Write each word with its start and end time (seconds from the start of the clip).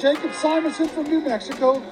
Jacob 0.00 0.32
Simonson 0.32 0.88
from 0.88 1.04
New 1.04 1.20
Mexico. 1.20 1.82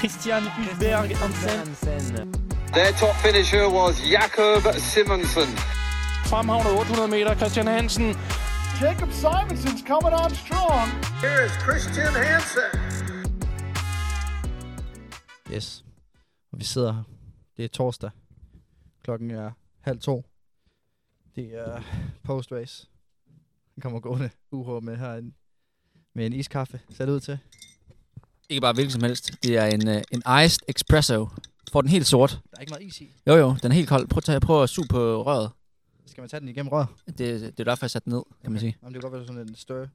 Christian 0.00 0.42
Hulberg 0.42 1.12
Hansen. 1.12 2.32
Their 2.72 2.92
top 2.92 3.14
finisher 3.14 3.68
was 3.68 3.94
Jakob 4.10 4.62
Simonsen. 4.74 5.48
Fremhavnet 6.26 6.72
800 6.80 7.10
meter, 7.10 7.34
Christian 7.36 7.66
Hansen. 7.66 8.16
Jacob 8.80 9.12
Simonson's 9.12 9.82
coming 9.82 10.12
on 10.12 10.30
strong. 10.34 10.88
Here 11.20 11.44
is 11.44 11.52
Christian 11.64 12.12
Hansen. 12.12 12.70
Yes. 15.52 15.84
Og 16.52 16.58
vi 16.58 16.64
sidder 16.64 16.92
her. 16.92 17.02
Det 17.56 17.64
er 17.64 17.68
torsdag. 17.68 18.10
Klokken 19.04 19.30
er 19.30 19.50
halv 19.80 20.00
to. 20.00 20.24
Det 21.36 21.44
er 21.44 21.82
post-race. 22.24 22.88
Den 23.74 23.80
kommer 23.80 24.00
gående 24.00 24.30
UH 24.50 24.82
med 24.82 24.96
her 24.96 25.14
en, 25.14 25.34
med 26.14 26.26
en 26.26 26.32
iskaffe. 26.32 26.80
Ser 26.90 27.06
det 27.06 27.12
ud 27.12 27.20
til? 27.20 27.38
Ikke 28.48 28.60
bare 28.60 28.72
hvilken 28.72 28.90
som 28.90 29.02
helst. 29.02 29.30
Det 29.42 29.56
er 29.56 29.66
en, 29.66 29.88
uh, 29.88 29.94
en 29.94 30.44
iced 30.44 30.60
espresso. 30.68 31.28
Får 31.72 31.80
den 31.80 31.90
helt 31.90 32.06
sort. 32.06 32.30
Der 32.30 32.56
er 32.56 32.60
ikke 32.60 32.70
meget 32.70 32.82
is 32.82 33.00
i. 33.00 33.12
Jo 33.26 33.34
jo, 33.34 33.56
den 33.62 33.70
er 33.70 33.74
helt 33.74 33.88
kold. 33.88 34.08
Prøv 34.08 34.18
at, 34.18 34.24
tage, 34.24 34.40
prøv 34.40 34.62
at 34.62 34.70
suge 34.70 34.88
på 34.88 35.22
røret. 35.22 35.50
Skal 36.06 36.22
man 36.22 36.28
tage 36.28 36.40
den 36.40 36.48
igennem 36.48 36.68
rør? 36.68 36.84
Det, 37.06 37.18
det 37.18 37.60
er 37.60 37.64
derfor, 37.64 37.84
jeg 37.84 37.90
satte 37.90 38.04
den 38.04 38.12
ned, 38.12 38.22
kan 38.42 38.52
man 38.52 38.60
sige. 38.60 38.76
Jamen, 38.82 38.94
det 38.94 39.02
kan 39.02 39.10
godt 39.10 39.18
være 39.18 39.26
sådan 39.26 39.48
en 39.48 39.56
større. 39.56 39.88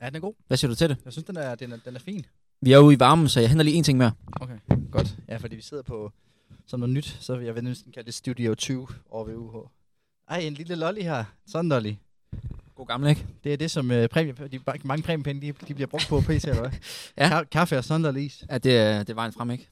Ja, 0.00 0.06
den 0.06 0.16
er 0.16 0.20
god. 0.20 0.34
Hvad 0.46 0.56
siger 0.56 0.68
du 0.68 0.74
til 0.74 0.88
det? 0.88 0.96
Jeg 1.04 1.12
synes, 1.12 1.26
den 1.26 1.36
er, 1.36 1.54
den 1.54 1.72
er, 1.72 1.76
den 1.84 1.96
er 1.96 2.00
fin. 2.00 2.26
Vi 2.60 2.72
er 2.72 2.78
ude 2.78 2.94
i 2.94 3.00
varmen, 3.00 3.28
så 3.28 3.40
jeg 3.40 3.48
henter 3.48 3.64
lige 3.64 3.76
en 3.76 3.84
ting 3.84 3.98
mere. 3.98 4.12
Okay, 4.40 4.58
godt. 4.90 5.16
Ja, 5.28 5.36
fordi 5.36 5.56
vi 5.56 5.62
sidder 5.62 5.82
på 5.82 6.12
som 6.66 6.80
noget 6.80 6.94
nyt, 6.94 7.16
så 7.20 7.38
jeg 7.38 7.54
vil 7.54 7.64
næsten 7.64 7.92
kalde 7.92 8.06
det 8.06 8.14
Studio 8.14 8.54
20 8.54 8.88
over 9.10 9.24
ved 9.24 9.36
UH. 9.36 9.66
Ej, 10.28 10.38
en 10.38 10.54
lille 10.54 10.74
lolly 10.74 11.02
her. 11.02 11.24
Sådan 11.46 11.68
lolly. 11.68 11.94
God 12.80 12.86
gammel, 12.86 13.10
ikke? 13.10 13.26
Det 13.44 13.52
er 13.52 13.56
det, 13.56 13.70
som 13.70 13.90
uh, 13.90 14.06
præmie, 14.10 14.34
de, 14.52 14.60
mange 14.84 15.02
præmiepenge, 15.02 15.40
de, 15.52 15.66
de 15.68 15.74
bliver 15.74 15.86
brugt 15.86 16.06
på 16.08 16.20
PC, 16.20 16.44
eller 16.44 16.60
hvad? 16.60 16.70
Ja. 17.18 17.40
Ka- 17.40 17.44
kaffe 17.44 17.78
og 17.78 17.84
sådan 17.84 18.16
is. 18.16 18.44
Ja, 18.50 18.58
det, 18.58 18.76
er- 18.76 18.98
det 18.98 19.10
er 19.10 19.14
vejen 19.14 19.32
frem, 19.32 19.50
ikke? 19.50 19.68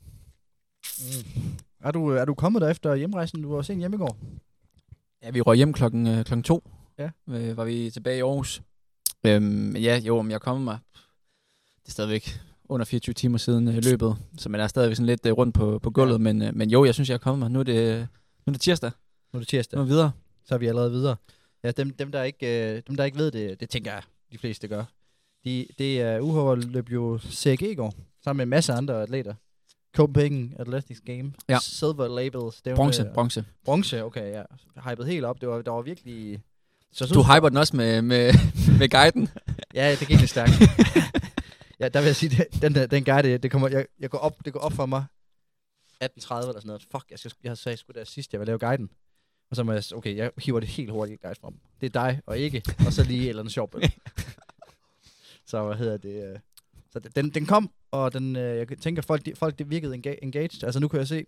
Mm. 0.99 1.43
Er, 1.81 1.91
du, 1.91 2.09
er 2.09 2.25
du 2.25 2.35
kommet 2.35 2.63
der 2.63 2.69
efter 2.69 2.95
hjemrejsen? 2.95 3.43
Du 3.43 3.55
var 3.55 3.63
sent 3.63 3.79
hjemme 3.79 3.95
i 3.97 3.99
går. 3.99 4.17
Ja, 5.23 5.31
vi 5.31 5.41
røg 5.41 5.57
hjem 5.57 5.73
klokken, 5.73 6.07
øh, 6.07 6.25
klokken 6.25 6.43
to. 6.43 6.71
Ja. 6.99 7.11
Øh, 7.29 7.57
var 7.57 7.65
vi 7.65 7.91
tilbage 7.91 8.19
i 8.19 8.21
Aarhus. 8.21 8.63
Øhm, 9.27 9.77
ja, 9.77 9.99
jo, 9.99 10.19
om 10.19 10.31
jeg 10.31 10.41
kommer 10.41 10.65
mig. 10.65 10.79
Det 11.83 11.89
er 11.89 11.91
stadigvæk 11.93 12.41
under 12.69 12.85
24 12.87 13.15
timer 13.15 13.39
siden 13.39 13.69
øh, 13.69 13.85
løbet, 13.85 14.17
så 14.39 14.49
man 14.49 14.61
er 14.61 14.67
stadigvæk 14.67 14.97
sådan 14.97 15.07
lidt 15.07 15.27
øh, 15.27 15.33
rundt 15.33 15.55
på, 15.55 15.79
på 15.79 15.91
gulvet. 15.91 16.13
Ja. 16.15 16.19
Men, 16.19 16.43
øh, 16.43 16.55
men 16.57 16.71
jo, 16.71 16.85
jeg 16.85 16.95
synes, 16.95 17.09
jeg 17.09 17.15
er 17.15 17.19
kommet 17.19 17.39
mig. 17.39 17.51
Nu 17.51 17.59
er 17.61 17.65
det, 17.65 18.09
nu 18.47 18.51
er 18.51 18.53
det 18.53 18.61
tirsdag. 18.61 18.91
Nu 19.33 19.37
er 19.37 19.41
det 19.41 19.49
tirsdag. 19.49 19.77
Nu 19.77 19.81
er 19.81 19.85
vi 19.87 19.91
videre. 19.91 20.13
Så 20.45 20.55
er 20.55 20.59
vi 20.59 20.67
allerede 20.67 20.91
videre. 20.91 21.17
Ja, 21.63 21.71
dem, 21.71 21.91
dem, 21.91 22.13
der, 22.13 22.23
ikke, 22.23 22.75
øh, 22.77 22.83
dem 22.87 22.97
der 22.97 23.05
ikke 23.05 23.19
ved 23.19 23.31
det, 23.31 23.61
det 23.61 23.71
tænker 23.71 23.93
jeg, 23.93 24.03
de 24.33 24.39
fleste 24.39 24.69
gør. 24.69 24.85
De, 25.45 25.67
det 25.79 26.01
er 26.01 26.21
UH 26.21 26.59
løb 26.59 26.91
jo 26.91 27.19
CG 27.31 27.63
i 27.63 27.75
går, 27.75 27.95
sammen 28.25 28.37
med 28.37 28.43
en 28.43 28.49
masse 28.51 28.73
andre 28.73 29.03
atleter. 29.03 29.35
Copenhagen 29.97 30.55
Athletics 30.59 31.01
Game. 31.07 31.33
Ja. 31.49 31.59
Silver 31.63 32.09
labels. 32.09 32.63
Det 32.63 32.77
Bronze, 32.77 33.11
bronze. 33.15 33.45
Bronze, 33.65 34.05
okay, 34.05 34.33
ja. 34.33 34.43
Hypet 34.91 35.07
helt 35.07 35.25
op. 35.25 35.41
Det 35.41 35.49
var, 35.49 35.63
der 35.63 35.71
var 35.71 35.83
virkelig... 35.83 36.43
Så 36.93 37.05
jeg 37.05 37.15
Du 37.15 37.23
hyper 37.23 37.49
den 37.49 37.59
også 37.59 37.77
med, 37.77 38.03
med, 38.03 38.33
med 38.79 38.89
guiden. 38.89 39.29
Ja, 39.75 39.97
det 40.01 40.09
gik 40.09 40.21
lidt 40.21 40.31
stærkt. 40.31 40.53
ja, 41.81 41.89
der 41.89 42.01
vil 42.01 42.07
jeg 42.07 42.17
sige, 42.17 42.37
det, 42.37 42.63
den, 42.63 42.75
der, 42.75 42.87
den 42.87 43.05
guide, 43.05 43.39
det, 43.39 43.51
kommer, 43.51 43.69
jeg, 43.69 43.87
jeg 44.01 44.11
går 44.11 44.19
op, 44.19 44.45
det 44.45 44.53
går 44.53 44.61
op 44.61 44.73
for 44.73 44.87
mig 44.87 45.05
18.30 46.05 46.05
eller 46.05 46.21
sådan 46.27 46.61
noget. 46.65 46.83
Fuck, 46.91 47.05
jeg, 47.11 47.19
skal, 47.19 47.33
jeg 47.45 47.59
sagde 47.59 47.77
sgu 47.77 47.93
da 47.95 48.05
sidst, 48.05 48.33
jeg 48.33 48.41
vil 48.41 48.47
lave 48.47 48.59
guiden. 48.59 48.91
Og 49.51 49.57
så 49.57 49.63
må 49.65 49.73
jeg, 49.73 49.83
okay, 49.95 50.17
jeg 50.17 50.31
hiver 50.39 50.61
det 50.61 50.69
helt 50.69 50.91
hurtigt 50.91 51.23
guide 51.23 51.41
frem. 51.41 51.55
Det 51.81 51.87
er 51.87 51.91
dig 51.91 52.21
og 52.27 52.39
ikke, 52.39 52.63
og 52.87 52.93
så 52.93 53.05
lige 53.05 53.29
eller 53.29 53.49
sjovt 53.49 53.71
bøl. 53.71 53.83
så 55.47 55.65
hvad 55.67 55.77
hedder 55.77 55.97
det? 55.97 56.31
øh, 56.33 56.39
Så 56.93 56.99
den- 56.99 57.31
den, 57.31 57.47
kom, 57.47 57.71
og 57.91 58.13
den, 58.13 58.37
øh, 58.37 58.57
jeg 58.57 58.79
tænker, 58.81 59.03
folk, 59.03 59.27
de, 59.27 59.35
folk 59.35 59.59
det 59.59 59.71
virkede 59.71 59.95
enga- 59.95 60.19
engaged. 60.23 60.65
Altså 60.65 60.81
nu 60.81 60.89
kan 60.89 60.99
jeg 60.99 61.09
se, 61.09 61.25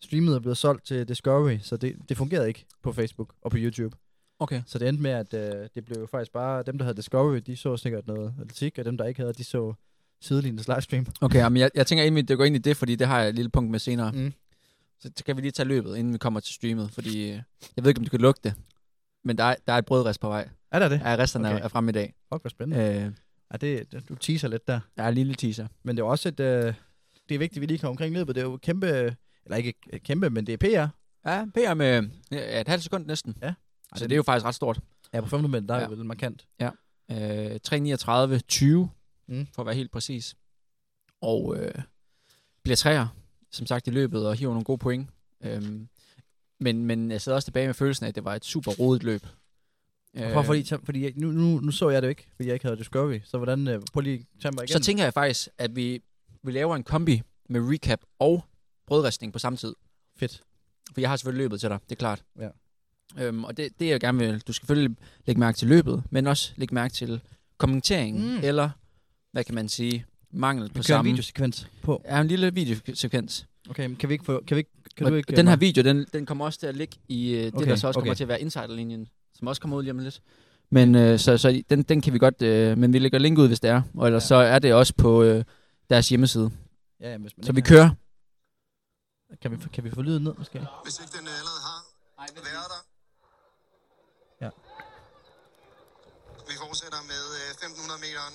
streamet 0.00 0.34
er 0.34 0.38
blevet 0.40 0.56
solgt 0.58 0.86
til 0.86 1.08
Discovery, 1.08 1.58
så 1.62 1.76
det, 1.76 1.96
det 2.08 2.16
fungerede 2.16 2.48
ikke 2.48 2.64
på 2.82 2.92
Facebook 2.92 3.34
og 3.42 3.50
på 3.50 3.56
YouTube. 3.60 3.96
Okay. 4.38 4.62
Så 4.66 4.78
det 4.78 4.88
endte 4.88 5.02
med, 5.02 5.10
at 5.10 5.34
øh, 5.34 5.68
det 5.74 5.84
blev 5.84 6.08
faktisk 6.10 6.32
bare, 6.32 6.62
dem 6.62 6.78
der 6.78 6.84
havde 6.84 6.96
Discovery, 6.96 7.36
de 7.46 7.56
så 7.56 7.76
sikkert 7.76 8.06
noget 8.06 8.34
atletik, 8.40 8.78
og 8.78 8.84
dem 8.84 8.96
der 8.96 9.04
ikke 9.04 9.20
havde, 9.20 9.32
de 9.32 9.44
så 9.44 9.74
sidelinjes 10.20 10.68
livestream. 10.68 11.06
Okay, 11.20 11.44
men 11.48 11.56
jeg, 11.56 11.70
jeg 11.74 11.86
tænker, 11.86 12.10
vi 12.10 12.20
det 12.22 12.36
går 12.36 12.44
ind 12.44 12.56
i 12.56 12.58
det, 12.58 12.76
fordi 12.76 12.94
det 12.96 13.06
har 13.06 13.20
jeg 13.20 13.28
et 13.28 13.34
lille 13.34 13.50
punkt 13.50 13.70
med 13.70 13.78
senere. 13.78 14.12
Mm. 14.12 14.32
Så 15.00 15.24
kan 15.26 15.36
vi 15.36 15.40
lige 15.40 15.52
tage 15.52 15.68
løbet, 15.68 15.96
inden 15.96 16.12
vi 16.12 16.18
kommer 16.18 16.40
til 16.40 16.54
streamet, 16.54 16.90
fordi 16.90 17.22
øh, 17.30 17.42
jeg 17.76 17.84
ved 17.84 17.88
ikke, 17.88 17.98
om 17.98 18.04
du 18.04 18.10
kan 18.10 18.20
lugte 18.20 18.48
det. 18.48 18.54
Men 19.24 19.38
der 19.38 19.44
er, 19.44 19.54
der 19.66 19.72
er 19.72 19.78
et 19.78 19.86
brødrest 19.86 20.20
på 20.20 20.28
vej. 20.28 20.48
Er 20.70 20.78
der 20.78 20.88
det? 20.88 21.00
Ja, 21.00 21.16
resterne 21.16 21.48
Okay. 21.48 21.56
okay. 21.56 21.64
er 21.64 21.68
fremme 21.68 21.90
i 21.90 21.92
dag. 21.92 22.14
Fuck, 22.32 22.42
hvor 22.42 22.48
spændende. 22.48 23.04
Øh, 23.04 23.12
Ja, 23.52 23.56
det, 23.56 24.04
du 24.08 24.14
teaser 24.14 24.48
lidt 24.48 24.66
der. 24.66 24.80
der 24.96 25.02
er 25.02 25.08
en 25.08 25.14
lille 25.14 25.34
teaser. 25.34 25.66
Men 25.82 25.96
det 25.96 26.02
er 26.02 26.06
også 26.06 26.28
et, 26.28 26.40
øh, 26.40 26.74
det 27.28 27.34
er 27.34 27.38
vigtigt, 27.38 27.56
at 27.56 27.60
vi 27.60 27.66
lige 27.66 27.78
kommer 27.78 27.90
omkring 27.90 28.14
løbet. 28.14 28.34
Det 28.34 28.40
er 28.40 28.44
jo 28.44 28.56
kæmpe, 28.56 28.86
eller 29.44 29.56
ikke 29.56 29.74
kæmpe, 29.98 30.30
men 30.30 30.46
det 30.46 30.52
er 30.52 30.56
PR. 30.56 30.88
Ja, 31.30 31.44
PR 31.54 31.74
med 31.74 32.08
ja, 32.30 32.60
et 32.60 32.68
halvt 32.68 32.82
sekund 32.84 33.06
næsten. 33.06 33.34
Ja. 33.42 33.54
Så 33.96 34.04
det 34.04 34.12
er 34.12 34.16
jo 34.16 34.22
faktisk 34.22 34.46
ret 34.46 34.54
stort. 34.54 34.80
Ja, 35.12 35.20
på 35.20 35.26
15 35.28 35.50
meter, 35.50 35.66
der 35.66 35.74
er 35.74 35.80
Ja. 35.80 35.88
vel 35.88 36.04
markant. 36.04 36.46
Øh, 37.10 37.60
339 37.60 38.38
20 38.38 38.90
Mm. 39.28 39.46
for 39.54 39.62
at 39.62 39.66
være 39.66 39.74
helt 39.74 39.90
præcis. 39.92 40.34
Og 41.20 41.56
øh, 41.58 41.74
bliver 42.62 42.76
træer, 42.76 43.06
som 43.50 43.66
sagt, 43.66 43.86
i 43.86 43.90
løbet, 43.90 44.26
og 44.28 44.34
hiver 44.34 44.50
nogle 44.52 44.64
gode 44.64 44.78
point. 44.78 45.08
Øhm, 45.44 45.88
men, 46.60 46.84
men 46.84 47.10
jeg 47.10 47.20
sidder 47.20 47.36
også 47.36 47.46
tilbage 47.46 47.66
med 47.68 47.74
følelsen 47.74 48.04
af, 48.04 48.08
at 48.08 48.14
det 48.14 48.24
var 48.24 48.34
et 48.34 48.44
super 48.44 48.72
rodet 48.72 49.02
løb. 49.02 49.26
Hvorfor? 50.12 50.42
Fordi, 50.42 50.64
så- 50.64 50.78
fordi 50.84 51.12
nu, 51.16 51.30
nu, 51.32 51.60
nu, 51.60 51.70
så 51.70 51.88
jeg 51.88 52.02
det 52.02 52.08
ikke, 52.08 52.28
fordi 52.36 52.46
jeg 52.46 52.54
ikke 52.54 52.64
havde 52.66 52.76
Discovery. 52.78 53.20
Så 53.24 53.36
hvordan, 53.36 53.68
øh, 53.68 53.82
prøv 53.92 54.00
lige 54.00 54.26
tage 54.42 54.52
mig 54.52 54.62
igen. 54.64 54.68
så 54.72 54.78
tænker 54.78 55.04
jeg 55.04 55.12
faktisk, 55.12 55.48
at 55.58 55.76
vi, 55.76 56.02
vi 56.42 56.52
laver 56.52 56.76
en 56.76 56.82
kombi 56.82 57.22
med 57.48 57.60
recap 57.72 58.00
og 58.18 58.44
brødristning 58.86 59.32
på 59.32 59.38
samme 59.38 59.56
tid. 59.56 59.74
Fedt. 60.16 60.42
For 60.94 61.00
jeg 61.00 61.10
har 61.10 61.16
selvfølgelig 61.16 61.44
løbet 61.44 61.60
til 61.60 61.68
dig, 61.68 61.78
det 61.88 61.92
er 61.92 61.98
klart. 61.98 62.22
Ja. 62.38 62.48
Øhm, 63.18 63.44
og 63.44 63.56
det, 63.56 63.80
det 63.80 63.86
jeg 63.88 64.00
gerne 64.00 64.18
vil, 64.18 64.40
du 64.40 64.52
skal 64.52 64.66
selvfølgelig 64.66 64.96
lægge 65.26 65.40
mærke 65.40 65.56
til 65.58 65.68
løbet, 65.68 66.02
men 66.10 66.26
også 66.26 66.52
lægge 66.56 66.74
mærke 66.74 66.94
til 66.94 67.20
kommenteringen, 67.58 68.22
Mm. 68.28 68.36
mm. 68.38 68.44
eller, 68.44 68.70
hvad 69.32 69.44
kan 69.44 69.54
man 69.54 69.68
sige, 69.68 70.04
mangel 70.36 70.68
på 70.68 70.72
kører 70.74 70.78
en 70.80 70.84
samme. 70.84 71.10
videosekvens 71.10 71.68
på. 71.82 72.02
Ja, 72.04 72.20
en 72.20 72.28
lille 72.28 72.54
videosekvens. 72.54 73.46
Okay, 73.70 73.86
men 73.86 73.96
kan 73.96 74.08
vi 74.08 74.14
ikke 74.14 74.24
få, 74.24 74.42
kan 74.46 74.54
vi 74.54 74.58
ikke, 74.58 74.70
kan 74.96 75.06
Og 75.06 75.12
du 75.12 75.16
ikke... 75.16 75.36
den 75.36 75.46
øh, 75.46 75.50
her 75.50 75.56
video, 75.56 75.82
den, 75.82 76.06
den 76.12 76.26
kommer 76.26 76.44
også 76.44 76.58
til 76.58 76.66
at 76.66 76.76
ligge 76.76 76.96
i 77.08 77.30
øh, 77.30 77.42
det, 77.44 77.54
Okay, 77.54 77.66
der 77.66 77.76
så 77.76 77.86
også 77.86 77.98
kommer 78.00 78.10
okay. 78.10 78.16
til 78.16 78.24
at 78.24 78.28
være 78.28 78.40
insiderlinjen, 78.40 79.08
som 79.34 79.46
også 79.48 79.60
kommer 79.60 79.76
ud 79.76 79.82
lige 79.82 79.90
om 79.90 79.98
lidt. 79.98 80.20
Men 80.70 80.94
øh, 80.94 81.18
så, 81.18 81.38
så 81.38 81.62
den, 81.70 81.82
den 81.82 82.00
kan 82.00 82.12
vi 82.12 82.18
godt, 82.18 82.42
øh, 82.42 82.78
men 82.78 82.92
vi 82.92 82.98
lægger 82.98 83.18
link 83.18 83.38
ud, 83.38 83.48
hvis 83.48 83.60
det 83.60 83.70
er. 83.70 83.82
Og 83.94 84.06
ellers 84.06 84.22
Ja. 84.22 84.26
så 84.28 84.34
er 84.34 84.58
det 84.58 84.74
også 84.74 84.94
på 84.98 85.22
øh, 85.22 85.44
deres 85.90 86.08
hjemmeside. 86.08 86.50
Ja, 87.00 87.16
hvis 87.18 87.32
man 87.36 87.44
Så 87.46 87.52
vi 87.52 87.60
har- 87.60 87.66
kører. 87.68 87.90
Kan 89.42 89.50
vi, 89.50 89.56
kan 89.72 89.84
vi 89.84 89.90
få 89.90 90.02
lyden 90.02 90.22
ned, 90.24 90.34
måske? 90.38 90.58
Hvis 90.84 90.98
ikke 91.00 91.12
den 91.18 91.26
allerede 91.38 91.60
har 91.66 91.78
været 92.34 92.68
der. 92.74 92.82
Ja. 94.44 94.50
Vi 96.48 96.54
fortsætter 96.64 97.00
med 97.12 97.22
øh, 97.38 97.50
1500 97.50 98.00
meteren. 98.06 98.34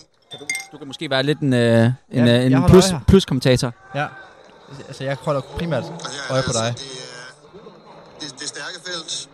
Du 0.72 0.78
kan 0.78 0.88
måske 0.88 1.10
være 1.10 1.24
lidt 1.24 1.40
en, 1.40 1.54
øh, 1.54 1.86
en, 1.86 1.94
Ja, 2.12 2.26
ja, 2.26 2.58
en 2.58 2.64
plus, 2.70 2.86
plus-kommentator. 3.08 3.74
Ja. 3.96 4.08
Altså, 4.88 5.04
jeg 5.04 5.18
holder 5.22 5.42
primært 5.42 5.84
er 5.84 5.90
øje 6.30 6.44
på 6.46 6.52
dig. 6.54 6.66
altså 6.68 6.86
Det, 8.20 8.28
er, 8.28 8.32
det, 8.32 8.40
det 8.40 8.48
stærke 8.48 8.80
felt, 8.86 9.30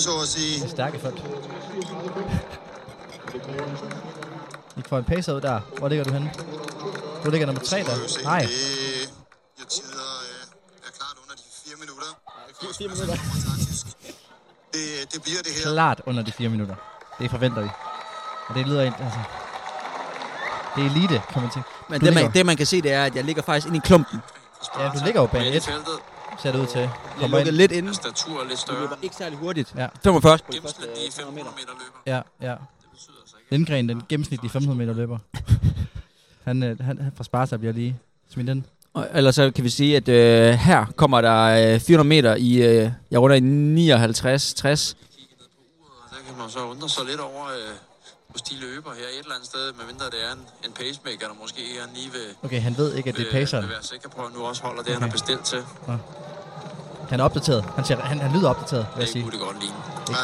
så 0.00 0.10
at 0.22 0.28
sige. 0.28 0.60
Det 0.60 0.64
er 0.64 0.68
stærke 0.68 0.98
folk. 0.98 1.22
Vi 4.76 4.82
får 4.88 4.98
en 4.98 5.04
pacer 5.04 5.32
ud 5.32 5.40
der. 5.40 5.60
Hvor 5.78 5.88
ligger 5.88 6.04
du 6.04 6.12
henne? 6.12 6.30
Du 7.24 7.30
ligger 7.30 7.46
nummer 7.46 7.62
3 7.62 7.84
Så 7.84 7.90
må 7.90 7.94
vi 7.96 8.02
jo 8.02 8.06
der. 8.06 8.22
Nej. 8.24 8.38
Jeg 8.38 9.66
tider 9.68 10.08
øh, 10.28 10.86
er 10.86 10.92
klart 10.98 11.16
under 11.22 11.34
de 11.36 11.42
4 11.66 11.76
minutter. 11.80 12.06
Det 12.60 12.76
4 12.78 12.88
minutter. 12.88 13.16
Det, 14.72 15.12
det 15.12 15.22
bliver 15.22 15.42
det 15.44 15.52
her. 15.52 15.72
Klart 15.72 16.00
under 16.06 16.22
de 16.22 16.32
4 16.32 16.48
minutter. 16.48 16.74
Det 17.18 17.30
forventer 17.30 17.62
vi. 17.62 17.68
Og 18.48 18.54
det 18.54 18.66
lyder 18.66 18.82
ind, 18.82 18.94
altså... 18.98 19.18
Det 20.76 20.86
er 20.86 20.90
elite, 20.90 21.22
kan 21.32 21.42
man 21.42 21.50
sige. 21.52 21.62
Men 21.88 22.00
Du 22.00 22.06
det 22.06 22.14
man, 22.14 22.32
det 22.32 22.46
man 22.46 22.56
kan 22.56 22.66
se, 22.66 22.82
det 22.82 22.92
er, 22.92 23.04
at 23.04 23.16
jeg 23.16 23.24
ligger 23.24 23.42
faktisk 23.42 23.66
inde 23.66 23.76
i 23.76 23.80
klumpen. 23.84 24.18
Ja, 24.78 24.88
du 24.88 24.98
ligger 25.04 25.20
jo 25.20 25.26
bag 25.26 25.56
et, 25.56 25.62
ser 26.42 26.52
det 26.52 26.58
ud 26.60 26.66
til. 26.66 26.80
Jeg 26.80 26.90
Kommer 27.20 27.38
ind. 27.38 27.48
lidt 27.48 27.72
inde. 27.72 27.94
Statur 27.94 28.40
er 28.40 28.44
lidt 28.44 28.52
Du 28.52 28.56
større. 28.56 28.80
løber 28.80 28.96
ikke 29.02 29.16
særlig 29.16 29.38
hurtigt. 29.38 29.74
Ja. 29.76 29.86
45 30.04 30.38
på 30.38 30.44
de 30.52 30.58
første 30.62 30.82
Gennemsnitlige 30.82 31.06
øh, 31.06 31.12
300 31.12 31.34
meter. 31.34 31.50
1500 31.50 31.56
meter 31.56 31.72
løber. 31.78 31.98
Ja, 32.06 32.48
ja. 32.50 32.54
Det 32.54 32.88
betyder 32.92 33.16
altså 33.22 33.36
ikke, 33.40 33.50
Lindgren, 33.50 33.88
den 33.88 34.02
gennemsnitlige 34.08 34.46
1500 34.48 34.78
meter 34.86 34.94
løber. 35.00 35.18
han, 36.48 36.62
øh, 36.62 36.80
han, 36.80 36.98
han 36.98 37.12
fra 37.16 37.24
Sparta 37.24 37.56
bliver 37.56 37.72
lige 37.72 37.96
smidt 38.32 38.48
ind. 38.48 38.62
Og 38.94 39.08
ellers 39.14 39.34
så 39.34 39.50
kan 39.54 39.64
vi 39.64 39.68
sige, 39.70 39.96
at 39.96 40.08
øh, 40.08 40.52
her 40.54 40.84
kommer 40.96 41.20
der 41.20 41.74
øh, 41.74 41.80
400 41.80 42.08
meter 42.08 42.34
i, 42.34 42.52
øh, 42.54 42.90
jeg 43.10 43.20
runder 43.20 43.36
i 43.36 43.40
59-60. 43.40 43.42
kigge 43.42 45.34
ned 45.38 45.48
på 45.48 45.60
uret, 45.80 45.98
og 46.04 46.10
der 46.10 46.16
kan 46.26 46.38
man 46.38 46.48
så 46.50 46.58
undre 46.66 46.88
sig 46.88 47.04
lidt 47.06 47.20
over, 47.20 47.44
øh, 47.46 47.74
hos 48.32 48.42
de 48.42 48.54
løber 48.66 48.90
her 49.00 49.06
et 49.14 49.18
eller 49.18 49.34
andet 49.34 49.48
sted, 49.52 49.64
medmindre 49.78 50.06
det 50.14 50.20
er 50.28 50.32
en, 50.32 50.42
en 50.66 50.72
pacemaker, 50.80 51.26
der 51.30 51.36
måske 51.42 51.62
er 51.80 51.86
lige 51.94 52.10
ved, 52.12 52.26
Okay, 52.44 52.60
han 52.68 52.74
ved 52.80 52.94
ikke, 52.94 53.08
at 53.10 53.16
det 53.16 53.26
er 53.28 53.32
paceren. 53.32 53.64
vil 53.64 53.70
være 53.72 53.82
sikker 53.82 54.08
på, 54.08 54.20
at 54.26 54.32
nu 54.36 54.40
også 54.50 54.62
holder 54.62 54.82
det, 54.82 54.90
okay. 54.90 55.00
han 55.00 55.02
har 55.02 55.12
bestilt 55.18 55.44
til. 55.44 55.62
Han 57.10 57.20
er 57.20 57.24
opdateret. 57.24 57.64
Han, 57.76 57.84
siger, 57.84 58.00
han, 58.00 58.18
han 58.20 58.32
lyder 58.36 58.48
opdateret, 58.50 58.86
vil 58.94 59.00
jeg 59.00 59.06
Det 59.06 59.12
sige. 59.12 59.22
kunne 59.22 59.32
det 59.32 59.40
godt 59.40 59.58
ligne. 59.60 59.76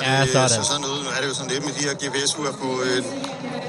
Ja, 0.03 0.27
sådan. 0.27 0.49
Så 0.49 0.63
sådan 0.71 0.85
ud. 0.85 0.99
Nu 1.05 1.09
er 1.17 1.21
det 1.23 1.29
jo 1.29 1.35
sådan 1.35 1.51
lidt 1.53 1.65
med 1.65 1.73
de 1.79 1.83
her 1.89 1.95
GPS-ure 2.03 2.53
på, 2.63 2.69
øh, 2.89 2.99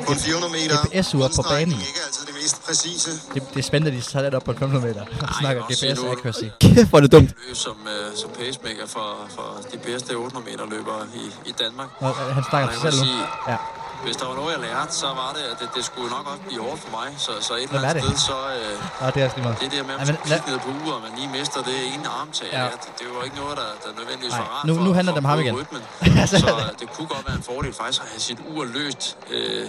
på 0.05 0.11
en 0.15 0.19
400 0.19 0.53
meter. 0.57 0.75
GPS-ure 0.85 1.29
på 1.35 1.41
banen. 1.53 1.73
Ikke 1.89 2.01
altid 2.07 2.25
det 2.29 2.35
mest 2.41 2.55
præcise. 2.65 3.11
Det, 3.33 3.41
det 3.53 3.59
er 3.59 3.63
spændende, 3.71 3.97
at 3.97 4.03
de 4.05 4.11
tager 4.11 4.25
det 4.25 4.33
op 4.33 4.43
på 4.43 4.53
500 4.53 4.85
meter 4.87 5.01
og 5.21 5.29
snakker 5.41 5.61
GPS 5.69 5.83
accuracy. 6.13 6.47
Kæft, 6.61 6.89
hvor 6.89 6.97
er 6.97 7.01
det 7.01 7.11
dumt. 7.11 7.31
som, 7.53 7.77
øh, 7.93 8.15
som 8.21 8.29
pacemaker 8.39 8.85
for, 8.87 9.07
for 9.35 9.47
de 9.73 9.77
bedste 9.77 10.11
800 10.15 10.51
meter 10.51 10.65
løbere 10.75 11.01
i, 11.15 11.49
i 11.49 11.53
Danmark. 11.63 11.89
Nå, 12.01 12.07
han 12.07 12.43
snakker 12.49 12.69
jeg 12.71 12.79
sig 12.81 12.93
selv 12.93 13.03
nu. 13.05 13.09
Ja. 13.51 13.57
Hvis 14.05 14.15
der 14.21 14.25
var 14.31 14.35
noget, 14.41 14.51
jeg 14.55 14.61
lærte, 14.67 14.91
så 15.03 15.07
var 15.21 15.29
det, 15.37 15.43
at 15.51 15.55
det, 15.61 15.67
det 15.77 15.83
skulle 15.89 16.09
nok 16.17 16.25
også 16.31 16.41
blive 16.49 16.61
hårdt 16.67 16.79
for 16.85 16.91
mig. 16.99 17.07
Så, 17.25 17.31
så 17.47 17.53
et 17.53 17.63
eller 17.63 17.79
er 17.79 17.89
andet 17.89 17.95
det? 17.95 18.03
sted, 18.03 18.17
så 18.29 18.37
øh, 18.57 18.73
Nå, 19.01 19.05
det 19.15 19.21
er 19.23 19.29
det 19.63 19.71
der 19.77 19.83
med, 19.89 19.93
at 19.95 20.01
Ja, 20.01 20.05
man 20.11 20.15
skulle 20.15 20.29
lad- 20.33 20.41
kigge 20.45 20.59
på 20.65 20.69
uret, 20.79 20.95
og 20.97 21.01
man 21.07 21.11
lige 21.19 21.29
mister 21.37 21.59
det 21.69 21.77
ene 21.93 22.05
armtag, 22.19 22.49
Ja. 22.57 22.61
ja. 22.63 22.67
det, 22.83 22.89
det 22.99 23.05
var 23.15 23.21
ikke 23.27 23.37
noget, 23.43 23.55
der, 23.61 23.67
der 23.83 23.89
nødvendigvis 23.99 24.33
Nej, 24.35 24.41
var 24.43 24.49
rart 24.55 24.65
nu- 24.67 24.75
for, 24.77 24.81
nu 24.87 24.91
handler 24.97 25.11
for 25.13 25.19
det 25.19 25.25
om 25.25 25.31
ham 25.33 25.39
igen. 25.45 25.53
rytmen. 25.61 25.81
Så 26.31 26.37
det. 26.37 26.65
øh, 26.65 26.71
det 26.81 26.87
kunne 26.95 27.09
godt 27.15 27.23
være 27.29 27.37
en 27.41 27.45
fordel 27.51 27.71
faktisk 27.81 27.99
at 28.05 28.09
have 28.13 28.21
sit 28.29 28.39
ur 28.53 28.63
løst 28.77 29.01
øh, 29.35 29.63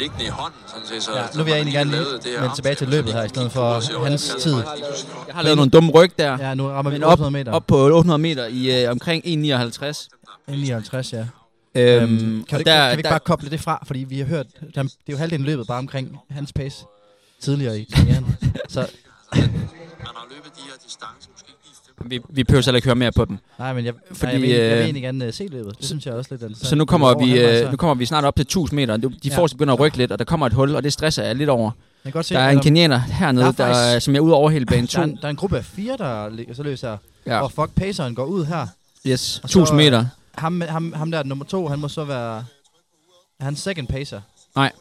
liggende 0.00 0.24
i 0.30 0.32
hånden. 0.40 0.60
Sådan 0.72 0.86
set, 0.90 1.00
så, 1.06 1.10
Ja, 1.20 1.24
nu 1.36 1.40
vil 1.44 1.50
jeg 1.52 1.58
egentlig 1.60 1.76
gerne 1.80 1.90
lige 1.96 2.04
det 2.24 2.30
her 2.34 2.40
vende 2.44 2.54
tilbage 2.60 2.76
til 2.82 2.88
løbet 2.94 3.10
her, 3.16 3.22
i 3.28 3.30
stedet 3.34 3.50
for 3.56 3.66
hans 4.08 4.22
"Okay, 4.30 4.40
tid." 4.46 4.56
Jeg 5.28 5.34
har 5.38 5.42
lavet 5.46 5.56
nogle 5.60 5.70
dumme 5.76 5.90
ryg 5.98 6.10
der. 6.22 6.32
Ja, 6.44 6.50
nu 6.60 6.64
rammer 6.76 6.90
vi 6.90 7.02
op, 7.02 7.10
800 7.20 7.30
meter. 7.38 7.52
op 7.58 7.64
på 7.72 7.76
800 7.78 8.18
meter 8.18 8.46
i 8.46 8.82
øh, 8.84 8.90
omkring 8.94 9.18
1,59. 9.26 10.08
59, 10.48 11.12
ja. 11.12 11.24
Øhm, 11.78 12.02
Øhm, 12.14 12.44
kan, 12.44 12.56
og 12.56 12.58
vi, 12.58 12.64
der, 12.64 12.76
kan 12.78 12.86
vi 12.88 12.92
ikke 12.92 13.02
der, 13.02 13.08
bare 13.10 13.20
koble 13.20 13.50
det 13.50 13.60
fra? 13.60 13.82
Fordi 13.86 14.00
vi 14.04 14.18
har 14.18 14.26
hørt, 14.26 14.46
der, 14.74 14.82
det 14.82 14.90
er 15.08 15.12
jo 15.12 15.16
halvdelen 15.16 15.46
løbet 15.46 15.66
bare 15.66 15.78
omkring 15.78 16.18
hans 16.30 16.52
pace 16.52 16.84
tidligere 17.40 17.78
i 17.80 17.84
karrieren. 17.94 18.36
Så 18.68 18.80
Man 19.34 19.40
har 20.04 20.26
løbet 20.30 20.50
de 20.56 20.62
her 20.62 20.72
distancer, 20.84 21.30
måske 21.32 21.48
ikke 21.48 22.08
vi, 22.10 22.20
vi 22.36 22.44
behøver 22.44 22.64
heller 22.64 22.76
ikke 22.76 22.86
høre 22.88 22.94
mere 22.94 23.12
på 23.12 23.24
dem. 23.24 23.38
nej, 23.58 23.72
men 23.72 23.84
jeg, 23.84 23.94
Fordi, 24.12 24.18
Fordi, 24.18 24.32
jeg, 24.32 24.40
vil, 24.40 24.50
egentlig- 24.50 24.58
jeg 24.62 24.70
vil 24.70 24.78
øh, 24.78 24.84
egentlig 24.84 25.02
gerne 25.02 25.26
uh, 25.26 25.32
se 25.32 25.46
løbet. 25.46 25.78
Det 25.78 25.86
synes 25.86 26.06
jeg 26.06 26.14
også 26.14 26.28
lidt. 26.30 26.42
Altså. 26.42 26.64
Så 26.66 26.76
nu 26.76 26.84
kommer, 26.84 27.18
vi, 27.18 27.36
så- 27.38 27.68
nu 27.70 27.76
kommer 27.76 27.94
vi 27.94 28.06
snart 28.06 28.24
op 28.24 28.36
til 28.36 28.42
1000 28.42 28.76
meter. 28.76 28.96
De 28.96 29.10
Ja. 29.24 29.36
forreste 29.36 29.56
begynder 29.56 29.74
at 29.74 29.80
rykke 29.80 29.96
lidt, 29.96 30.12
og 30.12 30.18
der 30.18 30.24
kommer 30.24 30.46
et 30.46 30.52
hul, 30.52 30.74
og 30.76 30.82
det 30.84 30.92
stresser 30.92 31.24
jeg 31.24 31.34
lidt 31.36 31.50
over. 31.50 31.70
Jeg 32.04 32.12
kan 32.12 32.18
godt 32.18 32.26
se, 32.26 32.34
Der 32.34 32.40
er 32.40 32.50
en 32.50 32.60
kenianer 32.60 32.98
hernede, 32.98 33.44
Der 33.44 33.52
der 33.52 33.64
er 33.64 33.74
faktisk- 33.92 34.04
som 34.04 34.14
er 34.16 34.20
ude 34.20 34.34
over 34.34 34.50
hele 34.50 34.66
bane 34.66 34.86
2. 34.86 34.92
der, 34.96 35.00
er 35.00 35.04
en, 35.10 35.16
der 35.16 35.24
er 35.26 35.30
en 35.30 35.36
gruppe 35.36 35.56
af 35.56 35.64
fire, 35.64 35.96
der 35.96 36.28
ligger 36.28 36.54
så 36.54 36.62
løs 36.62 36.80
her. 36.80 36.96
Ja. 37.26 37.40
Og 37.40 37.52
fuck, 37.52 37.70
paceren 37.76 38.14
går 38.14 38.24
ud 38.24 38.44
her. 38.44 38.66
Yes, 39.06 39.40
Og 39.42 39.50
så, 39.50 39.58
1000 39.58 39.76
meter. 39.76 40.04
Ham, 40.38 40.60
ham, 40.60 40.92
ham 40.92 41.10
der 41.10 41.22
nummer 41.22 41.44
to, 41.44 41.68
han 41.68 41.78
må 41.78 41.88
så 41.88 42.04
være... 42.04 42.44
Hans 43.40 43.60
second 43.60 43.88
pacer. 43.88 44.20
Nej, 44.54 44.72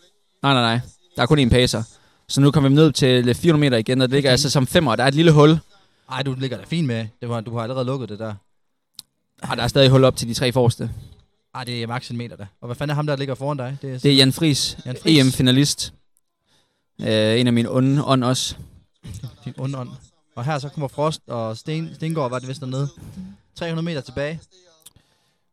nej, 0.44 0.54
nej. 0.54 0.80
Der 1.16 1.22
er 1.22 1.26
kun 1.26 1.40
en 1.40 1.50
pacer. 1.50 1.84
Så 2.28 2.42
nu 2.42 2.52
kommer 2.52 2.70
vi 2.70 2.76
ned 2.76 2.92
til 2.92 3.36
400 3.36 3.60
meter 3.60 3.78
igen, 3.78 4.02
og 4.02 4.08
det 4.10 4.14
ligger 4.16 4.30
Okay. 4.30 4.32
altså 4.32 4.50
som 4.50 4.68
femmer. 4.68 4.96
Der 4.96 5.04
er 5.04 5.08
et 5.08 5.16
lille 5.16 5.32
hul, 5.32 5.60
Ej, 6.12 6.24
du 6.24 6.34
ligger 6.34 6.58
da 6.58 6.64
fint 6.68 6.88
med. 6.88 7.08
Det 7.22 7.30
var, 7.30 7.42
du 7.42 7.56
har 7.56 7.64
allerede 7.64 7.86
lukket 7.86 8.10
det 8.10 8.20
der. 8.20 8.34
og 9.50 9.58
der 9.58 9.64
er 9.64 9.68
stadig 9.68 9.90
hul 9.90 10.04
op 10.04 10.16
til 10.16 10.28
de 10.28 10.34
tre 10.34 10.52
forreste. 10.52 10.92
Ej, 11.56 11.64
det 11.64 11.84
er 11.84 11.88
max 11.88 12.10
en 12.12 12.18
meter 12.18 12.36
da. 12.36 12.48
Og 12.62 12.66
hvad 12.66 12.76
fanden 12.76 12.92
er 12.92 12.96
ham, 12.96 13.08
der 13.08 13.16
ligger 13.16 13.36
foran 13.36 13.58
dig? 13.58 13.78
Det 13.82 13.94
er, 13.94 14.00
Det 14.00 14.12
er 14.12 14.16
Jan 14.16 14.34
Friis, 14.34 14.78
Jan 14.86 14.98
Friis. 15.04 15.20
EM-finalist. 15.20 15.94
Øh, 17.02 17.40
en 17.40 17.48
af 17.48 17.54
mine 17.54 17.70
onde 17.72 18.04
ånd 18.06 18.24
også. 18.24 18.56
din 19.46 19.54
underånd. 19.58 19.90
Og 20.36 20.46
her 20.46 20.60
så 20.60 20.70
kommer 20.70 20.88
Frost 20.88 21.22
og 21.28 21.58
Sten, 21.58 21.96
Stengård, 21.96 22.30
var 22.30 22.40
det 22.40 22.48
vist 22.48 22.62
dernede. 22.62 22.88
300 23.56 23.86
meter 23.86 24.02
tilbage. 24.02 24.40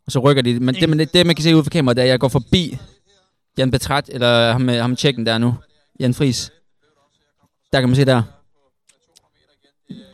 Og 0.06 0.12
så 0.12 0.18
rykker 0.18 0.42
de. 0.42 0.60
Men 0.60 0.74
det, 0.74 0.88
man, 0.88 0.98
det, 0.98 1.26
man 1.26 1.34
kan 1.36 1.42
se 1.42 1.56
ud 1.56 1.62
fra 1.64 1.70
kameraet, 1.70 1.96
det 1.96 2.02
er, 2.02 2.06
at 2.06 2.10
jeg 2.10 2.20
går 2.20 2.28
forbi 2.28 2.78
Jan 3.58 3.70
Betrat, 3.70 4.08
eller 4.12 4.52
ham, 4.52 4.60
med- 4.60 4.80
ham 4.80 4.96
tjekken 4.96 5.26
der 5.26 5.38
nu. 5.38 5.54
Jan 6.00 6.14
Friis. 6.14 6.52
Der 7.72 7.80
kan 7.80 7.88
man 7.88 7.96
se 7.96 8.04
der. 8.04 8.22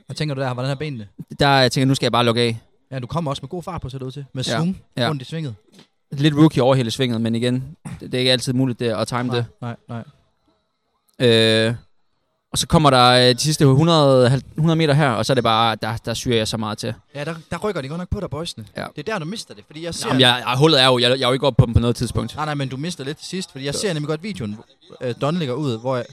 Hvad 0.07 0.17
tænker 0.17 0.35
du 0.35 0.41
der? 0.41 0.55
Hvordan 0.55 0.71
er 0.71 0.75
benene? 0.75 1.09
Der 1.41 1.49
jeg 1.49 1.73
tænker 1.73 1.87
nu 1.87 1.95
skal 1.95 2.05
jeg 2.05 2.13
bare 2.13 2.25
lukke 2.25 2.41
af. 2.41 2.61
Ja, 2.91 2.99
du 2.99 3.07
kommer 3.07 3.31
også 3.31 3.43
med 3.43 3.49
god 3.49 3.63
fart 3.63 3.81
på, 3.81 3.89
ser 3.89 3.99
det 3.99 4.07
ud 4.07 4.13
til. 4.13 4.25
Med 4.33 4.45
Ja, 4.45 4.57
svung 4.57 4.83
ja. 4.97 5.09
rundt 5.09 5.23
i 5.23 5.25
svinget. 5.25 5.55
Lidt 6.13 6.35
rookie 6.35 6.63
over 6.63 6.75
hele 6.75 6.91
svinget, 6.91 7.21
men 7.21 7.35
igen, 7.35 7.77
det, 8.01 8.01
det 8.01 8.15
er 8.15 8.19
ikke 8.19 8.33
altid 8.33 8.53
muligt 8.53 8.81
det, 8.81 8.87
at 8.91 9.09
time 9.09 9.37
det. 9.37 9.47
Nej, 9.61 9.77
nej. 9.89 10.05
Øh, 11.21 11.75
og 12.53 12.59
så 12.59 12.67
kommer 12.67 12.91
der 12.91 13.11
øh, 13.29 13.35
de 13.35 13.39
sidste 13.41 13.65
100, 13.65 14.43
100 14.57 14.77
meter 14.77 14.95
her, 14.95 15.11
og 15.11 15.27
så 15.27 15.33
er 15.33 15.35
det 15.35 15.45
bare, 15.45 15.77
der, 15.83 15.97
der 15.97 16.15
syrer 16.15 16.37
jeg 16.37 16.49
så 16.49 16.57
meget 16.57 16.79
til. 16.79 16.95
Ja, 17.15 17.25
der, 17.25 17.35
der 17.51 17.59
rykker 17.59 17.81
de 17.81 17.89
godt 17.89 17.99
nok 17.99 18.09
på 18.11 18.21
dig, 18.21 18.31
boysene. 18.31 18.67
Ja. 18.77 18.87
Det 18.97 19.09
er 19.09 19.13
der, 19.13 19.19
du 19.19 19.25
mister 19.25 19.55
det, 19.55 19.65
fordi 19.67 19.85
jeg 19.85 19.95
ser... 19.95 20.09
Jamen, 20.09 20.21
jeg, 20.21 20.43
jeg, 20.49 20.59
hullet 20.59 20.81
er 20.83 20.87
jo, 20.87 20.99
jeg, 20.99 21.11
jeg 21.11 21.25
er 21.25 21.29
jo 21.29 21.33
ikke 21.33 21.47
oppe 21.47 21.61
på 21.63 21.67
dem 21.67 21.75
på 21.75 21.81
noget 21.81 21.97
tidspunkt. 21.97 22.37
Nej, 22.37 22.45
nej, 22.45 22.55
men 22.55 22.69
du 22.69 22.77
mister 22.77 23.05
lidt 23.05 23.19
til 23.19 23.27
sidst, 23.27 23.53
fordi 23.53 23.65
jeg 23.65 23.75
ser 23.75 23.93
nemlig 23.93 24.09
godt 24.09 24.23
videoen, 24.23 24.59
øh, 25.01 25.15
Don 25.21 25.37
ligger 25.37 25.55
ud, 25.55 25.79
hvor 25.81 25.97
jeg, 25.97 26.07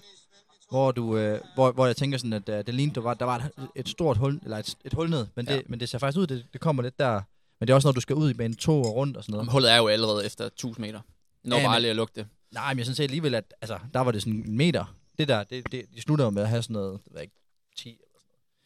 hvor, 0.70 0.92
du, 0.92 1.18
øh, 1.18 1.40
hvor, 1.56 1.72
hvor 1.72 1.86
jeg 1.86 1.96
tænker 1.96 2.18
sådan, 2.18 2.34
at 2.34 2.50
øh, 2.50 2.66
det 2.66 2.74
lignede, 2.74 2.96
der 2.96 3.02
var, 3.02 3.14
der 3.14 3.26
var 3.26 3.36
et, 3.38 3.52
et 3.76 3.90
stort 3.90 4.18
hul, 4.18 4.40
eller 4.44 4.58
et, 4.58 4.76
et 4.86 4.94
hul 4.94 5.10
ned, 5.10 5.26
men 5.36 5.46
det, 5.46 5.54
Ja. 5.54 5.60
men 5.68 5.80
det 5.80 5.90
ser 5.90 5.98
faktisk 6.00 6.20
ud, 6.20 6.28
det, 6.28 6.44
det 6.54 6.62
kommer 6.62 6.84
lidt 6.84 7.00
der. 7.00 7.22
Men 7.60 7.68
det 7.68 7.70
er 7.70 7.76
også, 7.76 7.88
når 7.88 7.94
du 7.94 8.02
skal 8.02 8.16
ud 8.16 8.30
i 8.30 8.34
bane 8.34 8.54
2 8.56 8.82
og 8.82 8.96
rundt 8.96 9.18
og 9.18 9.24
sådan 9.24 9.32
noget. 9.32 9.42
Jamen, 9.44 9.52
hullet 9.52 9.72
er 9.72 9.78
jo 9.78 9.88
allerede 9.88 10.26
efter 10.26 10.46
1000 10.46 10.86
meter. 10.86 11.00
Når 11.44 11.58
Ja, 11.58 11.64
bare 11.66 11.76
aldrig 11.76 11.92
at 12.02 12.08
det. 12.16 12.28
Nej, 12.54 12.74
men 12.74 12.78
jeg 12.78 12.86
synes 12.86 13.00
alligevel, 13.00 13.36
at 13.36 13.44
altså, 13.62 13.78
der 13.94 14.00
var 14.00 14.12
det 14.12 14.22
sådan 14.22 14.34
en 14.48 14.58
meter. 14.58 14.94
Det 15.20 15.28
der, 15.28 15.44
det, 15.44 15.72
det, 15.72 15.86
de 15.96 16.02
slutter 16.02 16.26
jo 16.26 16.32
med 16.32 16.42
at 16.42 16.50
have 16.50 16.62
sådan 16.64 16.74
noget, 16.74 17.00
det 17.06 17.14
ved 17.14 17.22
ikke, 17.22 17.34
10 17.78 18.00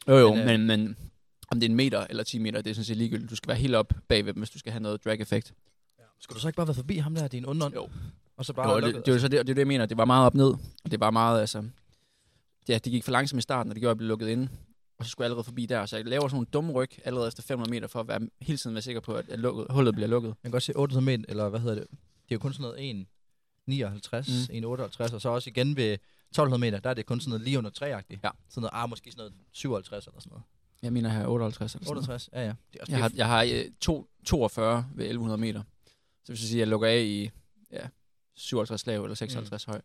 Jo, 0.07 0.17
jo, 0.17 0.33
Men, 0.33 0.39
øh, 0.39 0.45
men, 0.45 0.67
men 0.67 0.97
om 1.51 1.59
det 1.59 1.65
er 1.65 1.69
en 1.69 1.75
meter 1.75 2.07
eller 2.09 2.23
10 2.23 2.39
meter, 2.39 2.61
det 2.61 2.69
er 2.69 2.73
sådan 2.73 2.85
set 2.85 2.97
ligegyldigt. 2.97 3.29
Du 3.29 3.35
skal 3.35 3.47
være 3.47 3.57
helt 3.57 3.75
op 3.75 3.93
bagved 4.07 4.33
dem, 4.33 4.39
hvis 4.41 4.49
du 4.49 4.59
skal 4.59 4.71
have 4.71 4.81
noget 4.81 5.05
drag-effekt. 5.05 5.53
Skulle 6.19 6.35
du 6.35 6.41
så 6.41 6.47
ikke 6.47 6.57
bare 6.57 6.67
være 6.67 6.75
forbi 6.75 6.97
ham 6.97 7.15
der, 7.15 7.27
din 7.27 7.45
underånd? 7.45 7.73
Jo. 7.73 7.89
Og 8.37 8.45
så 8.45 8.53
bare 8.53 8.69
Jo, 8.69 8.81
det, 8.81 8.95
det, 8.95 9.07
er 9.07 9.13
jo 9.13 9.19
så 9.19 9.27
det, 9.27 9.31
det, 9.31 9.39
er 9.39 9.43
det, 9.43 9.57
jeg 9.57 9.67
mener. 9.67 9.85
Det 9.85 9.97
var 9.97 10.05
meget 10.05 10.25
op 10.25 10.35
ned. 10.35 10.53
Det 10.91 10.99
var 10.99 11.11
meget, 11.11 11.39
altså... 11.39 11.63
Ja, 12.69 12.73
det 12.73 12.91
gik 12.91 13.03
for 13.03 13.11
langsomt 13.11 13.39
i 13.39 13.41
starten, 13.41 13.71
og 13.71 13.75
det 13.75 13.81
gjorde, 13.81 13.89
at 13.91 13.93
jeg 13.93 13.97
blev 13.97 14.07
lukket 14.07 14.27
inde. 14.27 14.49
Og 14.97 15.05
så 15.05 15.11
skulle 15.11 15.25
jeg 15.25 15.27
allerede 15.27 15.43
forbi 15.43 15.65
der. 15.65 15.85
Så 15.85 15.97
jeg 15.97 16.05
laver 16.05 16.21
sådan 16.27 16.35
nogle 16.35 16.47
dumme 16.53 16.71
ryg 16.73 16.89
allerede 17.05 17.27
efter 17.27 17.43
500 17.43 17.71
meter, 17.71 17.87
for 17.87 17.99
at 17.99 18.07
være, 18.07 18.19
hele 18.41 18.57
tiden 18.57 18.73
være 18.73 18.81
sikker 18.81 19.01
på, 19.01 19.13
at, 19.13 19.25
lukket, 19.39 19.65
hullet 19.69 19.93
bliver 19.95 20.07
lukket. 20.07 20.29
Man 20.29 20.35
kan 20.43 20.51
godt 20.51 20.63
se 20.63 20.75
800 20.75 21.05
meter, 21.17 21.25
eller 21.31 21.49
hvad 21.49 21.59
hedder 21.59 21.75
det? 21.75 21.87
Det 21.89 21.97
er 22.31 22.35
jo 22.35 22.39
kun 22.39 22.53
sådan 22.53 22.61
noget 22.63 22.89
1, 22.89 23.05
59, 23.65 24.27
Mm. 24.27 24.33
mm. 24.33 24.57
1, 24.57 24.65
58, 24.65 25.13
og 25.13 25.21
så 25.21 25.29
også 25.29 25.49
igen 25.49 25.75
ved 25.75 25.97
1200 26.31 26.59
meter, 26.59 26.79
der 26.79 26.89
er 26.89 26.93
det 26.93 27.05
kun 27.05 27.19
sådan 27.19 27.29
noget 27.29 27.41
lige 27.43 27.57
under 27.57 27.69
3-agtigt. 27.71 28.19
Ja. 28.23 28.29
Sådan 28.49 28.61
noget, 28.61 28.69
ah, 28.73 28.89
måske 28.89 29.11
sådan 29.11 29.19
noget 29.21 29.33
57 29.51 30.07
eller 30.07 30.19
sådan 30.19 30.29
noget. 30.29 30.43
Jeg 30.81 30.93
mener 30.93 31.09
her 31.09 31.27
58 31.27 31.73
eller 31.75 31.85
sådan 31.85 31.93
noget. 31.95 31.97
68, 32.09 32.29
ja 32.33 32.41
ja. 32.45 32.53
Det 32.73 32.79
er 32.79 32.81
også 32.81 32.91
Jeg 32.91 32.99
har, 33.01 33.11
jeg 33.15 33.27
har 33.27 33.43
øh, 33.65 33.71
to, 33.81 34.07
42 34.25 34.85
ved 34.95 35.05
1100 35.05 35.41
meter. 35.41 35.63
Så 36.23 36.31
hvis 36.31 36.41
jeg 36.41 36.47
siger, 36.47 36.57
at 36.57 36.59
jeg 36.59 36.67
lukker 36.67 36.87
af 36.87 37.01
i 37.01 37.29
ja, 37.71 37.87
57 38.35 38.87
lav 38.87 39.03
eller 39.03 39.15
56 39.15 39.67
mm. 39.67 39.71
høj. 39.71 39.81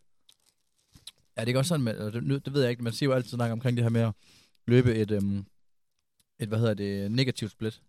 Ja, 1.37 1.45
det 1.45 1.53
er 1.53 1.57
også 1.57 1.69
sådan, 1.69 1.83
med, 1.83 1.93
eller 1.97 2.09
det, 2.11 2.23
nu- 2.23 2.37
det 2.37 2.53
ved 2.53 2.61
jeg 2.61 2.69
ikke, 2.71 2.83
man 2.83 2.93
siger 2.93 3.09
jo 3.09 3.15
altid 3.15 3.29
snak 3.29 3.51
omkring 3.51 3.77
det 3.77 3.83
her 3.85 3.89
med 3.89 4.01
at 4.01 4.13
løbe 4.67 4.95
et, 4.95 5.11
øhm, 5.11 5.45
et 6.39 6.47
hvad 6.47 6.59
hedder 6.59 6.73
det, 6.73 7.11
negativt 7.11 7.51
split. 7.51 7.81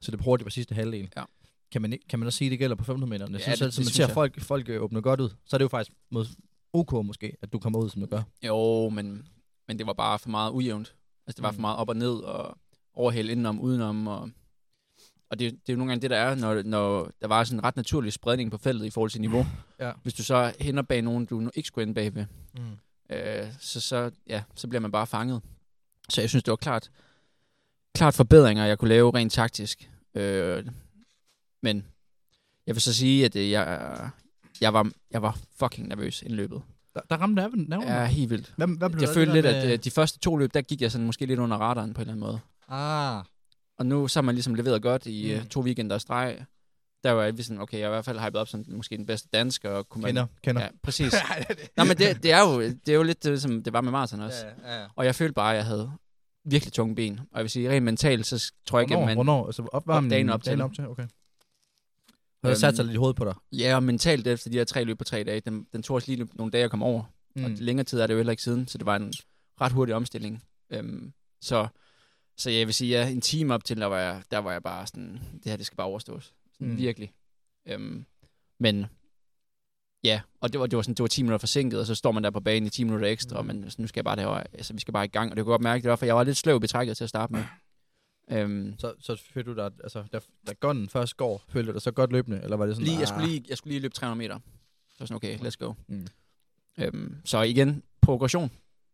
Så 0.00 0.10
det 0.10 0.20
bruger 0.20 0.36
det 0.36 0.44
på 0.46 0.50
sidste 0.50 0.74
halvdel. 0.74 1.10
Ja. 1.16 1.24
Kan 1.72 1.82
man, 1.82 1.98
kan 2.08 2.18
man 2.18 2.26
også 2.26 2.36
sige, 2.36 2.46
at 2.48 2.50
det 2.50 2.58
gælder 2.58 2.76
på 2.76 2.84
500 2.84 3.10
meter? 3.10 3.26
Jeg 3.26 3.32
Ja, 3.32 3.38
synes 3.38 3.58
det- 3.58 3.64
altid, 3.64 3.66
det 3.66 3.78
man 3.78 3.84
synes 3.84 3.96
ser 3.96 4.06
jeg. 4.06 4.14
folk, 4.14 4.40
folk 4.40 4.68
øh, 4.68 4.82
åbne 4.82 5.02
godt 5.02 5.20
ud. 5.20 5.28
Så 5.46 5.56
er 5.56 5.58
det 5.58 5.62
jo 5.62 5.68
faktisk 5.68 5.96
mod 6.10 6.26
OK 6.72 6.92
måske, 7.06 7.36
at 7.42 7.52
du 7.52 7.58
kommer 7.58 7.78
ud, 7.78 7.88
som 7.90 8.00
du 8.00 8.06
gør. 8.06 8.22
Jo, 8.42 8.88
men, 8.88 9.28
men 9.68 9.78
det 9.78 9.86
var 9.86 9.92
bare 9.92 10.18
for 10.18 10.28
meget 10.28 10.50
ujævnt. 10.50 10.94
Altså 11.26 11.36
det 11.36 11.42
var 11.42 11.50
Mm. 11.50 11.54
for 11.54 11.60
meget 11.60 11.76
op 11.76 11.88
og 11.88 11.96
ned, 11.96 12.14
og 12.14 12.58
overhæld 12.94 13.30
indenom, 13.30 13.60
udenom. 13.60 14.06
Og, 14.06 14.30
og 15.30 15.38
det, 15.38 15.52
det 15.52 15.68
er 15.68 15.72
jo 15.72 15.76
nogle 15.76 15.90
gange 15.90 16.02
det, 16.02 16.10
der 16.10 16.16
er, 16.16 16.34
når, 16.34 16.62
når 16.62 17.10
der 17.20 17.26
var 17.28 17.44
sådan 17.44 17.58
en 17.58 17.64
ret 17.64 17.76
naturlig 17.76 18.12
spredning 18.12 18.50
på 18.50 18.58
feltet 18.58 18.86
i 18.86 18.90
forhold 18.90 19.10
til 19.10 19.20
niveau. 19.20 19.46
Ja. 19.80 19.92
Hvis 20.02 20.14
du 20.14 20.24
så 20.24 20.54
hænder 20.60 20.82
bag 20.82 21.02
nogen, 21.02 21.26
du 21.26 21.50
ikke 21.54 21.66
skulle 21.66 21.82
ende 21.82 21.94
bagved, 21.94 22.24
Mm. 22.54 23.14
øh, 23.16 23.46
så, 23.60 23.80
så, 23.80 24.10
ja, 24.26 24.42
så 24.54 24.68
bliver 24.68 24.80
man 24.80 24.92
bare 24.92 25.06
fanget. 25.06 25.42
Så 26.08 26.20
jeg 26.20 26.28
synes, 26.30 26.42
det 26.44 26.50
var 26.50 26.56
klart, 26.56 26.90
klart 27.94 28.14
forbedringer, 28.14 28.64
jeg 28.64 28.78
kunne 28.78 28.88
lave 28.88 29.14
rent 29.14 29.32
taktisk. 29.32 29.90
Øh, 30.14 30.66
men 31.62 31.86
jeg 32.66 32.74
vil 32.74 32.82
så 32.82 32.94
sige, 32.94 33.24
at 33.24 33.36
øh, 33.36 33.50
jeg, 33.50 34.10
jeg, 34.60 34.74
var, 34.74 34.90
jeg 35.10 35.22
var 35.22 35.38
fucking 35.58 35.88
nervøs 35.88 36.22
inden 36.22 36.36
løbet. 36.36 36.62
Der, 36.94 37.00
der 37.10 37.16
ramte 37.16 37.34
nerven. 37.34 37.66
nerven. 37.68 37.88
Ja, 37.88 38.04
helt 38.06 38.30
vildt. 38.30 38.52
Hvad, 38.56 38.78
hvad 38.78 38.90
blev 38.90 39.00
Jeg 39.02 39.14
følte 39.14 39.32
lidt, 39.32 39.44
der 39.44 39.50
at 39.50 39.64
med- 39.64 39.72
øh, 39.72 39.78
de 39.78 39.90
første 39.90 40.18
to 40.18 40.36
løb, 40.36 40.54
der 40.54 40.60
gik 40.62 40.80
jeg 40.80 40.92
sådan 40.92 41.06
måske 41.06 41.26
lidt 41.26 41.40
under 41.40 41.56
radaren 41.56 41.94
på 41.94 41.98
en 42.02 42.08
eller 42.08 42.12
anden 42.12 42.26
måde. 42.26 42.40
Ah, 42.68 43.24
Og 43.78 43.86
nu 43.86 44.08
så 44.08 44.18
har 44.18 44.22
man 44.22 44.34
ligesom 44.34 44.54
leveret 44.54 44.82
godt 44.82 45.06
i 45.06 45.34
Mm. 45.34 45.40
mm. 45.42 45.48
to 45.48 45.60
weekender 45.60 45.98
streg. 45.98 46.44
Der 47.04 47.10
var 47.12 47.22
jeg 47.22 47.34
sådan, 47.40 47.60
okay, 47.60 47.78
jeg 47.78 47.84
er 47.84 47.88
i 47.88 47.90
hvert 47.90 48.04
fald 48.04 48.18
hypet 48.20 48.36
op 48.36 48.48
som 48.48 48.64
måske 48.68 48.96
den 48.96 49.06
bedste 49.06 49.28
dansker. 49.32 49.70
Og 49.70 49.88
kunne 49.88 50.02
man, 50.02 50.08
kender, 50.08 50.26
kender. 50.42 50.62
Ja, 50.62 50.68
præcis. 50.82 51.14
Nå, 51.76 51.84
men 51.84 51.96
det, 51.96 52.22
det, 52.22 52.32
er 52.32 52.40
jo, 52.40 52.60
det 52.62 52.88
er 52.88 52.94
jo 52.94 53.02
lidt 53.02 53.24
det, 53.24 53.42
som 53.42 53.62
det 53.62 53.72
var 53.72 53.80
med 53.80 53.92
maraton 53.92 54.20
også. 54.20 54.46
Ja. 54.46 54.72
ja, 54.74 54.80
ja. 54.80 54.86
Og 54.96 55.04
jeg 55.04 55.14
følte 55.14 55.32
bare, 55.34 55.50
at 55.50 55.56
jeg 55.56 55.64
havde 55.66 55.90
virkelig 56.44 56.72
tunge 56.72 56.94
ben. 56.94 57.20
Og 57.20 57.36
jeg 57.38 57.42
vil 57.42 57.50
sige, 57.50 57.70
rent 57.70 57.84
mentalt, 57.84 58.26
så 58.26 58.52
tror 58.66 58.78
jeg 58.78 58.84
ikke, 58.84 58.96
at 59.00 59.06
man... 59.06 59.16
Hvornår? 59.16 59.46
Altså 59.46 59.68
opvarmningen? 59.72 60.10
Dagen 60.10 60.30
op 60.30 60.42
til. 60.42 60.50
Dagen 60.50 60.60
op 60.60 60.72
til, 60.74 60.88
okay. 60.88 61.06
Har 62.46 62.50
det 62.54 62.56
Øhm, 62.56 62.60
sat 62.60 62.76
sig 62.76 62.84
lidt 62.84 62.94
i 62.94 62.98
hovedet 62.98 63.16
på 63.16 63.24
dig? 63.24 63.34
Ja, 63.52 63.74
og 63.76 63.82
mentalt 63.82 64.26
efter 64.26 64.50
de 64.50 64.56
her 64.56 64.64
tre 64.64 64.84
løb 64.84 64.98
på 64.98 65.04
tre 65.04 65.24
dage, 65.24 65.40
den, 65.40 65.66
den 65.72 65.82
tog 65.82 65.94
også 65.94 66.12
lige 66.12 66.28
nogle 66.34 66.50
dage 66.52 66.64
at 66.64 66.70
komme 66.70 66.84
over. 66.84 67.02
Mm. 67.36 67.44
Og 67.44 67.50
længere 67.50 67.84
tid 67.84 68.00
er 68.00 68.06
det 68.06 68.14
jo 68.14 68.18
heller 68.18 68.30
ikke 68.30 68.42
siden, 68.42 68.66
så 68.68 68.78
det 68.78 68.86
var 68.86 68.96
en 68.96 69.12
ret 69.60 69.72
hurtig 69.72 69.94
omstilling. 69.94 70.42
Øhm, 70.70 71.12
så, 71.40 71.68
så 72.38 72.50
jeg 72.50 72.66
vil 72.66 72.74
sige, 72.74 72.90
ja, 72.90 73.08
en 73.10 73.20
time 73.20 73.54
op 73.54 73.64
til, 73.64 73.76
der 73.76 73.86
var 73.86 73.98
jeg, 73.98 74.22
der 74.30 74.38
var 74.38 74.52
jeg 74.52 74.62
bare 74.62 74.86
sådan, 74.86 75.12
det 75.34 75.50
her, 75.50 75.56
det 75.56 75.66
skal 75.66 75.76
bare 75.76 75.86
overstås. 75.86 76.34
Sådan, 76.52 76.72
Mm. 76.72 76.76
Virkelig. 76.78 77.12
Øhm, 77.68 78.04
men 78.60 78.86
ja, 80.04 80.20
og 80.40 80.52
det 80.52 80.60
var, 80.60 80.66
det 80.66 80.76
var, 80.76 80.82
sådan, 80.82 80.94
det 80.94 81.02
var 81.02 81.06
10 81.08 81.22
minutter 81.22 81.38
forsinket, 81.38 81.80
og 81.80 81.86
så 81.86 81.94
står 81.94 82.12
man 82.12 82.24
der 82.24 82.30
på 82.30 82.40
banen 82.40 82.66
i 82.66 82.70
10 82.70 82.84
minutter 82.84 83.08
ekstra, 83.08 83.40
Mm. 83.42 83.46
men 83.46 83.64
altså, 83.64 83.82
nu 83.82 83.88
skal 83.88 84.00
jeg 84.00 84.04
bare 84.04 84.16
derover, 84.16 84.36
altså 84.52 84.74
vi 84.74 84.80
skal 84.80 84.92
bare 84.92 85.04
i 85.04 85.08
gang. 85.08 85.30
Og 85.30 85.36
det 85.36 85.44
kunne 85.44 85.52
godt 85.52 85.62
mærke, 85.62 85.82
det 85.82 85.90
var, 85.90 85.96
for 85.96 86.06
jeg 86.06 86.16
var 86.16 86.24
lidt 86.24 86.36
sløv 86.36 86.60
betrækket 86.60 86.96
til 86.96 87.04
at 87.04 87.08
starte 87.10 87.32
med. 87.32 87.44
Øhm, 88.30 88.74
Så, 88.78 88.94
så 89.00 89.22
følte 89.32 89.50
du 89.50 89.56
dig, 89.56 89.70
altså, 89.82 90.04
da, 90.12 90.20
da 90.46 90.52
gunnen 90.52 90.88
først 90.88 91.16
går, 91.16 91.42
følte 91.48 91.68
du 91.68 91.72
dig 91.72 91.82
så 91.82 91.90
godt 91.90 92.12
løbende, 92.12 92.40
eller 92.42 92.56
var 92.56 92.66
det 92.66 92.74
sådan, 92.76 92.84
lige, 92.84 92.94
jeg, 92.94 93.02
ah, 93.02 93.08
skulle 93.08 93.26
lige, 93.28 93.44
jeg 93.48 93.58
skulle 93.58 93.72
lige 93.72 93.80
løbe 93.82 93.94
300 93.94 94.18
meter. 94.18 94.38
Så 94.38 94.42
var 94.98 95.04
jeg 95.04 95.08
sådan, 95.08 95.16
okay, 95.16 95.38
let's 95.38 95.56
go. 95.58 95.74
Mm. 95.88 96.06
Øm, 96.78 97.16
så 97.24 97.42
igen, 97.42 97.82
progression. 98.00 98.50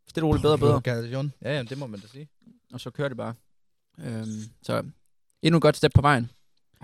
Stille 0.09 0.27
roligt, 0.27 0.43
bedre 0.43 0.55
og 0.55 0.59
bedre. 0.61 0.73
Progression. 0.73 1.33
Ja, 1.43 1.57
ja, 1.57 1.63
det 1.63 1.79
må 1.79 1.87
man 1.87 2.01
da 2.01 2.07
sige. 2.07 2.29
Og 2.73 2.81
så 2.81 2.91
kører 2.91 3.09
det 3.09 3.17
bare. 3.17 3.35
Øhm, 3.99 4.27
så 4.63 4.85
endnu 5.43 5.57
et 5.59 5.63
godt 5.63 5.77
step 5.77 5.93
på 5.95 6.01
vejen. 6.01 6.31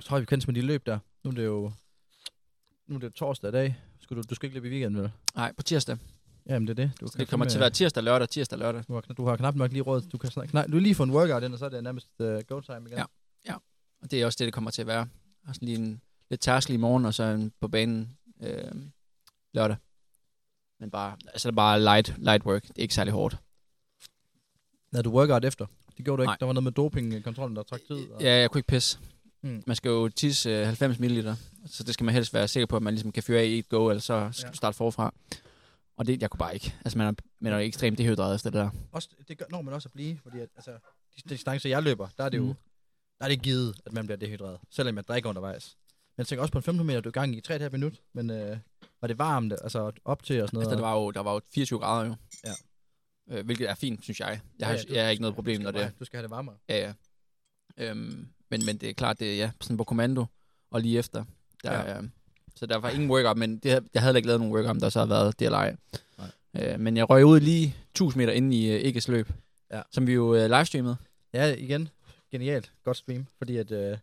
Så 0.00 0.06
tror 0.08 0.16
jeg, 0.16 0.20
vi 0.20 0.26
kendes 0.26 0.46
med 0.46 0.54
de 0.54 0.60
løb 0.62 0.86
der. 0.86 0.98
Nu 1.24 1.30
er 1.30 1.34
det 1.34 1.44
jo, 1.44 1.72
nu 2.86 2.94
er 2.94 3.00
det 3.00 3.14
torsdag 3.14 3.48
i 3.48 3.52
dag. 3.52 3.76
Skal 4.00 4.16
du, 4.16 4.22
du 4.30 4.34
skal 4.34 4.46
ikke 4.46 4.56
løbe 4.56 4.68
i 4.68 4.70
weekenden, 4.70 5.02
vel? 5.02 5.10
Nej, 5.34 5.52
på 5.52 5.62
tirsdag. 5.62 5.96
Jamen, 6.48 6.68
det 6.68 6.78
er 6.78 6.86
det. 6.86 6.92
Du, 7.00 7.06
Det 7.18 7.28
kommer 7.28 7.46
til 7.46 7.56
at 7.56 7.60
være 7.60 7.70
tirsdag, 7.70 8.02
lørdag, 8.02 8.28
tirsdag, 8.28 8.58
lørdag. 8.58 8.84
Du 8.88 8.94
har, 8.94 9.00
du 9.00 9.24
har 9.26 9.36
knap 9.36 9.54
nok 9.54 9.72
lige 9.72 9.82
råd. 9.82 10.00
Du, 10.02 10.18
kan 10.18 10.30
snak, 10.30 10.54
nej, 10.54 10.66
du 10.66 10.78
lige 10.78 10.94
fået 10.94 11.06
en 11.08 11.14
workout 11.14 11.42
ind, 11.42 11.52
og 11.52 11.58
så 11.58 11.64
er 11.64 11.68
det 11.68 11.82
nærmest 11.84 12.08
uh, 12.18 12.26
go 12.26 12.60
time 12.60 12.82
igen. 12.86 12.98
Ja. 13.46 13.54
Og 14.02 14.10
det 14.10 14.22
er 14.22 14.26
også 14.26 14.36
det, 14.38 14.44
det 14.46 14.54
kommer 14.54 14.70
til 14.70 14.80
at 14.82 14.86
være. 14.86 15.08
Og 15.48 15.54
sådan 15.54 15.66
lige 15.68 15.78
en 15.78 16.00
lidt 16.30 16.40
tærskel 16.40 16.74
i 16.74 16.76
morgen, 16.76 17.04
og 17.04 17.14
så 17.14 17.22
en 17.22 17.52
på 17.60 17.68
banen 17.68 18.16
øh, 18.42 18.72
lørdag. 19.54 19.76
Men 20.80 20.90
bare, 20.90 21.16
altså 21.26 21.48
det 21.48 21.52
er 21.52 21.56
bare 21.56 21.80
light, 21.80 22.14
light 22.18 22.44
work. 22.46 22.62
Det 22.62 22.78
er 22.78 22.82
ikke 22.82 22.94
særlig 22.94 23.12
hårdt. 23.12 23.36
Havde 24.92 25.02
du 25.04 25.10
workout 25.10 25.44
efter? 25.44 25.66
Det 25.96 26.04
gjorde 26.04 26.16
du 26.18 26.22
ikke. 26.22 26.28
Nej. 26.28 26.36
Der 26.40 26.46
var 26.46 26.52
noget 26.52 26.64
med 26.64 26.72
dopingkontrollen, 26.72 27.56
der 27.56 27.62
trak 27.62 27.80
tid. 27.86 28.10
Og... 28.10 28.22
Ja, 28.22 28.36
jeg 28.36 28.50
kunne 28.50 28.58
ikke 28.58 28.66
pisse. 28.66 28.98
Mm. 29.42 29.62
Man 29.66 29.76
skal 29.76 29.88
jo 29.88 30.08
tisse 30.08 30.50
øh, 30.50 30.66
90 30.66 30.98
ml, 30.98 31.24
så 31.66 31.84
det 31.84 31.94
skal 31.94 32.04
man 32.04 32.14
helst 32.14 32.34
være 32.34 32.48
sikker 32.48 32.66
på, 32.66 32.76
at 32.76 32.82
man 32.82 32.94
ligesom 32.94 33.12
kan 33.12 33.22
fyre 33.22 33.40
af 33.40 33.44
i 33.44 33.58
et 33.58 33.68
go, 33.68 33.88
eller 33.88 34.00
så 34.00 34.28
skal 34.32 34.46
Ja. 34.46 34.50
du 34.50 34.56
starte 34.56 34.76
forfra. 34.76 35.14
Og 35.98 36.06
det, 36.06 36.22
jeg 36.22 36.30
kunne 36.30 36.38
bare 36.38 36.54
ikke. 36.54 36.74
Altså, 36.84 36.98
man 36.98 37.06
er, 37.06 37.12
man 37.40 37.52
er 37.52 37.58
ekstremt 37.58 37.98
dehydreret 37.98 38.34
efter 38.34 38.50
det 38.50 38.58
der. 38.58 38.70
Også, 38.92 39.08
det 39.28 39.38
gør, 39.38 39.44
når 39.50 39.62
man 39.62 39.74
også 39.74 39.88
at 39.88 39.92
blive, 39.92 40.18
fordi 40.22 40.38
at, 40.38 40.48
altså, 40.56 40.70
de 41.16 41.28
distancer, 41.28 41.68
jeg 41.68 41.82
løber, 41.82 42.08
der 42.18 42.24
er 42.24 42.28
det 42.28 42.38
jo 42.38 42.42
Mm. 42.46 42.54
der 43.18 43.24
er 43.24 43.28
det 43.28 43.42
givet, 43.42 43.80
at 43.86 43.92
man 43.92 44.06
bliver 44.06 44.16
dehydreret, 44.18 44.58
selvom 44.70 44.94
man 44.94 45.04
drikker 45.08 45.28
undervejs. 45.30 45.76
Men 46.16 46.20
jeg 46.20 46.26
tænker 46.26 46.42
også 46.42 46.52
på 46.52 46.58
en 46.58 46.62
15 46.62 46.86
meter, 46.86 47.00
du 47.00 47.08
er 47.08 47.12
gang 47.12 47.34
i 47.36 47.40
3,5 47.48 47.68
minut, 47.68 48.00
men 48.12 48.30
øh, 48.30 48.58
var 49.00 49.08
det 49.08 49.18
varmt, 49.18 49.52
altså 49.52 49.92
op 50.04 50.22
til 50.22 50.42
og 50.42 50.48
sådan 50.48 50.56
noget? 50.56 50.66
Altså, 50.66 50.76
der 50.76 50.82
var 50.88 50.94
jo, 50.94 51.10
der 51.10 51.20
var 51.20 51.32
jo 51.34 51.40
24 51.54 51.78
grader 51.78 52.06
jo. 52.08 52.14
Ja. 52.44 52.52
Øh, 53.38 53.44
hvilket 53.44 53.70
er 53.70 53.74
fint, 53.74 54.02
synes 54.04 54.20
jeg. 54.20 54.40
Jeg 54.58 54.66
har, 54.66 54.74
Ja, 54.74 54.78
ja, 54.80 54.84
du- 54.88 54.94
jeg 54.94 55.04
har 55.04 55.10
ikke 55.10 55.20
noget 55.20 55.34
problem, 55.34 55.60
når 55.60 55.70
det 55.70 55.82
er. 55.82 55.90
Du 55.90 56.04
skal 56.04 56.16
have 56.16 56.22
det 56.22 56.30
varmere. 56.30 56.56
Ja, 56.68 56.76
ja. 56.86 56.92
Øhm, 57.90 58.28
men, 58.50 58.60
men 58.66 58.78
det 58.78 58.88
er 58.88 58.92
klart, 58.94 59.20
det 59.20 59.32
er 59.32 59.36
ja, 59.36 59.50
sådan 59.60 59.76
på 59.76 59.84
kommando, 59.84 60.26
og 60.70 60.80
lige 60.80 60.98
efter. 60.98 61.24
Der, 61.64 61.72
Ja. 61.72 61.94
ja. 61.96 62.02
Så 62.58 62.66
der 62.66 62.76
var 62.78 62.90
ingen 62.90 63.10
workout, 63.10 63.36
men 63.38 63.58
det, 63.58 63.88
jeg 63.94 64.02
havde 64.02 64.16
ikke 64.16 64.26
lavet 64.26 64.40
nogen 64.40 64.54
workout, 64.54 64.80
der 64.82 64.88
så 64.88 64.98
havde 64.98 65.10
været 65.10 65.40
DLI. 65.40 65.76
Øh, 66.60 66.80
men 66.80 66.96
jeg 66.96 67.10
røg 67.10 67.24
ud 67.24 67.40
lige 67.40 67.76
1000 67.90 68.20
meter 68.22 68.32
inde 68.32 68.56
i 68.56 68.76
uh, 68.76 68.84
Ægges 68.86 69.08
løb, 69.08 69.28
Ja. 69.72 69.82
som 69.90 70.06
vi 70.06 70.12
jo 70.12 70.44
uh, 70.44 70.50
livestreamede. 70.50 70.96
Ja, 71.32 71.54
igen, 71.54 71.88
genialt. 72.30 72.72
Godt 72.84 72.96
stream, 72.96 73.26
fordi 73.38 73.56
at, 73.56 73.70
øh, 73.70 73.98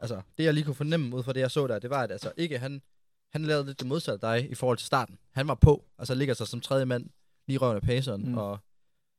altså, 0.00 0.20
det 0.38 0.44
jeg 0.44 0.54
lige 0.54 0.64
kunne 0.64 0.74
fornemme 0.74 1.16
ud 1.16 1.22
fra 1.22 1.32
det, 1.32 1.40
jeg 1.40 1.50
så 1.50 1.66
der, 1.66 1.78
det 1.78 1.90
var, 1.90 2.02
at 2.02 2.10
altså, 2.10 2.32
ikke 2.36 2.58
han, 2.58 2.82
han 3.32 3.44
lavede 3.44 3.66
lidt 3.66 3.78
det 3.78 3.86
modsatte 3.86 4.26
af 4.26 4.40
dig 4.40 4.50
i 4.50 4.54
forhold 4.54 4.78
til 4.78 4.86
starten. 4.86 5.18
Han 5.32 5.48
var 5.48 5.54
på, 5.54 5.84
altså 5.98 6.14
ligger 6.14 6.34
sig 6.34 6.48
som 6.48 6.60
tredje 6.60 6.84
mand, 6.84 7.06
lige 7.48 7.58
røven 7.58 7.76
af 7.76 7.82
paceren, 7.82 8.22
Mm. 8.22 8.28
mm. 8.28 8.38
og 8.38 8.58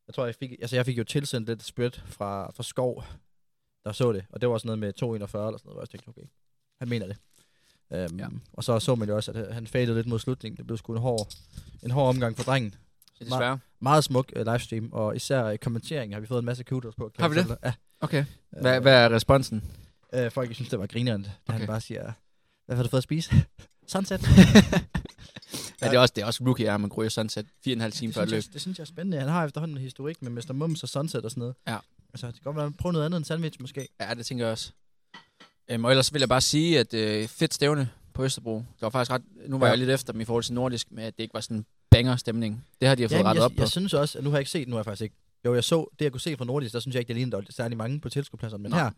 jeg 0.08 0.13
tror, 0.15 0.25
jeg 0.25 0.36
fik, 0.36 0.51
altså 0.51 0.75
jeg 0.75 0.86
fik 0.86 0.98
jo 0.98 1.03
tilsendt 1.03 1.48
lidt 1.50 1.63
spread 1.63 1.91
fra, 2.05 2.51
fra 2.51 2.63
Skov, 2.63 3.03
der 3.86 3.91
så 3.91 4.12
det, 4.12 4.25
og 4.29 4.41
det 4.41 4.50
var 4.50 4.58
sådan 4.58 4.67
noget 4.67 4.79
med 4.79 4.93
2,41 5.03 5.08
eller 5.10 5.27
sådan 5.27 5.38
noget, 5.39 5.62
hvor 5.63 5.81
jeg 5.81 5.89
tænkte, 5.89 6.08
okay, 6.10 6.27
han 6.79 6.89
mener 6.89 7.08
det. 7.08 7.17
Um, 7.91 7.98
Ja. 7.98 8.08
ja. 8.17 8.27
Og 8.53 8.63
så 8.63 8.79
så 8.79 8.96
man 8.96 9.08
jo 9.10 9.15
også, 9.15 9.31
at 9.31 9.53
han 9.53 9.67
fadede 9.67 9.96
lidt 9.96 10.08
mod 10.08 10.19
slutningen. 10.19 10.58
Det 10.58 10.65
blev 10.67 10.77
sgu 10.77 10.93
en 10.93 11.00
hård, 11.01 11.27
en 11.84 11.91
hård 11.91 12.10
omgang 12.10 12.38
for 12.38 12.43
drengen. 12.43 12.75
Desværre. 13.19 13.60
Meget 13.81 14.03
smuk 14.03 14.31
uh, 14.39 14.46
livestream, 14.46 14.89
og 14.93 15.15
især 15.15 15.50
i 15.50 15.58
kommenteringen 15.58 16.13
har 16.13 16.19
vi 16.19 16.27
fået 16.27 16.39
en 16.39 16.46
masse 16.46 16.63
kudos 16.63 16.96
på. 16.96 17.12
Har 17.19 17.27
vi 17.27 17.36
det? 17.36 17.48
dig. 17.63 17.74
Okay. 18.00 18.25
Ja. 18.55 18.62
Hvad, 18.62 18.81
hvad 18.81 18.93
er 18.93 19.10
responsen? 19.15 19.63
Øh, 20.13 20.31
folk 20.31 20.53
synes, 20.55 20.69
det 20.69 20.79
var 20.79 20.88
grineren, 20.88 21.24
da 21.24 21.29
Okay. 21.48 21.58
han 21.60 21.67
bare 21.67 21.81
siger, 21.81 22.12
hvad 22.65 22.75
har 22.75 22.84
du 22.84 22.89
fået 22.89 23.00
at 23.00 23.03
spise? 23.03 23.31
Sunset. 23.88 24.22
Ja, 25.81 25.88
det 25.89 25.96
er 25.96 26.00
også, 26.00 26.13
det 26.15 26.22
er 26.22 26.25
også 26.25 26.43
rookie, 26.46 26.72
at 26.72 26.81
man 26.81 26.93
ryger 26.93 27.10
Sunset 27.10 27.46
4,5 27.67 27.89
timer 27.89 28.13
før 28.13 28.25
løb. 28.25 28.43
det 28.53 28.62
synes 28.62 28.77
jeg 28.77 28.84
er 28.84 28.88
spændende. 28.88 29.19
Han 29.19 29.27
har 29.29 29.46
efterhånden 29.46 29.77
en 29.77 29.84
historik 29.84 30.22
med 30.22 30.31
Mr. 30.31 30.53
Mums 30.53 30.84
og 30.84 30.89
Sunset 30.89 31.25
og 31.25 31.31
sådan 31.31 31.39
noget. 31.41 31.55
Ja. 31.67 31.77
Altså, 32.13 32.27
det 32.27 32.36
kan 32.36 32.43
godt 32.43 32.55
være, 32.55 32.72
prøve 32.72 32.93
noget 32.93 33.05
andet 33.05 33.17
end 33.17 33.25
sandwich 33.25 33.62
måske. 33.62 33.88
Ja, 34.01 34.13
det 34.13 34.25
tænker 34.25 34.46
jeg 34.46 34.51
også. 34.51 34.72
Øhm, 35.71 35.85
og 35.85 35.91
ellers 35.91 36.13
vil 36.13 36.19
jeg 36.19 36.29
bare 36.29 36.41
sige, 36.41 36.79
at 36.79 36.93
øh, 36.93 37.27
fedt 37.27 37.53
stævne 37.53 37.89
på 38.13 38.23
Østerbro. 38.23 38.55
Det 38.55 38.81
var 38.81 38.89
faktisk 38.89 39.11
ret... 39.11 39.21
Nu 39.47 39.57
var 39.57 39.65
Ja. 39.65 39.69
ja. 39.69 39.71
jeg 39.71 39.77
lidt 39.79 39.89
efter 39.89 40.13
dem 40.13 40.21
i 40.21 40.25
forhold 40.25 40.43
til 40.43 40.53
nordisk, 40.53 40.88
med 40.91 41.03
at 41.03 41.17
det 41.17 41.23
ikke 41.23 41.33
var 41.33 41.41
sådan 41.41 41.57
en 41.57 41.65
banger-stemning. 41.91 42.65
Det 42.81 42.88
har 42.88 42.95
de 42.95 43.01
har 43.01 43.07
fået 43.09 43.17
Jamen, 43.17 43.25
rettet 43.27 43.39
jeg, 43.41 43.45
op 43.45 43.51
på. 43.51 43.61
jeg, 43.61 43.69
synes 43.69 43.93
også, 43.93 44.17
at 44.17 44.23
nu 44.23 44.29
har 44.29 44.38
jeg 44.38 44.41
ikke 44.41 44.51
set, 44.51 44.67
nu 44.67 44.75
har 44.75 44.79
jeg 44.79 44.85
faktisk 44.85 45.01
ikke. 45.03 45.15
Jo, 45.45 45.53
jeg 45.53 45.63
så, 45.63 45.85
det 45.99 46.05
jeg 46.05 46.11
kunne 46.11 46.21
se 46.21 46.38
fra 46.38 46.45
Nordisk, 46.45 46.73
der 46.73 46.79
synes 46.79 46.95
jeg 46.95 46.99
ikke, 47.01 47.07
det 47.07 47.15
lignede, 47.15 47.31
der 47.31 47.38
var 47.38 47.45
særlig 47.49 47.77
mange 47.77 47.99
på 47.99 48.09
tilskuerpladserne. 48.09 48.61
Men 48.63 48.71
Nej. 48.71 48.83
her, 48.83 48.89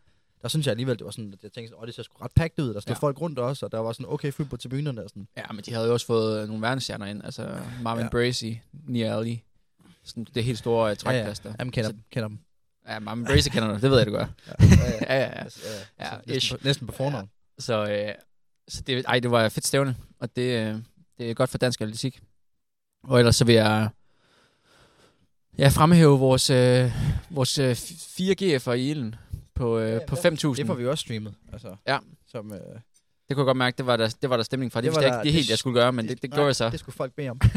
der 0.41 0.47
synes 0.47 0.65
jeg 0.65 0.71
alligevel, 0.71 0.97
det 0.99 1.05
var 1.05 1.11
sådan, 1.11 1.33
at 1.33 1.43
jeg 1.43 1.51
tænkte, 1.51 1.77
åh, 1.79 1.85
det 1.87 1.95
ser 1.95 2.03
sgu 2.03 2.17
ret 2.23 2.31
pakket 2.35 2.63
ud. 2.63 2.73
Der 2.73 2.79
stod 2.79 2.91
Ja. 2.91 2.95
ja. 2.95 2.99
folk 3.07 3.21
rundt 3.21 3.39
også, 3.39 3.65
og 3.65 3.71
der 3.71 3.77
var 3.79 3.91
sådan 3.93 4.05
okay 4.09 4.31
fyldt 4.33 4.49
på 4.49 4.57
tribunerne 4.57 5.03
og 5.03 5.09
sådan. 5.09 5.27
Ja, 5.37 5.43
men 5.53 5.63
de 5.65 5.73
havde 5.73 5.87
jo 5.87 5.93
også 5.93 6.05
fået 6.05 6.41
øh, 6.41 6.47
nogle 6.47 6.61
verdensstjerner 6.61 7.05
ind. 7.05 7.21
Altså 7.25 7.57
Marvin 7.81 7.99
Ja. 7.99 8.03
ja. 8.05 8.09
Bracy, 8.09 8.45
Nia 8.87 9.19
Ali. 9.19 9.43
Sådan 10.03 10.27
det 10.35 10.43
helt 10.43 10.57
store 10.59 10.91
uh, 10.91 10.97
trækplads 10.97 11.39
der. 11.39 11.53
Jamen, 11.59 11.71
kender, 11.71 11.89
Så- 11.89 11.93
dem, 11.93 12.01
kender 12.11 12.27
dem. 12.27 12.37
Ja, 12.87 12.99
Marvin 12.99 13.25
Bracy 13.25 13.47
kender 13.49 13.67
du. 13.67 13.73
Det 13.73 13.91
ved 13.91 13.97
jeg, 13.97 14.07
du 14.07 14.11
gør. 14.11 14.25
Ja, 14.47 14.53
ja, 14.59 14.75
ja. 14.75 15.05
Ja, 15.13 15.15
ja, 15.15 15.19
ja. 15.19 15.43
Ja, 15.99 16.05
Ja, 16.05 16.05
ja, 16.15 16.33
næsten, 16.33 16.57
på, 16.57 16.63
næsten 16.65 16.87
på 16.87 16.93
fornavn. 16.93 17.29
Så, 17.59 17.85
øh, 17.91 18.13
så 18.67 18.81
det, 18.81 19.05
ej, 19.07 19.19
det 19.19 19.31
var 19.31 19.49
fedt 19.49 19.67
stævne, 19.67 19.95
og 20.19 20.35
det, 20.35 20.41
øh, 20.67 20.75
det 21.17 21.29
er 21.29 21.33
godt 21.33 21.49
for 21.49 21.57
dansk 21.57 21.81
atletik. 21.81 22.21
Og 23.03 23.19
ellers 23.19 23.35
så 23.35 23.45
vil 23.45 23.55
jeg 23.55 23.89
ja, 25.57 25.67
fremhæve 25.67 26.19
vores, 26.19 26.49
øh, 26.49 26.91
vores 27.29 27.59
øh, 27.59 27.75
4 27.75 28.35
GF'er 28.41 28.71
i 28.71 28.89
ilden 28.89 29.15
på, 29.55 29.79
øh, 29.79 29.91
Ja, 29.91 29.99
på 30.07 30.15
ja. 30.23 30.29
5.000. 30.29 30.55
Det 30.55 30.67
får 30.67 30.73
vi 30.73 30.87
også 30.87 31.01
streamet. 31.01 31.33
Altså, 31.53 31.75
Ja. 31.87 31.97
Som, 32.27 32.53
øh, 32.53 32.59
Det 32.59 33.35
kunne 33.35 33.41
jeg 33.41 33.45
godt 33.45 33.57
mærke, 33.57 33.77
det 33.77 33.85
var 33.85 33.97
der, 33.97 34.15
det 34.21 34.29
var 34.29 34.37
der 34.37 34.43
stemning 34.43 34.71
fra. 34.71 34.81
Det, 34.81 34.85
Det 34.91 34.95
det 34.99 35.03
var 35.05 35.09
der- 35.11 35.21
ikke 35.21 35.25
det 35.25 35.33
helt, 35.33 35.45
det- 35.45 35.49
jeg 35.49 35.57
skulle 35.57 35.73
gøre, 35.79 35.93
men 35.93 36.07
det, 36.07 36.21
det 36.21 36.31
gjorde 36.31 36.45
jeg 36.47 36.55
så. 36.55 36.69
Det 36.69 36.79
skulle 36.79 36.95
folk 36.95 37.13
bede 37.13 37.29
om. 37.29 37.39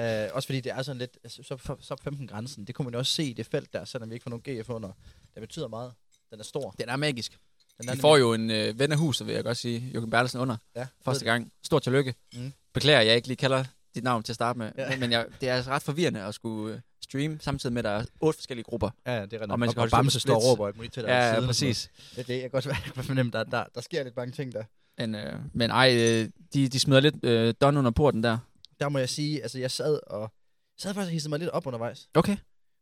uh, 0.00 0.36
også 0.36 0.46
fordi 0.46 0.60
det 0.60 0.72
er 0.72 0.82
sådan 0.82 0.98
lidt, 0.98 1.18
altså, 1.24 1.42
så, 1.42 1.56
så, 1.66 1.76
så 1.80 1.96
15 2.02 2.26
grænsen, 2.26 2.64
det 2.64 2.74
kunne 2.74 2.84
man 2.84 2.92
jo 2.92 2.98
også 2.98 3.12
se 3.12 3.24
i 3.24 3.32
det 3.32 3.46
felt 3.46 3.72
der, 3.72 3.84
selvom 3.84 4.10
vi 4.10 4.14
ikke 4.14 4.22
får 4.22 4.30
nogen 4.30 4.62
GF 4.62 4.70
under. 4.70 4.92
Det 5.34 5.40
betyder 5.40 5.68
meget. 5.68 5.92
Den 6.30 6.40
er 6.40 6.44
stor. 6.44 6.74
Den 6.78 6.88
er 6.88 6.96
magisk. 6.96 7.38
Den 7.80 7.88
er 7.88 7.94
Vi 7.94 8.00
får 8.00 8.16
jo 8.16 8.32
en 8.32 8.50
øh, 8.50 8.78
ven 8.78 8.92
af 8.92 8.98
huset, 8.98 9.26
vil 9.26 9.34
jeg 9.34 9.44
godt 9.44 9.56
sige. 9.56 9.90
Joachim 9.94 10.10
Bertelsen 10.10 10.40
under. 10.40 10.56
ja, 10.76 10.86
Første 11.04 11.24
gang. 11.24 11.52
Stort 11.64 11.82
tillykke. 11.82 12.14
Mm. 12.34 12.52
Beklager, 12.74 13.00
jeg 13.00 13.16
ikke 13.16 13.28
lige 13.28 13.36
kalder 13.36 13.64
dit 13.94 14.04
navn 14.04 14.22
til 14.22 14.32
at 14.32 14.34
starte 14.34 14.58
med. 14.58 14.72
Ja. 14.78 14.82
Ja. 14.82 14.90
Men, 14.90 15.00
men 15.00 15.12
jeg, 15.12 15.26
det 15.40 15.48
er 15.48 15.54
altså 15.54 15.70
ret 15.70 15.82
forvirrende 15.82 16.20
at 16.22 16.34
skulle 16.34 16.74
øh, 16.74 16.80
streame, 17.02 17.38
samtidig 17.40 17.72
med, 17.72 17.80
at 17.80 17.84
der 17.84 17.90
er 17.90 18.04
otte 18.20 18.36
forskellige 18.36 18.64
grupper. 18.64 18.90
Ja, 19.06 19.12
ja, 19.12 19.16
det 19.16 19.32
er 19.32 19.36
rigtigt. 19.36 19.52
Og 19.52 19.58
man 19.58 19.70
skal 19.70 19.82
og, 19.82 19.90
Bamse 19.90 20.20
står 20.20 20.34
og 20.34 20.42
råber 20.44 20.72
muligt 20.76 20.94
til 20.94 21.02
dig. 21.02 21.08
Ja, 21.08 21.26
ja, 21.26 21.34
siden 21.34 21.46
præcis. 21.46 21.90
noget. 22.16 22.26
Det, 22.26 22.32
jeg 22.34 22.40
kan 22.40 22.50
godt, 22.50 22.64
godt 22.94 23.06
fornemme, 23.06 23.32
der, 23.32 23.44
der, 23.44 23.64
der 23.74 23.80
sker 23.80 24.04
lidt 24.04 24.16
mange 24.16 24.32
ting 24.32 24.52
der. 24.52 24.64
Men, 24.98 25.14
øh, 25.14 25.32
men 25.52 25.70
ej, 25.70 25.94
øh, 25.94 26.28
de, 26.54 26.68
de 26.68 26.80
smider 26.80 27.00
lidt 27.00 27.24
øh, 27.24 27.54
don 27.60 27.76
under 27.76 27.90
porten 27.90 28.22
der. 28.22 28.38
Der 28.80 28.88
må 28.88 28.98
jeg 28.98 29.08
sige, 29.08 29.42
altså 29.42 29.58
jeg 29.58 29.70
sad 29.70 30.00
og, 30.06 30.32
sad 30.76 30.94
faktisk 30.94 31.08
og 31.08 31.12
hissede 31.12 31.30
mig 31.30 31.38
lidt 31.38 31.50
op 31.50 31.66
undervejs. 31.66 32.08
Okay. 32.14 32.36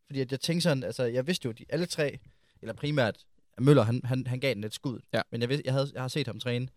Fordi 0.06 0.20
at 0.20 0.32
jeg 0.32 0.40
tænkte 0.40 0.62
sådan, 0.62 0.82
altså 0.82 1.04
jeg 1.04 1.26
vidste 1.26 1.46
jo, 1.46 1.52
de 1.52 1.64
alle 1.68 1.86
tre, 1.86 2.18
eller 2.62 2.74
primært 2.74 3.24
at 3.56 3.62
Møller, 3.62 3.82
han, 3.82 4.00
han, 4.04 4.26
han 4.26 4.40
gav 4.40 4.54
den 4.54 4.60
lidt 4.60 4.74
skud. 4.74 5.00
Ja. 5.12 5.22
Men 5.30 5.40
jeg, 5.40 5.48
vidste, 5.48 5.62
jeg, 5.66 5.72
havde, 5.72 5.90
jeg 5.94 6.02
har 6.02 6.08
set 6.08 6.26
ham 6.26 6.40
træne 6.40 6.68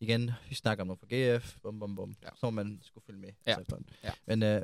igen. 0.00 0.30
Vi 0.48 0.54
snakker 0.54 0.82
om 0.82 0.86
noget 0.86 1.00
på 1.00 1.06
GF, 1.06 1.56
bum, 1.62 1.80
bum, 1.80 1.96
bum. 1.96 2.16
Ja. 2.22 2.28
Så 2.40 2.50
man 2.50 2.78
skulle 2.82 3.04
følge 3.06 3.20
med. 3.20 3.30
Ja. 3.46 3.56
altså. 3.58 3.76
Ja. 4.04 4.10
Men 4.26 4.42
øh, 4.42 4.62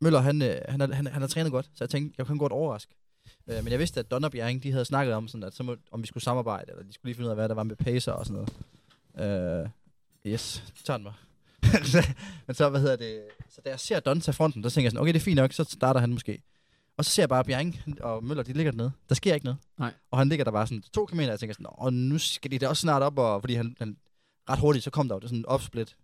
Møller, 0.00 0.20
han, 0.20 0.42
øh, 0.42 0.60
han, 0.68 0.80
har, 0.80 0.86
han, 0.92 1.06
han 1.06 1.22
har 1.22 1.28
trænet 1.28 1.52
godt, 1.52 1.66
så 1.66 1.84
jeg 1.84 1.90
tænkte, 1.90 2.14
jeg 2.18 2.26
kunne 2.26 2.38
godt 2.38 2.52
overraske. 2.52 2.94
Øh, 3.46 3.64
men 3.64 3.70
jeg 3.70 3.78
vidste, 3.78 4.00
at 4.00 4.10
Don 4.10 4.24
og 4.24 4.30
Bjerring, 4.30 4.62
de 4.62 4.72
havde 4.72 4.84
snakket 4.84 5.14
om, 5.14 5.28
sådan, 5.28 5.44
at 5.44 5.54
så 5.54 5.62
må, 5.62 5.76
om 5.90 6.02
vi 6.02 6.06
skulle 6.06 6.24
samarbejde, 6.24 6.70
eller 6.70 6.82
de 6.82 6.92
skulle 6.92 7.10
lige 7.10 7.14
finde 7.14 7.26
ud 7.26 7.30
af, 7.30 7.36
hvad 7.36 7.48
der 7.48 7.54
var 7.54 7.62
med 7.62 7.76
pacer 7.76 8.12
og 8.12 8.26
sådan 8.26 8.46
noget. 9.16 9.64
Øh, 9.64 9.68
yes, 10.32 10.74
tager 10.84 10.98
den 10.98 11.04
mig. 11.04 11.12
men 12.46 12.54
så, 12.54 12.68
hvad 12.68 12.80
hedder 12.80 12.96
det, 12.96 13.22
så 13.48 13.60
da 13.64 13.70
jeg 13.70 13.80
ser 13.80 14.00
Don 14.00 14.20
tage 14.20 14.32
fronten, 14.32 14.62
der 14.62 14.68
tænker 14.70 14.84
jeg 14.84 14.90
sådan, 14.90 15.00
okay, 15.00 15.12
det 15.12 15.20
er 15.20 15.24
fint 15.24 15.36
nok, 15.36 15.52
så 15.52 15.64
starter 15.64 16.00
han 16.00 16.10
måske. 16.10 16.42
Og 16.96 17.04
så 17.04 17.10
ser 17.10 17.22
jeg 17.22 17.28
bare 17.28 17.44
Bjerring 17.44 17.80
og 18.00 18.24
Møller, 18.24 18.42
de 18.42 18.52
ligger 18.52 18.72
dernede. 18.72 18.92
Der 19.08 19.14
sker 19.14 19.34
ikke 19.34 19.46
noget. 19.46 19.58
Nej. 19.78 19.92
Og 20.10 20.18
han 20.18 20.28
ligger 20.28 20.44
der 20.44 20.52
bare 20.52 20.66
sådan 20.66 20.82
to 20.82 21.06
kilometer, 21.06 21.28
og 21.28 21.32
jeg 21.32 21.40
tænker 21.40 21.54
sådan, 21.54 21.66
og 21.70 21.92
nu 21.92 22.18
skal 22.18 22.50
de 22.50 22.58
da 22.58 22.68
også 22.68 22.80
snart 22.80 23.02
op, 23.02 23.18
og, 23.18 23.42
fordi 23.42 23.54
han, 23.54 23.76
han 23.78 23.96
ret 24.50 24.58
hurtigt, 24.58 24.84
så 24.84 24.90
kom 24.90 25.08
der 25.08 25.14
jo 25.14 25.20
sådan 25.20 25.38
en 25.38 25.46
opsplit 25.46 25.96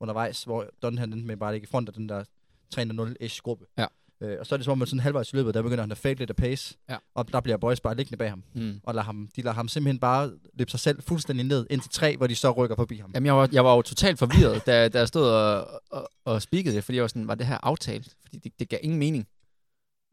undervejs, 0.00 0.44
hvor 0.44 0.66
Don 0.82 0.98
han 0.98 1.12
endte 1.12 1.26
med 1.26 1.36
bare 1.36 1.50
at 1.50 1.54
ligge 1.54 1.66
i 1.66 1.70
front 1.70 1.88
af 1.88 1.94
den 1.94 2.08
der 2.08 2.24
3-0-ish 2.74 3.40
gruppe. 3.42 3.66
Ja. 3.78 3.86
Øh, 4.20 4.36
og 4.40 4.46
så 4.46 4.54
er 4.54 4.56
det 4.56 4.64
som 4.64 4.72
om, 4.72 4.82
at 4.82 4.88
sådan 4.88 5.00
halvvejs 5.00 5.32
i 5.32 5.36
løbet, 5.36 5.54
der 5.54 5.62
begynder 5.62 5.82
han 5.82 5.90
at 5.92 5.98
fade 5.98 6.14
lidt 6.14 6.30
af 6.30 6.36
pace, 6.36 6.74
Ja. 6.90 6.96
og 7.14 7.32
der 7.32 7.40
bliver 7.40 7.56
boys 7.56 7.80
bare 7.80 7.96
liggende 7.96 8.16
bag 8.18 8.28
ham. 8.30 8.42
Mm. 8.54 8.80
Og 8.82 8.94
lader 8.94 9.04
ham, 9.04 9.28
de 9.36 9.42
lader 9.42 9.54
ham 9.54 9.68
simpelthen 9.68 9.98
bare 10.00 10.30
løbe 10.54 10.70
sig 10.70 10.80
selv 10.80 11.02
fuldstændig 11.02 11.46
ned 11.46 11.66
ind 11.70 11.80
til 11.80 11.90
tre, 11.90 12.16
hvor 12.16 12.26
de 12.26 12.34
så 12.34 12.50
rykker 12.50 12.76
forbi 12.76 12.96
ham. 12.98 13.10
Jamen, 13.14 13.26
jeg 13.26 13.36
var, 13.36 13.48
jeg 13.52 13.64
var 13.64 13.74
jo 13.76 13.82
totalt 13.82 14.18
forvirret, 14.18 14.66
da, 14.66 14.88
da 14.88 14.98
jeg 14.98 15.08
stod 15.08 15.28
og, 15.30 15.80
og, 15.90 16.10
og 16.24 16.42
speakede 16.42 16.74
det, 16.76 16.84
fordi 16.84 16.96
jeg 16.96 17.02
var 17.02 17.08
sådan, 17.08 17.28
var 17.28 17.34
det 17.34 17.46
her 17.46 17.58
aftalt? 17.62 18.14
Fordi 18.24 18.38
det, 18.38 18.52
det 18.58 18.68
gav 18.68 18.78
ingen 18.82 18.98
mening. 18.98 19.26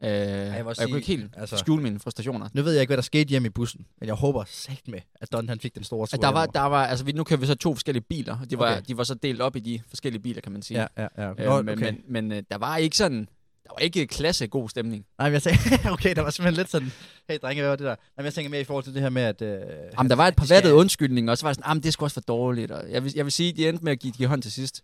Øh, 0.04 0.10
jeg, 0.10 0.60
og 0.60 0.66
jeg 0.68 0.76
sige, 0.76 0.86
kunne 0.86 0.96
ikke 0.98 1.06
helt 1.08 1.34
altså- 1.36 1.56
skjule 1.56 1.82
mine 1.82 2.00
frustrationer. 2.00 2.48
Nu 2.52 2.62
ved 2.62 2.72
jeg 2.72 2.80
ikke, 2.80 2.88
hvad 2.88 2.96
der 2.96 3.02
skete 3.02 3.28
hjemme 3.28 3.46
i 3.46 3.50
bussen, 3.50 3.86
men 4.00 4.06
jeg 4.06 4.14
håber 4.14 4.44
sagt 4.46 4.88
med, 4.88 5.00
at 5.20 5.32
Don 5.32 5.48
han 5.48 5.60
fik 5.60 5.74
den 5.74 5.84
store 5.84 6.06
tur 6.06 6.16
der 6.18 6.28
var, 6.28 6.46
der 6.46 6.60
var, 6.60 6.86
altså 6.86 7.04
vi, 7.04 7.12
nu 7.12 7.24
kører 7.24 7.40
vi 7.40 7.46
så 7.46 7.54
to 7.54 7.74
forskellige 7.74 8.04
biler, 8.08 8.38
og 8.40 8.50
de 8.50 8.58
var, 8.58 8.72
Okay. 8.72 8.82
de 8.88 8.96
var 8.96 9.04
så 9.04 9.14
delt 9.14 9.40
op 9.40 9.56
i 9.56 9.60
de 9.60 9.80
forskellige 9.88 10.22
biler, 10.22 10.40
kan 10.40 10.52
man 10.52 10.62
sige. 10.62 10.80
Ja, 10.80 10.86
ja, 11.16 11.22
ja. 11.24 11.30
Øh, 11.30 11.36
Nå, 11.46 11.62
men, 11.62 11.78
okay. 11.78 11.84
men, 11.90 12.00
men 12.08 12.32
øh, 12.32 12.42
der 12.50 12.58
var 12.58 12.76
ikke 12.76 12.96
sådan, 12.96 13.28
var 13.76 13.78
ikke 13.78 14.06
klasse 14.06 14.46
god 14.46 14.68
stemning. 14.68 15.04
Nej, 15.18 15.28
men 15.28 15.32
jeg 15.34 15.42
tænker, 15.42 15.92
okay, 15.92 16.14
der 16.16 16.22
var 16.22 16.30
simpelthen 16.30 16.56
lidt 16.60 16.70
sådan, 16.70 16.92
hey 17.28 17.38
drenge, 17.42 17.60
hvad 17.62 17.68
var 17.70 17.76
det 17.76 17.84
der? 17.84 17.90
Nej, 17.90 17.96
men 18.16 18.24
jeg 18.24 18.34
tænker 18.34 18.50
mere 18.50 18.60
i 18.60 18.64
forhold 18.64 18.84
til 18.84 18.94
det 18.94 19.02
her 19.02 19.08
med, 19.10 19.22
at... 19.22 19.42
Øh, 19.42 19.60
Jamen, 19.98 20.10
der 20.10 20.16
var 20.16 20.28
et 20.28 20.36
par 20.36 20.42
de 20.44 20.46
skal- 20.46 20.54
vattede 20.56 20.74
undskyldninger, 20.74 21.30
og 21.32 21.38
så 21.38 21.44
var 21.46 21.50
det 21.50 21.56
sådan, 21.56 21.68
jamen, 21.70 21.82
det 21.82 21.88
er 21.88 21.92
sgu 21.92 22.04
også 22.04 22.14
for 22.14 22.20
dårligt. 22.20 22.70
Og 22.70 22.90
jeg, 22.90 23.04
vil, 23.04 23.12
jeg 23.16 23.24
vil 23.24 23.32
sige, 23.32 23.50
at 23.50 23.56
de 23.56 23.68
endte 23.68 23.84
med 23.84 23.92
at 23.92 23.98
give, 23.98 24.12
give 24.12 24.28
hånd 24.28 24.42
til 24.42 24.52
sidst. 24.52 24.82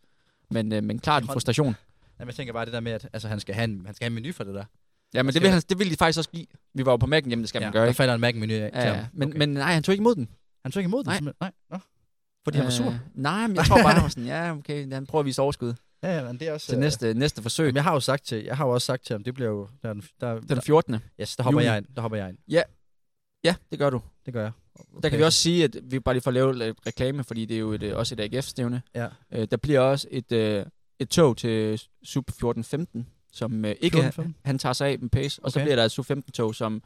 Men, 0.50 0.72
øh, 0.72 0.82
men 0.84 0.98
klart 0.98 1.22
en 1.22 1.28
frustration. 1.28 1.66
Nej, 1.66 1.74
men 2.18 2.26
jeg 2.26 2.34
tænker 2.34 2.52
bare 2.52 2.64
det 2.64 2.72
der 2.72 2.80
med, 2.80 2.92
at 2.92 3.08
altså, 3.12 3.28
han, 3.28 3.40
skal 3.40 3.54
have 3.54 3.64
en, 3.64 3.82
han 3.86 3.94
skal 3.94 4.04
have 4.04 4.16
en 4.18 4.22
menu 4.22 4.32
for 4.32 4.44
det 4.44 4.54
der. 4.54 4.64
Ja, 5.14 5.22
men 5.22 5.34
det 5.34 5.42
vil, 5.42 5.50
han, 5.50 5.62
det 5.68 5.78
vil 5.78 5.90
de 5.90 5.96
faktisk 5.96 6.18
også 6.18 6.30
give. 6.30 6.46
Vi 6.74 6.86
var 6.86 6.92
jo 6.92 6.96
på 6.96 7.06
Mac'en 7.06 7.28
hjemme, 7.28 7.42
det 7.42 7.48
skal 7.48 7.62
man 7.62 7.72
gøre, 7.72 7.82
der 7.82 7.88
ikke? 7.88 7.96
falder 7.96 8.14
en 8.14 8.20
Mac-menu 8.20 8.54
af 8.54 8.70
Ja, 8.74 8.88
ja. 8.88 9.06
Men, 9.12 9.28
okay. 9.28 9.38
men 9.38 9.48
nej, 9.48 9.72
han 9.72 9.82
tog 9.82 9.92
ikke 9.92 10.02
imod 10.02 10.14
den. 10.14 10.28
han 10.62 10.72
tog 10.72 10.80
ikke 10.80 10.88
imod 10.88 11.04
den? 11.04 11.08
Nej. 11.08 11.16
simpelthen? 11.16 11.36
Nej. 11.40 11.50
Nå. 11.70 11.78
Fordi 12.44 12.56
han 12.56 12.64
var 12.64 12.70
sur? 12.70 12.86
Øh, 12.86 12.94
nej, 13.14 13.46
men 13.46 13.56
jeg 13.56 13.64
tror 13.64 13.82
bare, 13.82 13.92
han 13.92 14.02
var 14.02 14.08
sådan, 14.08 14.26
ja, 14.26 14.52
okay, 14.52 14.92
han 14.92 15.06
prøver 15.06 15.20
at 15.20 15.26
vise 15.26 15.42
overskud 15.42 15.74
Ja, 16.02 16.16
ja, 16.18 16.24
men 16.24 16.40
det 16.40 16.48
er 16.48 16.52
også... 16.52 16.66
til 16.66 16.74
øh, 16.74 16.80
næste, 16.80 17.14
næste 17.14 17.42
forsøg. 17.42 17.64
Jamen, 17.66 17.76
jeg 17.76 17.84
har 17.84 17.92
jo 17.92 18.00
sagt 18.00 18.24
til, 18.26 18.44
jeg 18.44 18.56
har 18.56 18.66
jo 18.66 18.72
også 18.72 18.84
sagt 18.86 19.06
til 19.06 19.14
ham, 19.14 19.24
det 19.24 19.34
bliver 19.34 19.50
jo... 19.50 19.68
Der, 19.82 19.88
er 19.88 19.92
den- 19.92 20.02
der, 20.20 20.40
Den 20.40 20.62
14. 20.62 20.96
yes, 21.20 21.36
der 21.36 21.42
hopper 21.42 21.60
juni. 21.60 21.66
jeg 21.70 21.76
ind. 21.78 21.86
Der 21.96 22.02
hopper 22.02 22.18
jeg 22.18 22.28
ind. 22.28 22.38
Ja, 23.44 23.54
det 23.70 23.78
gør 23.78 23.90
du. 23.90 24.00
Det 24.26 24.34
gør 24.34 24.42
jeg. 24.42 24.52
Der 25.02 25.08
kan 25.08 25.18
vi 25.18 25.24
også 25.24 25.38
sige, 25.38 25.64
at 25.64 25.76
vi 25.82 26.00
bare 26.00 26.14
lige 26.14 26.22
får 26.22 26.30
lavet 26.30 26.56
lidt 26.56 26.78
reklame, 26.86 27.24
fordi 27.24 27.44
det 27.44 27.54
er 27.54 27.58
jo 27.58 27.72
et, 27.72 27.82
øh, 27.82 27.96
også 27.96 28.14
et 28.18 28.20
AGF-stævne. 28.34 28.82
Ja. 28.94 29.08
Øh, 29.32 29.48
der 29.50 29.56
bliver 29.56 29.80
også 29.80 30.08
et, 30.10 30.32
øh, 30.32 30.66
et 30.98 31.08
tog 31.08 31.36
til 31.36 31.82
Sub 32.04 32.30
14-15, 32.30 33.04
som 33.32 33.64
øh, 33.64 33.74
ikke 33.80 33.96
14, 34.02 34.22
han, 34.24 34.34
han 34.44 34.58
tager 34.58 34.72
sig 34.72 34.88
af 34.88 34.98
med 34.98 35.08
pace, 35.10 35.40
og 35.44 35.52
så 35.52 35.58
Okay. 35.58 35.64
bliver 35.66 35.76
der 35.76 35.84
et 35.84 35.90
Sub 35.90 36.10
15-tog, 36.10 36.54
som 36.54 36.82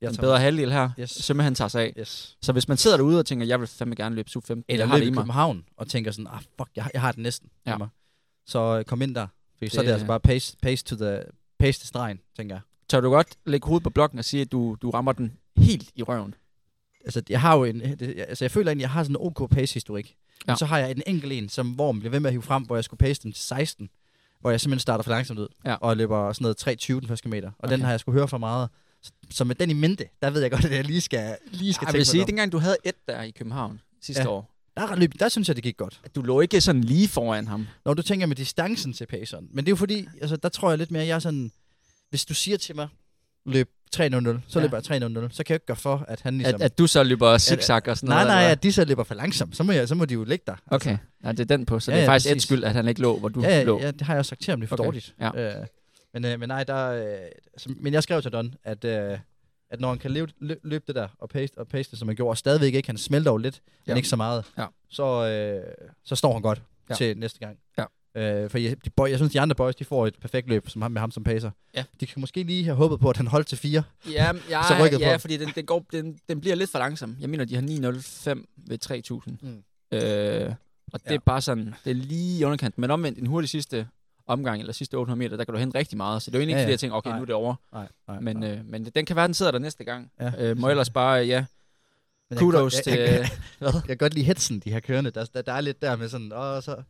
Jeg 0.00 0.10
tager 0.10 0.20
bedre 0.22 0.38
halvdel 0.38 0.72
her, 0.72 0.90
Yes. 1.00 1.10
simpelthen 1.10 1.54
tager 1.54 1.68
sig 1.68 1.82
af. 1.82 1.94
Yes. 1.98 2.36
Så 2.42 2.52
hvis 2.52 2.68
man 2.68 2.76
sidder 2.76 2.96
derude 2.96 3.18
og 3.18 3.26
tænker, 3.26 3.46
jeg 3.46 3.60
vil 3.60 3.68
fandme 3.68 3.96
gerne 3.96 4.14
løbe 4.14 4.30
Sub 4.30 4.44
15, 4.44 4.64
Eller 4.68 4.84
jeg 4.84 4.88
har 4.90 4.96
det 4.96 5.04
løb 5.06 5.14
i. 5.14 5.16
København 5.16 5.64
og 5.76 5.88
tænker 5.88 6.10
sådan, 6.10 6.26
ah 6.26 6.40
fuck, 6.58 6.70
jeg, 6.76 6.84
har- 6.84 6.90
jeg 6.94 7.00
har 7.02 7.12
det 7.12 7.20
næsten. 7.22 7.48
Ja. 7.66 7.78
mig. 7.78 7.88
Så 8.46 8.78
øh, 8.78 8.84
kom 8.84 9.02
ind 9.02 9.14
der. 9.14 9.26
Fordi 9.58 9.70
så 9.70 9.80
er 9.80 9.84
det 9.84 9.92
altså 9.92 10.06
bare 10.06 10.20
pace, 10.20 10.56
pace, 10.62 10.84
to 10.84 10.96
the, 10.96 11.22
pace 11.58 11.80
til 11.80 11.88
stregen, 11.88 12.20
tænker 12.36 12.54
jeg. 12.54 12.60
Tør 12.88 13.00
du 13.00 13.10
godt 13.10 13.28
lægge 13.46 13.66
hovedet 13.66 13.84
på 13.84 13.90
blokken 13.90 14.18
og 14.18 14.24
sige, 14.24 14.40
at 14.40 14.52
du, 14.52 14.76
du 14.82 14.90
rammer 14.90 15.12
den 15.12 15.32
helt 15.56 15.90
i 15.94 16.02
røven? 16.02 16.34
Altså, 17.04 17.22
jeg 17.28 17.40
har 17.40 17.56
jo 17.56 17.64
en, 17.64 17.82
altså, 17.82 18.44
jeg 18.44 18.50
føler 18.50 18.70
egentlig, 18.70 18.82
jeg 18.82 18.90
har 18.90 19.02
sådan 19.02 19.16
en 19.16 19.26
OK 19.26 19.50
pace-historik. 19.50 20.06
Ja. 20.06 20.14
Ja. 20.46 20.52
Men 20.52 20.56
så 20.58 20.66
har 20.66 20.78
jeg 20.78 20.90
en 20.90 21.02
enkelt 21.06 21.32
en, 21.32 21.48
som, 21.48 21.70
hvor 21.70 21.92
man 21.92 22.00
bliver 22.00 22.10
ved 22.10 22.20
med 22.20 22.28
at 22.28 22.32
hive 22.32 22.42
frem, 22.42 22.62
hvor 22.62 22.76
jeg 22.76 22.84
skulle 22.84 22.98
pace 22.98 23.22
den 23.22 23.32
til 23.32 23.42
16. 23.42 23.90
Hvor 24.40 24.50
jeg 24.50 24.60
simpelthen 24.60 24.80
starter 24.80 25.02
for 25.02 25.10
langsomt 25.10 25.38
ud. 25.40 25.48
Ja. 25.64 25.74
Og 25.74 25.96
løber 25.96 26.32
sådan 26.32 26.42
noget 26.44 26.84
3.20 26.84 27.00
den 27.00 27.08
første 27.08 27.28
meter. 27.28 27.48
Og 27.48 27.54
okay. 27.64 27.72
den 27.72 27.80
har 27.80 27.90
jeg 27.90 28.00
skulle 28.00 28.18
høre 28.18 28.28
for 28.28 28.38
meget. 28.38 28.68
Så, 29.30 29.44
med 29.44 29.54
den 29.54 29.70
i 29.70 29.72
mente, 29.72 30.04
der 30.22 30.30
ved 30.30 30.42
jeg 30.42 30.50
godt, 30.50 30.64
at 30.64 30.72
jeg 30.72 30.84
lige 30.84 31.00
skal, 31.00 31.36
lige 31.50 31.72
skal 31.72 31.86
Jeg 31.86 31.92
tænke 31.92 31.98
vil 31.98 32.06
sige, 32.06 32.20
at 32.22 32.26
dengang 32.26 32.52
du 32.52 32.58
havde 32.58 32.76
et 32.84 32.94
der 33.08 33.22
i 33.22 33.30
København 33.30 33.80
sidste 34.00 34.22
Ja. 34.22 34.28
år, 34.28 34.53
Der, 34.76 34.96
løb, 34.96 35.12
der 35.20 35.28
synes 35.28 35.48
jeg, 35.48 35.56
det 35.56 35.64
gik 35.64 35.76
godt. 35.76 36.00
at 36.04 36.14
du 36.14 36.22
lå 36.22 36.40
ikke 36.40 36.60
sådan 36.60 36.84
lige 36.84 37.08
foran 37.08 37.46
ham. 37.46 37.66
Når 37.84 37.94
du 37.94 38.02
tænker 38.02 38.26
med 38.26 38.36
distancen 38.36 38.92
til 38.92 39.06
paceren. 39.06 39.48
Men 39.50 39.64
det 39.64 39.68
er 39.68 39.72
jo 39.72 39.76
fordi, 39.76 40.06
altså, 40.20 40.36
der 40.36 40.48
tror 40.48 40.68
jeg 40.70 40.78
lidt 40.78 40.90
mere, 40.90 41.06
jeg 41.06 41.14
er 41.14 41.18
sådan... 41.18 41.52
Hvis 42.10 42.24
du 42.24 42.34
siger 42.34 42.56
til 42.56 42.76
mig, 42.76 42.88
løb 43.46 43.68
3.00, 43.96 44.00
så 44.48 44.58
Ja. 44.58 44.60
løber 44.60 44.80
jeg 44.90 45.02
3.00. 45.28 45.28
Så 45.30 45.44
kan 45.44 45.52
jeg 45.52 45.56
ikke 45.56 45.66
gøre 45.66 45.76
for, 45.76 46.04
at 46.08 46.20
han 46.20 46.38
ligesom... 46.38 46.54
At, 46.54 46.62
at 46.62 46.78
du 46.78 46.86
så 46.86 47.02
løber 47.02 47.38
zigzag 47.38 47.88
og 47.88 47.96
sådan 47.96 48.08
nej, 48.08 48.16
noget. 48.16 48.26
nej, 48.28 48.42
hvad? 48.42 48.52
at 48.52 48.62
de 48.62 48.72
så 48.72 48.84
løber 48.84 49.04
for 49.04 49.14
langsomt. 49.14 49.56
Så 49.56 49.62
må, 49.62 49.72
jeg, 49.72 49.88
så 49.88 49.94
må 49.94 50.04
de 50.04 50.14
jo 50.14 50.24
ligge 50.24 50.42
der. 50.46 50.54
Okay, 50.66 50.96
ja, 51.24 51.30
det 51.32 51.40
er 51.40 51.44
den 51.44 51.66
på. 51.66 51.80
Så 51.80 51.90
Ja, 51.90 51.96
det 51.96 52.00
er 52.02 52.04
ja, 52.06 52.12
faktisk 52.12 52.36
et 52.36 52.42
skyld, 52.42 52.64
at 52.64 52.72
han 52.72 52.88
ikke 52.88 53.00
lå, 53.00 53.18
hvor 53.18 53.28
du 53.28 53.40
Ja, 53.42 53.62
lå. 53.62 53.80
ja, 53.80 53.90
det 53.90 54.00
har 54.02 54.14
jeg 54.14 54.18
også 54.18 54.28
sagt 54.28 54.42
til 54.42 54.50
ham, 54.50 54.60
det 54.60 54.66
er 54.66 54.68
for 54.68 54.76
Okay, 54.76 54.84
dårligt. 54.86 55.14
ja. 55.20 55.58
Øh, 55.60 55.66
men, 56.14 56.24
øh, 56.24 56.40
men 56.40 56.48
nej, 56.48 56.64
der, 56.64 56.86
øh, 56.90 57.02
altså, 57.52 57.68
men 57.80 57.92
jeg 57.92 58.02
skrev 58.02 58.22
til 58.22 58.32
Don, 58.32 58.54
at, 58.64 58.84
øh, 58.84 59.18
at 59.74 59.80
når 59.80 59.88
han 59.88 59.98
kan 59.98 60.10
løbe, 60.10 60.32
lø, 60.38 60.54
løbe 60.62 60.84
det 60.86 60.94
der 60.94 61.08
og 61.18 61.28
paste, 61.28 61.58
og 61.58 61.68
paste 61.68 61.90
det, 61.90 61.98
som 61.98 62.08
han 62.08 62.16
gjorde, 62.16 62.30
og 62.32 62.38
stadigvæk 62.38 62.74
ikke, 62.74 62.88
han 62.88 62.98
smelter 62.98 63.30
jo 63.30 63.36
lidt. 63.36 63.62
Ja. 63.86 63.90
men 63.92 63.96
ikke 63.96 64.08
så 64.08 64.16
meget, 64.16 64.44
Ja. 64.58 64.66
så, 64.90 65.04
øh, 65.26 65.74
så 66.04 66.14
står 66.16 66.32
han 66.32 66.42
godt 66.42 66.62
Ja. 66.90 66.94
til 66.94 67.18
næste 67.18 67.38
gang. 67.38 67.58
Ja. 67.78 67.84
Øh, 68.16 68.50
for 68.50 68.58
jeg, 68.58 68.84
de 68.84 68.90
boy, 68.90 69.08
jeg 69.08 69.18
synes, 69.18 69.32
de 69.32 69.40
andre 69.40 69.54
boys, 69.54 69.74
de 69.74 69.84
får 69.84 70.06
et 70.06 70.14
perfekt 70.20 70.48
løb 70.48 70.68
som 70.68 70.82
ham, 70.82 70.92
med 70.92 71.00
ham 71.00 71.10
som 71.10 71.24
pacer. 71.24 71.50
Ja. 71.74 71.84
De 72.00 72.06
kan 72.06 72.20
måske 72.20 72.42
lige 72.42 72.64
have 72.64 72.76
håbet 72.76 73.00
på, 73.00 73.10
at 73.10 73.16
han 73.16 73.26
holdt 73.26 73.46
til 73.46 73.58
fire. 73.58 73.82
Ja, 74.10 74.32
ja, 74.50 74.62
Så 74.68 74.84
rykket 74.84 75.00
ja 75.00 75.16
på. 75.16 75.20
fordi 75.20 75.36
den, 75.36 75.48
den, 75.54 75.66
går, 75.66 75.86
den, 75.92 76.18
den 76.28 76.40
bliver 76.40 76.56
lidt 76.56 76.70
for 76.70 76.78
langsom. 76.78 77.16
Jeg 77.20 77.30
mener, 77.30 77.44
de 77.44 77.54
har 77.54 77.62
9.05 77.62 78.44
ved 78.56 78.78
3.000. 78.84 79.36
Mm. 79.42 79.62
Øh, 79.92 80.54
og 80.92 81.00
det 81.04 81.10
Ja. 81.10 81.14
er 81.14 81.18
bare 81.18 81.40
sådan, 81.40 81.74
det 81.84 81.90
er 81.90 81.94
lige 81.94 82.38
i 82.40 82.44
underkant. 82.44 82.78
Men 82.78 82.90
omvendt, 82.90 83.18
en 83.18 83.26
hurtig 83.26 83.48
sidste 83.50 83.88
omgang, 84.26 84.60
eller 84.60 84.72
sidste 84.72 84.94
800 84.94 85.18
meter, 85.18 85.36
der 85.36 85.44
kan 85.44 85.54
du 85.54 85.60
hente 85.60 85.78
rigtig 85.78 85.96
meget. 85.96 86.22
Så 86.22 86.30
det 86.30 86.34
er 86.34 86.38
jo 86.38 86.40
egentlig 86.40 86.54
Ja, 86.54 86.58
ikke, 86.58 86.64
fordi 86.64 86.70
jeg 86.70 86.80
tænker, 86.80 86.96
okay, 86.96 87.10
Nej. 87.10 87.18
nu 87.18 87.22
er 87.22 87.26
det 87.26 87.34
over. 87.34 87.54
Nej, 87.72 87.88
nej, 88.08 88.20
Men, 88.20 88.36
nej. 88.36 88.50
øh, 88.50 88.64
men 88.64 88.84
den 88.84 89.06
kan 89.06 89.16
være, 89.16 89.26
den 89.26 89.34
sidder 89.34 89.52
der 89.52 89.58
næste 89.58 89.84
gang. 89.84 90.10
Ja. 90.20 90.32
Øh, 90.38 90.58
må 90.58 90.68
ellers 90.70 90.90
bare, 90.90 91.14
ja, 91.24 91.38
Men 92.30 92.34
jeg 92.34 92.38
kudos 92.38 92.74
godt- 92.74 92.84
til... 92.84 92.92
jeg, 92.92 93.08
jeg, 93.08 93.28
Hvad? 93.58 93.72
jeg 93.74 93.82
kan 93.86 93.96
godt 93.96 94.14
lide 94.14 94.26
hetsen, 94.26 94.60
de 94.60 94.70
her 94.70 94.80
kørende. 94.80 95.10
Der, 95.10 95.24
der, 95.24 95.42
der 95.42 95.52
er 95.52 95.60
lidt 95.60 95.82
der 95.82 95.96
med 95.96 96.08
sådan, 96.08 96.32
åh, 96.32 96.62
så 96.62 96.82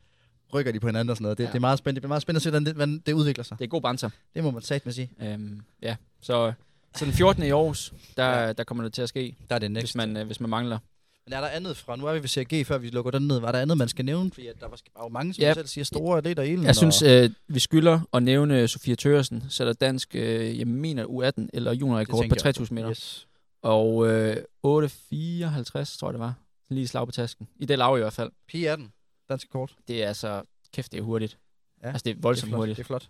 rykker 0.54 0.72
de 0.72 0.80
på 0.80 0.86
hinanden 0.86 1.10
og 1.10 1.16
sådan 1.16 1.22
noget. 1.22 1.38
Det, 1.38 1.44
ja. 1.44 1.48
Det 1.48 1.54
er 1.56 1.60
meget 1.60 1.78
spændende. 1.78 2.00
Det 2.00 2.04
er 2.04 2.08
meget 2.08 2.22
spændende 2.22 2.38
at 2.38 2.42
se, 2.42 2.50
hvordan 2.50 2.66
det, 2.66 2.74
hvordan 2.74 2.98
det 3.06 3.12
udvikler 3.12 3.44
sig. 3.44 3.58
Det 3.58 3.64
er 3.64 3.68
god 3.68 3.82
banter. 3.82 4.10
Det 4.34 4.44
må 4.44 4.50
man 4.50 4.62
sagt 4.62 4.84
med 4.86 4.92
sige. 4.92 5.10
Øhm, 5.22 5.60
ja, 5.82 5.96
så, 6.20 6.52
så 6.96 7.04
den 7.04 7.12
14. 7.12 7.42
i 7.42 7.50
Aarhus, 7.50 7.92
der, 8.16 8.28
ja. 8.40 8.52
der 8.52 8.64
kommer 8.64 8.84
det 8.84 8.92
til 8.92 9.02
at 9.02 9.08
ske, 9.08 9.36
Der 9.48 9.54
er 9.54 9.58
det 9.58 9.70
hvis 9.70 9.82
next. 9.82 9.96
man, 9.96 10.16
øh, 10.16 10.26
hvis 10.26 10.40
man 10.40 10.50
mangler. 10.50 10.78
Men 11.26 11.32
er 11.32 11.40
der 11.40 11.48
andet 11.48 11.76
fra, 11.76 11.96
nu 11.96 12.06
er 12.06 12.12
vi 12.12 12.22
ved 12.22 12.28
CRG, 12.28 12.66
før 12.66 12.78
vi 12.78 12.88
lukker 12.90 13.10
den 13.10 13.26
ned, 13.28 13.38
var 13.40 13.52
der 13.52 13.58
andet, 13.60 13.78
man 13.78 13.88
skal 13.88 14.04
nævne? 14.04 14.30
Fordi 14.30 14.46
at 14.46 14.60
der 14.60 14.68
var, 14.68 14.78
var 14.96 15.02
jo 15.04 15.08
mange, 15.08 15.34
som 15.34 15.42
Ja. 15.42 15.54
selv 15.54 15.66
siger, 15.66 15.84
store 15.84 16.18
atleter 16.18 16.42
i 16.42 16.52
ilden. 16.52 16.66
Jeg 16.66 16.76
synes, 16.76 17.02
og, 17.02 17.10
øh, 17.10 17.30
vi 17.48 17.58
skylder 17.58 18.00
at 18.12 18.22
nævne 18.22 18.68
Sofia 18.68 18.94
Tøresen, 18.94 19.44
sætter 19.48 19.72
dansk, 19.72 20.14
øh, 20.14 20.58
jeg 20.58 20.66
mener 20.66 21.04
U18 21.04 21.48
eller 21.52 21.70
det 21.72 21.80
juniorrekord 21.80 22.28
på 22.28 22.34
jeg 22.34 22.38
3000 22.42 22.74
meter. 22.74 22.90
Yes. 22.90 23.26
Og 23.62 24.06
øh, 24.08 24.36
8.54, 24.36 25.98
tror 25.98 26.08
jeg 26.08 26.12
det 26.12 26.20
var. 26.20 26.34
Lige 26.70 26.88
slag 26.88 27.06
på 27.06 27.12
tasken. 27.12 27.48
I 27.56 27.66
det 27.66 27.78
lav 27.78 27.96
i 27.96 28.00
hvert 28.00 28.12
fald. 28.12 28.30
P18, 28.54 28.82
dansk 29.28 29.50
kort. 29.50 29.74
Det 29.88 30.02
er 30.02 30.08
altså, 30.08 30.42
kæft 30.72 30.92
det 30.92 30.98
er 30.98 31.02
hurtigt. 31.02 31.38
Ja, 31.82 31.88
altså 31.88 32.02
det 32.04 32.10
er 32.10 32.14
Det 32.14 32.18
er 32.18 32.22
voldsomt 32.22 32.50
flot. 32.50 32.58
hurtigt. 32.58 32.76
Det 32.76 32.82
er 32.82 32.86
flot. 32.86 33.08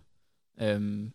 Øhm, 0.61 1.11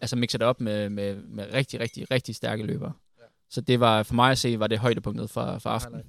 altså 0.00 0.16
mixer 0.16 0.38
det 0.38 0.46
op 0.46 0.60
med, 0.60 0.90
med, 0.90 1.16
med 1.16 1.46
rigtig, 1.52 1.80
rigtig, 1.80 2.10
rigtig 2.10 2.34
stærke 2.34 2.62
løbere. 2.62 2.92
Ja. 3.18 3.22
Så 3.50 3.60
det 3.60 3.80
var, 3.80 4.02
for 4.02 4.14
mig 4.14 4.30
at 4.30 4.38
se, 4.38 4.58
var 4.60 4.66
det 4.66 4.78
højdepunktet 4.78 5.30
for, 5.30 5.58
for 5.58 5.70
aftenen. 5.70 6.02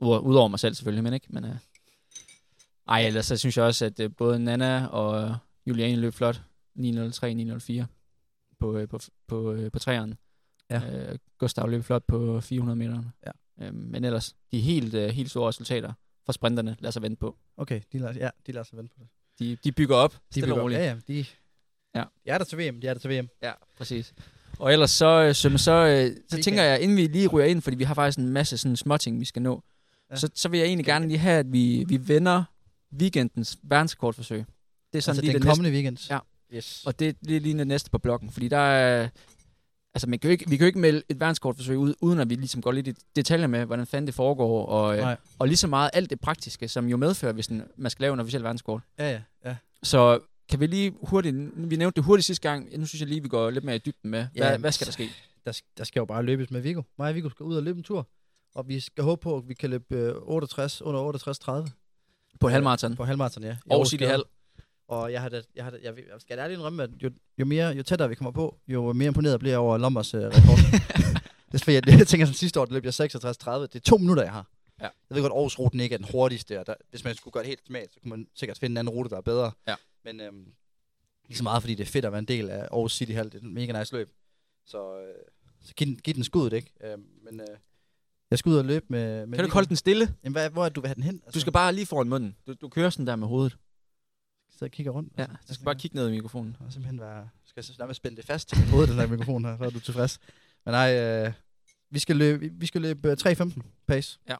Udover 0.00 0.48
mig 0.48 0.58
selv 0.60 0.74
selvfølgelig, 0.74 1.04
men 1.04 1.12
ikke. 1.12 1.26
Men, 1.30 1.44
øh, 1.44 1.56
ej, 2.88 3.06
ellers 3.06 3.26
så 3.26 3.36
synes 3.36 3.56
jeg 3.56 3.64
også, 3.64 3.84
at 3.84 4.00
øh, 4.00 4.10
både 4.16 4.38
Nana 4.38 4.86
og 4.86 5.36
Juliane 5.66 5.96
løb 6.00 6.14
flot. 6.14 6.42
903, 6.74 7.34
904 7.34 7.86
på, 8.58 8.76
øh, 8.76 8.88
på, 8.88 9.00
på, 9.26 9.52
øh, 9.52 9.72
på 9.72 9.78
træerne. 9.78 10.16
Ja. 10.70 11.10
Øh, 11.12 11.18
Gustav 11.38 11.68
løb 11.68 11.84
flot 11.84 12.02
på 12.08 12.40
400 12.40 12.76
meter. 12.76 13.02
Ja. 13.26 13.66
Øh, 13.66 13.74
men 13.74 14.04
ellers, 14.04 14.36
de 14.52 14.60
helt, 14.60 14.94
øh, 14.94 15.08
helt 15.10 15.30
store 15.30 15.48
resultater 15.48 15.92
for 16.26 16.32
sprinterne, 16.32 16.76
lad 16.78 16.88
os 16.88 17.02
vente 17.02 17.16
på. 17.16 17.36
Okay, 17.56 17.80
de 17.92 17.98
lader, 17.98 18.12
ja, 18.16 18.30
de 18.46 18.52
lader 18.52 18.64
sig 18.64 18.78
vente 18.78 18.94
på 18.94 19.00
det. 19.00 19.08
De, 19.38 19.56
de 19.64 19.72
bygger 19.72 19.96
op, 19.96 20.14
De 20.34 20.40
bygger- 20.42 20.60
roligt. 20.62 20.80
Ja, 20.80 20.84
ja, 20.86 20.96
de, 21.08 21.24
Ja. 21.94 22.04
de 22.24 22.30
er 22.30 22.38
der 22.38 22.44
til 22.44 22.58
VM, 22.58 22.80
de 22.80 22.86
er 22.88 22.94
der 22.94 23.00
til 23.00 23.10
VM. 23.10 23.28
Ja, 23.42 23.52
præcis. 23.76 24.14
Og 24.58 24.72
ellers 24.72 24.90
så, 24.90 25.06
øh, 25.22 25.34
så, 25.34 25.50
så, 25.50 25.50
øh, 25.52 25.58
så 25.58 25.72
Weekend. 25.72 26.42
tænker 26.42 26.62
jeg, 26.62 26.80
inden 26.80 26.96
vi 26.96 27.06
lige 27.06 27.28
ryger 27.28 27.46
ind, 27.46 27.62
fordi 27.62 27.76
vi 27.76 27.84
har 27.84 27.94
faktisk 27.94 28.18
en 28.18 28.28
masse 28.28 28.58
sådan 28.58 28.76
småting, 28.76 29.20
vi 29.20 29.24
skal 29.24 29.42
nå, 29.42 29.62
Ja. 30.10 30.16
så, 30.16 30.30
så 30.34 30.48
vil 30.48 30.58
jeg 30.58 30.66
egentlig 30.66 30.86
gerne 30.86 31.08
lige 31.08 31.18
have, 31.18 31.38
at 31.38 31.52
vi, 31.52 31.84
vi 31.88 32.08
vender 32.08 32.44
weekendens 33.00 33.58
verdenskortforsøg. 33.62 34.38
Det 34.38 34.98
er 34.98 35.02
sådan 35.02 35.10
Altså 35.10 35.22
lige 35.22 35.32
den 35.32 35.42
det 35.42 35.48
kommende 35.48 35.70
weekend. 35.70 36.10
Ja. 36.10 36.18
Yes. 36.54 36.54
næste, 36.54 36.86
og 36.86 36.98
det 36.98 37.08
er 37.08 37.12
lige, 37.22 37.40
lige 37.40 37.58
det 37.58 37.66
næste 37.66 37.90
på 37.90 37.98
blokken, 37.98 38.30
fordi 38.30 38.48
der 38.48 38.58
er, 38.58 39.08
altså 39.94 40.08
man 40.08 40.18
kan 40.18 40.28
jo 40.28 40.32
ikke, 40.32 40.50
vi 40.50 40.56
kan 40.56 40.64
jo 40.64 40.66
ikke 40.66 40.78
melde 40.78 41.02
et 41.08 41.20
verdenskortforsøg 41.20 41.78
ud, 41.78 41.94
uden 42.00 42.20
at 42.20 42.30
vi 42.30 42.34
ligesom 42.34 42.62
går 42.62 42.72
lidt 42.72 42.86
i 42.88 42.92
detaljer 43.16 43.46
med, 43.46 43.64
hvordan 43.64 43.86
fanden 43.86 44.06
det 44.06 44.14
foregår, 44.14 44.66
og, 44.66 44.94
øh, 44.96 45.00
Nej. 45.00 45.16
og 45.38 45.46
lige 45.46 45.56
så 45.56 45.66
meget 45.66 45.90
alt 45.92 46.10
det 46.10 46.20
praktiske, 46.20 46.68
som 46.68 46.86
jo 46.88 46.96
medfører, 46.96 47.32
hvis 47.32 47.46
en, 47.46 47.62
man 47.76 47.90
skal 47.90 48.02
lave 48.02 48.14
en 48.14 48.20
officiel 48.20 48.42
verdenskort. 48.42 48.82
Ja, 48.98 49.10
ja, 49.10 49.20
ja. 49.44 49.56
Så 49.82 50.20
kan 50.48 50.60
vi 50.60 50.66
lige 50.66 50.94
hurtigt, 51.02 51.36
vi 51.56 51.76
nævnte 51.76 51.96
det 51.96 52.04
hurtigt 52.04 52.26
sidste 52.26 52.48
gang, 52.48 52.78
nu 52.78 52.86
synes 52.86 53.00
jeg 53.00 53.08
lige, 53.08 53.22
vi 53.22 53.28
går 53.28 53.50
lidt 53.50 53.64
mere 53.64 53.76
i 53.76 53.78
dybden 53.78 54.10
med, 54.10 54.26
hvad, 54.32 54.50
Ja, 54.50 54.56
hvad 54.56 54.72
skal 54.72 54.86
der 54.86 54.92
ske? 54.92 55.10
Der, 55.46 55.60
der 55.78 55.84
skal 55.84 56.00
jo 56.00 56.04
bare 56.04 56.22
løbes 56.22 56.50
med 56.50 56.60
Viggo. 56.60 56.82
Mig 56.98 57.08
og 57.08 57.14
Viggo 57.14 57.28
skal 57.28 57.44
ud 57.44 57.56
og 57.56 57.62
løbe 57.62 57.78
en 57.78 57.82
tur. 57.84 58.08
Og 58.56 58.68
vi 58.68 58.80
skal 58.80 59.04
håbe 59.04 59.20
på, 59.22 59.36
at 59.36 59.48
vi 59.48 59.54
kan 59.54 59.70
løbe 59.70 59.96
øh, 59.96 60.14
68 60.22 60.82
under 60.82 61.64
68-30 61.66 61.70
På 62.40 62.48
halvmarathon. 62.48 62.96
på 62.96 63.04
halvmarathon, 63.04 63.44
ja. 63.44 63.56
I 63.66 63.70
Aarhus 63.70 63.88
City. 63.88 64.04
Hall. 64.04 64.24
Og 64.88 65.12
jeg 65.12 65.22
har 65.22 65.28
da, 65.28 65.42
jeg 65.54 65.64
har 65.64 65.70
da, 65.70 65.76
jeg, 65.82 65.96
jeg 65.96 66.20
skal 66.20 66.38
ærligt 66.38 66.56
indrømme, 66.58 66.82
at 66.82 66.90
jo, 67.02 67.10
jo, 67.38 67.44
mere, 67.44 67.68
jo 67.68 67.82
tættere 67.82 68.08
vi 68.08 68.14
kommer 68.14 68.30
på, 68.30 68.58
jo 68.68 68.92
mere 68.92 69.06
imponeret 69.06 69.40
bliver 69.40 69.52
jeg 69.52 69.58
over 69.58 69.78
Lombers 69.78 70.14
øh, 70.14 70.20
rekord. 70.20 70.58
det 71.52 71.54
er 71.54 71.58
fordi, 71.58 71.74
jeg, 71.74 71.98
jeg 71.98 72.06
tænker 72.06 72.26
sådan 72.26 72.34
sidste 72.34 72.60
år, 72.60 72.64
der 72.64 72.72
løb 72.72 72.84
jeg 72.84 72.90
66-30. 72.90 73.00
Det 73.00 73.74
er 73.74 73.80
to 73.80 73.96
minutter, 73.96 74.22
jeg 74.22 74.32
har. 74.32 74.46
Ja. 74.80 74.84
Jeg 74.84 75.14
ved 75.16 75.22
godt, 75.22 75.32
Aarhus 75.32 75.58
ruten 75.58 75.80
ikke 75.80 75.94
er 75.94 75.98
den 75.98 76.08
hurtigste, 76.12 76.60
og 76.60 76.66
der, 76.66 76.74
hvis 76.90 77.04
man 77.04 77.14
skulle 77.14 77.32
gøre 77.32 77.42
det 77.42 77.48
helt 77.48 77.66
smalt, 77.66 77.92
så 77.92 78.00
kunne 78.00 78.10
man 78.10 78.26
sikkert 78.34 78.58
finde 78.58 78.72
en 78.72 78.76
anden 78.76 78.94
rute, 78.94 79.10
der 79.10 79.16
er 79.16 79.20
bedre. 79.20 79.52
Ja. 79.68 79.74
Men 80.04 80.20
øhm, 80.20 80.46
ikke 81.28 81.38
så 81.38 81.42
meget, 81.42 81.62
fordi 81.62 81.74
det 81.74 81.86
er 81.86 81.90
fedt 81.90 82.04
at 82.04 82.12
være 82.12 82.18
en 82.18 82.24
del 82.28 82.50
af 82.50 82.60
Aarhus 82.60 82.96
City 82.96 83.12
Hall. 83.12 83.32
Det 83.32 83.34
er 83.34 83.46
et 83.46 83.52
mega 83.52 83.78
nice 83.78 83.96
løb. 83.96 84.10
Så, 84.66 85.00
øh, 85.00 85.14
så 85.64 85.74
giv, 85.74 85.86
den, 85.86 85.96
giv 85.96 86.14
den 86.14 86.24
skuddet, 86.24 86.56
ikke? 86.56 86.72
Øhm, 86.84 87.04
men 87.24 87.40
øh, 87.40 87.56
jeg 88.30 88.38
skal 88.38 88.50
ud 88.50 88.56
og 88.56 88.64
løbe 88.64 88.86
med... 88.88 89.26
med 89.26 89.36
Kan 89.36 89.42
du 89.42 89.46
ikke 89.46 89.54
holde 89.54 89.68
den 89.68 89.76
stille? 89.76 90.14
Jamen, 90.24 90.32
hvad, 90.32 90.50
hvor 90.50 90.64
er 90.64 90.68
du 90.68 90.80
vil 90.80 90.88
have 90.88 90.94
den 90.94 91.02
hen? 91.02 91.14
Altså, 91.24 91.30
Du 91.34 91.40
skal 91.40 91.52
bare 91.52 91.72
lige 91.74 91.86
foran 91.86 92.08
munden. 92.08 92.36
Du, 92.46 92.54
du 92.60 92.68
kører 92.68 92.90
sådan 92.90 93.06
der 93.06 93.16
med 93.16 93.28
hovedet. 93.28 93.56
sidde 94.50 94.64
og 94.64 94.70
kigge 94.70 94.90
rundt. 94.90 95.12
Ja, 95.18 95.22
altså. 95.22 95.36
du 95.48 95.54
skal 95.54 95.64
bare 95.64 95.74
kigge 95.74 95.96
ned 95.96 96.08
i 96.08 96.10
mikrofonen. 96.10 96.56
Og 96.60 96.72
simpelthen 96.72 97.00
være... 97.00 97.28
Skal 97.44 97.60
jeg 97.60 97.64
så 97.64 97.72
nærmest 97.78 97.96
spænde 97.96 98.16
det 98.16 98.24
fast 98.24 98.48
til 98.48 98.58
mit 98.58 98.68
hoved, 98.68 98.86
den 98.86 98.94
her 98.96 99.06
mikrofon 99.06 99.44
her, 99.44 99.58
så 99.58 99.64
er 99.64 99.70
du 99.70 99.80
tilfreds. 99.80 100.18
Men 100.64 100.72
nej, 100.72 100.96
øh, 101.00 101.32
vi 101.90 101.98
skal 101.98 102.16
løbe, 102.16 102.50
vi 102.54 102.66
skal 102.66 102.80
løbe 102.82 103.08
øh, 103.10 103.16
3.15 103.20 103.60
pace. 103.86 104.18
Ja. 104.28 104.36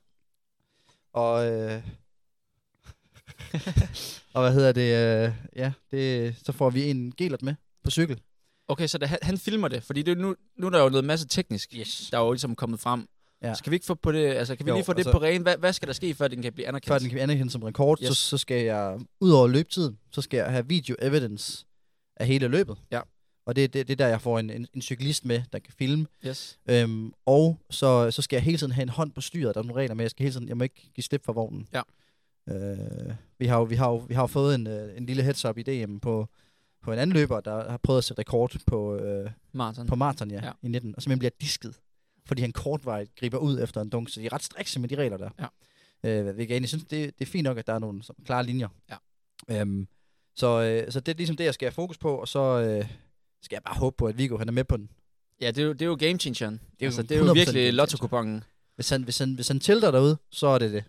Og, 1.12 1.46
øh, 1.52 1.82
og 4.34 4.42
hvad 4.42 4.52
hedder 4.52 4.72
det? 4.72 4.82
Øh, 5.26 5.32
ja, 5.56 5.72
det, 5.90 6.36
så 6.44 6.52
får 6.52 6.70
vi 6.70 6.90
en 6.90 7.12
gelert 7.16 7.42
med 7.42 7.54
på 7.84 7.90
cykel. 7.90 8.20
Okay, 8.68 8.86
så 8.86 8.98
det, 8.98 9.08
han, 9.08 9.18
han 9.22 9.38
filmer 9.38 9.68
det, 9.68 9.82
fordi 9.82 10.02
det, 10.02 10.12
er 10.18 10.22
nu, 10.22 10.36
nu 10.56 10.66
er 10.66 10.70
der 10.70 10.82
jo 10.82 10.88
noget 10.88 11.04
masse 11.04 11.26
teknisk, 11.28 11.74
Yes. 11.76 12.08
der 12.12 12.18
er 12.18 12.22
jo 12.24 12.32
ligesom 12.32 12.54
kommet 12.54 12.80
frem. 12.80 13.08
Ja. 13.42 13.54
Så 13.54 13.62
kan 13.64 13.70
vi 13.70 13.76
ikke 13.76 13.86
få 13.86 13.94
på 13.94 14.12
det, 14.12 14.26
altså 14.26 14.56
kan 14.56 14.66
vi 14.66 14.70
Jo, 14.70 14.76
lige 14.76 14.84
få 14.84 14.92
det 14.92 14.98
altså- 14.98 15.12
på 15.12 15.18
ren? 15.22 15.42
Hvad, 15.42 15.56
hvad 15.56 15.72
skal 15.72 15.88
der 15.88 15.94
ske, 15.94 16.14
før 16.14 16.28
den 16.28 16.42
kan 16.42 16.52
blive 16.52 16.68
anerkendt? 16.68 16.88
Før 16.88 16.98
den 16.98 17.10
kan 17.10 17.18
anerkendes 17.18 17.52
som 17.52 17.62
rekord, 17.62 17.98
yes. 18.02 18.08
så, 18.08 18.14
så 18.14 18.38
skal 18.38 18.64
jeg, 18.64 18.98
ud 19.20 19.30
over 19.30 19.46
løbetiden, 19.48 19.98
så 20.12 20.22
skal 20.22 20.36
jeg 20.38 20.50
have 20.50 20.68
video 20.68 20.96
evidence 21.02 21.66
af 22.16 22.26
hele 22.26 22.48
løbet. 22.48 22.76
Ja. 22.90 23.00
Og 23.46 23.56
det, 23.56 23.72
det, 23.74 23.88
det 23.88 23.92
er 23.92 23.96
der, 23.96 24.06
jeg 24.06 24.20
får 24.20 24.38
en, 24.38 24.50
en, 24.50 24.66
en 24.74 24.82
cyklist 24.82 25.24
med, 25.24 25.42
der 25.52 25.58
kan 25.58 25.72
filme. 25.78 26.06
Yes. 26.26 26.58
Øhm, 26.70 27.12
og 27.26 27.58
så, 27.70 28.10
så 28.10 28.22
skal 28.22 28.36
jeg 28.36 28.42
hele 28.44 28.58
tiden 28.58 28.72
have 28.72 28.82
en 28.82 28.88
hånd 28.88 29.12
på 29.12 29.20
styret. 29.20 29.54
Der 29.54 29.60
er 29.60 29.64
nogle 29.64 29.80
regler 29.82 29.94
med, 29.94 30.04
jeg 30.04 30.10
skal 30.10 30.22
hele 30.24 30.34
tiden, 30.34 30.48
jeg 30.48 30.56
må 30.56 30.62
ikke 30.64 30.90
give 30.94 31.04
slip 31.04 31.24
for 31.24 31.32
vognen. 31.32 31.68
Ja. 31.72 31.82
Øh, 32.48 33.14
vi, 33.38 33.46
har 33.46 33.56
jo, 33.58 33.62
vi, 33.62 33.74
har 33.74 33.88
jo, 33.90 33.96
vi 33.96 34.14
har 34.14 34.22
jo 34.22 34.26
fået 34.26 34.54
en, 34.54 34.66
øh, 34.66 34.96
en 34.96 35.06
lille 35.06 35.22
heads 35.22 35.44
up 35.44 35.58
i 35.58 35.62
DM 35.62 35.98
på, 35.98 36.28
på 36.82 36.92
en 36.92 36.98
anden 36.98 37.14
løber, 37.16 37.40
der 37.40 37.70
har 37.70 37.76
prøvet 37.82 37.98
at 37.98 38.04
sætte 38.04 38.20
rekord 38.20 38.56
på, 38.66 38.96
øh, 38.96 39.30
Martin. 39.52 39.86
på 39.86 39.94
maraton 39.94 40.30
ja, 40.30 40.36
Ja. 40.36 40.46
ja. 40.46 40.52
i 40.62 40.68
19, 40.68 40.94
og 40.96 41.02
simpelthen 41.02 41.18
bliver 41.18 41.30
disket, 41.40 41.74
fordi 42.26 42.42
han 42.42 42.52
kortvejt 42.52 43.08
griber 43.20 43.38
ud 43.38 43.62
efter 43.62 43.80
en 43.80 43.88
dunk, 43.88 44.10
så 44.10 44.20
de 44.20 44.26
er 44.26 44.32
ret 44.32 44.42
strikse 44.42 44.80
med 44.80 44.88
de 44.88 44.94
regler 44.94 45.16
der. 45.16 45.30
Ja. 45.38 45.46
Øh, 46.10 46.24
hvilket 46.24 46.48
jeg 46.50 46.54
egentlig 46.54 46.68
synes, 46.68 46.84
det, 46.84 47.18
det 47.18 47.26
er 47.26 47.30
fint 47.30 47.44
nok, 47.44 47.58
at 47.58 47.66
der 47.66 47.72
er 47.74 47.78
nogle 47.78 48.02
sådan 48.02 48.24
klare 48.24 48.44
linjer. 48.46 48.68
Ja. 48.90 48.96
Øhm, 49.60 49.88
så, 50.36 50.62
øh, 50.62 50.92
så 50.92 51.00
det 51.00 51.12
er 51.12 51.16
ligesom 51.16 51.36
det, 51.36 51.44
jeg 51.44 51.54
skal 51.54 51.66
have 51.66 51.72
fokus 51.72 51.98
på, 51.98 52.16
og 52.16 52.28
så 52.28 52.40
øh, 52.40 52.88
skal 53.42 53.56
jeg 53.56 53.62
bare 53.62 53.74
håbe 53.74 53.96
på, 53.96 54.06
at 54.06 54.18
Viggo 54.18 54.38
han 54.38 54.48
er 54.48 54.52
med 54.52 54.64
på 54.64 54.76
den. 54.76 54.90
Ja, 55.40 55.46
det 55.50 55.58
er 55.58 55.62
jo, 55.62 55.72
det 55.72 55.82
er 55.82 55.86
jo 55.86 55.96
game 56.00 56.18
changeren. 56.18 56.54
Det 56.54 56.60
er 56.60 56.86
jo 56.86 56.86
altså, 56.86 57.02
det 57.02 57.10
er 57.10 57.18
jo 57.18 57.24
100% 57.24 57.34
virkelig 57.34 57.72
lotto-kupongen. 57.72 58.44
Hvis 58.74 58.90
han, 58.90 59.02
hvis 59.02 59.18
han, 59.18 59.34
hvis 59.34 59.48
han 59.48 59.60
tilter 59.60 59.90
derude, 59.90 60.16
så 60.30 60.46
er 60.46 60.58
det 60.58 60.72
det. 60.72 60.84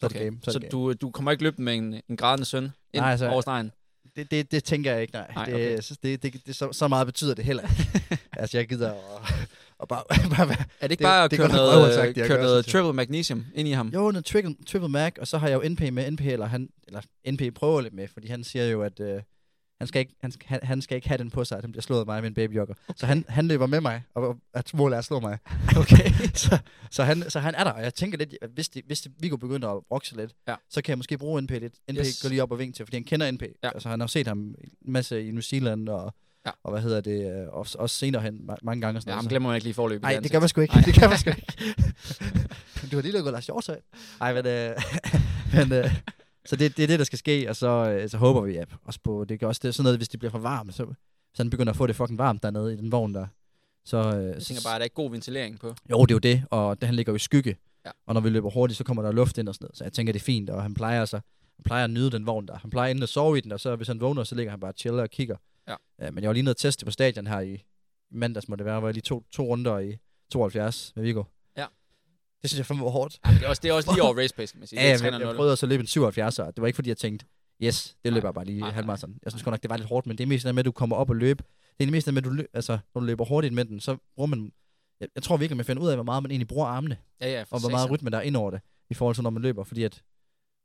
Så 0.00 0.06
er 0.06 0.08
det 0.08 0.20
game. 0.20 0.38
Så, 0.44 0.52
Så, 0.52 0.58
det 0.58 0.72
du, 0.72 0.92
du 0.92 1.10
kommer 1.10 1.30
ikke 1.30 1.42
løbe 1.42 1.62
med 1.62 1.74
en, 1.74 2.00
en 2.08 2.16
grædende 2.16 2.44
søn 2.44 2.64
ind 2.64 2.72
Nej, 2.94 3.10
altså- 3.10 3.28
over 3.28 3.40
stregen? 3.40 3.72
Det, 4.16 4.30
det, 4.30 4.52
det 4.52 4.64
tænker 4.64 4.92
jeg 4.92 5.02
ikke, 5.02 5.12
nej. 5.14 5.32
Nej, 5.34 5.44
det, 5.44 5.54
okay. 5.54 5.80
synes, 5.80 5.98
det, 5.98 6.22
det, 6.22 6.46
det, 6.46 6.56
så, 6.56 6.72
så 6.72 6.88
meget 6.88 7.06
betyder 7.06 7.34
det 7.34 7.44
heller 7.44 7.62
ikke. 7.62 8.18
altså, 8.32 8.58
jeg 8.58 8.68
gider 8.68 8.92
at, 8.92 9.48
at 9.82 9.88
bare, 9.88 10.02
bare. 10.36 10.50
Er 10.80 10.86
det 10.86 10.90
ikke 10.90 10.98
Det- 10.98 10.98
bare 11.00 11.24
at 11.24 11.30
det 11.30 11.38
køre 11.38 11.48
godt 11.48 11.56
nok 11.56 11.72
noget, 11.72 11.98
øh, 11.98 12.22
at 12.22 12.28
køre 12.28 12.42
noget 12.42 12.66
triple 12.66 12.92
magnesium 12.92 13.44
ind 13.54 13.68
i 13.68 13.70
ham? 13.70 13.88
Jo, 13.88 14.10
noget 14.10 14.24
triple, 14.24 14.54
triple 14.66 14.88
Mac, 14.88 15.12
og 15.20 15.26
så 15.26 15.38
har 15.38 15.48
jeg 15.48 15.62
jo 15.64 15.68
NP 15.68 15.80
med. 15.92 16.10
NP, 16.10 16.20
eller, 16.20 16.46
han, 16.46 16.68
eller 16.86 17.00
NP 17.30 17.54
prøver 17.54 17.80
lidt 17.80 17.94
med, 17.94 18.08
fordi 18.08 18.28
han 18.28 18.44
siger 18.44 18.64
jo, 18.64 18.82
at 18.82 19.00
øh, 19.00 19.22
han, 19.80 19.86
skal 19.86 20.00
ikke, 20.00 20.14
han, 20.20 20.32
skal, 20.32 20.46
han, 20.48 20.60
han 20.62 20.82
skal 20.82 20.96
ikke 20.96 21.08
have 21.08 21.18
den 21.18 21.30
på 21.30 21.44
sig, 21.44 21.58
at 21.58 21.64
han 21.64 21.72
bliver 21.72 21.82
slået 21.82 22.00
af 22.00 22.06
mig 22.06 22.20
med 22.22 22.28
en 22.28 22.34
babyjogger. 22.34 22.74
Okay. 22.88 22.94
Så 22.98 23.06
han, 23.06 23.24
han 23.28 23.48
løber 23.48 23.66
med 23.66 23.80
mig, 23.80 24.02
og 24.14 24.36
at 24.54 24.74
målet 24.74 24.94
er 24.94 24.98
at 24.98 25.04
slå 25.04 25.20
mig. 25.20 25.38
Okay. 25.80 26.10
så, 26.34 26.58
så, 26.90 27.02
han, 27.04 27.30
så 27.30 27.40
han 27.40 27.54
er 27.54 27.64
der, 27.64 27.70
og 27.70 27.82
jeg 27.82 27.94
tænker 27.94 28.18
lidt, 28.18 28.34
at 28.42 28.50
hvis, 28.54 28.68
det, 28.68 28.82
hvis 28.86 29.00
det, 29.00 29.12
Viggo 29.18 29.36
begynder 29.36 29.68
at 29.68 29.82
brokse 29.88 30.16
lidt, 30.16 30.32
Ja. 30.48 30.54
så 30.70 30.82
kan 30.82 30.90
jeg 30.90 30.98
måske 30.98 31.18
bruge 31.18 31.42
NP 31.42 31.50
lidt. 31.50 31.74
NP 31.92 31.98
yes. 31.98 32.22
går 32.22 32.28
lige 32.28 32.42
op 32.42 32.52
og 32.52 32.58
vink 32.58 32.74
til, 32.74 32.86
fordi 32.86 32.96
han 32.96 33.04
kender 33.04 33.30
NP. 33.30 33.42
Ja. 33.62 33.70
Altså, 33.74 33.88
han 33.88 34.00
har 34.00 34.06
set 34.06 34.26
ham 34.26 34.38
en 34.38 34.56
masse 34.92 35.24
i 35.26 35.30
New 35.30 35.40
Zealand, 35.40 35.88
og, 35.88 36.14
Ja. 36.50 36.54
og 36.64 36.70
hvad 36.72 36.82
hedder 36.82 37.00
det, 37.00 37.42
øh, 37.42 37.48
også, 37.48 37.78
også 37.78 37.96
senere 37.96 38.22
hen 38.22 38.34
ma- 38.50 38.56
mange 38.62 38.80
gange. 38.80 38.98
Og 38.98 39.02
sådan 39.02 39.12
Ja, 39.12 39.16
ham 39.16 39.26
glemmer 39.28 39.48
man 39.48 39.56
ikke 39.56 39.64
lige 39.64 39.74
forløbet. 39.74 40.02
Nej, 40.02 40.20
det 40.22 40.30
kan 40.30 40.40
man 40.40 40.48
sgu 40.48 40.60
ikke. 40.60 40.74
Det 40.86 40.94
kan 40.94 41.08
man 41.08 41.18
sgu 41.18 41.30
ikke. 41.30 41.52
du 42.90 42.96
har 42.96 43.02
lige 43.02 43.12
lukket 43.12 43.32
Lars 43.32 43.46
Hjortøj. 43.46 43.80
Nej, 44.20 44.34
men, 44.34 44.46
øh, 44.46 44.70
men 45.54 45.72
øh, 45.72 45.94
så 46.46 46.56
det, 46.56 46.76
det 46.76 46.82
er 46.82 46.86
det, 46.86 46.98
der 46.98 47.04
skal 47.04 47.18
ske, 47.18 47.46
og 47.48 47.56
så, 47.56 47.68
øh, 47.90 48.08
så 48.10 48.16
håber 48.18 48.40
vi 48.40 48.52
ja, 48.52 48.64
også 48.84 49.00
på, 49.04 49.24
det 49.28 49.38
kan 49.38 49.48
også 49.48 49.60
det, 49.62 49.68
er 49.68 49.72
sådan 49.72 49.84
noget, 49.84 49.98
hvis 49.98 50.08
det 50.08 50.20
bliver 50.20 50.32
for 50.32 50.38
varmt, 50.38 50.74
så, 50.74 50.86
så 51.34 51.42
han 51.42 51.50
begynder 51.50 51.70
at 51.72 51.76
få 51.76 51.86
det 51.86 51.96
fucking 51.96 52.18
varmt 52.18 52.42
dernede 52.42 52.74
i 52.74 52.76
den 52.76 52.92
vogn 52.92 53.14
der. 53.14 53.26
Så, 53.84 53.96
øh, 53.96 54.02
Jeg 54.34 54.42
tænker 54.42 54.62
bare, 54.64 54.74
at 54.74 54.78
der 54.78 54.82
er 54.82 54.84
ikke 54.84 54.94
god 54.94 55.10
ventilering 55.10 55.58
på. 55.60 55.74
Jo, 55.90 56.04
det 56.04 56.10
er 56.10 56.14
jo 56.14 56.18
det, 56.18 56.42
og 56.50 56.80
det, 56.80 56.86
han 56.86 56.94
ligger 56.94 57.12
jo 57.12 57.16
i 57.16 57.18
skygge. 57.18 57.56
Ja. 57.86 57.90
Og 58.06 58.14
når 58.14 58.20
vi 58.20 58.28
løber 58.30 58.50
hurtigt, 58.50 58.78
så 58.78 58.84
kommer 58.84 59.02
der 59.02 59.12
luft 59.12 59.38
ind 59.38 59.48
og 59.48 59.54
sådan 59.54 59.64
noget. 59.64 59.76
Så 59.78 59.84
jeg 59.84 59.92
tænker, 59.92 60.12
det 60.12 60.20
er 60.20 60.24
fint, 60.24 60.50
og 60.50 60.62
han 60.62 60.74
plejer 60.74 61.04
så 61.04 61.16
han 61.56 61.64
plejer 61.64 61.84
at 61.84 61.90
nyde 61.90 62.10
den 62.10 62.26
vogn 62.26 62.46
der. 62.46 62.58
Han 62.58 62.70
plejer 62.70 62.90
enten 62.90 63.02
at 63.02 63.08
sove 63.08 63.38
i 63.38 63.40
den, 63.40 63.52
og 63.52 63.60
så 63.60 63.76
hvis 63.76 63.88
han 63.88 64.00
vågner, 64.00 64.24
så 64.24 64.34
ligger 64.34 64.50
han 64.50 64.60
bare 64.60 64.70
og 64.70 64.74
chiller 64.78 65.02
og 65.02 65.10
kigger. 65.10 65.36
Ja. 65.70 66.06
Øh, 66.06 66.14
men 66.14 66.22
jeg 66.22 66.28
var 66.28 66.32
lige 66.34 66.42
nede 66.42 66.52
og 66.52 66.56
teste 66.56 66.84
på 66.84 66.90
stadion 66.90 67.26
her 67.26 67.40
i 67.40 67.64
mandags, 68.10 68.48
må 68.48 68.56
det 68.56 68.66
være, 68.66 68.78
hvor 68.78 68.88
jeg 68.88 68.94
lige 68.94 69.02
to, 69.02 69.24
to 69.32 69.42
runder 69.42 69.78
i 69.78 69.96
72 70.30 70.92
med 70.96 71.04
Viggo. 71.04 71.24
Ja. 71.56 71.66
Det 72.42 72.50
synes 72.50 72.58
jeg 72.58 72.66
fandme 72.66 72.84
var 72.84 72.90
hårdt. 72.90 73.20
Ja, 73.26 73.30
det, 73.30 73.42
er 73.42 73.48
også, 73.48 73.60
det 73.62 73.68
er 73.68 73.72
også 73.72 73.92
lige 73.92 74.02
over 74.06 74.18
race 74.18 74.34
pace, 74.34 74.52
kan 74.52 74.58
man 74.58 74.66
sige. 74.66 74.80
Ja, 74.80 74.86
jeg, 74.86 74.92
jeg 74.92 75.10
300. 75.12 75.34
prøvede 75.34 75.52
også 75.52 75.66
at 75.66 75.70
løbe 75.70 75.80
en 75.80 75.86
77, 75.86 76.38
og 76.38 76.46
det 76.56 76.60
var 76.60 76.66
ikke 76.66 76.74
fordi, 76.74 76.88
jeg 76.88 76.96
tænkte, 76.96 77.26
yes, 77.62 77.96
det 78.04 78.12
løber 78.12 78.28
jeg 78.28 78.34
bare 78.34 78.44
lige 78.44 78.64
halvmarathon. 78.64 79.18
Jeg 79.24 79.32
synes 79.32 79.42
godt 79.42 79.52
nok, 79.52 79.62
det 79.62 79.70
var 79.70 79.76
lidt 79.76 79.88
hårdt, 79.88 80.06
men 80.06 80.18
det 80.18 80.24
er 80.24 80.28
mest 80.28 80.46
det 80.46 80.54
med, 80.54 80.60
at 80.62 80.66
du 80.66 80.72
kommer 80.72 80.96
op 80.96 81.10
og 81.10 81.16
løber. 81.16 81.44
Det 81.44 81.84
er 81.84 81.86
det 81.86 81.92
mest 81.92 82.06
med, 82.06 82.16
at 82.16 82.24
du, 82.24 82.30
løb, 82.30 82.46
altså, 82.52 82.78
når 82.94 83.00
du 83.00 83.06
løber 83.06 83.24
hurtigt 83.24 83.54
med 83.54 83.64
den, 83.64 83.80
så 83.80 83.96
bruger 84.14 84.26
man, 84.26 84.52
jeg, 85.00 85.08
jeg 85.14 85.22
tror 85.22 85.36
virkelig, 85.36 85.56
man 85.56 85.66
finder 85.66 85.82
ud 85.82 85.88
af, 85.88 85.96
hvor 85.96 86.04
meget 86.04 86.22
man 86.22 86.30
egentlig 86.30 86.48
bruger 86.48 86.66
armene 86.66 86.96
Ja, 87.20 87.30
ja, 87.30 87.44
og 87.50 87.60
hvor 87.60 87.70
meget 87.70 87.90
rytme 87.90 88.10
der 88.10 88.18
er 88.18 88.22
ind 88.22 88.36
over 88.36 88.50
det, 88.50 88.60
i 88.90 88.94
forhold 88.94 89.14
til 89.14 89.22
når 89.22 89.30
man 89.30 89.42
løber, 89.42 89.64
fordi 89.64 89.84
at 89.84 90.02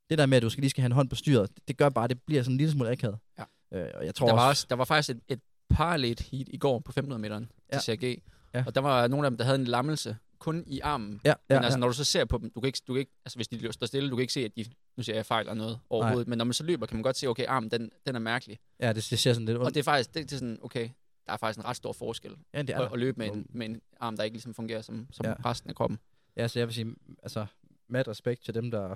det 0.09 0.17
der 0.17 0.25
med, 0.25 0.37
at 0.37 0.43
du 0.43 0.49
skal 0.49 0.61
lige 0.61 0.69
skal 0.69 0.81
have 0.81 0.85
en 0.85 0.91
hånd 0.91 1.09
på 1.09 1.15
styret, 1.15 1.49
det, 1.55 1.67
det 1.67 1.77
gør 1.77 1.89
bare, 1.89 2.03
at 2.03 2.09
det 2.09 2.21
bliver 2.27 2.43
sådan 2.43 2.53
en 2.53 2.57
lille 2.57 2.71
smule 2.71 2.91
akavet. 2.91 3.17
Ja. 3.39 3.43
Øh, 3.73 3.87
og 3.93 4.05
jeg 4.05 4.15
tror 4.15 4.27
Der 4.27 4.33
var, 4.33 4.41
også, 4.41 4.49
også, 4.49 4.65
der 4.69 4.75
var 4.75 4.85
faktisk 4.85 5.09
et, 5.17 5.21
et 5.27 5.41
parallelt 5.69 6.21
heat 6.21 6.47
i 6.49 6.57
går 6.57 6.79
på 6.79 6.89
1500 6.89 7.21
meteren 7.21 7.51
Ja. 7.73 7.79
til 7.79 7.97
CRG. 7.99 8.23
Ja. 8.53 8.63
Og 8.67 8.75
der 8.75 8.81
var 8.81 9.07
nogle 9.07 9.25
af 9.27 9.31
dem, 9.31 9.37
der 9.37 9.45
havde 9.45 9.57
en 9.59 9.65
lammelse 9.65 10.17
kun 10.39 10.63
i 10.67 10.79
armen. 10.79 11.21
ja, 11.25 11.29
ja, 11.29 11.35
Men 11.49 11.63
altså, 11.63 11.77
ja. 11.77 11.79
når 11.79 11.87
du 11.87 11.93
så 11.93 12.03
ser 12.03 12.25
på 12.25 12.37
dem, 12.37 12.49
du 12.51 12.59
kan 12.61 12.67
ikke, 12.67 12.81
du 12.87 12.93
kan 12.93 12.99
ikke 12.99 13.11
altså 13.25 13.37
hvis 13.37 13.47
de 13.47 13.73
står 13.73 13.85
stille, 13.87 14.09
du 14.09 14.15
kan 14.15 14.21
ikke 14.21 14.33
se, 14.33 14.45
at 14.45 14.51
de, 14.57 14.65
nu 14.97 15.03
siger 15.03 15.15
jeg 15.15 15.25
fejl 15.25 15.41
eller 15.41 15.53
noget 15.53 15.79
overhovedet, 15.89 16.27
men 16.27 16.37
når 16.37 16.45
man 16.45 16.53
så 16.53 16.63
løber, 16.63 16.85
kan 16.85 16.95
man 16.97 17.03
godt 17.03 17.17
se, 17.17 17.27
okay, 17.27 17.45
armen, 17.47 17.71
den, 17.71 17.91
den 18.07 18.15
er 18.15 18.19
mærkelig. 18.19 18.59
ja, 18.79 18.87
det, 18.93 19.07
det 19.09 19.19
ser 19.19 19.33
sådan 19.33 19.45
lidt 19.45 19.57
Og 19.57 19.63
ondt. 19.63 19.73
det 19.75 19.79
er 19.79 19.83
faktisk, 19.83 20.13
det, 20.13 20.23
det 20.23 20.31
er 20.35 20.37
sådan, 20.39 20.59
okay, 20.61 20.89
der 21.27 21.33
er 21.33 21.37
faktisk 21.37 21.59
en 21.59 21.65
ret 21.65 21.75
stor 21.75 21.93
forskel 21.93 22.35
ja, 22.53 22.61
det 22.61 22.69
er 22.69 22.79
at, 22.81 22.93
at 22.93 22.99
løbe 22.99 23.17
med 23.17 23.27
en, 23.27 23.45
med 23.49 23.65
en 23.65 23.81
arm, 23.99 24.17
der 24.17 24.23
ikke 24.23 24.35
ligesom 24.35 24.53
fungerer 24.53 24.81
som, 24.81 25.07
som 25.11 25.25
Ja. 25.25 25.33
resten 25.45 25.69
af 25.69 25.75
kroppen. 25.75 25.99
Ja, 26.37 26.47
så 26.47 26.59
jeg 26.59 26.67
vil 26.67 26.75
sige, 26.75 26.95
altså, 27.23 27.45
med 27.89 28.07
respekt 28.07 28.43
til 28.45 28.53
dem, 28.53 28.71
der, 28.71 28.95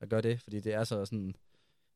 der 0.00 0.06
gør 0.06 0.20
det, 0.20 0.40
fordi 0.40 0.60
det 0.60 0.74
er 0.74 0.84
så 0.84 1.04
sådan... 1.04 1.34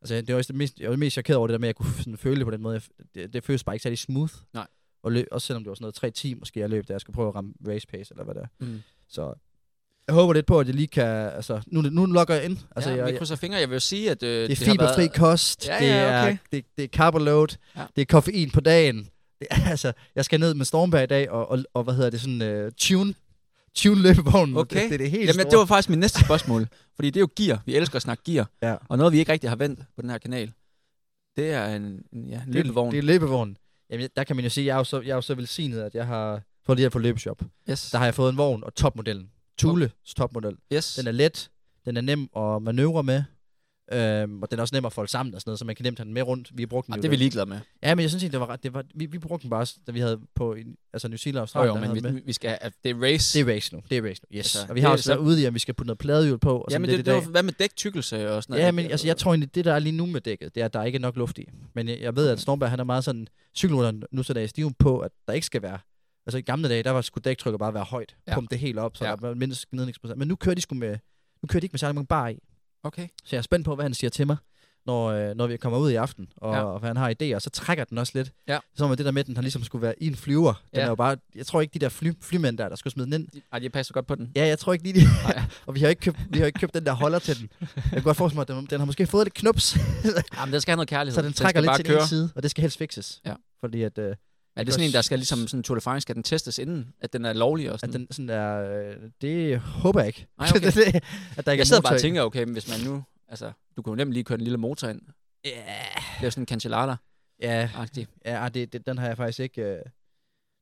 Altså, 0.03 0.15
det 0.15 0.29
var 0.29 0.35
også 0.37 0.49
det 0.53 0.57
mest, 0.59 0.81
jeg 0.81 0.91
var 0.91 0.97
mest 0.97 1.13
chokeret 1.15 1.37
over 1.37 1.47
det 1.47 1.53
der 1.53 1.59
med, 1.59 1.69
at 1.69 1.77
jeg 1.79 1.87
kunne 1.87 1.95
sådan 1.99 2.17
føle 2.17 2.37
det 2.37 2.45
på 2.47 2.51
den 2.51 2.63
måde. 2.63 2.75
Jeg- 2.75 3.05
Det, 3.15 3.33
det 3.33 3.45
føles 3.45 3.65
bare 3.65 3.75
ikke 3.77 3.83
særlig 3.83 3.99
smooth. 3.99 4.33
Nej. 4.55 4.67
Og 5.03 5.13
løb, 5.13 5.27
også 5.31 5.47
selvom 5.47 5.63
det 5.65 5.69
var 5.69 5.75
sådan 5.75 5.93
noget 6.03 6.35
3-10 6.35 6.39
måske, 6.39 6.61
jeg 6.61 6.71
løb, 6.71 6.89
da 6.89 6.93
jeg 6.93 7.01
skulle 7.01 7.15
prøve 7.15 7.29
at 7.29 7.35
ramme 7.35 7.53
race 7.69 7.87
pace, 7.87 8.13
eller 8.15 8.25
hvad 8.25 8.35
det 8.35 8.43
er. 8.43 8.47
Mm. 8.61 8.81
Så 9.09 9.35
jeg 10.07 10.15
håber 10.15 10.33
lidt 10.33 10.47
på, 10.47 10.61
at 10.61 10.67
jeg 10.67 10.75
lige 10.75 10.87
kan... 10.87 11.07
Altså, 11.07 11.61
nu, 11.67 11.81
nu 11.81 12.07
logger 12.07 12.35
jeg 12.35 12.45
ind. 12.45 12.59
Altså, 12.77 12.91
ja, 12.91 12.97
jeg, 12.97 13.13
vi 13.13 13.19
krydser 13.19 13.37
fingre. 13.37 13.59
Jeg 13.59 13.69
vil 13.69 13.75
jo 13.77 13.81
sige, 13.81 14.11
at 14.11 14.23
øh, 14.23 14.49
det 14.49 14.53
er 14.63 14.65
fiberfri 14.73 15.01
været- 15.03 15.13
kost, 15.15 15.69
Ja, 15.69 15.79
det, 15.81 15.87
ja, 15.87 15.95
er, 15.97 16.23
okay. 16.23 16.37
det, 16.53 16.65
det 16.77 16.85
er 16.85 16.89
carbo-load, 16.89 17.57
Ja. 17.77 17.85
det 17.97 18.03
er 18.03 18.07
koffein 18.07 18.51
på 18.51 18.61
dagen. 18.61 19.09
Det 19.41 19.47
er, 19.51 19.69
altså, 19.71 19.93
jeg 20.15 20.25
skal 20.25 20.41
ned 20.41 20.55
med 20.55 20.65
Stormberg 20.65 21.03
i 21.03 21.07
dag, 21.07 21.31
og, 21.31 21.51
og, 21.51 21.65
og 21.75 21.85
hvad 21.85 21.95
hedder 21.95 22.11
det, 22.11 22.21
sådan 22.21 22.65
uh, 22.67 22.71
tune, 22.77 23.15
tune 23.75 24.03
løbevognen. 24.03 24.57
Okay. 24.57 24.83
Det, 24.83 24.91
det 24.91 24.95
er 24.95 24.99
det 24.99 25.11
helt 25.11 25.21
Jamen, 25.29 25.35
store. 25.35 25.51
det 25.51 25.59
var 25.59 25.65
faktisk 25.65 25.89
mit 25.89 25.99
næste 25.99 26.25
spørgsmål. 26.25 26.69
fordi 26.97 27.11
det 27.11 27.17
er 27.17 27.21
jo 27.21 27.29
gear. 27.37 27.63
Vi 27.67 27.77
elsker 27.77 27.97
at 27.97 28.03
snakke 28.03 28.23
gear. 28.33 28.51
Ja. 28.63 28.77
Og 28.89 28.99
noget, 28.99 29.13
vi 29.13 29.19
ikke 29.19 29.33
rigtig 29.33 29.51
har 29.51 29.57
vendt 29.57 29.81
på 29.97 30.03
den 30.03 30.11
her 30.11 30.19
kanal, 30.19 30.53
det 31.37 31.51
er 31.51 31.67
en, 31.77 32.03
en 32.13 32.29
ja, 32.29 32.43
en 32.47 32.53
løbevogn. 32.53 32.93
Det, 32.93 32.99
er 32.99 33.03
løbevognen. 33.03 33.57
Jamen, 33.91 34.09
der 34.17 34.25
kan 34.25 34.37
man 34.37 34.45
jo 34.45 34.51
sige, 34.51 34.67
jeg 34.67 34.73
er 34.73 34.77
jo 34.77 34.85
så, 34.85 35.01
jeg 35.01 35.11
er 35.11 35.15
jo 35.15 35.21
så 35.21 35.35
velsignet, 35.35 35.81
at 35.81 35.95
jeg 35.95 36.07
har 36.07 36.43
fået 36.67 36.79
det 36.79 36.85
her 36.85 36.91
på 36.91 36.99
løbeshop. 36.99 37.43
yes. 37.71 37.91
Der 37.91 37.99
har 37.99 38.05
jeg 38.05 38.15
fået 38.15 38.31
en 38.33 38.37
vogn 38.39 38.65
og 38.65 38.75
topmodellen. 38.75 39.31
Thules 39.59 39.91
topmodel. 40.17 40.57
yes. 40.73 40.95
Den 40.95 41.07
er 41.07 41.13
let, 41.13 41.51
den 41.85 41.97
er 41.97 42.01
nem 42.01 42.29
at 42.37 42.63
manøvrere 42.63 43.03
med, 43.03 43.23
øhm, 43.93 44.43
og 44.43 44.51
den 44.51 44.59
er 44.59 44.63
også 44.63 44.75
nem 44.75 44.85
at 44.85 44.93
folde 44.93 45.11
sammen 45.11 45.35
og 45.35 45.41
sådan 45.41 45.49
noget, 45.51 45.59
så 45.59 45.65
man 45.65 45.75
kan 45.77 45.83
nemt 45.85 45.99
have 45.99 46.05
den 46.05 46.15
med 46.15 46.23
rundt. 46.23 46.51
Vi 46.55 46.63
har 46.63 46.67
brugt 46.67 46.87
den 46.87 46.95
Ah, 46.95 46.99
jo 46.99 47.03
det 47.03 47.09
er 47.09 47.11
vi 47.11 47.17
ligeglade 47.17 47.47
med. 47.47 47.59
Ja, 47.83 47.95
men 47.95 48.03
jeg 48.03 48.11
synes 48.11 48.23
ikke, 48.23 48.33
det 48.33 48.41
var 48.41 48.51
ret. 48.51 48.63
Det 48.63 48.75
var, 48.75 48.85
vi, 48.95 49.07
vi 49.07 49.19
brugte 49.19 49.43
den 49.43 49.51
bare, 49.51 49.67
da 49.87 49.93
vi 49.93 50.01
havde 50.01 50.21
på 50.35 50.55
en- 50.55 50.77
altså 50.93 51.09
New 51.09 51.17
Zealand 51.17 51.37
og 51.37 51.39
Jo, 51.55 51.61
Australien. 51.61 51.69
jo, 51.69 51.75
der 51.75 51.81
men 51.81 51.89
havde 51.91 52.03
den 52.09 52.15
vi, 52.15 52.21
med. 52.21 52.27
vi 52.27 52.33
skal, 52.33 52.59
at 52.61 52.73
det 52.85 52.91
er 52.91 53.03
race. 53.03 53.39
Det 53.39 53.49
er 53.49 53.55
race 53.55 53.75
nu. 53.75 53.83
Det 53.91 53.99
er 53.99 54.03
race 54.09 54.23
nu. 54.31 54.37
Yes. 54.37 54.39
Altså, 54.39 54.59
Altså, 54.59 54.67
og 54.71 54.75
vi 54.75 54.81
har 54.81 54.89
det 54.89 54.91
er 54.91 54.93
også 54.99 55.11
været 55.11 55.19
så- 55.19 55.25
ude 55.25 55.43
i, 55.43 55.45
at 55.45 55.55
vi 55.55 55.59
skal 55.59 55.75
putte 55.75 55.87
noget 55.87 55.99
pladehjul 55.99 56.39
på. 56.39 56.59
Og 56.61 56.71
sådan 56.71 56.81
men 56.81 56.91
lidt 56.91 56.97
det, 56.99 57.13
i 57.13 57.15
det 57.15 57.21
dag. 57.21 57.25
var, 57.27 57.31
hvad 57.31 57.43
med 57.43 57.53
dæktykkelse 57.53 58.31
og 58.31 58.43
sådan 58.43 58.53
noget? 58.53 58.67
Ja, 58.67 58.73
men 58.73 58.91
altså, 58.91 59.07
jeg 59.07 59.17
tror 59.17 59.31
egentlig, 59.33 59.55
det 59.55 59.65
der 59.65 59.73
er 59.75 59.79
lige 59.79 59.97
nu 59.97 60.07
med 60.07 60.21
dækket, 60.21 60.55
det 60.55 60.61
er, 60.61 60.65
at 60.65 60.73
der 60.73 60.85
ikke 60.85 60.97
er 60.97 61.01
nok 61.01 61.17
luft 61.17 61.39
i. 61.39 61.49
Men 61.75 61.89
jeg, 61.89 62.01
jeg 62.01 62.17
ved, 62.17 62.29
at 62.29 62.41
Stormberg, 62.41 62.71
han 62.71 62.81
er 62.81 62.85
meget 62.85 63.05
sådan, 63.05 63.27
cykelrytteren 63.57 64.03
nu 64.13 64.23
så 64.23 64.33
der 64.33 64.41
er 64.43 64.47
stiv 64.47 64.71
på, 64.79 64.99
at 64.99 65.11
der 65.27 65.33
ikke 65.33 65.47
skal 65.47 65.63
være. 65.63 65.79
Altså 66.27 66.39
i 66.39 66.43
gamle 66.43 66.69
dage, 66.69 66.83
der 66.83 66.91
var 66.91 67.01
skulle 67.01 67.23
dæktrykket 67.23 67.59
bare 67.59 67.75
være 67.75 67.85
højt. 67.85 68.17
Ja. 68.27 68.31
Ja. 68.33 68.35
Pumpe 68.35 68.51
det 68.51 68.59
helt 68.59 68.79
op, 68.79 68.97
så 68.97 69.05
Ja. 69.05 69.11
ja. 69.11 69.17
der 69.17 69.27
var 69.27 69.35
mindst 69.35 69.71
gnidningsprocent. 69.71 70.19
Men 70.19 70.29
nu 70.29 70.37
kører 70.37 70.55
de 70.55 70.61
sgu 70.61 70.75
med, 70.75 70.99
nu 71.43 71.47
kører 71.47 71.61
de 71.61 71.65
ikke 71.65 71.73
med 71.73 71.79
særlig 71.79 71.95
mange 71.95 72.07
bar 72.07 72.29
i. 72.29 72.39
Okay. 72.85 73.09
Så 73.25 73.29
jeg 73.33 73.39
er 73.39 73.43
spændt 73.43 73.65
på, 73.65 73.75
hvad 73.75 73.85
han 73.85 73.95
siger 73.95 74.11
til 74.11 74.27
mig, 74.27 74.37
når, 74.87 75.07
øh, 75.09 75.35
når 75.37 75.47
vi 75.47 75.57
kommer 75.57 75.79
ud 75.79 75.91
i 75.91 75.95
aften, 75.95 76.29
og, 76.37 76.55
Ja. 76.55 76.63
og 76.63 76.79
hvad 76.81 76.89
han 76.89 76.97
har 76.97 77.11
idéer. 77.11 77.39
Så 77.39 77.51
trækker 77.51 77.85
den 77.85 77.99
også 77.99 78.13
lidt. 78.15 78.33
Ja. 78.49 78.59
Så 78.75 78.89
med 78.89 78.97
det 78.97 79.07
der 79.07 79.13
med, 79.13 79.21
at 79.21 79.27
den 79.27 79.37
har 79.37 79.43
ligesom 79.43 79.63
skulle 79.65 79.83
være 79.83 80.03
i 80.03 80.07
en 80.07 80.17
flyver. 80.17 80.53
Den 80.71 80.79
Ja. 80.79 80.81
er 80.85 80.89
jo 80.89 80.95
bare, 80.95 81.17
jeg 81.35 81.47
tror 81.47 81.61
ikke, 81.61 81.75
de 81.75 81.79
der 81.79 81.89
fly, 81.89 82.13
flymænd 82.23 82.59
der, 82.59 82.69
der 82.69 82.77
skulle 82.77 82.93
smide 82.93 83.07
den 83.11 83.15
ind. 83.35 83.43
Ej, 83.53 83.59
de 83.59 83.71
passer 83.71 83.95
godt 83.95 84.07
på 84.07 84.15
den. 84.15 84.33
Ja, 84.37 84.47
jeg 84.47 84.59
tror 84.59 84.73
ikke 84.73 84.85
lige 84.85 85.01
de... 85.01 85.07
Og 85.67 85.75
vi 85.75 85.81
har 85.81 85.89
ikke 85.89 86.01
købt, 86.01 86.19
vi 86.31 86.39
har 86.39 86.47
ikke 86.47 86.59
købt 86.61 86.75
den 86.75 86.87
der 86.87 86.93
holder 86.93 87.19
til 87.19 87.39
den. 87.41 87.49
Jeg 87.61 87.71
kan 87.93 88.03
godt 88.03 88.17
forestille 88.17 88.37
mig, 88.37 88.43
at 88.43 88.49
den, 88.63 88.67
den 88.71 88.79
har 88.81 88.87
måske 88.87 89.07
fået 89.07 89.25
lidt 89.27 89.35
knups, 89.35 89.77
Jamen, 90.37 90.53
den 90.53 90.61
skal 90.61 90.73
have 90.73 90.77
noget 90.77 90.89
kærlighed. 90.89 91.15
så 91.15 91.23
den 91.23 91.33
trækker 91.33 91.61
skal 91.61 91.69
lidt 91.71 91.77
til 91.77 91.85
køre. 91.85 91.95
den 91.95 92.03
ene 92.03 92.09
side, 92.09 92.31
og 92.35 92.43
det 92.43 92.51
skal 92.51 92.63
helst 92.63 92.79
fixes. 92.79 93.21
Ja. 93.27 93.35
Fordi 93.61 93.83
at, 93.83 93.99
øh, 93.99 94.17
Er 94.57 94.65
det 94.65 94.75
sådan 94.75 94.87
en, 94.87 94.93
der 94.93 95.03
skal 95.03 95.19
ligesom 95.19 95.47
sådan 95.47 95.63
Tour 95.63 95.75
de 95.75 95.81
France, 95.81 96.03
skal 96.03 96.15
den 96.15 96.23
testes 96.23 96.59
inden, 96.59 96.95
at 97.01 97.13
den 97.13 97.25
er 97.25 97.33
lovlig 97.33 97.69
og 97.69 97.75
at 97.75 97.81
sådan? 97.81 97.93
den 97.93 98.13
sådan 98.13 98.29
er... 98.29 98.81
Øh, 98.81 98.97
det 99.21 99.59
håber 99.59 100.01
jeg 100.01 100.07
ikke. 100.07 100.27
Nej, 100.39 100.49
okay. 100.51 100.67
det, 100.67 100.75
det, 100.95 100.95
at 101.37 101.47
der 101.47 101.53
ikke 101.53 101.61
jeg 101.61 101.61
er 101.61 101.65
sidder 101.65 101.83
bare 101.83 101.95
og 101.95 102.01
tænker, 102.01 102.23
okay, 102.23 102.45
men 102.45 102.53
hvis 102.53 102.69
man 102.69 102.93
nu, 102.93 103.05
altså, 103.29 103.53
du 103.77 103.83
kunne 103.83 103.93
jo 103.93 103.97
nemt 103.97 104.13
lige 104.13 104.25
køre 104.25 104.39
en 104.39 104.45
lille 104.45 104.59
motor 104.59 104.89
ind. 104.89 105.01
Ja, 105.45 105.77
Lave 106.21 106.31
sådan 106.31 106.43
en 106.43 106.47
cancellara-agtig. 106.47 108.07
ja, 108.25 108.43
ja 108.43 108.49
det, 108.49 108.73
det, 108.73 108.87
den 108.87 108.99
har 108.99 109.07
jeg 109.07 109.17
faktisk 109.17 109.41
ikke... 109.41 109.63
Øh, 109.63 109.79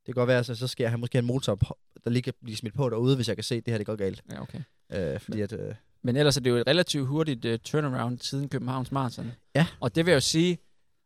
det 0.05 0.15
kan 0.15 0.21
godt 0.21 0.27
være, 0.27 0.43
så, 0.43 0.55
så 0.55 0.67
skal 0.67 0.83
jeg 0.83 0.91
have 0.91 0.97
måske 0.97 1.17
en 1.17 1.25
motor, 1.25 1.77
der 2.03 2.09
lige 2.09 2.21
kan 2.21 2.33
blive 2.43 2.57
smidt 2.57 2.75
på 2.75 2.89
derude, 2.89 3.15
hvis 3.15 3.27
jeg 3.27 3.37
kan 3.37 3.43
se, 3.43 3.55
at 3.55 3.65
det 3.65 3.71
her 3.71 3.77
det 3.77 3.85
går 3.85 3.95
galt. 3.95 4.23
Ja, 4.31 4.41
okay. 4.41 4.59
Øh, 4.91 5.19
fordi 5.19 5.41
at... 5.41 5.53
Øh, 5.53 5.75
Men 6.01 6.15
ellers 6.15 6.37
er 6.37 6.41
det 6.41 6.49
jo 6.49 6.55
et 6.55 6.67
relativt 6.67 7.07
hurtigt 7.07 7.45
uh, 7.45 7.55
turnaround 7.63 8.19
siden 8.19 8.49
Københavns 8.49 8.91
Marathon. 8.91 9.31
Ja. 9.55 9.67
Og 9.79 9.95
det 9.95 10.05
vil 10.05 10.11
jeg 10.11 10.15
jo 10.15 10.21
sige, 10.21 10.57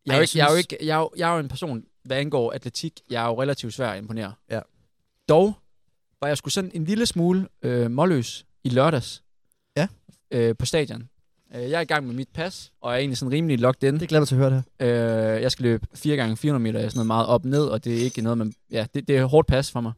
jeg 0.06 0.14
er, 0.14 0.18
jo 0.18 0.22
jeg 0.22 0.24
ikke, 0.24 0.38
jeg, 0.38 0.48
er 0.48 0.52
jo 0.52 0.58
ikke, 0.58 0.78
jeg, 0.82 0.96
er 0.96 1.00
jo, 1.00 1.10
jeg 1.18 1.30
er 1.30 1.34
jo 1.34 1.40
en 1.40 1.48
person, 1.48 1.84
hvad 2.04 2.18
angår 2.18 2.52
atletik, 2.52 3.02
jeg 3.10 3.24
er 3.24 3.28
jo 3.28 3.42
relativt 3.42 3.74
svær 3.74 3.90
at 3.90 3.98
imponere. 3.98 4.34
Ja. 4.52 4.60
Dog 5.30 5.54
var 6.22 6.28
jeg 6.28 6.38
sgu 6.38 6.50
sådan 6.50 6.72
en 6.74 6.86
lille 6.86 7.06
smule 7.06 7.48
øh, 7.62 7.92
målløs 7.92 8.46
i 8.64 8.70
lørdags. 8.70 9.24
Ja. 9.78 9.88
Øh, 10.32 10.56
på 10.60 10.66
stadion. 10.66 11.10
Øh, 11.56 11.62
jeg 11.62 11.78
er 11.78 11.82
i 11.82 11.86
gang 11.86 12.06
med 12.06 12.16
mit 12.16 12.30
pas, 12.34 12.72
og 12.82 12.94
er 12.94 12.98
egentlig 12.98 13.18
sådan 13.18 13.32
rimelig 13.32 13.60
locked 13.60 13.90
in. 13.90 14.00
Det 14.00 14.10
glæder 14.10 14.22
mig 14.22 14.28
til 14.28 14.36
at 14.36 14.40
høre 14.40 14.50
det 14.50 14.64
her. 14.80 15.36
Øh, 15.36 15.42
jeg 15.42 15.52
skal 15.52 15.64
løbe 15.64 15.88
4 15.94 16.16
gange 16.16 16.38
400 16.38 16.64
meter, 16.64 16.90
sådan 16.90 16.98
noget 16.98 17.08
meget 17.08 17.28
op 17.28 17.46
ned, 17.46 17.66
og 17.66 17.84
det 17.84 17.94
er 17.94 18.04
ikke 18.04 18.22
noget, 18.22 18.38
man... 18.38 18.54
Ja, 18.72 18.86
det, 18.94 19.08
det 19.08 19.18
er 19.18 19.26
hårdt 19.26 19.48
pas 19.48 19.72
for 19.72 19.82
mig. 19.82 19.94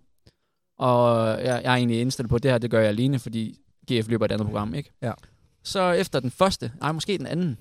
Og 0.78 1.28
jeg, 1.30 1.62
jeg 1.64 1.72
er 1.72 1.76
egentlig 1.76 2.02
indstillet 2.02 2.30
på, 2.30 2.36
at 2.36 2.44
det 2.44 2.52
her, 2.52 2.58
det 2.58 2.72
gør 2.72 2.80
jeg 2.80 2.90
alene, 2.90 3.20
fordi 3.20 3.60
GF 3.92 4.08
løber 4.08 4.26
et 4.26 4.32
andet 4.32 4.48
program, 4.48 4.74
ikke? 4.74 4.92
Ja. 5.02 5.12
Så 5.64 5.92
efter 5.92 6.20
den 6.20 6.32
første, 6.32 6.72
nej, 6.82 6.92
måske 6.92 7.18
den 7.18 7.28
anden, 7.28 7.60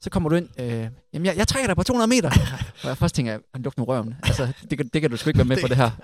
så 0.00 0.10
kommer 0.10 0.28
du 0.28 0.36
ind, 0.36 0.48
øh, 0.60 0.86
jamen 1.12 1.26
jeg, 1.26 1.36
jeg 1.36 1.48
trækker 1.48 1.66
dig 1.66 1.76
på 1.76 1.82
200 1.82 2.08
meter. 2.08 2.30
og 2.82 2.88
jeg 2.88 2.96
først 2.98 3.14
tænker, 3.14 3.32
jeg, 3.32 3.40
luk 3.54 3.78
nu 3.78 3.84
røven. 3.84 4.14
Altså, 4.22 4.48
det, 4.70 4.78
kan- 4.78 4.88
det 4.92 5.00
kan 5.00 5.10
du 5.10 5.16
sgu 5.16 5.30
ikke 5.30 5.38
være 5.38 5.44
med 5.44 5.60
på 5.60 5.68
det 5.68 5.76
her. 5.76 5.90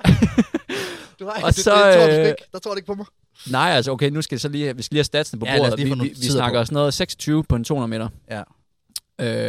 Du 1.21 1.25
har, 1.25 1.43
Og 1.43 1.55
det- 1.55 1.65
så, 1.65 1.71
det 1.87 1.95
tror 1.97 2.07
du 2.07 2.13
øh, 2.13 2.29
ikke. 2.29 2.43
Der 2.53 2.59
tror 2.59 2.71
du 2.71 2.77
ikke 2.77 2.87
på 2.87 2.95
mig. 2.95 3.07
nej, 3.51 3.71
altså 3.71 3.91
okay, 3.93 4.11
nu 4.11 4.23
skal 4.23 4.35
jeg 4.37 4.41
så 4.41 4.49
lige, 4.49 4.77
vi 4.77 4.83
skal 4.83 4.95
lige 4.95 4.99
have 4.99 5.05
statsen 5.05 5.39
på 5.39 5.47
Ja, 5.47 5.59
bordet. 5.59 5.79
lige 5.79 5.95
Vi, 5.97 6.03
vi, 6.03 6.09
vi 6.09 6.15
snakker 6.27 6.61
på. 6.61 6.65
sådan 6.65 6.75
noget 6.75 6.95
26 6.95 7.45
på 7.45 7.57
en 7.57 7.65
200 7.65 7.89
meter. 7.89 8.09
Ja. 8.31 8.43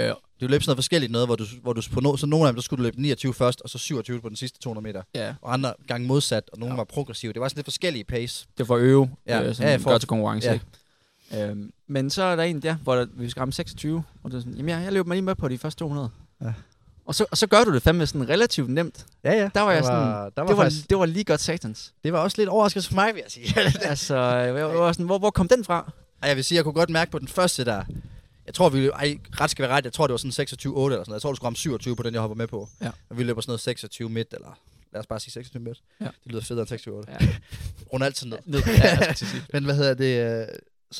Øh, 0.09 0.13
Du 0.41 0.47
løb 0.47 0.61
sådan 0.61 0.69
noget 0.69 0.77
forskelligt 0.77 1.11
noget, 1.11 1.27
hvor 1.27 1.35
du, 1.35 1.45
hvor 1.61 1.73
du 1.73 1.81
på 1.93 1.99
no, 1.99 2.17
så 2.17 2.25
nogle 2.25 2.47
af 2.47 2.51
dem, 2.53 2.55
der 2.55 2.61
skulle 2.61 2.77
du 2.77 2.83
løbe 2.83 3.01
29 3.01 3.33
først, 3.33 3.61
og 3.61 3.69
så 3.69 3.77
27 3.77 4.21
på 4.21 4.29
den 4.29 4.35
sidste 4.35 4.59
200 4.59 4.83
meter. 4.83 5.01
ja, 5.15 5.33
Og 5.41 5.53
andre 5.53 5.73
gange 5.87 6.07
modsat, 6.07 6.43
og 6.53 6.59
nogle 6.59 6.73
ja. 6.73 6.77
var 6.77 6.83
progressive. 6.83 7.33
Det 7.33 7.41
var 7.41 7.47
sådan 7.47 7.57
lidt 7.57 7.65
forskellige 7.65 8.03
pace. 8.03 8.45
det 8.57 8.69
var 8.69 8.75
øve, 8.75 9.09
Ja. 9.27 9.43
øh, 9.43 9.55
som 9.55 9.65
Ja, 9.65 9.75
for- 9.75 9.89
gør 9.89 9.97
til 9.97 10.07
konkurrence. 10.07 10.47
Ja. 10.47 10.53
Ikke? 10.53 10.65
Øhm, 11.33 11.71
men 11.87 12.09
så 12.09 12.23
er 12.23 12.35
der 12.35 12.43
en 12.43 12.61
der, 12.61 12.75
hvor 12.75 12.95
der, 12.95 13.05
vi 13.13 13.29
skal 13.29 13.39
ramme 13.39 13.53
26, 13.53 14.03
og 14.23 14.31
det 14.31 14.37
er 14.37 14.41
sådan, 14.41 14.53
jamen 14.53 14.69
jeg, 14.69 14.83
jeg 14.83 14.93
løber 14.93 15.07
mig 15.07 15.15
lige 15.15 15.25
med 15.25 15.35
på 15.35 15.47
de 15.47 15.57
første 15.57 15.79
200. 15.79 16.09
Ja. 16.41 16.53
Og, 17.05 17.15
så, 17.15 17.25
og 17.31 17.37
så 17.37 17.47
gør 17.47 17.63
du 17.63 17.73
det 17.73 17.81
fandme 17.81 18.07
sådan 18.07 18.29
relativt 18.29 18.69
nemt. 18.69 19.05
Ja, 19.23 19.33
ja. 19.33 19.49
Der 19.55 19.61
var 19.61 19.71
jeg 19.71 19.83
sådan, 19.83 19.99
var, 19.99 20.05
der 20.05 20.41
var, 20.41 20.47
det, 20.47 20.57
var, 20.57 20.63
faktisk, 20.63 20.89
det 20.89 20.97
var 20.97 21.05
lige 21.05 21.23
godt 21.23 21.41
satans. 21.41 21.93
det 22.03 22.13
var 22.13 22.19
også 22.19 22.37
lidt 22.37 22.49
overraskelse 22.49 22.89
for 22.89 22.95
mig, 22.95 23.15
vil 23.15 23.21
jeg 23.23 23.31
sige. 23.31 23.59
altså, 23.89 24.15
jeg 24.15 24.55
jeg 24.55 24.65
var 24.65 24.91
sådan, 24.91 25.05
hvor, 25.05 25.19
hvor 25.19 25.29
kom 25.29 25.47
den 25.47 25.63
fra? 25.63 25.91
Ej, 26.21 26.29
jeg 26.29 26.35
vil 26.35 26.43
sige, 26.43 26.55
jeg 26.55 26.63
kunne 26.63 26.73
godt 26.73 26.89
mærke 26.89 27.11
på 27.11 27.19
den 27.19 27.27
første 27.27 27.65
der, 27.65 27.83
jeg 28.45 28.53
tror, 28.53 28.69
vi 28.69 28.87
ej, 28.87 29.17
ret 29.41 29.49
skal 29.49 29.63
være 29.63 29.71
ret, 29.71 29.85
jeg 29.85 29.93
tror, 29.93 30.07
det 30.07 30.11
var 30.11 30.17
sådan 30.17 30.31
26-8 30.31 30.35
eller 30.35 30.79
sådan 30.79 30.89
noget. 30.89 31.07
Jeg 31.09 31.21
tror, 31.21 31.31
du 31.31 31.35
skulle 31.35 31.45
ramme 31.45 31.57
27 31.57 31.95
på 31.95 32.03
den, 32.03 32.13
jeg 32.13 32.21
hopper 32.21 32.35
med 32.35 32.47
på. 32.47 32.69
Ja. 32.81 32.91
Og 33.09 33.17
vi 33.17 33.23
løber 33.23 33.41
sådan 33.41 33.49
noget 33.49 33.61
26 33.61 34.09
midt, 34.09 34.33
eller 34.33 34.59
lad 34.93 34.99
os 34.99 35.07
bare 35.07 35.19
sige 35.19 35.31
26 35.31 35.63
midt. 35.63 35.81
Ja. 36.01 36.05
Det 36.05 36.31
lyder 36.31 36.41
federe 36.41 36.61
end 36.61 36.67
26 36.67 36.95
8. 36.97 37.11
Ja. 37.11 37.27
Rund 37.93 38.03
altid 38.03 38.27
ned. 38.27 38.37
Ned, 38.45 38.61
ja, 38.67 39.05
jeg 39.07 39.15
sige. 39.17 39.43
Men 39.53 39.63
hvad 39.63 39.75
hedder 39.75 39.93
det? 39.93 40.49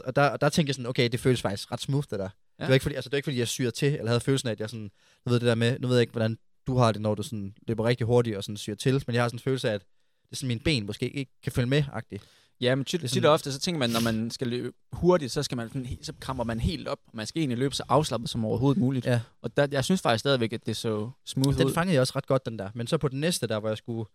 Og 0.06 0.16
der, 0.16 0.30
og 0.30 0.42
der 0.42 0.50
tænkte 0.50 0.70
jeg 0.70 0.76
sådan, 0.76 0.86
okay, 0.90 1.10
det 1.12 1.20
føles 1.20 1.42
faktisk 1.42 1.72
ret 1.72 1.82
smooth, 1.82 2.06
det 2.12 2.20
der. 2.20 2.30
Ja. 2.60 2.64
Det, 2.64 2.68
var 2.68 2.74
ikke 2.74 2.84
fordi, 2.84 2.96
altså, 2.96 3.10
det 3.10 3.12
var 3.12 3.18
ikke 3.18 3.26
fordi, 3.26 3.40
jeg 3.40 3.48
syrer 3.48 3.72
til, 3.72 3.94
eller 3.94 4.08
havde 4.08 4.20
følelsen 4.20 4.48
af, 4.48 4.52
at 4.52 4.60
jeg 4.60 4.70
sådan, 4.70 4.92
du 5.26 5.30
ved 5.30 5.40
det 5.40 5.48
der 5.48 5.56
med, 5.56 5.80
nu 5.80 5.88
ved 5.88 5.96
jeg 5.96 6.02
ikke, 6.02 6.12
hvordan 6.12 6.38
du 6.68 6.78
har 6.78 6.92
det, 6.92 7.02
når 7.02 7.16
du 7.16 7.24
sådan 7.24 7.54
løber 7.68 7.86
rigtig 7.86 8.08
hurtigt 8.08 8.38
og 8.38 8.44
sådan 8.44 8.58
syrer 8.58 8.76
til, 8.76 9.04
men 9.08 9.14
jeg 9.16 9.24
har 9.24 9.30
sådan 9.30 9.36
en 9.36 9.40
følelse 9.40 9.70
af, 9.70 9.74
at 9.74 9.82
det 9.82 10.32
er 10.32 10.36
sådan, 10.36 10.48
mine 10.48 10.60
ben 10.60 10.86
måske 10.86 11.10
ikke 11.10 11.32
kan 11.44 11.52
følge 11.52 11.70
med, 11.70 11.84
agtigt. 11.94 12.24
Ja, 12.62 12.76
men 12.76 12.86
tit, 12.86 13.10
sådan- 13.10 13.26
og 13.26 13.32
ofte, 13.34 13.52
så 13.52 13.60
tænker 13.60 13.80
man, 13.80 13.90
når 13.90 14.00
man 14.00 14.32
skal 14.32 14.48
løbe 14.48 14.72
hurtigt, 14.92 15.32
så, 15.32 15.44
skal 15.44 15.58
man, 15.58 15.88
så 16.02 16.14
krammer 16.20 16.44
man 16.44 16.60
helt 16.60 16.88
op. 16.88 17.00
Man 17.14 17.26
skal 17.28 17.40
egentlig 17.40 17.58
løbe 17.58 17.76
så 17.76 17.84
afslappet 17.90 18.30
som 18.30 18.46
overhovedet 18.46 18.80
muligt. 18.82 19.06
Ja. 19.06 19.22
Og 19.42 19.58
der, 19.58 19.68
jeg 19.72 19.86
synes 19.86 20.02
faktisk 20.02 20.20
stadigvæk, 20.20 20.54
at 20.54 20.66
det 20.66 20.78
så 20.78 21.10
smooth 21.26 21.58
Den 21.58 21.66
ud. 21.68 21.74
fangede 21.74 21.94
jeg 21.94 22.02
også 22.02 22.14
ret 22.16 22.28
godt, 22.28 22.46
den 22.46 22.60
der. 22.60 22.70
Men 22.74 22.88
så 22.88 22.98
på 22.98 23.08
den 23.08 23.20
næste 23.20 23.48
der, 23.48 23.60
hvor 23.60 23.70
jeg 23.70 23.78
skulle, 23.78 24.06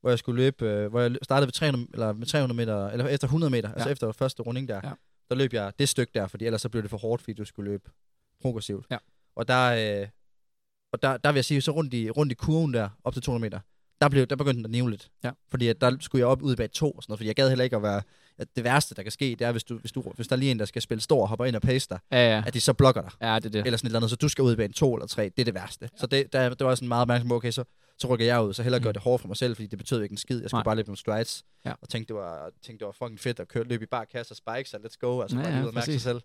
hvor 0.00 0.10
jeg 0.10 0.18
skulle 0.18 0.42
løbe, 0.42 0.64
øh, 0.68 0.86
hvor 0.90 1.00
jeg 1.00 1.16
startede 1.22 1.46
ved 1.46 1.52
300, 1.52 1.86
eller 1.92 2.12
med 2.12 2.26
300 2.26 2.56
meter, 2.56 2.88
eller 2.88 3.06
efter 3.06 3.26
100 3.26 3.50
meter, 3.50 3.68
ja. 3.68 3.74
altså 3.74 3.88
Ja. 3.88 3.92
efter 3.92 4.12
første 4.12 4.42
runding 4.42 4.68
der, 4.68 4.80
Ja. 4.84 4.90
Der 5.30 5.36
løb 5.36 5.52
jeg 5.52 5.72
det 5.78 5.88
stykke 5.88 6.10
der, 6.14 6.26
fordi 6.26 6.46
ellers 6.46 6.60
så 6.62 6.68
blev 6.68 6.82
det 6.82 6.90
for 6.90 6.98
hårdt, 6.98 7.22
fordi 7.22 7.32
du 7.32 7.44
skulle 7.44 7.70
løbe 7.70 7.90
progressivt. 8.42 8.86
Ja. 8.90 8.96
Og 9.36 9.48
der, 9.48 10.00
øh, 10.02 10.08
og 10.92 11.02
der, 11.02 11.16
der 11.16 11.32
vil 11.32 11.36
jeg 11.36 11.44
sige, 11.44 11.60
så 11.60 11.70
rundt 11.70 11.94
i, 11.94 12.10
rundt 12.10 12.32
i 12.32 12.34
kurven 12.34 12.74
der, 12.74 12.88
op 13.04 13.12
til 13.12 13.22
200 13.22 13.40
meter, 13.50 13.60
der, 14.00 14.08
blev, 14.08 14.26
der 14.26 14.36
begyndte 14.36 14.56
den 14.56 14.64
at 14.64 14.70
nive 14.70 14.90
lidt. 14.90 15.10
Ja. 15.24 15.30
Fordi 15.50 15.68
at 15.68 15.80
der 15.80 15.96
skulle 16.00 16.20
jeg 16.20 16.26
op 16.28 16.42
ud 16.42 16.56
bag 16.56 16.70
to 16.70 16.90
og 16.90 17.02
sådan 17.02 17.10
noget, 17.10 17.18
fordi 17.18 17.26
jeg 17.28 17.36
gad 17.36 17.48
heller 17.48 17.64
ikke 17.64 17.76
at 17.76 17.82
være, 17.82 18.02
at 18.38 18.48
det 18.56 18.64
værste, 18.64 18.94
der 18.94 19.02
kan 19.02 19.12
ske, 19.12 19.36
det 19.38 19.46
er, 19.46 19.52
hvis, 19.52 19.64
du, 19.64 19.78
hvis, 19.78 19.92
du, 19.92 20.12
hvis 20.16 20.28
der 20.28 20.36
er 20.36 20.38
lige 20.40 20.50
en, 20.50 20.58
der 20.58 20.64
skal 20.64 20.82
spille 20.82 21.00
stor 21.00 21.22
og 21.22 21.28
hopper 21.28 21.44
ind 21.44 21.56
og 21.56 21.62
pace 21.62 21.86
dig, 21.90 21.98
Ja, 22.12 22.36
ja. 22.36 22.42
at 22.46 22.54
de 22.54 22.60
så 22.60 22.72
blokker 22.72 23.02
dig 23.02 23.10
Ja, 23.20 23.34
det 23.36 23.46
er 23.46 23.50
det. 23.50 23.66
eller 23.66 23.76
sådan 23.76 23.86
et 23.86 23.90
eller 23.90 23.98
andet, 23.98 24.10
så 24.10 24.16
du 24.16 24.28
skal 24.28 24.42
ud 24.42 24.52
i 24.52 24.56
bane 24.56 24.72
to 24.72 24.94
eller 24.94 25.06
tre, 25.06 25.24
det 25.24 25.38
er 25.38 25.44
det 25.44 25.54
værste. 25.54 25.88
Ja. 25.92 25.98
Så 26.00 26.06
det, 26.06 26.32
der, 26.32 26.48
det 26.48 26.66
var 26.66 26.74
sådan 26.74 26.88
meget 26.88 27.02
opmærksom 27.02 27.28
på, 27.28 27.34
okay, 27.36 27.50
så, 27.50 27.64
så 28.00 28.06
rykker 28.08 28.26
jeg 28.26 28.42
ud, 28.42 28.52
så 28.54 28.62
hellere 28.62 28.78
Mm. 28.78 28.82
gøre 28.84 28.92
det 28.92 29.02
hårdt 29.02 29.20
for 29.20 29.28
mig 29.28 29.36
selv, 29.36 29.54
fordi 29.56 29.66
det 29.66 29.78
betød 29.78 30.02
ikke 30.02 30.12
en 30.12 30.16
skid. 30.16 30.40
Jeg 30.40 30.50
skulle 30.50 30.58
Nej. 30.58 30.64
bare 30.64 30.76
løbe 30.76 30.88
nogle 30.88 30.98
strides, 30.98 31.44
Ja. 31.66 31.72
og 31.82 31.88
tænkte, 31.88 32.14
det 32.14 32.20
var, 32.22 32.50
tænkte, 32.62 32.78
det 32.78 32.86
var 32.86 32.92
fucking 33.06 33.20
fedt 33.20 33.40
at 33.40 33.48
køre, 33.48 33.64
løbe 33.64 33.82
i 33.82 33.86
bare 33.86 34.06
kasse 34.06 34.32
og 34.32 34.36
spikes, 34.36 34.74
og 34.74 34.80
let's 34.84 34.96
go, 35.00 35.20
altså 35.22 35.36
Ja, 35.36 35.42
bare 35.42 35.50
ja, 35.52 35.56
lige 35.58 35.64
ud 35.64 35.68
og 35.68 35.74
mærke 35.74 35.92
sig 35.92 36.00
selv. 36.00 36.20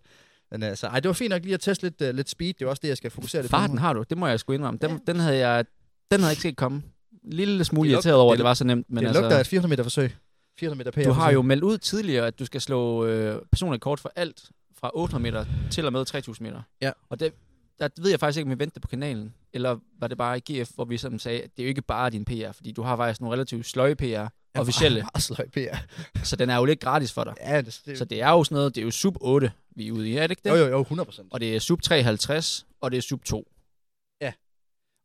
Men 0.50 0.62
altså, 0.62 0.86
ej, 0.86 1.00
det 1.00 1.08
var 1.08 1.12
fint 1.12 1.30
nok 1.30 1.42
lige 1.42 1.54
at 1.54 1.60
teste 1.60 1.84
lidt, 1.84 2.00
uh, 2.10 2.16
lidt 2.16 2.28
speed, 2.28 2.54
det 2.54 2.62
er 2.64 2.68
også 2.68 2.80
det, 2.82 2.88
jeg 2.88 2.96
skal 2.96 3.10
fokusere 3.10 3.42
lidt 3.42 3.50
Farten 3.50 3.76
på. 3.76 3.80
har 3.80 3.92
du, 3.92 4.04
det 4.10 4.18
må 4.18 4.26
jeg 4.26 4.40
sgu 4.40 4.52
indrømme. 4.52 4.78
Den, 4.82 5.00
den 5.06 5.16
havde 5.20 5.36
jeg 5.48 5.64
den 6.10 6.20
havde 6.20 6.26
jeg 6.28 6.32
ikke 6.32 6.42
set 6.42 6.56
komme. 6.56 6.82
Lille 7.24 7.64
smule 7.64 7.90
irriteret 7.90 8.16
over, 8.16 8.32
at 8.32 8.38
det 8.38 8.44
var 8.44 8.54
så 8.54 8.64
nemt. 8.64 8.90
Men 8.90 9.02
det 9.02 9.08
altså, 9.08 9.20
lugter 9.22 9.38
et 9.38 9.46
400 9.46 9.70
meter 9.70 9.82
forsøg. 9.82 10.16
400 10.58 10.78
meter 10.78 10.90
PR 10.90 11.08
du 11.08 11.12
har 11.12 11.30
jo 11.32 11.42
meldt 11.42 11.64
ud 11.64 11.78
tidligere, 11.78 12.26
at 12.26 12.38
du 12.38 12.44
skal 12.46 12.60
slå 12.60 13.04
øh, 13.06 13.42
personligt 13.52 13.82
kort 13.82 14.00
for 14.00 14.12
alt 14.16 14.50
fra 14.78 14.90
800 14.94 15.22
meter 15.32 15.44
til 15.70 15.86
og 15.86 15.92
med 15.92 16.04
3000 16.04 16.46
meter. 16.48 16.62
Ja. 16.82 16.92
Og 17.08 17.20
det, 17.20 17.32
der 17.78 17.88
ved 17.96 18.10
jeg 18.10 18.20
faktisk 18.20 18.38
ikke, 18.38 18.46
om 18.46 18.58
vi 18.58 18.58
ventede 18.58 18.80
på 18.80 18.88
kanalen, 18.88 19.34
eller 19.52 19.78
var 19.98 20.08
det 20.08 20.18
bare 20.18 20.38
i 20.38 20.40
GF, 20.52 20.70
hvor 20.74 20.84
vi 20.84 20.98
sådan 20.98 21.18
sagde, 21.18 21.42
at 21.42 21.50
det 21.56 21.62
er 21.62 21.66
jo 21.66 21.68
ikke 21.68 21.82
bare 21.82 22.10
din 22.10 22.24
PR, 22.24 22.52
fordi 22.52 22.72
du 22.72 22.82
har 22.82 22.96
faktisk 22.96 23.20
nogle 23.20 23.34
relativt 23.34 23.66
sløje 23.66 23.94
PR, 23.94 24.26
officielle, 24.60 25.00
Meget 25.00 25.22
sløj 25.22 25.48
PR. 25.48 25.76
så 26.24 26.36
den 26.36 26.50
er 26.50 26.56
jo 26.56 26.64
lidt 26.64 26.80
gratis 26.80 27.12
for 27.12 27.24
dig. 27.24 27.34
Ja, 27.40 27.60
det, 27.60 27.80
det, 27.86 27.98
Så 27.98 28.04
det 28.04 28.22
er 28.22 28.30
jo 28.30 28.44
sådan 28.44 28.56
noget, 28.56 28.74
det 28.74 28.80
er 28.80 28.84
jo 28.84 28.90
sub 28.90 29.16
8, 29.20 29.52
vi 29.76 29.88
er 29.88 29.92
ude 29.92 30.10
i, 30.10 30.16
er 30.16 30.22
det 30.22 30.30
ikke 30.30 30.42
det? 30.44 30.50
jo, 30.50 30.56
jo, 30.56 30.66
jo, 30.66 30.80
100 30.80 31.04
procent. 31.06 31.28
Og 31.32 31.40
det 31.40 31.56
er 31.56 31.60
sub 31.60 31.82
53, 31.82 32.66
og 32.80 32.90
det 32.90 32.96
er 32.96 33.02
sub 33.02 33.24
2. 33.24 33.48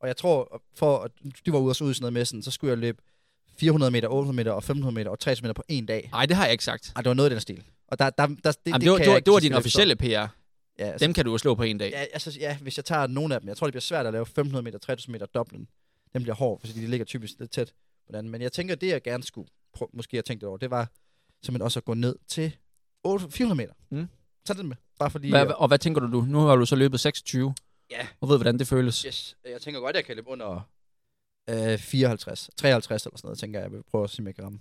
Og 0.02 0.08
jeg 0.08 0.18
tror, 0.18 0.62
for 0.78 0.98
at 1.00 1.12
de 1.46 1.54
var 1.54 1.60
ude 1.60 1.72
og 1.72 1.76
så 1.76 1.84
ud 1.84 1.92
i 1.92 1.94
sådan 1.94 2.04
noget 2.04 2.14
med 2.14 2.26
sådan, 2.26 2.44
så 2.44 2.52
skulle 2.52 2.72
jeg 2.72 2.78
løbe 2.78 3.02
400 3.60 3.92
meter, 3.92 4.08
800 4.08 4.36
meter 4.36 4.52
og 4.52 4.58
1500 4.58 4.94
meter 4.96 5.12
og 5.12 5.20
300 5.20 5.44
meter 5.44 5.54
på 5.54 5.64
en 5.68 5.86
dag. 5.86 6.10
Nej, 6.12 6.26
det 6.26 6.36
har 6.36 6.44
jeg 6.44 6.52
ikke 6.52 6.64
sagt. 6.64 6.94
Ej, 6.96 7.02
det 7.02 7.10
var 7.10 7.14
noget 7.14 7.30
i 7.30 7.34
den 7.34 7.42
stil. 7.42 7.64
Og 7.88 8.00
der, 8.00 8.10
der, 8.10 8.28
der, 8.28 8.34
det, 8.52 8.58
Jamen, 8.68 8.82
det, 8.82 8.92
var, 8.92 8.98
kan 8.98 9.06
det, 9.06 9.14
var, 9.14 9.20
det 9.20 9.34
var 9.34 9.40
din 9.40 9.54
officielle 9.54 9.96
PR. 9.96 10.28
Ja, 10.82 10.92
altså, 10.92 11.06
Dem 11.06 11.14
kan 11.14 11.26
du 11.26 11.32
jo 11.32 11.38
slå 11.38 11.56
på 11.56 11.64
en 11.64 11.78
dag. 11.78 11.92
ja, 11.92 12.06
altså, 12.14 12.38
ja, 12.40 12.58
hvis 12.58 12.78
jeg 12.78 12.86
tager 12.86 13.08
nogle 13.08 13.36
af 13.36 13.42
dem, 13.42 13.48
jeg 13.48 13.58
tror, 13.58 13.68
det 13.68 13.74
bliver 13.74 13.82
svært 13.82 14.06
at 14.06 14.14
lave 14.14 14.22
1500 14.22 14.64
meter, 14.64 14.80
3000 14.80 15.12
meter 15.12 15.26
dobblen. 15.26 15.68
Den 16.14 16.24
bliver 16.24 16.36
hård, 16.36 16.60
fordi 16.60 16.74
de 16.74 16.88
ligger 16.88 17.06
typisk 17.06 17.34
lidt 17.40 17.52
tæt 17.52 17.74
på. 18.14 18.22
Men 18.22 18.42
jeg 18.42 18.52
tænker, 18.52 18.76
det 18.76 18.88
jeg 18.88 19.02
gerne 19.02 19.24
skulle, 19.24 19.50
prøve, 19.74 19.90
måske 19.94 20.16
jeg 20.18 20.26
tænkte 20.26 20.46
over, 20.48 20.58
det 20.58 20.72
var 20.72 20.92
simpelthen 21.44 21.62
også 21.62 21.80
at 21.80 21.86
gå 21.86 21.94
ned 21.94 22.16
til 22.28 22.58
8, 23.04 23.32
400 23.32 23.58
meter. 23.58 23.74
Mm. 23.90 24.08
Tag 24.46 24.58
den 24.58 24.68
med. 24.68 24.76
Bare 25.00 25.12
fordi... 25.12 25.30
Hvad, 25.30 25.46
øh, 25.46 25.62
og 25.62 25.68
hvad 25.68 25.80
tænker 25.80 26.02
du 26.02 26.08
nu? 26.08 26.22
Nu 26.22 26.40
har 26.40 26.56
du 26.56 26.66
så 26.66 26.76
løbet 26.76 27.00
26, 27.00 27.56
ja, 27.92 28.08
og 28.22 28.30
ved, 28.30 28.38
hvordan 28.38 28.60
det 28.60 28.68
føles. 28.68 29.02
yes. 29.02 29.38
Jeg 29.46 29.62
tænker 29.62 29.80
godt, 29.80 29.90
at 29.90 29.96
jeg 29.96 30.06
kan 30.06 30.16
løbe 30.16 30.30
under 30.30 30.70
øh, 31.50 31.78
54, 31.78 32.50
53 32.58 33.06
eller 33.06 33.18
sådan 33.18 33.28
noget, 33.28 33.40
tænker 33.40 33.60
jeg, 33.60 33.64
jeg 33.64 33.72
vil 33.72 33.84
prøve 33.84 34.04
at 34.04 34.10
se, 34.10 34.22
om 34.22 34.28
jeg 34.28 34.36
kan 34.36 34.44
ramme. 34.44 34.60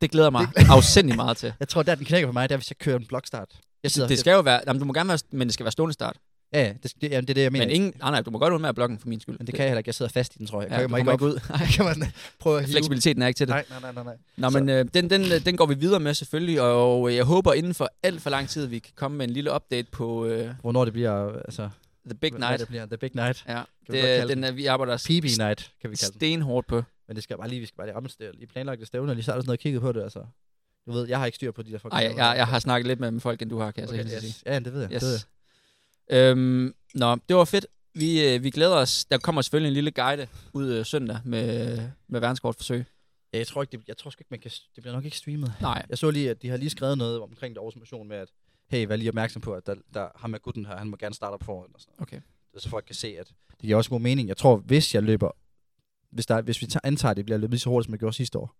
Det 0.00 0.10
glæder 0.10 0.30
mig 0.30 0.46
afsindig 0.56 1.16
meget 1.16 1.36
til. 1.36 1.54
Jeg 1.60 1.68
tror, 1.68 1.82
der 1.82 1.94
den 1.94 2.04
knækker 2.04 2.28
for 2.28 2.32
mig, 2.32 2.48
det 2.48 2.54
er, 2.54 2.58
hvis 2.58 2.70
jeg 2.70 2.78
kører 2.78 2.96
en 2.96 3.06
blokstart. 3.06 3.60
Jeg 3.82 3.90
sidder, 3.90 4.08
Det 4.08 4.18
skal 4.18 4.32
jo 4.32 4.40
være, 4.40 4.60
jamen, 4.66 4.80
du 4.80 4.86
må 4.86 4.92
gerne 4.92 5.08
være, 5.08 5.18
men 5.30 5.48
det 5.48 5.54
skal 5.54 5.64
være 5.64 5.72
stående 5.72 5.92
start. 5.92 6.16
Ja, 6.52 6.62
ja, 6.62 6.72
det, 6.82 6.92
det, 7.00 7.10
jamen, 7.10 7.22
det 7.22 7.30
er 7.30 7.34
det, 7.34 7.42
jeg 7.42 7.52
mener. 7.52 7.66
Men 7.66 7.74
ingen, 7.74 7.92
nej, 7.98 8.10
nej, 8.10 8.20
du 8.22 8.30
må 8.30 8.38
godt 8.38 8.66
at 8.66 8.74
blokken 8.74 8.98
for 8.98 9.08
min 9.08 9.20
skyld. 9.20 9.38
men 9.38 9.46
det 9.46 9.54
kan 9.54 9.62
jeg 9.62 9.70
heller 9.70 9.78
ikke. 9.78 9.88
Jeg 9.88 9.94
sidder 9.94 10.12
fast 10.12 10.34
i 10.34 10.38
den, 10.38 10.46
tror 10.46 10.62
jeg. 10.62 10.70
Jeg 10.70 10.76
ja, 10.76 10.80
kan 10.82 10.90
mig 10.90 10.98
ikke 11.00 11.12
op. 11.12 11.22
ud. 11.22 11.40
Nej, 11.50 11.66
kan 11.76 11.84
man 11.84 12.12
prøve 12.38 12.58
at 12.58 12.64
hive. 12.64 12.72
fleksibiliteten 12.72 13.22
er 13.22 13.26
ikke 13.26 13.38
til 13.38 13.46
det. 13.46 13.54
Nej, 13.54 13.64
nej, 13.70 13.80
nej, 13.80 13.92
nej. 13.92 14.04
nej. 14.04 14.16
Nå, 14.36 14.50
Så- 14.50 14.58
men 14.58 14.68
øh, 14.68 14.84
den, 14.94 15.10
den, 15.10 15.22
øh, 15.22 15.44
den 15.44 15.56
går 15.56 15.66
vi 15.66 15.74
videre 15.74 16.00
med 16.00 16.14
selvfølgelig, 16.14 16.60
og 16.60 17.14
jeg 17.14 17.24
håber 17.24 17.52
inden 17.52 17.74
for 17.74 17.88
alt 18.02 18.22
for 18.22 18.30
lang 18.30 18.48
tid, 18.48 18.66
vi 18.66 18.78
kan 18.78 18.92
komme 18.96 19.16
med 19.16 19.28
en 19.28 19.32
lille 19.32 19.54
update 19.54 19.88
på 19.92 20.26
øh, 20.26 20.54
Hvornår 20.60 20.84
det 20.84 20.92
bliver, 20.92 21.32
altså... 21.44 21.68
The 22.06 22.14
Big 22.18 22.32
Night. 22.32 22.60
det 22.60 22.68
bliver. 22.68 22.86
The 22.86 22.96
Big 22.96 23.10
Night. 23.14 23.44
Ja, 23.48 23.62
Kan 23.86 23.94
det, 23.94 24.28
den 24.28 24.44
er, 24.44 24.50
vi 24.52 24.66
arbejder 24.66 24.96
PB 24.96 25.24
Night, 25.38 25.72
kan 25.80 25.90
vi 25.90 25.96
kalde 25.96 26.12
den. 26.12 26.20
stenhårdt 26.20 26.66
på. 26.66 26.82
Men 27.08 27.14
det 27.16 27.22
skal 27.24 27.36
bare 27.36 27.48
lige, 27.48 27.60
vi 27.60 27.66
skal 27.66 27.76
bare 27.76 27.86
lige 27.86 27.96
ramme 27.96 28.08
det. 28.18 28.30
Lige 28.34 28.46
planlagt 28.46 28.78
det 28.80 28.86
stævne, 28.86 29.12
og 29.12 29.16
lige 29.16 29.24
så 29.24 29.32
er 29.32 29.34
der 29.36 29.40
sådan 29.42 29.48
noget 29.48 29.60
kigget 29.60 29.82
på 29.82 29.92
det, 29.92 30.02
altså. 30.02 30.20
Du 30.90 30.94
ved, 30.94 31.08
jeg 31.08 31.18
har 31.18 31.26
ikke 31.26 31.36
styr 31.36 31.50
på 31.50 31.62
de 31.62 31.72
der 31.72 31.78
folk. 31.78 31.92
Nej, 31.92 32.02
jeg, 32.02 32.16
jeg, 32.16 32.34
jeg 32.36 32.46
har 32.46 32.58
snakket 32.58 32.86
lidt 32.86 33.00
med 33.00 33.20
folk, 33.20 33.42
end 33.42 33.50
du 33.50 33.58
har, 33.58 33.70
kan 33.70 33.80
jeg 33.80 33.88
så 33.88 33.94
okay, 33.94 34.08
sige. 34.08 34.28
yes. 34.28 34.42
Ja, 34.46 34.58
det 34.58 34.72
ved 34.72 34.80
jeg. 34.80 34.92
Yes. 34.92 35.02
Det 35.02 35.08
ved 35.08 35.18
jeg. 36.10 36.30
Øhm, 36.30 36.74
nå, 36.94 37.16
det 37.28 37.36
var 37.36 37.44
fedt. 37.44 37.66
Vi, 37.94 38.34
øh, 38.34 38.42
vi 38.42 38.50
glæder 38.50 38.76
os. 38.76 39.04
Der 39.04 39.18
kommer 39.18 39.42
selvfølgelig 39.42 39.68
en 39.68 39.74
lille 39.74 39.90
guide 39.90 40.28
ud 40.52 40.72
øh, 40.72 40.86
søndag 40.86 41.18
med, 41.24 41.78
med 42.08 42.20
verdenskortforsøg. 42.20 42.84
Ja, 43.32 43.38
jeg 43.38 43.46
tror 43.46 43.62
ikke, 43.62 43.76
det, 43.76 43.88
jeg 43.88 43.96
tror 43.96 44.10
ikke, 44.10 44.24
man 44.30 44.40
kan, 44.40 44.50
det 44.50 44.82
bliver 44.82 44.94
nok 44.94 45.04
ikke 45.04 45.16
streamet. 45.16 45.52
Nej, 45.60 45.86
Jeg 45.88 45.98
så 45.98 46.10
lige, 46.10 46.30
at 46.30 46.42
de 46.42 46.48
har 46.48 46.56
lige 46.56 46.70
skrevet 46.70 46.98
noget 46.98 47.20
omkring 47.20 47.54
det 47.54 47.62
Motion 47.76 48.08
med, 48.08 48.16
at 48.16 48.28
hey, 48.68 48.86
vær 48.86 48.96
lige 48.96 49.10
opmærksom 49.10 49.42
på, 49.42 49.54
at 49.54 49.66
der, 49.66 49.74
der 49.94 50.08
ham 50.16 50.30
med 50.30 50.40
gutten 50.40 50.66
her, 50.66 50.76
han 50.76 50.88
må 50.88 50.96
gerne 50.96 51.14
starte 51.14 51.34
op 51.34 51.44
foran. 51.44 51.70
Og 51.74 51.80
sådan. 51.80 51.94
noget. 51.98 52.08
okay. 52.08 52.20
så 52.58 52.68
folk 52.68 52.84
kan 52.84 52.94
se, 52.94 53.16
at 53.18 53.26
det 53.50 53.58
giver 53.60 53.76
også 53.76 53.90
god 53.90 54.00
mening. 54.00 54.28
Jeg 54.28 54.36
tror, 54.36 54.56
hvis 54.56 54.94
jeg 54.94 55.02
løber, 55.02 55.30
hvis, 56.10 56.26
der, 56.26 56.42
hvis 56.42 56.60
vi 56.60 56.66
tager, 56.66 56.80
antager, 56.84 57.10
at 57.10 57.16
det 57.16 57.24
bliver 57.24 57.38
løbet 57.38 57.50
lige 57.50 57.60
så 57.60 57.70
hurtigt, 57.70 57.86
som 57.86 57.92
det 57.92 58.00
gjorde 58.00 58.16
sidste 58.16 58.38
år, 58.38 58.56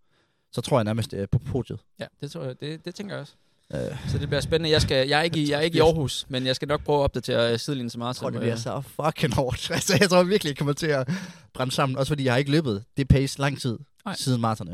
så 0.51 0.61
tror 0.61 0.77
jeg 0.77 0.83
nærmest, 0.83 1.13
er 1.13 1.25
på 1.25 1.39
podiet. 1.39 1.79
Ja, 1.99 2.05
det, 2.21 2.31
tror 2.31 2.43
jeg, 2.43 2.59
det, 2.61 2.85
det 2.85 2.95
tænker 2.95 3.15
jeg 3.15 3.21
også. 3.21 3.33
Øh, 3.73 4.09
Så 4.09 4.17
det 4.17 4.27
bliver 4.27 4.41
spændende. 4.41 4.69
Jeg, 4.69 4.81
skal, 4.81 5.07
jeg, 5.07 5.19
er 5.19 5.23
ikke 5.23 5.39
i, 5.43 5.49
jeg 5.51 5.57
er 5.57 5.61
ikke 5.61 5.77
i 5.77 5.81
Aarhus, 5.81 6.25
men 6.29 6.45
jeg 6.45 6.55
skal 6.55 6.67
nok 6.67 6.83
prøve 6.83 6.99
at 6.99 7.03
opdatere 7.03 7.53
øh, 7.53 7.59
sidelinjen 7.59 7.89
så 7.89 7.97
meget. 7.97 8.09
jeg 8.09 8.15
tror, 8.15 8.29
det 8.29 8.39
bliver 8.39 8.53
øh, 8.55 8.59
så 8.59 8.81
fucking 8.81 9.33
hårdt. 9.35 9.71
Altså, 9.73 9.97
jeg 9.99 10.09
tror 10.09 10.23
virkelig, 10.23 10.49
jeg 10.49 10.57
kommer 10.57 10.73
til 10.73 10.87
at 10.87 11.09
brænde 11.53 11.71
sammen. 11.73 11.97
Også 11.97 12.09
fordi 12.09 12.23
jeg 12.23 12.33
har 12.33 12.37
ikke 12.37 12.51
løbet 12.51 12.83
det 12.97 13.07
pace 13.07 13.39
lang 13.39 13.61
tid 13.61 13.79
Nej. 14.05 14.15
siden 14.15 14.41
maraton. 14.41 14.67
Ja. 14.67 14.73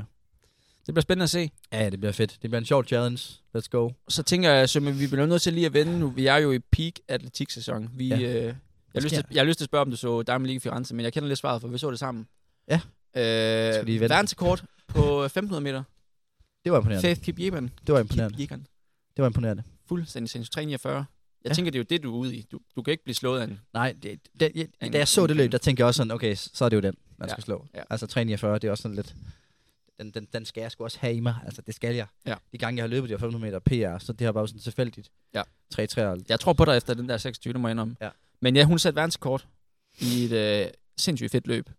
det 0.85 0.93
bliver 0.93 1.01
spændende 1.01 1.23
at 1.23 1.29
se. 1.29 1.51
ja, 1.73 1.89
det 1.89 1.99
bliver 1.99 2.11
fedt. 2.11 2.31
Det 2.41 2.49
bliver 2.49 2.59
en 2.59 2.65
sjov 2.65 2.85
challenge. 2.85 3.23
Let's 3.57 3.67
go. 3.71 3.89
Så 4.09 4.23
tænker 4.23 4.49
jeg, 4.51 4.61
at 4.61 4.99
vi 4.99 5.07
bliver 5.07 5.25
nødt 5.25 5.41
til 5.41 5.53
lige 5.53 5.65
at 5.65 5.73
vende 5.73 5.99
nu. 5.99 6.09
Vi 6.09 6.27
er 6.27 6.35
jo 6.37 6.51
i 6.51 6.59
peak 6.59 6.93
atletiksæson. 7.07 7.89
Vi, 7.93 8.07
Ja. 8.07 8.15
øh, 8.19 8.43
Jeg 8.43 8.53
har, 8.95 9.01
lyst 9.01 9.15
til, 9.15 9.23
jeg 9.31 9.39
har 9.41 9.45
lyst 9.45 9.57
til 9.59 9.65
at 9.65 9.69
spørge, 9.69 9.81
om 9.81 9.89
du 9.91 9.97
så 9.97 10.21
Diamond 10.21 10.47
League 10.47 10.59
Firenze, 10.59 10.95
men 10.95 11.03
jeg 11.03 11.13
kender 11.13 11.27
lidt 11.27 11.39
svaret, 11.39 11.61
for 11.61 11.67
vi 11.67 11.77
så 11.77 11.91
det 11.91 11.99
sammen. 11.99 12.27
Ja. 12.69 12.79
Øh, 13.15 13.99
verdensrekord 14.01 14.63
på 14.87 15.23
1500 15.23 15.61
meter. 15.63 15.83
Det 16.63 16.71
var 16.71 16.77
imponerende. 16.77 17.07
Faith 17.07 17.21
Kipjeban. 17.21 17.71
Det 17.87 17.93
var 17.93 17.99
imponerende. 17.99 18.37
Kipjeban. 18.37 18.59
Det 19.15 19.21
var 19.21 19.25
imponerende. 19.27 19.63
Fuldstændig 19.85 20.29
sindssygt. 20.29 20.53
349. 20.53 20.95
Jeg 21.43 21.49
Ja. 21.49 21.53
tænker, 21.53 21.71
det 21.71 21.79
er 21.79 21.83
jo 21.83 21.85
det, 21.89 22.03
du 22.03 22.13
er 22.13 22.17
ude 22.17 22.35
i. 22.35 22.41
Du, 22.51 22.59
du 22.75 22.81
kan 22.81 22.91
ikke 22.91 23.03
blive 23.03 23.15
slået 23.15 23.39
af 23.39 23.43
en. 23.43 23.59
Nej, 23.73 23.95
det, 24.03 24.19
det, 24.39 24.51
jeg, 24.55 24.67
En- 24.81 24.91
da 24.91 24.97
jeg 24.97 25.07
så 25.07 25.27
det 25.27 25.35
løb, 25.35 25.51
der 25.51 25.57
tænkte 25.57 25.81
jeg 25.81 25.87
også 25.87 25.97
sådan, 25.97 26.11
okay, 26.11 26.35
så 26.35 26.65
er 26.65 26.69
det 26.69 26.75
jo 26.75 26.81
den, 26.81 26.95
man 27.17 27.29
Ja, 27.29 27.33
skal 27.33 27.43
slå. 27.43 27.65
ja. 27.75 27.81
Altså 27.89 28.07
349, 28.07 28.53
det 28.59 28.67
er 28.67 28.71
også 28.71 28.81
sådan 28.81 28.95
lidt... 28.95 29.15
Den, 29.99 30.11
den, 30.11 30.27
den 30.33 30.45
skal 30.45 30.61
jeg 30.61 30.71
sgu 30.71 30.83
også 30.83 30.97
have 30.99 31.13
i 31.13 31.19
mig. 31.19 31.35
Altså, 31.45 31.61
det 31.61 31.75
skal 31.75 31.95
jeg. 31.95 32.07
Ja. 32.25 32.35
De 32.51 32.57
gange, 32.57 32.77
jeg 32.77 32.83
har 32.83 32.87
løbet 32.87 33.09
de 33.09 33.13
her 33.13 33.19
500 33.19 33.45
meter 33.45 33.59
PR, 33.59 33.97
så 34.03 34.13
det 34.13 34.25
har 34.25 34.31
bare 34.31 34.47
sådan 34.47 34.61
tilfældigt. 34.61 35.11
Ja. 35.33 35.41
3 35.69 35.87
Jeg 36.29 36.39
tror 36.39 36.53
på 36.53 36.65
dig 36.65 36.77
efter 36.77 36.93
den 36.93 37.09
der 37.09 37.17
26, 37.17 37.53
det 37.53 37.61
må 37.61 37.67
indrømme. 37.67 37.95
Ja. 38.01 38.09
Men 38.41 38.55
ja, 38.55 38.63
hun 38.63 38.79
satte 38.79 38.95
verdensrekord 38.95 39.47
i 39.99 40.23
et 40.23 40.31
øh, 40.31 40.67
sindssygt 40.97 41.31
fedt 41.31 41.47
løb. 41.47 41.69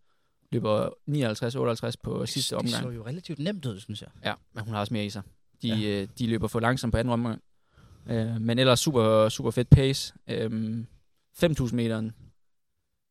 Løber 0.53 0.89
59-58 1.91 1.93
på 2.03 2.27
sidste 2.27 2.57
Det 2.57 2.71
så 2.71 2.77
omgang. 2.77 2.97
jo 2.97 3.07
relativt 3.07 3.39
nemt 3.39 3.67
ud, 3.67 3.81
synes 3.81 4.03
jeg. 4.03 4.09
Ja, 4.25 4.35
men 4.55 4.65
hun 4.65 4.75
har 4.75 4.81
også 4.81 4.95
mere 4.95 5.07
i 5.07 5.11
sig. 5.11 5.23
De, 5.63 5.69
Ja. 5.69 6.03
øh, 6.03 6.09
de 6.19 6.27
løber 6.27 6.49
for 6.49 6.61
langsomt 6.61 6.93
på 6.93 6.99
anden 6.99 7.13
omgang. 7.13 7.43
Øh, 8.07 8.41
men 8.41 8.59
ellers 8.59 8.81
super, 8.81 9.29
super 9.29 9.51
fedt 9.51 9.71
pace. 9.71 10.15
Øh, 10.29 10.85
5.000 11.45 11.75
meteren. 11.75 12.13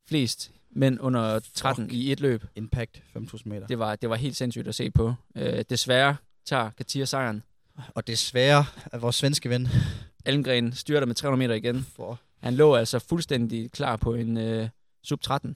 Flest 0.09 0.51
mænd 0.71 0.97
under 1.01 1.39
13 1.53 1.83
Fuck. 1.85 1.93
i 1.93 2.11
et 2.11 2.19
løb. 2.19 2.43
Impact, 2.55 3.01
5.000 3.17 3.41
meter. 3.45 3.67
Det 3.67 3.79
var, 3.79 3.95
det 3.95 4.09
var 4.09 4.15
helt 4.15 4.35
sindssygt 4.35 4.67
at 4.67 4.75
se 4.75 4.91
på. 4.91 5.13
Øh, 5.35 5.63
desværre 5.69 6.15
tager 6.45 6.69
Katia 6.69 7.05
sejren. 7.05 7.43
Og 7.95 8.07
desværre 8.07 8.65
er 8.91 8.97
vores 8.97 9.15
svenske 9.15 9.49
ven 9.49 9.67
Almgren 10.25 10.73
styrter 10.73 11.07
med 11.07 11.15
300 11.15 11.39
meter 11.47 11.55
igen. 11.55 11.83
for 11.95 12.19
Han 12.39 12.55
lå 12.55 12.75
altså 12.75 12.99
fuldstændig 12.99 13.71
klar 13.71 13.95
på 13.95 14.13
en 14.13 14.37
øh, 14.37 14.69
sub 15.03 15.21
13. 15.21 15.55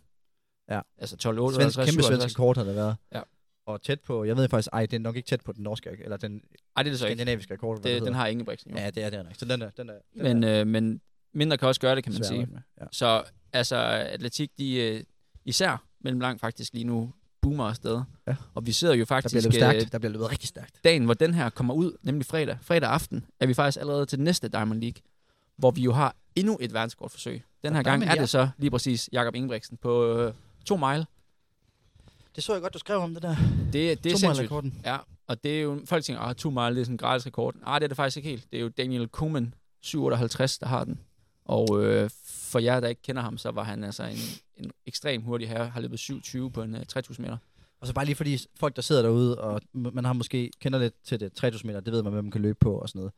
Ja. 0.71 0.81
Altså 0.97 1.17
12 1.17 1.39
8 1.39 1.55
svensk, 1.55 1.77
kæmpe 1.77 1.91
57. 1.91 2.21
svenske 2.21 2.37
kort 2.37 2.57
havde 2.57 2.69
det 2.69 2.75
været. 2.75 2.95
Ja. 3.15 3.21
Og 3.65 3.81
tæt 3.81 3.99
på, 3.99 4.23
jeg 4.23 4.37
ved 4.37 4.49
faktisk, 4.49 4.69
ej, 4.73 4.85
det 4.85 4.93
er 4.93 4.99
nok 4.99 5.15
ikke 5.15 5.27
tæt 5.27 5.41
på 5.41 5.51
den 5.51 5.63
norske, 5.63 5.89
eller 6.03 6.17
den 6.17 6.41
Ej, 6.75 6.83
det 6.83 6.89
er 6.89 6.91
det 6.93 6.99
så 6.99 7.05
skandinaviske 7.05 7.53
rekord. 7.53 7.77
Det, 7.77 7.83
det 7.83 8.01
den 8.01 8.13
har 8.13 8.27
Ingebrigtsen 8.27 8.71
jo. 8.71 8.77
Ja, 8.77 8.89
det 8.89 9.03
er 9.03 9.09
det 9.09 9.23
nok. 9.23 9.33
Så 9.37 9.45
den 9.45 9.61
er, 9.61 9.69
den 9.69 9.89
er, 9.89 9.93
den 10.13 10.23
men, 10.23 10.43
er 10.43 10.61
øh, 10.61 10.67
men 10.67 11.01
mindre 11.33 11.57
kan 11.57 11.67
også 11.67 11.81
gøre 11.81 11.95
det, 11.95 12.03
kan 12.03 12.13
man 12.13 12.23
sige. 12.23 12.45
med. 12.45 12.59
Ja. 12.81 12.85
Så 12.91 13.23
altså, 13.53 13.75
atletik, 13.75 14.51
de 14.57 14.75
øh, 14.75 15.03
især 15.45 15.83
mellem 15.99 16.19
lang 16.19 16.39
faktisk 16.39 16.73
lige 16.73 16.85
nu 16.85 17.13
boomer 17.41 17.65
afsted. 17.65 18.01
Ja. 18.27 18.35
Og 18.53 18.65
vi 18.65 18.71
sidder 18.71 18.93
jo 18.93 18.99
Der 18.99 19.05
faktisk 19.05 19.33
bliver 19.33 19.43
løbet 19.43 19.55
øh, 19.55 19.79
stærkt. 19.79 19.91
Der 19.91 19.99
bliver 19.99 20.11
løbet 20.11 20.31
rigtig 20.31 20.49
stærkt. 20.49 20.83
dagen, 20.83 21.05
hvor 21.05 21.13
den 21.13 21.33
her 21.33 21.49
kommer 21.49 21.73
ud, 21.73 21.97
nemlig 22.03 22.25
fredag, 22.25 22.57
fredag 22.61 22.89
aften, 22.89 23.25
er 23.39 23.45
vi 23.45 23.53
faktisk 23.53 23.79
allerede 23.79 24.05
til 24.05 24.19
næste 24.19 24.47
Diamond 24.47 24.81
League, 24.81 25.01
hvor 25.57 25.71
vi 25.71 25.81
jo 25.81 25.91
har 25.91 26.15
endnu 26.35 26.57
et 26.61 26.73
verdenskortforsøg. 26.73 27.43
Den 27.63 27.73
her 27.73 27.79
Og 27.79 27.85
gang 27.85 28.03
er 28.03 28.15
ja. 28.15 28.21
det 28.21 28.29
så 28.29 28.49
lige 28.57 28.71
præcis 28.71 29.09
Jakob 29.11 29.35
Ingebrigtsen 29.35 29.77
på 29.77 30.17
øh, 30.17 30.33
to 30.65 30.77
mile. 30.77 31.05
Det 32.35 32.43
så 32.43 32.53
jeg 32.53 32.61
godt, 32.61 32.73
du 32.73 32.79
skrev 32.79 32.97
om 32.97 33.13
det 33.13 33.23
der. 33.23 33.35
Det, 33.73 34.03
det 34.03 34.11
er 34.11 34.17
sindssygt. 34.17 34.45
rekorden. 34.45 34.81
Ja, 34.85 34.97
og 35.27 35.43
det 35.43 35.57
er 35.57 35.61
jo, 35.61 35.81
folk 35.85 36.03
tænker, 36.03 36.21
at 36.21 36.37
to 36.37 36.49
mile 36.49 36.75
det 36.75 36.79
er 36.79 36.83
sådan 36.83 36.93
en 36.93 36.97
gratis 36.97 37.25
rekord. 37.25 37.55
Nej, 37.55 37.79
det 37.79 37.83
er 37.83 37.87
det 37.87 37.97
faktisk 37.97 38.17
ikke 38.17 38.29
helt. 38.29 38.51
Det 38.51 38.57
er 38.57 38.61
jo 38.61 38.69
Daniel 38.69 39.07
Koeman, 39.07 39.53
758, 39.81 40.57
der 40.57 40.67
har 40.67 40.83
den. 40.83 40.99
Og 41.45 41.83
øh, 41.83 42.09
for 42.25 42.59
jer, 42.59 42.79
der 42.79 42.87
ikke 42.87 43.01
kender 43.01 43.21
ham, 43.21 43.37
så 43.37 43.51
var 43.51 43.63
han 43.63 43.83
altså 43.83 44.03
en, 44.03 44.17
en 44.57 44.71
ekstrem 44.85 45.21
hurtig 45.21 45.49
herre, 45.49 45.69
har 45.69 45.81
løbet 45.81 45.99
7.20 45.99 46.49
på 46.49 46.61
en 46.61 46.75
øh, 46.75 46.85
3000 46.85 47.25
meter. 47.25 47.37
Og 47.79 47.87
så 47.87 47.93
bare 47.93 48.05
lige 48.05 48.15
fordi 48.15 48.37
folk, 48.55 48.75
der 48.75 48.81
sidder 48.81 49.01
derude, 49.01 49.41
og 49.41 49.61
man 49.73 50.05
har 50.05 50.13
måske 50.13 50.51
kender 50.59 50.79
lidt 50.79 50.93
til 51.03 51.19
det 51.19 51.33
3000 51.33 51.67
meter, 51.67 51.79
det 51.79 51.93
ved 51.93 52.03
man, 52.03 52.13
hvad 52.13 52.21
man 52.21 52.31
kan 52.31 52.41
løbe 52.41 52.57
på 52.59 52.75
og 52.75 52.89
sådan 52.89 52.99
noget. 52.99 53.13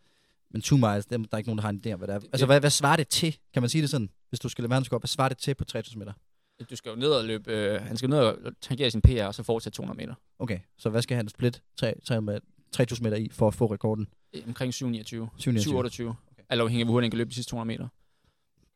Men 0.52 0.62
2 0.62 0.78
miles, 0.78 1.06
det 1.06 1.16
er, 1.16 1.18
der 1.18 1.28
er 1.32 1.38
ikke 1.38 1.50
nogen, 1.50 1.58
der 1.58 1.62
har 1.62 1.70
en 1.70 1.82
idé 1.86 1.92
om, 1.94 2.00
hvad 2.00 2.08
det 2.08 2.16
er. 2.16 2.20
Altså, 2.34 2.46
hvad, 2.46 2.60
hvad 2.60 2.70
svarer 2.70 2.96
det 2.96 3.08
til? 3.08 3.38
Kan 3.54 3.62
man 3.62 3.70
sige 3.70 3.82
det 3.82 3.90
sådan? 3.90 4.10
Hvis 4.30 4.40
du 4.40 4.50
skal 4.50 4.62
løbe 4.62 4.72
verdenskort, 4.72 5.02
hvad 5.02 5.08
svarer 5.08 5.30
det 5.30 5.38
til 5.38 5.56
på 5.56 5.66
3000 5.66 6.00
meter? 6.00 6.14
Du 6.70 6.76
skal 6.76 6.90
jo 6.90 6.96
ned 6.96 7.10
og 7.10 7.26
løbe, 7.26 7.52
øh, 7.52 7.82
han 7.82 7.98
skal 7.98 8.10
ned 8.10 8.20
og 8.20 8.36
tangere 8.62 8.92
sin 8.92 9.02
PR, 9.02 9.24
og 9.24 9.36
så 9.36 9.44
fortsætte 9.44 9.76
200 9.78 9.98
meter. 9.98 10.14
Okay, 10.40 10.60
så 10.78 10.90
hvad 10.90 11.02
skal 11.02 11.18
han 11.18 11.28
split 11.30 11.62
3, 11.78 11.94
3 12.06 12.22
med 12.22 12.40
3000 12.72 13.04
meter 13.06 13.18
i 13.18 13.30
for 13.32 13.48
at 13.48 13.54
få 13.54 13.66
rekorden? 13.66 14.08
Omkring 14.48 14.74
729. 14.74 15.30
729. 15.38 15.64
728. 15.64 16.10
Okay. 16.10 16.44
Eller 16.52 16.64
afhængig 16.64 16.82
af, 16.82 16.86
hvor 16.88 16.92
hurtigt 16.94 17.06
han 17.06 17.12
kan 17.12 17.18
løbe 17.18 17.30
de 17.30 17.36
sidste 17.36 17.50
200 17.50 17.68
meter. 17.78 17.88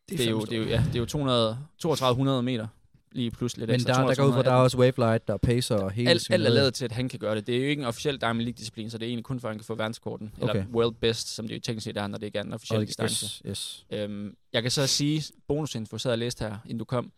Det 0.10 0.26
er, 0.26 0.30
jo, 0.30 0.40
fandme 0.40 0.50
det 0.50 0.58
er 0.58 0.62
jo, 0.62 0.68
ja, 0.70 0.84
det 0.88 0.96
er 0.96 1.00
jo 1.00 1.06
200, 1.06 1.58
3200 1.80 2.44
meter 2.44 2.68
lige 3.12 3.32
pludselig 3.32 3.60
lidt 3.62 3.68
Men 3.70 3.76
ekstra. 3.76 4.02
der, 4.02 4.08
der 4.08 4.16
går 4.16 4.24
ud 4.28 4.34
fra, 4.34 4.44
der 4.44 4.52
er 4.52 4.56
også 4.56 4.78
wave 4.78 4.94
light, 4.98 5.28
der 5.28 5.34
er 5.34 5.38
pacer 5.38 5.76
og 5.76 5.92
hele 5.92 6.10
alt, 6.10 6.28
alt 6.32 6.46
er 6.46 6.50
lavet 6.50 6.74
til, 6.74 6.86
at 6.86 6.92
han 6.92 7.10
kan 7.10 7.20
gøre 7.20 7.36
det. 7.36 7.48
Det 7.48 7.56
er 7.56 7.60
jo 7.63 7.68
ikke 7.70 7.80
en 7.82 7.86
officiel 7.88 8.22
Diamond 8.22 8.42
League-disciplin, 8.46 8.90
så 8.90 8.98
det 8.98 9.06
er 9.06 9.08
egentlig 9.10 9.24
kun 9.26 9.40
for, 9.40 9.48
at 9.48 9.52
han 9.54 9.60
kan 9.60 9.66
få 9.66 9.76
verdenskorten. 9.76 10.32
Eller 10.38 10.50
Okay. 10.50 10.66
world 10.74 10.96
best, 10.96 11.28
som 11.36 11.48
det 11.48 11.56
jo 11.56 11.60
teknisk 11.60 11.84
set 11.84 11.98
er, 11.98 12.08
når 12.08 12.18
det 12.18 12.26
ikke 12.26 12.40
er 12.40 12.44
en 12.44 12.54
officiel 12.54 12.80
Og- 12.80 12.88
distance. 12.88 13.26
Yes, 13.26 13.42
yes. 13.46 13.86
Øhm, 13.92 14.36
jeg 14.54 14.62
kan 14.62 14.72
så 14.72 14.88
sige, 14.88 15.24
bonusinfo, 15.48 15.98
sad 15.98 16.12
og 16.12 16.18
læste 16.18 16.44
her, 16.46 16.58
inden 16.66 16.78
du 16.78 16.86
kom, 16.86 17.12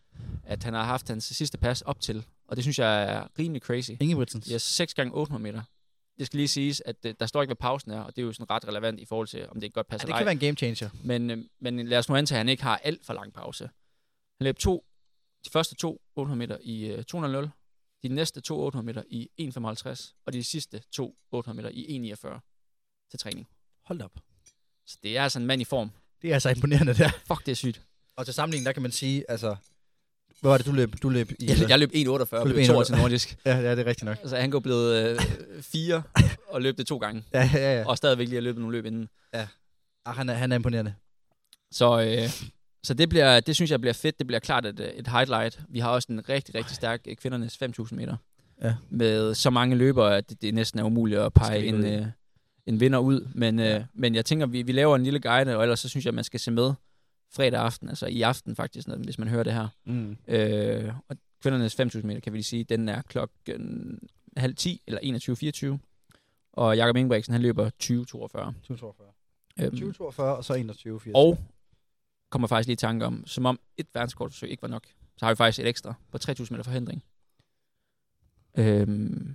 at 0.44 0.62
han 0.62 0.74
har 0.74 0.84
haft 0.84 1.08
hans 1.08 1.24
sidste 1.24 1.58
pas 1.58 1.82
op 1.82 2.00
til, 2.00 2.26
og 2.48 2.56
det 2.56 2.64
synes 2.64 2.78
jeg 2.78 3.02
er 3.02 3.26
rimelig 3.38 3.62
crazy. 3.62 3.90
Ingebrigtsens. 4.00 4.46
Yes, 4.46 4.62
6 4.62 4.94
gange 4.94 5.14
800 5.14 5.42
meter. 5.42 5.62
Det 6.18 6.26
skal 6.26 6.36
lige 6.36 6.48
siges, 6.48 6.82
at 6.86 6.96
øh, 7.06 7.14
der 7.20 7.26
står 7.26 7.42
ikke, 7.42 7.48
hvad 7.48 7.56
pausen 7.56 7.90
er, 7.90 8.00
og 8.00 8.16
det 8.16 8.22
er 8.22 8.26
jo 8.26 8.32
sådan 8.32 8.50
ret 8.50 8.68
relevant 8.68 9.00
i 9.00 9.04
forhold 9.04 9.28
til, 9.28 9.48
om 9.48 9.54
det 9.54 9.62
ikke 9.62 9.74
godt 9.74 9.86
Ja, 9.86 9.90
passer 9.90 10.06
det 10.06 10.10
eller 10.10 10.18
kan 10.18 10.26
være 10.26 10.32
en 10.32 10.56
game 10.56 10.56
changer. 10.56 10.88
Men, 11.04 11.30
øh, 11.30 11.44
men 11.60 11.88
lad 11.88 11.98
os 11.98 12.08
nu 12.08 12.16
antage, 12.16 12.36
at 12.36 12.40
han 12.40 12.48
ikke 12.48 12.62
har 12.62 12.76
alt 12.76 13.06
for 13.06 13.14
lang 13.14 13.32
pause. 13.32 13.64
Han 14.38 14.44
løb 14.44 14.58
to, 14.58 14.84
de 15.44 15.50
første 15.50 15.74
to 15.74 16.02
800 16.16 16.38
meter 16.38 16.58
i 16.62 16.86
øh, 16.86 17.04
200 17.04 17.50
de 18.02 18.08
næste 18.08 18.40
to 18.40 18.60
800 18.60 18.86
meter 18.86 19.02
i 19.08 19.28
1,55, 19.40 20.22
og 20.26 20.32
de 20.32 20.44
sidste 20.44 20.82
to 20.92 21.16
800 21.32 21.56
meter 21.56 21.70
i 21.74 22.12
1,49 22.12 23.06
til 23.10 23.18
træning. 23.18 23.48
Hold 23.84 24.02
op. 24.02 24.12
Så 24.86 24.98
det 25.02 25.16
er 25.16 25.22
altså 25.22 25.38
en 25.38 25.46
mand 25.46 25.62
i 25.62 25.64
form. 25.64 25.90
Det 26.22 26.30
er 26.30 26.34
altså 26.34 26.48
imponerende 26.50 26.94
der. 26.94 27.10
Fuck, 27.26 27.46
det 27.46 27.52
er 27.52 27.56
sygt. 27.56 27.82
Og 28.16 28.24
til 28.24 28.34
sammenligning, 28.34 28.66
der 28.66 28.72
kan 28.72 28.82
man 28.82 28.92
sige, 28.92 29.30
altså... 29.30 29.56
Hvad 30.40 30.50
var 30.50 30.56
det, 30.58 30.66
du 30.66 30.72
løb? 30.72 30.94
Du 31.02 31.08
løb 31.08 31.30
i... 31.38 31.46
Jeg, 31.46 31.68
jeg 31.68 31.78
løb 31.78 31.90
1,48 31.94 32.02
Du 32.04 32.24
på 32.24 32.44
løb 32.48 32.66
to 32.66 32.76
år 32.76 32.82
1,48. 32.82 32.84
til 32.86 32.96
nordisk. 32.96 33.36
Ja, 33.46 33.56
ja, 33.56 33.70
det 33.70 33.78
er 33.78 33.84
rigtigt 33.86 34.04
nok. 34.04 34.16
Altså, 34.20 34.36
han 34.36 34.50
går 34.50 34.58
blevet 34.60 35.10
øh, 35.10 35.20
fire 35.62 36.02
og 36.52 36.62
løb 36.62 36.78
det 36.78 36.86
to 36.86 36.98
gange. 36.98 37.24
Ja, 37.34 37.50
ja, 37.54 37.78
ja. 37.78 37.86
Og 37.86 37.96
stadigvæk 37.96 38.28
lige 38.28 38.36
har 38.36 38.42
løbet 38.42 38.60
nogle 38.60 38.76
løb 38.76 38.84
inden. 38.86 39.08
Ah, 39.32 39.46
han, 40.16 40.28
er, 40.28 40.34
han 40.34 40.52
er 40.52 40.56
imponerende. 40.56 40.94
Så, 41.72 42.00
øh, 42.00 42.28
så 42.84 42.94
det, 42.94 43.08
bliver, 43.08 43.40
det 43.40 43.54
synes 43.54 43.70
jeg 43.70 43.80
bliver 43.80 43.92
fedt. 43.94 44.18
Det 44.18 44.26
bliver 44.26 44.40
klart 44.40 44.66
et, 44.66 44.92
et 44.94 45.08
highlight. 45.08 45.60
Vi 45.68 45.78
har 45.78 45.90
også 45.90 46.12
en 46.12 46.28
rigtig, 46.28 46.54
rigtig 46.54 46.76
stærk 46.76 47.00
øh, 47.08 47.16
kvindernes 47.16 47.62
5.000 47.62 47.94
meter. 47.94 48.16
Ja. 48.62 48.74
Med 48.90 49.34
så 49.34 49.50
mange 49.50 49.76
løbere, 49.76 50.16
at 50.16 50.30
det, 50.30 50.42
det 50.42 50.54
næsten 50.54 50.80
er 50.80 50.84
umuligt 50.84 51.20
at 51.20 51.32
pege 51.32 51.64
en, 51.66 51.84
øh, 51.84 52.06
en 52.66 52.80
vinder 52.80 52.98
ud. 52.98 53.28
Men, 53.34 53.58
Ja. 53.58 53.78
øh, 53.78 53.84
men 53.94 54.14
jeg 54.14 54.24
tænker, 54.24 54.46
vi, 54.46 54.62
vi 54.62 54.72
laver 54.72 54.96
en 54.96 55.04
lille 55.04 55.20
guide, 55.20 55.56
og 55.56 55.62
ellers 55.62 55.80
så 55.80 55.88
synes 55.88 56.06
jeg, 56.06 56.14
man 56.14 56.24
skal 56.24 56.40
se 56.40 56.50
med 56.50 56.72
fredag 57.32 57.60
aften, 57.60 57.88
altså 57.88 58.06
i 58.06 58.22
aften 58.22 58.56
faktisk, 58.56 58.88
når- 58.88 58.96
hvis 58.96 59.18
man 59.18 59.28
hører 59.28 59.42
det 59.42 59.52
her. 59.52 59.68
Mm. 59.84 60.16
Øh, 60.28 60.92
og 61.08 61.16
kvindernes 61.42 61.74
5.000 61.80 62.06
meter, 62.06 62.20
kan 62.20 62.32
vi 62.32 62.38
lige 62.38 62.44
sige, 62.44 62.64
den 62.64 62.88
er 62.88 63.02
klokken 63.02 63.98
halv 64.36 64.54
10 64.54 64.82
eller 64.86 65.00
21.24. 65.00 65.78
Og 66.52 66.76
Jakob 66.76 66.96
Ingebrigtsen, 66.96 67.32
han 67.32 67.42
løber 67.42 67.70
20.42. 67.82 68.52
2042. 68.52 69.06
Øhm, 69.60 69.70
2042 69.70 70.36
og 70.36 70.44
så 70.44 70.54
21 70.54 71.00
80. 71.00 71.12
og 71.14 71.38
kommer 72.30 72.48
faktisk 72.48 72.66
lige 72.66 72.72
i 72.72 72.76
tanke 72.76 73.06
om, 73.06 73.26
som 73.26 73.46
om 73.46 73.60
et 73.76 73.86
verdenskortforsøg 73.94 74.50
ikke 74.50 74.62
var 74.62 74.68
nok, 74.68 74.86
så 75.16 75.24
har 75.26 75.32
vi 75.32 75.36
faktisk 75.36 75.58
et 75.58 75.66
ekstra 75.68 75.94
på 76.12 76.18
3.000 76.18 76.46
meter 76.50 76.62
forhindring. 76.64 77.02
Øhm, 78.58 79.34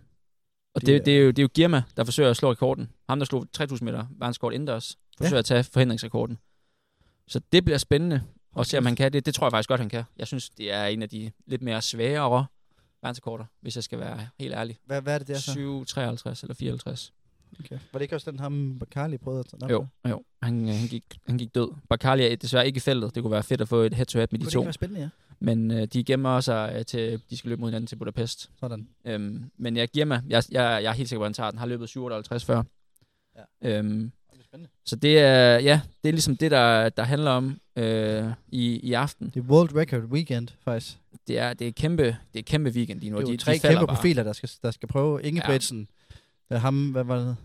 og 0.74 0.82
Det 0.82 0.90
er- 0.90 0.98
det, 0.98 1.06
det, 1.06 1.18
er 1.18 1.22
jo, 1.22 1.28
det 1.28 1.40
er 1.40 1.44
jo 1.44 1.50
Girma, 1.54 1.84
der 1.98 2.04
forsøger 2.04 2.30
at 2.30 2.38
slå 2.38 2.52
rekorden. 2.52 2.92
Ham, 3.10 3.20
der 3.20 3.26
slog 3.26 3.46
3.000 3.58 3.86
meter 3.86 4.06
verdenskort 4.12 4.54
indendørs, 4.54 4.98
forsøger 5.18 5.36
ja. 5.36 5.40
at 5.40 5.46
tage 5.46 5.64
forhindringsrekorden. 5.64 6.38
Så 7.28 7.42
det 7.52 7.66
bliver 7.66 7.78
spændende 7.78 8.24
at 8.60 8.68
se, 8.68 8.78
om 8.78 8.86
han 8.86 8.96
kan 8.96 9.14
det. 9.14 9.26
Det 9.26 9.36
tror 9.36 9.48
jeg 9.48 9.52
faktisk 9.52 9.70
godt, 9.70 9.80
han 9.80 9.90
kan. 9.90 10.04
Jeg 10.18 10.28
synes, 10.28 10.50
det 10.50 10.72
er 10.74 10.86
en 10.86 11.02
af 11.02 11.10
de 11.10 11.32
lidt 11.46 11.62
mere 11.62 11.82
sværere 11.82 12.46
verdenskorter, 13.02 13.46
hvis 13.62 13.76
jeg 13.76 13.84
skal 13.84 14.00
være 14.00 14.28
helt 14.40 14.54
ærlig. 14.54 14.78
Hvad, 14.86 15.02
hvad 15.02 15.14
er 15.14 15.18
det 15.18 15.28
der 15.28 15.38
så? 15.38 15.52
7, 15.52 15.86
53 15.86 16.42
eller 16.44 16.54
54. 16.56 17.14
Okay. 17.60 17.80
Var 17.94 18.00
det 18.00 18.02
ikke 18.02 18.16
også 18.16 18.32
den, 18.32 18.40
ham 18.40 18.82
Carly 18.92 19.18
prøvede 19.18 19.40
at 19.40 19.60
tage 19.60 19.72
Jo, 19.72 19.88
jo. 20.10 20.24
Han, 20.42 20.70
øh, 20.70 20.76
han, 20.76 20.88
gik, 20.88 21.04
han 21.28 21.38
gik 21.38 21.56
død. 21.56 21.72
Bakali 21.90 22.24
er 22.24 22.36
desværre 22.36 22.68
ikke 22.68 22.78
i 22.78 22.80
feltet. 22.80 23.16
Det 23.16 23.24
kunne 23.24 23.32
være 23.32 23.44
fedt 23.44 23.62
at 23.62 23.68
få 23.68 23.76
et 23.82 23.94
head-to-head 23.94 24.28
med 24.32 24.40
de 24.40 24.44
Kunne 24.44 24.46
det 24.46 24.54
to. 24.54 24.60
ikke 24.60 24.66
være 24.66 24.74
spændende, 24.74 25.02
ja? 25.02 25.10
Men 25.40 25.72
øh, 25.72 25.86
de 25.88 26.04
gemmer 26.04 26.40
sig 26.42 26.74
øh, 26.78 26.86
til, 26.86 27.22
de 27.30 27.38
skal 27.38 27.50
løbe 27.50 27.62
mod 27.62 27.70
hinanden 27.70 27.88
til 27.88 27.96
Budapest. 27.96 28.52
Sådan. 28.60 28.88
Øhm, 29.06 29.52
men 29.58 29.78
jeg 29.78 29.90
giver 29.90 30.06
mig, 30.06 30.22
jeg, 30.28 30.44
jeg, 30.52 30.84
jeg 30.84 30.90
er 30.90 30.94
helt 30.94 31.10
sikker 31.10 31.20
på, 31.20 31.24
at 31.24 31.28
han 31.28 31.34
tager 31.34 31.52
den. 31.52 31.60
Har 31.60 31.66
løbet 31.66 31.90
57 31.90 32.46
før. 32.46 32.64
Ja. 33.36 33.78
Øhm, 33.80 34.12
Det 34.38 34.46
spændende. 34.46 34.70
så 34.86 34.96
det 34.96 35.20
er, 35.20 35.60
ja, 35.60 35.82
det 36.04 36.10
er 36.10 36.14
ligesom 36.14 36.38
det, 36.38 36.52
der, 36.52 36.90
der 36.90 37.04
handler 37.04 37.32
om 37.32 37.60
øh, 37.76 38.32
i, 38.48 38.80
i 38.80 38.94
aften. 38.94 39.32
Det 39.34 39.40
er 39.40 39.44
World 39.44 39.76
Record 39.76 40.02
Weekend, 40.04 40.48
faktisk. 40.64 40.98
Det 41.28 41.40
er, 41.40 41.54
det 41.54 41.68
er 41.68 41.72
kæmpe, 41.72 42.04
det 42.04 42.40
er 42.40 42.44
kæmpe 42.44 42.70
weekend 42.70 43.00
lige 43.00 43.10
nu. 43.10 43.18
Det 43.18 43.24
er 43.24 43.32
de, 43.32 43.38
tre 43.38 43.54
de 43.54 43.60
kæmpe 43.60 43.86
bare. 43.86 43.96
profiler, 43.96 44.24
der 44.24 44.34
skal, 44.34 44.50
der 44.64 44.72
skal 44.72 44.90
prøve. 44.90 45.24
Ingebrigtsen, 45.24 45.88
ja. 46.52 46.58
ham, 46.58 46.92
hvad 46.92 47.04
var 47.04 47.18
det? 47.18 47.36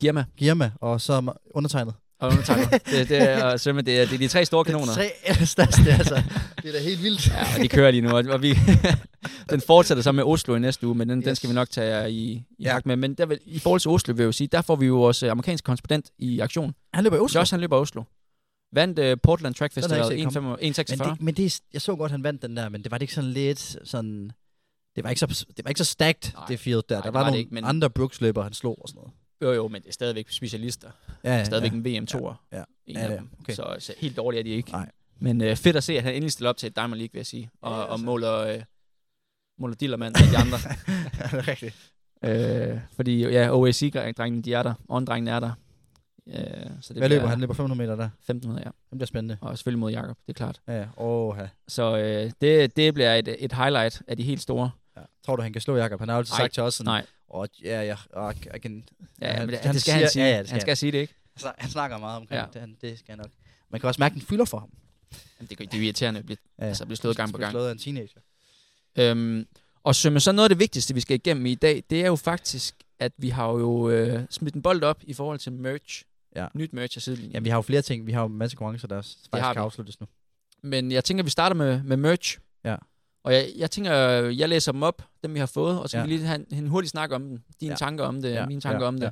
Girma 0.00 0.24
Girma, 0.36 0.70
og 0.80 1.00
så 1.00 1.34
undertegnet. 1.50 1.94
Og 2.22 2.28
undertegnet. 2.30 2.70
det, 2.86 3.08
det, 3.08 3.22
er, 3.30 3.44
og 3.44 3.60
Sømme, 3.60 3.82
det, 3.82 4.00
er, 4.00 4.04
det 4.06 4.14
er 4.14 4.18
de 4.18 4.28
tre 4.28 4.44
store 4.44 4.64
kanoner. 4.64 4.94
Tre 4.94 5.10
allerstørste, 5.24 5.90
altså. 5.92 6.22
Det 6.62 6.68
er 6.68 6.72
da 6.72 6.78
helt 6.84 7.02
vildt. 7.02 7.28
Ja, 7.28 7.40
og 7.56 7.62
de 7.62 7.68
kører 7.68 7.90
lige 7.90 8.00
nu, 8.00 8.10
og, 8.10 8.24
og 8.28 8.42
vi, 8.42 8.54
den 9.50 9.60
fortsætter 9.66 10.02
så 10.02 10.12
med 10.12 10.24
Oslo 10.24 10.54
i 10.54 10.58
næste 10.58 10.86
uge, 10.86 10.94
men 10.94 11.08
den, 11.08 11.18
yes. 11.18 11.24
den 11.24 11.36
skal 11.36 11.48
vi 11.50 11.54
nok 11.54 11.70
tage 11.70 12.10
i, 12.10 12.22
i 12.32 12.44
Ja. 12.60 12.78
med. 12.84 12.96
Men 12.96 13.14
der 13.14 13.26
vil, 13.26 13.38
i 13.46 13.58
forhold 13.58 13.80
til 13.80 13.90
Oslo 13.90 14.12
vil 14.14 14.22
jeg 14.22 14.26
jo 14.26 14.32
sige, 14.32 14.48
der 14.52 14.62
får 14.62 14.76
vi 14.76 14.86
jo 14.86 14.96
vores 14.96 15.22
øh, 15.22 15.30
amerikanske 15.30 15.64
korrespondent 15.66 16.10
i 16.18 16.40
aktion. 16.40 16.74
Han 16.94 17.04
løber 17.04 17.16
i 17.16 17.20
Oslo. 17.20 17.40
Josh, 17.40 17.52
han 17.52 17.60
løber 17.60 17.76
i 17.76 17.80
Oslo. 17.80 18.02
Vandt 18.74 18.98
uh, 18.98 19.12
Portland 19.22 19.54
Track 19.54 19.74
Festival 19.74 20.12
ikke 20.12 20.30
set 20.32 20.36
1,45. 20.36 20.40
Men, 20.40 20.54
1,46. 20.54 21.10
det, 21.10 21.22
men 21.22 21.34
det, 21.34 21.46
er- 21.46 21.60
jeg 21.72 21.80
så 21.82 21.96
godt, 21.96 22.10
han 22.12 22.22
vandt 22.24 22.42
den 22.42 22.56
der, 22.56 22.68
men 22.68 22.82
det 22.82 22.90
var 22.90 22.98
det 22.98 23.02
ikke 23.02 23.14
sådan 23.14 23.30
lidt 23.30 23.76
sådan... 23.84 24.30
Det 24.96 25.04
var 25.04 25.10
ikke 25.10 25.20
så, 25.20 25.44
det 25.56 25.64
var 25.64 25.68
ikke 25.68 25.78
så 25.78 25.84
stacked, 25.84 26.32
Nej. 26.34 26.44
det 26.48 26.60
field 26.60 26.82
der. 26.88 26.94
Nej, 26.94 27.00
der 27.00 27.02
det 27.02 27.14
var, 27.14 27.20
var 27.20 27.24
det 27.26 27.32
nogle 27.32 27.38
ikke, 27.38 27.54
men- 27.54 27.64
andre 27.64 27.90
Brooks-løber, 27.90 28.42
han 28.42 28.52
slog 28.52 28.78
og 28.82 28.88
sådan 28.88 28.98
noget. 28.98 29.12
Jo, 29.42 29.52
jo, 29.52 29.68
men 29.68 29.82
det 29.82 29.88
er 29.88 29.92
stadigvæk 29.92 30.30
specialister. 30.30 30.90
Ja, 31.24 31.36
ja, 31.36 31.44
Stadigvæk 31.44 31.72
ja. 31.72 31.76
en 31.76 31.84
VM-toer. 31.84 32.34
Ja. 32.52 32.62
En 32.86 32.96
Ja, 32.96 33.00
af 33.02 33.10
er. 33.10 33.16
dem. 33.16 33.28
Okay. 33.40 33.52
Så, 33.54 33.76
så 33.78 33.94
helt 33.98 34.16
dårligt 34.16 34.38
er 34.38 34.44
de 34.44 34.50
ikke. 34.50 34.70
Nej. 34.70 34.90
Men 35.18 35.40
øh, 35.40 35.56
fedt 35.56 35.76
at 35.76 35.84
se, 35.84 35.96
at 35.96 36.02
han 36.02 36.14
endelig 36.14 36.32
stiller 36.32 36.50
op 36.50 36.56
til 36.56 36.66
et 36.66 36.76
Diamond 36.76 36.98
League, 36.98 37.12
vil 37.12 37.18
jeg 37.18 37.26
sige. 37.26 37.50
Og, 37.62 37.70
Ja, 37.72 37.76
og 37.78 37.92
altså. 37.92 38.06
måler, 38.06 38.38
øh, 38.38 38.62
måler 39.58 39.74
dillermand 39.74 40.16
af 40.16 40.22
de 40.30 40.36
andre. 40.38 40.58
det 41.30 41.38
er 41.38 41.48
rigtigt. 41.48 41.92
øh, 42.24 42.80
fordi 42.96 43.20
ja, 43.28 43.48
OAC-drengene, 43.52 44.42
de 44.42 44.54
er 44.54 44.62
der. 44.62 44.74
On-drengene 44.88 45.30
er 45.30 45.40
der. 45.40 45.52
Øh, 46.28 46.34
så 46.80 46.94
det 46.94 47.00
Hvad 47.00 47.08
løber 47.08 47.26
han? 47.26 47.40
løber 47.40 47.54
500 47.54 47.78
meter 47.78 47.96
der. 47.96 48.04
1500, 48.04 48.62
ja. 48.66 48.70
Det 48.90 48.98
bliver 48.98 49.06
spændende. 49.06 49.36
Og 49.40 49.58
selvfølgelig 49.58 49.78
mod 49.78 49.90
Jakob, 49.90 50.16
det 50.26 50.32
er 50.32 50.36
klart. 50.36 50.60
Ja, 50.68 50.78
ja. 50.78 50.86
Åh, 50.96 51.36
ja. 51.38 51.48
Så 51.68 51.96
øh, 51.98 52.30
det, 52.40 52.76
det 52.76 52.94
bliver 52.94 53.14
et, 53.14 53.36
et 53.38 53.52
highlight 53.52 54.02
af 54.08 54.16
de 54.16 54.22
helt 54.22 54.40
store. 54.40 54.70
Ja. 54.96 55.00
Tror 55.26 55.36
du, 55.36 55.42
han 55.42 55.52
kan 55.52 55.60
slå 55.62 55.76
Jakob? 55.76 56.00
Han 56.00 56.08
har 56.08 56.16
altid 56.18 56.34
sagt 56.34 56.54
til 56.54 56.62
os 56.62 56.74
sådan... 56.74 56.88
Nej. 56.88 57.06
Og 57.28 57.48
ja, 57.64 57.82
ja, 57.82 57.96
og 58.12 58.34
jeg 58.52 58.62
kan... 58.62 58.84
Ja, 59.20 59.32
han- 59.32 59.46
men 59.46 59.54
det, 59.54 59.58
han 59.64 59.74
det 59.74 59.80
skal 59.80 59.92
siger- 59.92 59.98
han 60.04 60.10
sige. 60.10 60.24
ja, 60.24 60.30
ja, 60.32 60.38
det 60.38 60.46
skal 60.46 60.52
han 60.54 60.60
skal 60.60 60.76
sige 60.76 60.92
det, 60.92 60.98
ikke? 60.98 61.14
Han 61.44 61.52
Han 61.58 61.70
snakker 61.70 61.98
meget 61.98 62.16
omkring 62.16 62.38
Ja. 62.38 62.44
ja. 62.44 62.50
det. 62.52 62.60
Han, 62.60 62.76
det 62.80 62.98
skal 62.98 63.12
han 63.12 63.18
nok. 63.18 63.30
Man 63.70 63.80
kan 63.80 63.88
også 63.88 64.00
mærke, 64.00 64.12
at 64.12 64.18
den 64.18 64.26
fylder 64.26 64.44
for 64.44 64.58
ham. 64.58 64.70
Jamen, 65.40 65.48
det, 65.48 65.58
det 65.58 65.74
er 65.74 65.78
jo 65.78 65.84
irriterende 65.84 66.18
at 66.20 66.26
blive, 66.26 66.36
Ja, 66.58 66.64
altså, 66.64 66.84
at 66.84 66.88
blive 66.88 66.96
slået 66.96 67.16
gang 67.16 67.32
på 67.32 67.38
gang. 67.38 67.50
slået 67.52 67.68
af 67.68 67.72
en 67.72 67.78
teenager. 67.78 68.20
Øhm, 68.98 69.46
og 69.84 69.94
som 69.94 70.20
så 70.20 70.32
noget 70.32 70.44
af 70.44 70.48
det 70.50 70.58
vigtigste, 70.58 70.94
vi 70.94 71.00
skal 71.00 71.14
igennem 71.14 71.46
i 71.46 71.54
dag, 71.54 71.82
det 71.90 72.02
er 72.02 72.06
jo 72.06 72.16
faktisk, 72.16 72.74
at 72.98 73.12
vi 73.16 73.28
har 73.28 73.48
jo 73.48 73.90
øh, 73.90 74.22
smidt 74.30 74.54
en 74.54 74.62
bold 74.62 74.82
op 74.82 74.98
i 75.02 75.14
forhold 75.14 75.38
til 75.38 75.52
merch. 75.52 76.04
Ja. 76.36 76.46
Nyt 76.54 76.72
merch 76.72 76.98
af 76.98 77.02
sidelinjen. 77.02 77.32
Jamen, 77.32 77.44
vi 77.44 77.50
har 77.50 77.56
jo 77.56 77.62
flere 77.62 77.82
ting. 77.82 78.06
Vi 78.06 78.12
har 78.12 78.20
jo 78.20 78.26
en 78.26 78.38
masse 78.38 78.56
konkurrencer, 78.56 78.88
der 78.88 78.96
faktisk 79.02 79.52
kan 79.52 79.56
afsluttes 79.62 80.00
nu. 80.00 80.06
Men 80.62 80.92
jeg 80.92 81.04
tænker, 81.04 81.22
at 81.22 81.26
vi 81.26 81.30
starter 81.30 81.56
med, 81.56 81.82
med 81.82 81.96
merch. 81.96 82.38
Ja. 82.64 82.76
Og 83.24 83.34
jeg, 83.34 83.48
jeg 83.56 83.70
tænker, 83.70 83.92
jeg 84.30 84.48
læser 84.48 84.72
dem 84.72 84.82
op, 84.82 85.02
dem 85.22 85.34
vi 85.34 85.38
har 85.38 85.46
fået, 85.46 85.80
og 85.80 85.90
så 85.90 85.96
Ja. 85.96 86.02
kan 86.02 86.10
vi 86.10 86.16
lige 86.16 86.26
have 86.26 86.44
en, 86.50 86.58
en 86.58 86.68
hurtig 86.68 86.90
snak 86.90 87.12
om 87.12 87.22
den. 87.22 87.42
Dine 87.60 87.70
Ja. 87.72 87.76
tanker 87.76 88.04
om 88.04 88.22
det, 88.22 88.30
Ja, 88.30 88.46
mine 88.46 88.60
tanker 88.60 88.80
ja, 88.82 88.88
om 88.88 88.94
det. 88.94 89.02
ja. 89.04 89.10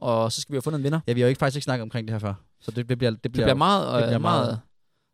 Og 0.00 0.32
så 0.32 0.40
skal 0.40 0.52
vi 0.52 0.56
have 0.56 0.62
fundet 0.62 0.78
en 0.78 0.84
vinder. 0.84 1.00
Ja, 1.06 1.12
vi 1.12 1.20
har 1.20 1.26
jo 1.26 1.28
ikke 1.28 1.38
faktisk 1.38 1.56
ikke 1.56 1.64
snakket 1.64 1.82
omkring 1.82 2.08
det 2.08 2.14
her 2.14 2.18
før. 2.18 2.34
Så 2.60 2.70
det, 2.70 2.88
det 2.88 2.98
bliver... 2.98 3.10
Det 3.10 3.24
Det 3.24 3.32
bliver, 3.32 3.46
bliver 3.46 3.54
meget, 3.54 3.86
det 3.94 4.02
bliver 4.02 4.14
øh, 4.14 4.20
meget, 4.22 4.46
meget- 4.46 4.60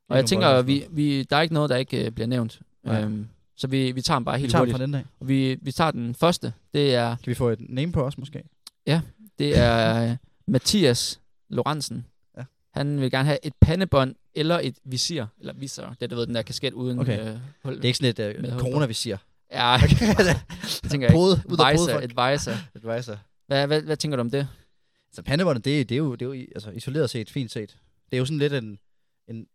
Og 0.09 0.16
jeg 0.16 0.26
tænker, 0.26 0.62
vi, 0.62 0.84
vi, 0.90 1.22
der 1.22 1.36
er 1.36 1.40
ikke 1.40 1.55
noget, 1.55 1.70
der 1.70 1.76
ikke 1.76 2.05
øh, 2.07 2.11
bliver 2.11 2.26
nævnt. 2.26 2.61
Nej. 2.84 3.03
Øhm, 3.03 3.28
så 3.57 3.66
vi, 3.66 3.93
vi 3.93 4.03
tager 4.03 4.18
dem 4.18 4.24
bare 4.24 4.36
vi 4.36 4.40
helt 4.40 4.51
tager 4.53 4.64
den 4.64 4.72
hurtigt. 4.72 4.78
fra 4.78 4.86
den 4.86 4.95
af. 4.95 5.05
Og 5.20 5.28
vi, 5.28 5.59
vi 5.62 5.72
tager 5.72 5.90
den 5.90 6.14
første. 6.14 6.53
Det 6.74 6.95
er 6.95 7.09
Kan 7.16 7.30
vi 7.30 7.34
få 7.34 7.49
et 7.49 7.61
name 7.68 7.93
på 7.93 8.03
os, 8.05 8.18
måske? 8.18 8.43
Det 9.38 9.59
er 9.59 10.11
øh, 10.11 10.16
Mathias 10.47 11.20
Lorentzen. 11.49 12.07
Ja. 12.38 12.43
Han 12.74 13.01
vil 13.01 13.11
gerne 13.11 13.24
have 13.24 13.38
et 13.47 13.53
pandebånd 13.61 14.14
eller 14.35 14.61
et 14.62 14.78
visir. 14.85 15.26
Eller 15.41 15.53
visir. 15.53 15.85
Det 15.85 16.03
er, 16.03 16.07
du 16.07 16.16
ved, 16.16 16.26
den 16.26 16.35
der 16.35 16.43
kasket 16.43 16.72
uden 16.72 16.99
Okay. 16.99 17.35
øh, 17.35 17.39
hul. 17.64 17.76
Det 17.76 17.85
er 17.85 17.87
ikke 17.87 17.99
sådan 17.99 18.37
et 18.37 18.51
på. 18.53 18.59
corona-visir. 18.59 19.16
Ja, 19.53 19.76
det 20.83 20.91
tænker 20.91 21.07
jeg 21.07 21.14
ikke. 21.14 21.18
ud 21.18 21.59
af 21.59 21.72
Visor, 21.72 21.99
et 21.99 22.11
visor. 22.33 22.53
Et 22.76 22.97
visor. 22.97 23.18
Hvad, 23.47 23.66
hvad, 23.66 23.83
hvad 23.83 23.97
tænker 23.97 24.16
du 24.16 24.20
om 24.20 24.30
det? 24.30 24.49
Så 25.12 25.22
pandebåndet, 25.22 25.64
det, 25.64 25.89
det, 25.89 25.95
er 25.95 25.99
jo, 25.99 26.14
det 26.14 26.22
er 26.22 26.26
jo 26.26 26.47
altså, 26.55 26.70
isoleret 26.70 27.11
set 27.11 27.30
fint 27.30 27.51
set. 27.51 27.76
Det 28.11 28.16
er 28.16 28.18
jo 28.18 28.24
sådan 28.24 28.39
lidt 28.39 28.53
en... 28.53 28.78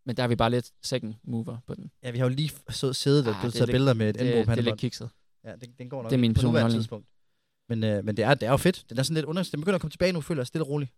Men 0.05 0.17
der 0.17 0.23
er 0.23 0.27
vi 0.27 0.35
bare 0.35 0.49
lidt 0.49 0.71
second 0.83 1.13
mover 1.23 1.57
på 1.67 1.75
den. 1.75 1.91
Ja, 2.03 2.11
vi 2.11 2.17
har 2.17 2.25
jo 2.25 2.29
lige 2.35 2.51
så 2.69 2.93
siddet 2.93 3.27
og 3.27 3.35
Ah, 3.35 3.45
er 3.45 3.49
taget 3.49 3.69
billeder 3.69 3.93
med 3.93 4.09
et 4.09 4.19
Det, 4.19 4.47
det 4.47 4.57
er 4.57 4.61
lidt 4.61 4.77
kikset. 4.77 5.09
Ja, 5.45 5.51
den, 5.51 5.69
den 5.77 5.89
går 5.89 6.01
nok 6.01 6.09
Det 6.09 6.15
er 6.17 6.19
min 6.21 6.33
personlige 6.33 6.69
tidspunkt. 6.69 7.07
Men, 7.69 7.83
øh, 7.83 8.05
men 8.05 8.17
det, 8.17 8.25
er, 8.25 8.33
det 8.33 8.47
er 8.47 8.51
jo 8.51 8.57
fedt. 8.57 8.85
Den 8.89 8.97
er 8.99 9.03
sådan 9.03 9.15
lidt 9.15 9.25
under... 9.25 9.49
Den 9.51 9.61
begynder 9.61 9.75
at 9.75 9.81
komme 9.81 9.91
tilbage 9.91 10.11
nu, 10.11 10.21
føler 10.21 10.41
jeg 10.41 10.47
stille 10.47 10.65
og 10.65 10.69
roligt. 10.69 10.91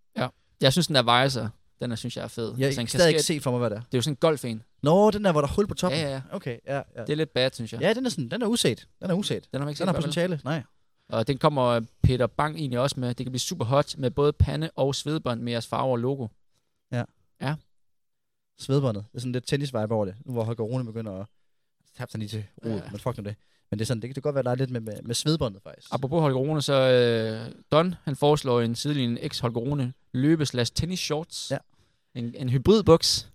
Jeg 0.62 0.72
synes, 0.74 0.88
den 0.88 0.96
der 0.96 1.24
visor, 1.24 1.50
den 1.82 1.92
er, 1.92 1.96
synes 1.96 2.18
jeg 2.18 2.24
er 2.24 2.28
fed. 2.28 2.54
Jeg 2.58 2.66
Altså, 2.66 2.80
kan 2.80 2.84
en 2.84 2.88
stadig 2.88 3.10
ikke 3.10 3.24
se 3.24 3.40
for 3.40 3.52
mig, 3.52 3.60
hvad 3.60 3.70
det 3.70 3.76
er. 3.76 3.82
Det 3.82 3.94
er 3.94 3.98
jo 3.98 4.02
sådan 4.02 4.14
en 4.14 4.18
golf-en. 4.18 4.64
Nå, 4.84 5.12
den 5.12 5.26
der, 5.26 5.32
hvor 5.32 5.42
der 5.42 5.48
er 5.48 5.52
hul 5.54 5.68
på 5.68 5.74
toppen. 5.74 6.00
Ja, 6.00 6.08
ja, 6.08 6.14
ja. 6.14 6.22
Okay, 6.32 6.58
ja, 6.68 6.76
ja. 6.76 7.02
Det 7.02 7.10
er 7.10 7.16
lidt 7.16 7.34
bad, 7.34 7.50
synes 7.54 7.74
jeg. 7.74 7.82
Ja, 7.82 7.94
den 7.94 8.06
er, 8.06 8.10
sådan, 8.10 8.30
den 8.30 8.42
er 8.42 8.48
uset. 8.48 8.88
Den 9.02 9.10
er 9.10 9.14
uset. 9.14 9.48
Den 9.52 9.60
har 9.60 9.66
man 9.66 9.70
ikke 9.70 9.78
set 9.78 9.88
Den 9.88 9.96
har 9.96 10.02
potentiale. 10.02 10.42
Nej. 10.44 10.64
Og 11.10 11.28
den 11.28 11.38
kommer 11.38 11.82
Peter 12.04 12.28
Bang 12.28 12.56
egentlig 12.58 12.80
også 12.80 13.00
med. 13.00 13.08
Det 13.08 13.18
kan 13.26 13.32
blive 13.32 13.40
super 13.40 13.66
hot 13.66 13.98
med 13.98 14.12
både 14.12 14.34
pande 14.34 14.70
og 14.76 14.96
svedbånd 14.96 15.42
med 15.42 15.52
jeres 15.52 15.68
farver 15.68 15.92
og 15.92 15.98
logo. 15.98 16.28
Svedbåndet. 18.60 19.06
Det 19.12 19.18
er 19.18 19.20
sådan 19.20 19.32
lidt 19.32 19.48
tennis-vibe 19.54 19.94
over 19.94 20.06
det. 20.06 20.16
Nu 20.26 20.34
hvor 20.34 20.44
Holger 20.44 20.64
Rune 20.64 20.86
begynder 20.86 21.12
at 21.12 21.26
tabe 21.98 22.12
sig 22.12 22.20
lige 22.20 22.30
til 22.30 22.46
rodet. 22.66 22.76
Ja. 22.76 22.84
Ja. 22.84 22.92
Men 22.92 23.00
fuck 23.00 23.18
nu 23.18 23.24
det. 23.24 23.36
Men 23.70 23.80
det 23.80 23.86
er 23.86 23.88
sådan, 23.88 24.02
det 24.02 24.08
kan 24.08 24.16
det 24.16 24.24
godt 24.24 24.36
være, 24.36 24.44
der 24.44 24.52
er 24.52 24.56
lidt 24.56 24.70
med, 24.70 24.82
med, 24.82 25.02
med 25.04 25.16
svedbåndet 25.16 25.64
faktisk. 25.64 25.88
Apropos 25.92 26.22
Holger 26.22 26.38
Rune, 26.38 26.62
så 26.62 26.74
øh, 26.74 27.54
Don, 27.72 27.96
han 28.04 28.16
foreslår 28.16 28.62
en 28.62 28.76
sidelinje 28.76 29.30
X 29.30 29.40
Holger 29.40 29.60
Rune 29.60 29.94
løbe 30.14 30.46
slash 30.46 30.74
tennis 30.76 31.00
shorts. 31.00 31.52
Ja. 31.52 31.58
En, 32.16 32.36
en 32.38 32.50
hybridbuks. 32.50 33.28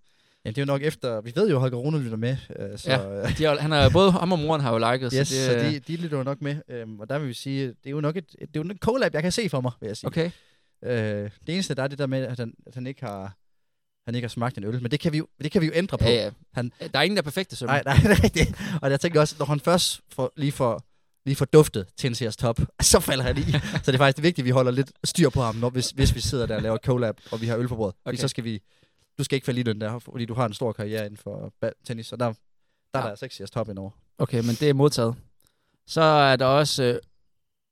Ja, 0.44 0.50
det 0.50 0.58
er 0.58 0.62
jo 0.62 0.66
nok 0.66 0.82
efter... 0.82 1.20
Vi 1.20 1.32
ved 1.34 1.48
jo, 1.50 1.54
at 1.56 1.60
Holger 1.60 1.76
Rune 1.78 1.98
lytter 2.02 2.16
med. 2.16 2.36
Øh, 2.58 2.78
så, 2.78 2.90
Ja. 2.90 3.22
øh, 3.22 3.38
De 3.38 3.44
har, 3.44 3.58
han 3.58 3.70
har, 3.70 3.88
både 3.90 4.12
ham 4.12 4.32
og 4.32 4.38
moren 4.38 4.60
har 4.60 4.72
jo 4.78 4.92
liket, 4.92 5.12
yes, 5.12 5.28
så 5.28 5.34
det, 5.34 5.44
så 5.46 5.66
øh, 5.66 5.72
de, 5.72 5.78
de 5.80 5.96
lytter 5.96 6.16
jo 6.18 6.22
nok 6.24 6.42
med. 6.42 6.56
Øhm, 6.68 7.00
og 7.00 7.08
der 7.08 7.18
vil 7.18 7.28
vi 7.28 7.34
sige, 7.34 7.66
det 7.68 7.76
er 7.86 7.90
jo 7.90 8.00
nok 8.00 8.16
et, 8.16 8.30
det 8.32 8.42
er 8.42 8.46
jo 8.56 8.62
en 8.62 8.78
collab, 8.78 9.14
jeg 9.14 9.22
kan 9.22 9.32
se 9.32 9.48
for 9.48 9.60
mig, 9.60 9.72
vil 9.80 9.86
jeg 9.86 9.96
sige. 9.96 10.06
Okay. 10.06 10.30
Øh, 10.84 10.90
det 11.46 11.54
eneste, 11.54 11.74
der 11.74 11.82
er 11.82 11.88
det 11.88 11.98
der 11.98 12.06
med, 12.06 12.22
at 12.22 12.38
han, 12.38 12.54
at 12.66 12.74
han 12.74 12.86
ikke 12.86 13.04
har 13.04 13.36
han 14.06 14.14
ikke 14.14 14.24
har 14.26 14.30
smagt 14.30 14.58
en 14.58 14.64
øl. 14.64 14.82
Men 14.82 14.90
det 14.90 15.00
kan 15.00 15.12
vi 15.12 15.18
jo, 15.18 15.26
det 15.42 15.52
kan 15.52 15.60
vi 15.62 15.66
jo 15.66 15.72
ændre 15.74 15.98
på. 15.98 16.04
Ja, 16.04 16.10
ja. 16.24 16.30
Han- 16.54 16.72
Der 16.92 16.98
er 16.98 17.02
ingen, 17.02 17.16
der 17.16 17.20
er 17.22 17.24
perfekte, 17.24 17.56
så 17.56 17.66
Nej, 17.66 17.82
nej, 17.84 17.94
det 18.02 18.10
er 18.10 18.24
rigtigt. 18.24 18.54
Og 18.82 18.90
jeg 18.90 19.00
tænker 19.00 19.20
også, 19.20 19.36
når 19.38 19.46
han 19.46 19.60
først 19.60 20.00
får, 20.12 20.32
lige 20.36 20.52
får 20.52 20.82
lige 21.26 21.36
får 21.36 21.44
duftet 21.44 21.86
til 21.96 22.08
en 22.08 22.14
series 22.14 22.36
top, 22.36 22.60
så 22.82 23.00
falder 23.00 23.24
han 23.24 23.38
i. 23.38 23.42
så 23.52 23.82
det 23.86 23.94
er 23.94 23.98
faktisk 23.98 24.22
vigtigt, 24.22 24.38
at 24.38 24.44
vi 24.44 24.50
holder 24.50 24.70
lidt 24.70 24.92
styr 25.04 25.28
på 25.30 25.42
ham, 25.42 25.56
når, 25.56 25.70
hvis, 25.70 25.90
hvis 25.90 26.14
vi 26.14 26.20
sidder 26.20 26.46
der 26.46 26.56
og 26.56 26.62
laver 26.62 26.78
collab, 26.78 27.16
og 27.32 27.40
vi 27.40 27.46
har 27.46 27.56
øl 27.56 27.68
på 27.68 27.76
bordet. 27.76 27.96
Okay. 28.04 28.16
Så 28.18 28.28
skal 28.28 28.44
vi, 28.44 28.60
du 29.18 29.24
skal 29.24 29.36
ikke 29.36 29.44
falde 29.44 29.60
i 29.60 29.62
den 29.62 29.80
der, 29.80 29.98
fordi 29.98 30.24
du 30.24 30.34
har 30.34 30.46
en 30.46 30.54
stor 30.54 30.72
karriere 30.72 31.04
inden 31.04 31.16
for 31.16 31.52
tennis, 31.86 32.06
så 32.06 32.16
der, 32.16 32.24
der 32.26 32.32
ja. 32.94 32.98
er 32.98 32.98
Ja. 32.98 33.04
der 33.04 33.10
altså 33.10 33.24
ikke 33.24 33.34
series 33.34 33.50
top 33.50 33.68
indover. 33.68 33.90
Okay, 34.18 34.36
men 34.36 34.54
det 34.60 34.62
er 34.62 34.72
modtaget. 34.74 35.14
Så 35.86 36.00
er 36.00 36.36
der 36.36 36.46
også 36.46 36.82
øh, 36.84 36.98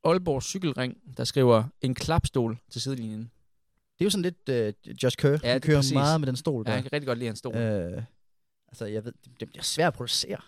Aalborg 0.05 0.43
Cykelring, 0.43 0.97
der 1.17 1.25
skriver 1.25 1.65
en 1.81 1.95
klapstol 1.95 2.59
til 2.71 2.81
sidelinjen. 2.81 3.21
Det 3.99 4.01
er 4.01 4.05
jo 4.05 4.11
sådan 4.11 4.35
lidt 4.49 4.77
uh, 4.89 5.03
Josh 5.03 5.17
Kerr. 5.17 5.29
Ja, 5.31 5.39
Ja, 5.43 5.49
han 5.49 5.57
er 5.57 5.59
kører 5.61 5.79
præcis. 5.79 5.93
meget 5.95 6.21
med 6.21 6.27
den 6.27 6.37
stol 6.37 6.65
Ja, 6.67 6.71
der. 6.71 6.77
jeg 6.77 6.83
kan 6.83 6.93
rigtig 6.93 7.07
godt 7.07 7.19
lide 7.19 7.29
hans 7.29 7.39
stol. 7.39 7.57
Øh, 7.57 8.03
altså, 8.69 8.87
jeg 8.87 9.05
ved, 9.05 9.13
det, 9.25 9.41
det 9.41 9.49
bliver 9.49 9.63
svært 9.63 9.87
at 9.87 9.95
producere. 9.95 10.39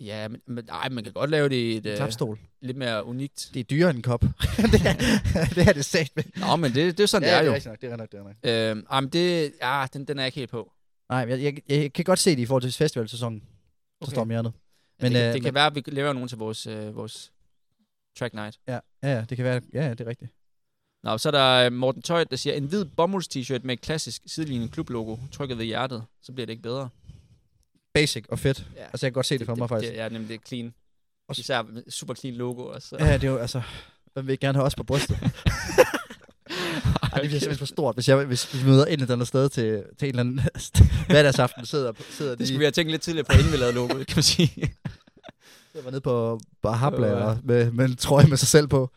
Ja, 0.00 0.28
men, 0.28 0.40
men 0.46 0.68
ej, 0.68 0.88
man 0.88 1.04
kan 1.04 1.12
godt 1.12 1.30
lave 1.30 1.48
det 1.48 1.54
i 1.56 1.76
et 1.76 1.86
En 1.86 1.90
øh, 1.92 1.96
klapstol. 1.96 2.38
lidt 2.62 2.76
mere 2.76 3.04
unikt. 3.04 3.50
Det 3.54 3.60
er 3.60 3.64
dyrere 3.64 3.90
end 3.90 3.96
en 3.98 4.02
kop. 4.02 4.20
det, 4.72 4.86
er, 4.86 5.44
det 5.54 5.68
er 5.68 5.72
det 5.72 5.84
sagt 5.84 6.16
med. 6.16 6.24
Nå, 6.36 6.56
men 6.56 6.74
det, 6.74 6.98
det 6.98 7.02
er 7.02 7.06
sådan, 7.06 7.28
ja, 7.28 7.34
det 7.34 7.40
er 7.42 7.46
jo. 7.46 7.52
er 7.54 7.68
nok, 7.68 7.80
det 7.80 7.92
er 7.92 7.96
nok, 7.96 8.12
det 8.12 8.18
er 8.18 8.22
nok. 8.24 8.76
Øhm, 8.76 8.86
ej, 8.90 9.00
men 9.00 9.10
det, 9.10 9.52
ja, 9.62 9.86
den, 9.92 10.04
den 10.04 10.18
er 10.18 10.22
jeg 10.22 10.26
ikke 10.28 10.38
helt 10.38 10.50
på. 10.50 10.72
Nej, 11.10 11.18
jeg, 11.28 11.42
jeg, 11.42 11.58
jeg, 11.68 11.92
kan 11.92 12.04
godt 12.04 12.18
se 12.18 12.30
det 12.30 12.38
i 12.38 12.46
forhold 12.46 12.62
til 12.62 12.72
festivalsæsonen. 12.72 13.40
Så 13.40 13.46
Okay. 14.00 14.12
står 14.12 14.24
mere 14.24 14.38
andet. 14.38 14.52
Men, 15.00 15.12
det, 15.12 15.18
kan, 15.20 15.28
øh, 15.28 15.34
det 15.34 15.42
kan 15.42 15.48
men- 15.48 15.54
være, 15.54 15.66
at 15.66 15.74
vi 15.74 15.82
laver 15.86 16.12
nogen 16.12 16.28
til 16.28 16.38
vores, 16.38 16.66
øh, 16.66 16.96
vores 16.96 17.32
track 18.18 18.34
night. 18.34 18.58
Ja, 18.68 18.78
ja, 19.02 19.08
ja, 19.14 19.24
det 19.28 19.36
kan 19.36 19.44
være. 19.44 19.60
Ja, 19.74 19.84
ja, 19.84 19.90
det 19.90 20.00
er 20.00 20.06
rigtigt. 20.06 20.30
Nå, 21.04 21.18
så 21.18 21.28
er 21.28 21.30
der 21.30 21.66
øh, 21.66 21.72
Morten 21.72 22.02
Tøjt, 22.02 22.30
der 22.30 22.36
siger, 22.36 22.54
en 22.54 22.64
hvid 22.64 22.84
bomulds-t-shirt 22.84 23.60
med 23.64 23.72
et 23.74 23.80
klassisk 23.80 24.22
sidelinjen 24.26 24.68
klublogo, 24.68 25.16
trykket 25.32 25.58
ved 25.58 25.64
hjertet, 25.64 26.04
så 26.22 26.32
bliver 26.32 26.46
det 26.46 26.50
ikke 26.52 26.62
bedre. 26.62 26.88
Basic 27.94 28.24
og 28.28 28.38
fedt. 28.38 28.66
Ja. 28.76 28.82
Altså, 28.82 29.06
jeg 29.06 29.12
kan 29.12 29.12
godt 29.12 29.26
se 29.26 29.38
det, 29.38 29.46
for 29.46 29.54
mig, 29.54 29.68
faktisk. 29.68 29.92
Det, 29.92 29.98
ja, 29.98 30.08
nemlig 30.08 30.28
det 30.28 30.34
er 30.34 30.38
clean. 30.48 30.74
Også- 31.28 31.40
Især 31.40 31.62
super 31.90 32.14
clean 32.14 32.36
logo 32.36 32.62
også. 32.64 32.96
Ja, 33.00 33.14
det 33.14 33.24
er 33.24 33.28
jo, 33.28 33.36
altså... 33.36 33.62
Hvem 34.12 34.26
vil 34.26 34.32
ikke 34.32 34.46
gerne 34.46 34.58
have 34.58 34.66
os 34.66 34.74
på 34.74 34.82
brystet? 34.84 35.18
Ej, 35.20 35.28
det 37.20 37.28
bliver 37.28 37.40
simpelthen 37.40 37.58
for 37.58 37.66
stort. 37.66 37.96
Hvis, 37.96 38.08
jeg, 38.08 38.24
hvis 38.24 38.54
vi 38.54 38.68
møder 38.68 38.84
et 38.86 38.92
eller 38.92 39.12
andet 39.12 39.28
sted 39.28 39.48
til, 39.48 39.84
til 39.98 40.08
en 40.08 40.08
eller 40.08 40.20
anden 40.20 40.40
hverdagsaften, 41.10 41.66
sidder, 41.66 41.92
sidder 42.10 42.30
Det 42.30 42.38
de 42.40 42.46
skulle 42.46 42.58
vi 42.58 42.64
have 42.64 42.72
tænkt 42.72 42.90
lidt 42.90 43.02
tidligere 43.02 43.24
på, 43.24 43.32
inden 43.38 43.52
vi 43.52 43.56
lavede 43.56 43.74
logoet, 43.74 44.06
kan 44.06 44.16
man 44.16 44.22
sige. 44.22 44.48
sidder 45.72 45.90
nede 45.90 46.00
på 46.00 46.40
Bahabla 46.62 47.06
Ja. 47.06 47.14
og 47.14 47.38
med, 47.44 47.70
med 47.70 47.84
en 47.84 47.96
trøje 47.96 48.26
med 48.26 48.36
sig 48.36 48.48
selv 48.48 48.68
på. 48.68 48.90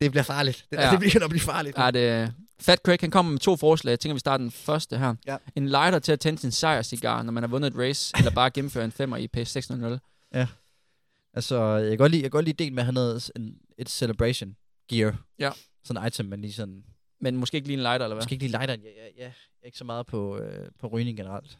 Det 0.00 0.10
bliver 0.10 0.24
farligt. 0.24 0.66
Det, 0.70 0.76
Ja. 0.76 0.84
ja. 0.86 0.90
det 0.90 1.00
begynder 1.00 1.24
at 1.24 1.30
blive 1.30 1.40
farligt. 1.40 1.78
er 1.78 1.90
det... 1.90 2.32
Fat 2.60 2.78
Craig, 2.78 2.98
han 3.00 3.10
kommer 3.10 3.32
med 3.32 3.40
to 3.40 3.56
forslag. 3.56 3.90
Jeg 3.90 4.00
tænker, 4.00 4.14
vi 4.14 4.18
starter 4.20 4.44
den 4.44 4.50
første 4.50 4.98
her. 4.98 5.14
Ja. 5.26 5.36
En 5.56 5.68
lighter 5.68 5.98
til 5.98 6.12
at 6.12 6.20
tænde 6.20 6.38
sin 6.38 6.50
sejrcigar, 6.50 7.22
når 7.22 7.32
man 7.32 7.42
har 7.42 7.48
vundet 7.48 7.72
et 7.74 7.78
race, 7.78 8.12
eller 8.18 8.30
bare 8.30 8.50
gennemføre 8.50 8.84
en 8.84 8.92
femmer 8.92 9.16
i 9.16 9.28
pace 9.28 9.52
600. 9.52 10.00
Altså, 11.34 11.64
jeg 11.64 11.88
kan 11.88 11.98
godt 11.98 12.10
lide, 12.12 12.22
jeg 12.22 12.30
kan 12.30 12.36
godt 12.38 12.44
lide 12.44 12.54
ideen 12.64 12.74
med 12.74 12.80
at 12.82 12.84
have 12.86 12.92
noget, 12.94 13.30
en, 13.36 13.58
et 13.78 13.88
celebration 13.88 14.56
gear. 14.88 15.24
Ja. 15.38 15.50
Sådan 15.84 16.02
en 16.02 16.06
item, 16.06 16.26
man 16.26 16.40
lige 16.40 16.52
sådan... 16.52 16.84
Men 17.20 17.36
måske 17.36 17.56
ikke 17.56 17.68
lige 17.68 17.76
en 17.76 17.82
lighter, 17.82 18.04
eller 18.04 18.14
hvad? 18.14 18.24
Måske 18.24 18.32
ikke 18.32 18.42
lige 18.44 18.50
lighteren. 18.52 18.80
Jeg, 18.82 18.90
jeg 19.18 19.26
er 19.62 19.66
ikke 19.66 19.78
så 19.78 19.84
meget 19.84 20.06
på, 20.06 20.38
øh, 20.38 20.68
på 20.80 20.86
rygning 20.86 21.16
generelt. 21.16 21.56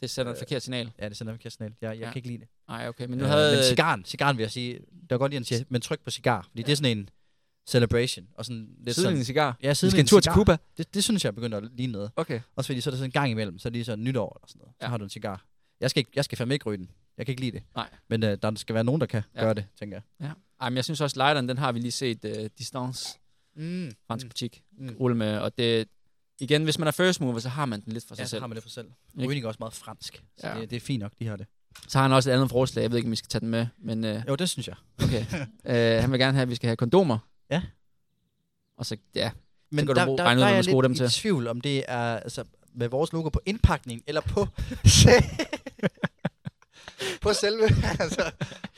Det 0.00 0.10
sender 0.10 0.32
et 0.32 0.36
Øh, 0.36 0.40
forkert 0.40 0.62
signal. 0.62 0.92
Ja, 0.98 1.08
det 1.08 1.16
sender 1.16 1.32
mig 1.44 1.52
signal. 1.52 1.72
Jeg, 1.80 1.88
jeg 1.90 1.98
Ja. 1.98 2.06
ja. 2.06 2.12
kan 2.12 2.18
ikke 2.18 2.28
lide 2.28 2.38
det. 2.38 2.48
Nej, 2.68 2.88
okay. 2.88 3.04
Men 3.04 3.10
Men, 3.10 3.18
nu 3.18 3.24
øh, 3.24 3.30
havde... 3.30 3.56
men 3.56 3.64
cigaren, 3.64 4.04
cigaren 4.04 4.36
vil 4.36 4.42
jeg 4.42 4.50
sige, 4.50 4.74
det 4.74 5.10
var 5.10 5.18
godt 5.18 5.30
lige, 5.30 5.36
at 5.36 5.40
han 5.40 5.44
siger, 5.44 5.64
men 5.68 5.80
tryk 5.80 6.00
på 6.00 6.10
cigar. 6.10 6.42
Fordi 6.42 6.60
ja. 6.62 6.66
det 6.66 6.72
er 6.72 6.76
sådan 6.76 6.98
en 6.98 7.08
celebration. 7.66 8.26
Og 8.34 8.44
sådan 8.44 8.68
lidt 8.84 8.96
sådan, 8.96 9.16
en 9.16 9.24
cigar. 9.24 9.56
ja, 9.62 9.68
Vi 9.68 9.74
skal 9.74 10.00
en 10.00 10.06
tur 10.06 10.20
til 10.20 10.32
Cuba. 10.32 10.56
Det, 10.78 10.94
det, 10.94 11.04
synes 11.04 11.24
jeg 11.24 11.34
begynder 11.34 11.58
at 11.58 11.64
ligne 11.76 11.92
noget. 11.92 12.10
Okay. 12.16 12.40
Også 12.56 12.68
fordi 12.68 12.80
så 12.80 12.90
er 12.90 12.92
det 12.92 12.98
sådan 12.98 13.08
en 13.08 13.12
gang 13.12 13.30
imellem, 13.30 13.58
så 13.58 13.68
er 13.68 13.70
det 13.70 13.76
lige 13.76 13.84
så 13.84 13.96
nytår 13.96 14.36
eller 14.38 14.46
sådan 14.48 14.58
noget. 14.58 14.72
Så 14.80 14.84
Ja. 14.86 14.88
har 14.90 14.96
du 14.96 15.04
en 15.04 15.10
cigar. 15.10 15.44
Jeg 15.80 15.90
skal, 15.90 16.00
ikke, 16.00 16.10
jeg 16.14 16.24
skal 16.24 16.38
fandme 16.38 16.54
ikke 16.54 16.64
ryge 16.66 16.78
den. 16.78 16.90
Jeg 17.18 17.26
kan 17.26 17.32
ikke 17.32 17.40
lide 17.42 17.52
det. 17.52 17.62
Nej. 17.76 17.88
Men 18.08 18.22
øh, 18.24 18.38
der 18.42 18.52
skal 18.56 18.74
være 18.74 18.84
nogen, 18.84 19.00
der 19.00 19.06
kan 19.06 19.22
Ja. 19.34 19.40
ja. 19.40 19.44
gøre 19.46 19.54
det, 19.54 19.64
tænker 19.78 20.00
jeg. 20.20 20.30
Ej, 20.60 20.68
men 20.70 20.76
jeg 20.76 20.84
synes 20.84 21.00
også, 21.00 21.16
lighteren, 21.16 21.48
den 21.48 21.58
har 21.58 21.72
vi 21.72 21.78
lige 21.78 21.90
set 21.92 22.24
uh, 22.24 22.30
Distance, 22.58 23.18
Mm. 23.56 23.90
fransk 24.06 24.26
butik, 24.26 24.62
Mm. 24.78 24.96
rulle 25.00 25.16
med, 25.16 25.38
og 25.38 25.58
det, 25.58 25.88
Igen, 26.40 26.64
hvis 26.64 26.78
man 26.78 26.88
er 26.88 26.92
first 26.92 27.20
mover, 27.20 27.38
så 27.38 27.48
har 27.48 27.64
man 27.66 27.80
den 27.80 27.92
lidt 27.92 28.04
for 28.08 28.14
sig 28.14 28.20
Ja, 28.22 28.26
så 28.26 28.30
selv. 28.30 28.40
har 28.42 28.46
man 28.46 28.54
det 28.54 28.62
for 28.62 28.70
selv. 28.70 28.86
Ikke? 29.14 29.28
Rygning 29.28 29.44
er 29.44 29.48
også 29.48 29.56
meget 29.60 29.72
fransk, 29.74 30.22
så 30.38 30.48
Ja. 30.48 30.60
det, 30.60 30.70
det 30.70 30.76
er 30.76 30.80
fint 30.80 31.00
nok, 31.00 31.12
de 31.18 31.26
har 31.26 31.36
det. 31.36 31.46
Så 31.88 31.98
har 31.98 32.02
han 32.02 32.12
også 32.12 32.30
et 32.30 32.34
andet 32.34 32.50
forslag. 32.50 32.82
Jeg 32.82 32.90
ved 32.90 32.98
ikke, 32.98 33.06
om 33.06 33.10
vi 33.10 33.16
skal 33.16 33.28
tage 33.28 33.40
den 33.40 33.48
med. 33.48 33.66
Men 33.78 34.04
øh, 34.04 34.22
Jo, 34.28 34.34
det 34.34 34.48
synes 34.48 34.68
jeg. 34.68 34.76
okay. 35.04 35.24
øh, 35.96 36.00
han 36.02 36.10
vil 36.12 36.20
gerne 36.20 36.32
have, 36.34 36.42
at 36.42 36.50
vi 36.50 36.54
skal 36.54 36.66
have 36.68 36.76
kondomer. 36.76 37.18
Ja. 37.50 37.62
Og 38.78 38.86
så, 38.86 38.96
ja. 39.14 39.30
Men 39.70 39.86
kan 39.86 39.94
du 39.94 40.00
der, 40.00 40.06
bruge- 40.06 40.18
der, 40.18 40.24
regne 40.24 40.38
ud, 40.38 40.40
der 40.40 40.46
hvad 40.46 40.52
er 40.52 40.52
man 40.52 40.56
jeg 40.56 40.64
skruer 40.64 40.82
lidt 40.82 40.98
dem 40.98 41.06
i 41.06 41.08
til. 41.10 41.20
tvivl, 41.20 41.46
om 41.48 41.60
det 41.60 41.84
er 41.88 42.16
altså, 42.18 42.44
med 42.74 42.88
vores 42.88 43.12
logo 43.12 43.28
på 43.28 43.40
indpakning, 43.46 44.02
eller 44.06 44.20
på, 44.20 44.46
på 47.22 47.32
selve... 47.32 47.62
altså, 48.00 48.30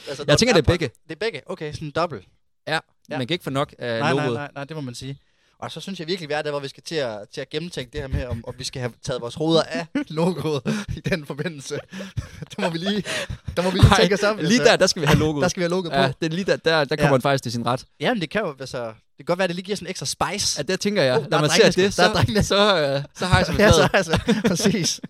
altså, 0.08 0.24
Jeg 0.28 0.38
tænker, 0.38 0.52
det 0.54 0.62
er 0.62 0.66
begge. 0.72 0.90
Det 1.08 1.12
er 1.12 1.18
begge, 1.18 1.42
okay, 1.46 1.72
sådan 1.72 1.90
dobbelt. 1.90 2.28
Ja, 2.66 2.78
Ja. 3.10 3.18
man 3.18 3.26
kan 3.26 3.34
ikke 3.34 3.44
få 3.44 3.50
nok 3.50 3.74
af 3.78 4.00
nej, 4.00 4.10
logoet. 4.10 4.26
nej, 4.26 4.34
nej, 4.34 4.50
nej, 4.54 4.64
det 4.64 4.76
må 4.76 4.80
man 4.80 4.94
sige. 4.94 5.18
Og 5.60 5.70
så 5.72 5.80
synes 5.80 5.98
jeg 6.00 6.08
virkelig, 6.08 6.28
vi 6.28 6.34
er 6.34 6.42
der, 6.42 6.50
hvor 6.50 6.60
vi 6.60 6.68
skal 6.68 6.82
til 6.82 6.94
at, 6.94 7.18
til 7.34 7.40
at 7.40 7.50
gennemtænke 7.50 7.90
det 7.92 8.00
her 8.00 8.08
med, 8.08 8.26
om, 8.26 8.44
om 8.48 8.54
vi 8.58 8.64
skal 8.64 8.80
have 8.80 8.92
taget 9.02 9.20
vores 9.20 9.34
hoveder 9.34 9.62
af 9.62 9.86
logoet 10.08 10.62
i 10.96 11.00
den 11.00 11.26
forbindelse. 11.26 11.74
der 12.56 12.60
må 12.62 12.70
vi 12.70 12.78
lige, 12.78 13.04
der 13.56 13.62
må 13.62 13.70
vi 13.70 13.78
lige 13.78 13.88
Nej, 13.88 13.98
tænke 14.00 14.14
os 14.14 14.22
om. 14.22 14.38
Lige 14.38 14.58
der, 14.64 14.76
der 14.76 14.86
skal 14.86 15.02
vi 15.02 15.06
have 15.06 15.18
logoet. 15.18 15.42
der 15.42 15.48
skal 15.48 15.60
vi 15.60 15.62
have 15.62 15.70
logoet 15.70 15.92
ja, 15.92 16.06
på. 16.06 16.12
det 16.20 16.26
er 16.26 16.34
lige 16.34 16.44
der, 16.44 16.56
der, 16.56 16.84
der 16.84 16.96
kommer 16.96 17.06
Ja. 17.06 17.10
man 17.10 17.22
faktisk 17.22 17.42
til 17.42 17.52
sin 17.52 17.66
ret. 17.66 17.84
Jamen, 18.00 18.20
det 18.20 18.30
kan 18.30 18.40
jo, 18.40 18.54
altså, 18.60 18.84
det 18.86 18.94
kan 19.16 19.24
godt 19.24 19.38
være, 19.38 19.44
at 19.44 19.48
det 19.48 19.54
lige 19.56 19.64
giver 19.64 19.76
sådan 19.76 19.86
en 19.86 19.90
ekstra 19.90 20.06
spice. 20.06 20.58
Ja, 20.58 20.62
det 20.62 20.80
tænker 20.80 21.02
jeg. 21.02 21.18
Oh, 21.18 21.30
Når 21.30 21.40
man 21.40 21.50
ser 21.50 21.64
det, 21.70 21.92
sgu. 21.94 22.02
Der 22.02 22.08
er 22.38 22.42
så, 22.42 22.48
så, 22.48 22.78
øh, 22.96 23.02
så 23.18 23.26
har 23.26 23.36
jeg 23.38 23.46
som 23.46 23.56
ja, 23.56 23.70
så 23.72 23.76
fladet. 23.76 23.90
altså, 23.94 24.20
præcis. 24.48 25.00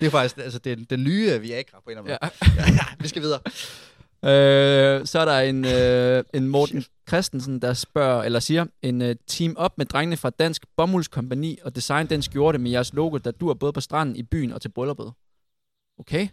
det 0.00 0.06
er 0.06 0.10
faktisk 0.10 0.36
altså, 0.38 0.58
det 0.58 0.72
er 0.72 0.76
den 0.90 1.04
nye 1.04 1.40
Viagra 1.40 1.80
på 1.84 1.90
en 1.90 1.98
eller 1.98 2.02
anden 2.02 2.18
Ja. 2.22 2.54
måde. 2.62 2.72
Ja, 2.72 2.84
vi 2.98 3.08
skal 3.08 3.22
videre. 3.22 3.40
Øh, 4.24 5.06
så 5.06 5.18
er 5.18 5.24
der 5.24 5.38
en, 5.40 5.64
øh, 5.64 6.24
en 6.34 6.48
Morten 6.48 6.84
Christensen, 7.08 7.62
der 7.62 7.74
spørger, 7.74 8.22
eller 8.22 8.40
siger, 8.40 8.66
en 8.82 9.02
øh, 9.02 9.16
team 9.26 9.54
op 9.56 9.78
med 9.78 9.86
drengene 9.86 10.16
fra 10.16 10.30
Dansk 10.30 10.64
Bomuldskompani 10.76 11.58
og 11.62 11.76
design 11.76 12.06
den 12.06 12.22
skjorte 12.22 12.58
med 12.58 12.70
jeres 12.70 12.92
logo, 12.94 13.16
der 13.18 13.30
dur 13.30 13.54
både 13.54 13.72
på 13.72 13.80
stranden, 13.80 14.16
i 14.16 14.22
byen 14.22 14.52
og 14.52 14.62
til 14.62 14.68
brylluppet. 14.68 15.12
Okay, 15.98 16.28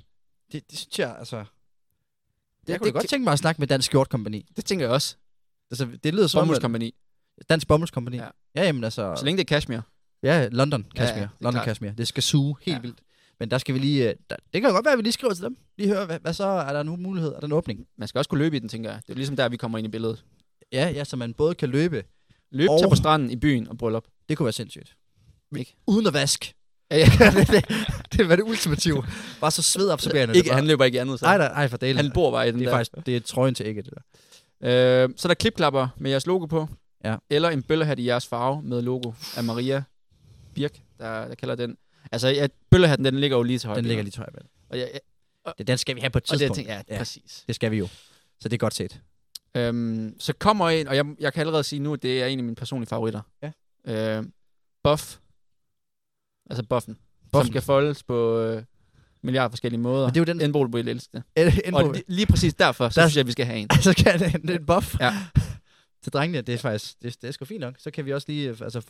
Det, 0.52 0.72
det 0.72 0.78
synes 0.80 1.00
jeg, 1.00 1.16
altså... 1.20 1.38
Det, 1.38 2.70
jeg 2.74 2.80
kunne 2.82 2.92
godt 2.92 3.08
tænke 3.10 3.24
mig 3.24 3.34
at 3.34 3.40
snakke 3.40 3.62
med 3.62 3.68
Dansk 3.68 3.86
Skjort 3.86 4.08
Company. 4.08 4.42
det 4.56 4.66
tænker 4.66 4.86
jeg 4.86 4.94
også. 4.94 5.16
Altså, 5.72 5.88
det 6.04 6.14
lyder 6.14 6.28
som 6.28 6.42
Bomuldskompani. 6.42 6.96
Dansk 7.50 7.68
Bomuldskompagni. 7.68 8.18
Ja. 8.18 8.24
Ja. 8.24 8.30
ja, 8.56 8.66
jamen 8.66 8.84
altså... 8.84 9.14
Så 9.18 9.26
længe 9.26 9.38
det 9.38 9.44
er 9.44 9.56
cashmere. 9.56 9.82
Ja, 10.24 10.48
London 10.52 10.86
Ja, 10.96 11.02
ja, 11.04 11.08
Kashmir. 11.08 11.24
er 11.24 11.28
London 11.40 11.54
klart. 11.54 11.66
Kashmir. 11.66 11.92
Det 11.92 12.08
skal 12.08 12.24
suge 12.24 12.56
helt 12.62 12.68
Ja. 12.68 12.74
ja. 12.74 12.80
vildt. 12.82 13.00
Men 13.40 13.52
der 13.52 13.58
skal 13.58 13.74
vi 13.76 13.80
lige... 13.80 14.10
øh, 14.10 14.16
Der, 14.30 14.36
det 14.54 14.62
kan 14.62 14.72
godt 14.72 14.86
være, 14.86 14.92
at 14.94 14.98
vi 14.98 15.04
lige 15.04 15.14
skriver 15.14 15.34
til 15.34 15.44
dem. 15.44 15.58
Lige 15.78 15.88
høre, 15.90 16.06
hvad, 16.06 16.20
hvad 16.20 16.34
så? 16.34 16.44
Er 16.48 16.74
der 16.74 16.84
nu 16.84 16.96
mulighed? 16.96 17.32
Er 17.34 17.40
der 17.40 17.48
en 17.48 17.52
åbning? 17.54 17.86
Man 17.98 18.08
skal 18.08 18.20
også 18.20 18.30
kunne 18.30 18.40
løbe 18.40 18.56
i 18.56 18.60
den, 18.60 18.70
tænker 18.70 18.92
jeg. 18.92 19.00
Det 19.08 19.14
er 19.14 19.16
ligesom 19.16 19.36
der, 19.36 19.50
vi 19.50 19.58
kommer 19.58 19.78
ind 19.78 19.88
i 19.88 19.90
billedet. 19.92 20.24
Ja, 20.74 20.90
ja, 20.90 21.04
så 21.04 21.16
man 21.18 21.34
både 21.34 21.56
kan 21.56 21.70
løbe. 21.70 22.04
Løb, 22.52 22.70
Og- 22.70 22.80
tage 22.80 22.90
på 22.90 22.96
stranden, 22.96 23.32
i 23.32 23.36
byen 23.36 23.68
og 23.68 23.78
bryllup. 23.78 24.06
Det 24.30 24.38
kunne 24.38 24.46
være 24.46 24.54
sindssygt. 24.54 24.96
Ikke? 25.58 25.76
Uden 25.88 26.08
at 26.08 26.14
vaske. 26.14 26.54
Ja, 26.92 26.98
ja. 26.98 27.06
det, 27.40 27.48
det, 27.48 27.66
det 28.14 28.30
var 28.30 28.36
det 28.36 28.44
ultimative. 28.44 29.04
Bare 29.42 29.52
så 29.52 29.62
svedabsorberende. 29.64 30.36
ikke, 30.38 30.54
han 30.54 30.68
løber 30.68 30.86
ikke 30.86 30.96
i 30.96 31.00
andet, 31.00 31.20
så. 31.20 31.26
Nej, 31.26 31.38
nej, 31.38 31.48
nej, 31.54 31.68
for 31.68 31.78
delen. 31.78 31.98
han 31.98 32.12
bor 32.12 32.32
bare 32.32 32.48
i 32.48 32.52
den 32.52 32.60
det 32.60 32.66
er 32.66 32.70
der. 32.70 32.78
faktisk 32.78 33.06
det 33.06 33.16
er 33.16 33.20
trøjen 33.20 33.56
til 33.56 33.66
ikke, 33.66 33.82
det 33.82 33.94
der. 34.62 35.04
Øh, 35.04 35.10
så 35.18 35.28
er 35.28 35.30
der 35.30 35.34
klipklapper 35.34 35.88
med 35.98 36.12
jeres 36.12 36.26
logo 36.28 36.46
på. 36.46 36.68
Ja. 37.06 37.16
Eller 37.30 37.50
en 37.50 37.64
bøllehat 37.64 38.00
i 38.00 38.08
jeres 38.08 38.28
farve 38.28 38.62
med 38.64 38.82
logo 38.82 39.12
af 39.38 39.44
Maria 39.44 39.84
Birk, 40.56 40.80
der, 41.00 41.28
der 41.28 41.36
kalder 41.36 41.56
den. 41.56 41.78
Altså, 42.12 42.28
ja, 42.28 42.48
bøllehatten, 42.72 43.06
den 43.06 43.20
ligger 43.20 43.38
jo 43.38 43.44
lige 43.44 43.60
til 43.60 43.68
højre. 43.68 43.78
Den 43.82 43.86
ligger 43.88 44.04
lige 44.04 44.12
til 44.12 44.20
højre. 44.20 44.32
Og, 44.70 44.78
ja, 44.78 44.86
ja, 45.46 45.52
Det, 45.58 45.68
den 45.68 45.78
skal 45.78 45.96
vi 45.96 46.00
have 46.02 46.10
på 46.10 46.18
et 46.18 46.24
og 46.24 46.28
det, 46.28 46.32
jeg 46.32 46.40
tidspunkt. 46.40 46.56
tænker, 46.56 46.74
ja, 46.74 46.82
Ja. 46.90 46.98
præcis. 46.98 47.44
Det 47.48 47.56
skal 47.56 47.72
vi 47.72 47.78
jo. 47.78 47.88
Så 48.42 48.50
det 48.50 48.54
er 48.54 48.58
godt 48.58 48.74
set. 48.74 49.02
Øhm, 49.58 50.16
så 50.20 50.34
kommer 50.34 50.70
en, 50.70 50.88
og 50.88 50.96
jeg, 50.96 51.06
jeg 51.20 51.34
kan 51.34 51.40
allerede 51.42 51.64
sige 51.64 51.80
nu, 51.80 51.94
at 51.94 52.02
det 52.04 52.22
er 52.24 52.26
en 52.26 52.40
af 52.40 52.44
mine 52.44 52.56
personlige 52.56 52.88
favoritter. 52.90 53.22
Ja. 53.44 53.52
Øh, 54.18 54.24
buff. 54.84 55.18
Altså 56.50 56.64
buffen. 56.64 56.94
Som 56.94 57.30
Buffen. 57.32 57.54
kan 57.54 57.62
foldes 57.62 58.04
på 58.04 58.40
øh, 58.40 58.64
milliarder 59.24 59.50
forskellige 59.50 59.82
måder. 59.82 60.06
Men 60.08 60.14
det 60.14 60.20
er 60.20 60.22
jo 60.22 60.26
den- 60.34 60.42
Indbol 60.42 60.74
vil 60.74 60.88
elske 60.88 61.10
det. 61.36 61.74
Og 61.74 61.96
lige 62.08 62.26
præcis 62.28 62.54
derfor, 62.54 62.90
så 62.90 63.02
Der- 63.02 63.08
synes 63.08 63.16
jeg, 63.16 63.22
at 63.22 63.28
vi 63.28 63.32
skal 63.32 63.46
have 63.46 63.60
en. 63.60 63.68
så 63.84 63.94
kan 63.98 64.20
det, 64.20 64.50
en 64.56 64.66
buff. 64.66 65.00
Ja. 65.00 65.14
Til 66.04 66.14
drengene, 66.14 66.42
det 66.42 66.54
er 66.56 66.58
faktisk, 66.60 67.02
det, 67.02 67.22
det 67.22 67.28
er 67.28 67.32
sgu 67.32 67.46
fint 67.46 67.60
nok. 67.62 67.76
Så 67.80 67.92
kan 67.92 68.06
vi 68.06 68.14
også 68.14 68.26
lige, 68.30 68.50
øh, 68.50 68.58
altså, 68.62 68.82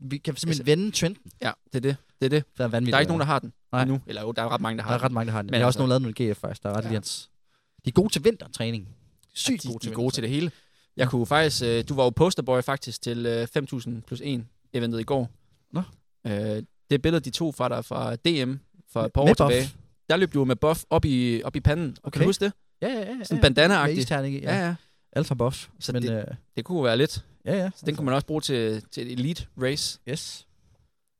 vi 0.00 0.18
kan 0.18 0.36
simpelthen 0.36 0.66
vende 0.66 0.90
trenden. 0.90 1.32
Ja, 1.42 1.52
det 1.72 1.74
er 1.76 1.80
det. 1.80 1.96
Det 2.20 2.26
er 2.26 2.30
det. 2.30 2.44
Det 2.56 2.64
er 2.64 2.68
vanvittigt. 2.68 2.92
Der 2.92 2.96
er 2.96 3.00
ikke 3.00 3.10
nogen, 3.10 3.20
der 3.20 3.26
har 3.26 3.38
den 3.38 3.52
Nej. 3.72 3.82
endnu. 3.82 4.00
Eller 4.06 4.22
jo, 4.22 4.32
der 4.32 4.42
er 4.42 4.48
ret 4.48 4.60
mange, 4.60 4.76
der 4.78 4.82
der 4.82 4.88
har 4.88 4.98
er 4.98 5.04
ret 5.04 5.12
mange, 5.12 5.26
der 5.26 5.32
har 5.32 5.42
den. 5.42 5.46
Men 5.46 5.50
Men 5.50 5.58
jeg 5.58 5.64
har 5.64 5.66
også 5.66 5.78
altså- 5.78 5.86
nogen 5.86 6.02
lavet 6.02 6.16
noget 6.18 6.36
GF 6.36 6.40
faktisk, 6.40 6.62
der 6.62 6.68
er 6.70 6.76
ret 6.76 6.84
Ja. 6.84 6.92
ja. 6.92 6.98
De 7.84 7.88
er 7.88 7.90
gode 7.90 8.08
til 8.12 8.24
vintertræning. 8.24 8.88
Sygt 9.34 9.62
de, 9.62 9.68
gode 9.68 9.78
de 9.78 9.84
til 9.84 9.90
er 9.90 9.94
gode 9.94 10.14
til 10.14 10.22
det 10.22 10.30
hele. 10.30 10.50
Jeg 10.96 11.08
kunne 11.08 11.26
faktisk, 11.26 11.62
øh, 11.64 11.84
du 11.88 11.94
var 11.94 12.04
jo 12.04 12.10
posterboy 12.10 12.62
faktisk 12.62 13.02
til 13.02 13.26
øh, 13.26 13.48
5.000 13.56 14.00
plus 14.06 14.20
1 14.24 14.44
eventet 14.72 15.00
i 15.00 15.02
går. 15.02 15.30
Nå. 15.72 15.82
Øh, 16.26 16.62
det 16.90 17.02
billede, 17.02 17.20
de 17.24 17.30
tog 17.30 17.54
fra 17.54 17.68
dig 17.68 17.84
fra 17.84 18.16
DM 18.16 18.52
for 18.92 19.02
et 19.02 19.12
par 19.12 19.20
år 19.22 19.34
tilbage. 19.34 19.70
Der 20.10 20.16
løb 20.16 20.34
du 20.34 20.44
med 20.44 20.56
buff 20.56 20.84
op 20.90 21.04
i, 21.04 21.42
op 21.44 21.56
i 21.56 21.60
panden. 21.60 21.96
Okay. 22.02 22.10
Kan 22.12 22.20
du 22.22 22.28
huske 22.28 22.44
det? 22.44 22.52
Ja, 22.82 22.88
ja, 22.88 22.98
ja. 22.98 23.24
Sådan 23.24 23.36
ja. 23.36 23.48
bandana-agtigt. 23.48 24.10
Ja, 24.10 24.20
ja. 24.20 24.66
ja. 24.66 24.74
Alt 25.16 25.26
for 25.26 25.34
buff. 25.34 25.68
Så 25.80 25.92
Men, 25.92 26.02
det- 26.02 26.18
øh, 26.18 26.24
Det 26.56 26.64
kunne 26.64 26.84
være 26.84 26.96
lidt. 26.96 27.24
ja, 27.44 27.56
ja. 27.56 27.70
Så 27.76 27.86
den 27.86 27.96
kunne 27.96 28.04
man 28.04 28.14
også 28.14 28.26
bruge 28.26 28.40
til, 28.40 28.82
til 28.90 29.06
et 29.06 29.12
elite 29.12 29.46
race. 29.62 30.00
Yes. 30.08 30.46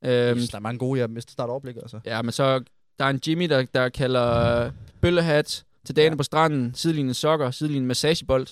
Øhm, 0.05 0.37
Yes, 0.39 0.49
der 0.49 0.55
er 0.57 0.59
mange 0.61 0.79
gode, 0.79 0.99
jeg 0.99 1.09
mister 1.09 1.31
snart 1.31 1.49
overblik, 1.49 1.75
altså. 1.77 1.99
ja, 2.05 2.21
men 2.21 2.31
så 2.31 2.63
der 2.99 3.05
er 3.05 3.09
en 3.09 3.19
Jimmy, 3.27 3.49
der, 3.49 3.65
der 3.73 3.89
kalder 3.89 4.71
bøllehat 5.01 5.65
til 5.85 5.95
dagene 5.95 6.13
Ja. 6.13 6.17
på 6.17 6.23
stranden, 6.23 6.73
sidelinjen 6.75 7.13
sokker, 7.13 7.51
sidelinjen 7.51 7.87
massagebold. 7.87 8.47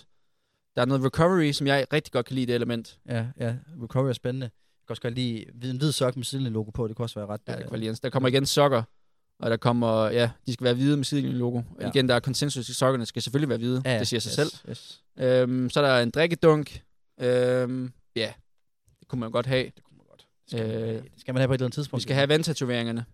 Der 0.75 0.81
er 0.81 0.85
noget 0.85 1.05
recovery, 1.05 1.51
som 1.51 1.67
jeg 1.67 1.85
rigtig 1.93 2.13
godt 2.13 2.25
kan 2.25 2.35
lide 2.35 2.45
det 2.47 2.55
element. 2.55 2.97
Ja, 3.09 3.25
ja. 3.39 3.55
Recovery 3.83 4.09
er 4.09 4.13
spændende. 4.13 4.45
Jeg 4.45 4.87
kan 4.87 4.91
også 4.93 5.01
godt 5.01 5.13
lide 5.15 5.45
en 5.63 5.77
hvid 5.77 5.91
sok 5.91 6.15
med 6.15 6.23
sidelinjen 6.25 6.53
logo 6.53 6.71
på. 6.71 6.87
Det 6.87 6.95
kunne 6.95 7.05
også 7.05 7.19
være 7.19 7.27
ret... 7.27 7.41
Ja, 7.47 7.55
det 7.55 7.65
øh, 7.71 7.73
lige 7.79 7.89
ens. 7.89 7.99
Der 7.99 8.09
kommer 8.09 8.29
igen 8.29 8.45
sokker, 8.45 8.83
og 9.43 9.49
der 9.49 9.57
kommer, 9.57 10.05
ja, 10.09 10.29
de 10.47 10.53
skal 10.53 10.63
være 10.65 10.73
hvide 10.73 10.97
med 10.97 11.05
sidelinjen 11.05 11.37
logo. 11.39 11.61
Ja. 11.81 11.87
Igen, 11.87 12.09
der 12.09 12.15
er 12.15 12.19
konsensus 12.19 12.69
i 12.69 12.73
sokkerne, 12.73 13.05
skal 13.05 13.21
selvfølgelig 13.21 13.49
være 13.49 13.57
hvide. 13.57 13.81
ja, 13.85 13.99
det 13.99 14.07
siger 14.07 14.19
sig 14.19 14.29
yes, 14.29 14.35
selv. 14.35 14.69
Yes. 14.69 15.03
Øhm, 15.17 15.69
så 15.69 15.81
er 15.81 15.87
der 15.95 16.03
en 16.03 16.09
drikkedunk. 16.09 16.81
Øhm, 17.19 17.91
ja, 18.15 18.33
det 18.99 19.07
kunne 19.07 19.19
man 19.19 19.31
godt 19.31 19.45
have. 19.45 19.63
Det 19.75 19.83
kunne 19.83 19.97
man 19.97 20.05
godt. 20.09 20.25
Det 20.49 20.51
skal, 20.51 20.67
man, 20.67 20.75
Øh, 20.77 20.87
have- 20.87 21.01
det 21.01 21.11
skal 21.21 21.33
man 21.33 21.39
have 21.41 21.47
på 21.47 21.53
et 21.53 21.57
eller 21.57 21.65
andet 21.65 21.73
tidspunkt. 21.75 21.99
Vi 21.99 22.03
skal 22.03 22.15
have 22.15 22.29
vandtatoveringerne. 22.29 23.05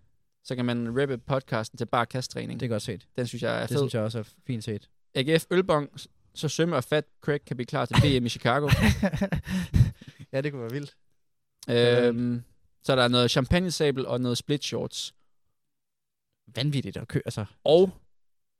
Så 0.44 0.56
kan 0.56 0.64
man 0.64 0.96
rippe 0.98 1.18
podcasten 1.18 1.78
til 1.78 1.86
bare 1.86 2.06
kasttræning. 2.06 2.60
Det 2.60 2.66
er 2.66 2.70
godt 2.70 2.82
set. 2.82 3.06
Den 3.16 3.26
synes 3.26 3.42
jeg 3.42 3.56
er 3.56 3.60
Det 3.60 3.68
fed. 3.68 3.78
synes 3.78 3.94
jeg 3.94 4.02
også 4.02 4.18
er 4.18 4.22
fint 4.46 4.64
set. 4.64 4.88
AGF 5.14 5.44
Ølbong, 5.50 5.90
så 6.34 6.48
Sømme 6.48 6.76
og 6.76 6.84
Fat 6.84 7.04
Craig 7.20 7.40
kan 7.46 7.56
blive 7.56 7.66
klar 7.66 7.84
til 7.86 7.96
VM 8.20 8.26
i 8.26 8.28
Chicago. 8.28 8.68
ja, 10.32 10.40
det 10.40 10.52
kunne 10.52 10.62
være 10.62 10.72
vildt. 10.72 10.94
øhm, 11.70 12.42
så 12.84 12.92
er 12.92 12.96
der 12.96 13.08
noget 13.08 13.30
champagne-sabel 13.30 14.06
og 14.06 14.20
noget 14.20 14.38
split 14.38 14.64
shorts. 14.64 15.14
Vanvittigt 16.54 16.96
at 16.96 17.08
kø, 17.08 17.20
altså. 17.24 17.44
Og 17.64 17.90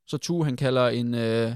så 0.07 0.19
Tu, 0.19 0.43
han 0.45 0.57
kalder 0.57 0.89
en 0.89 1.15
øh, 1.15 1.53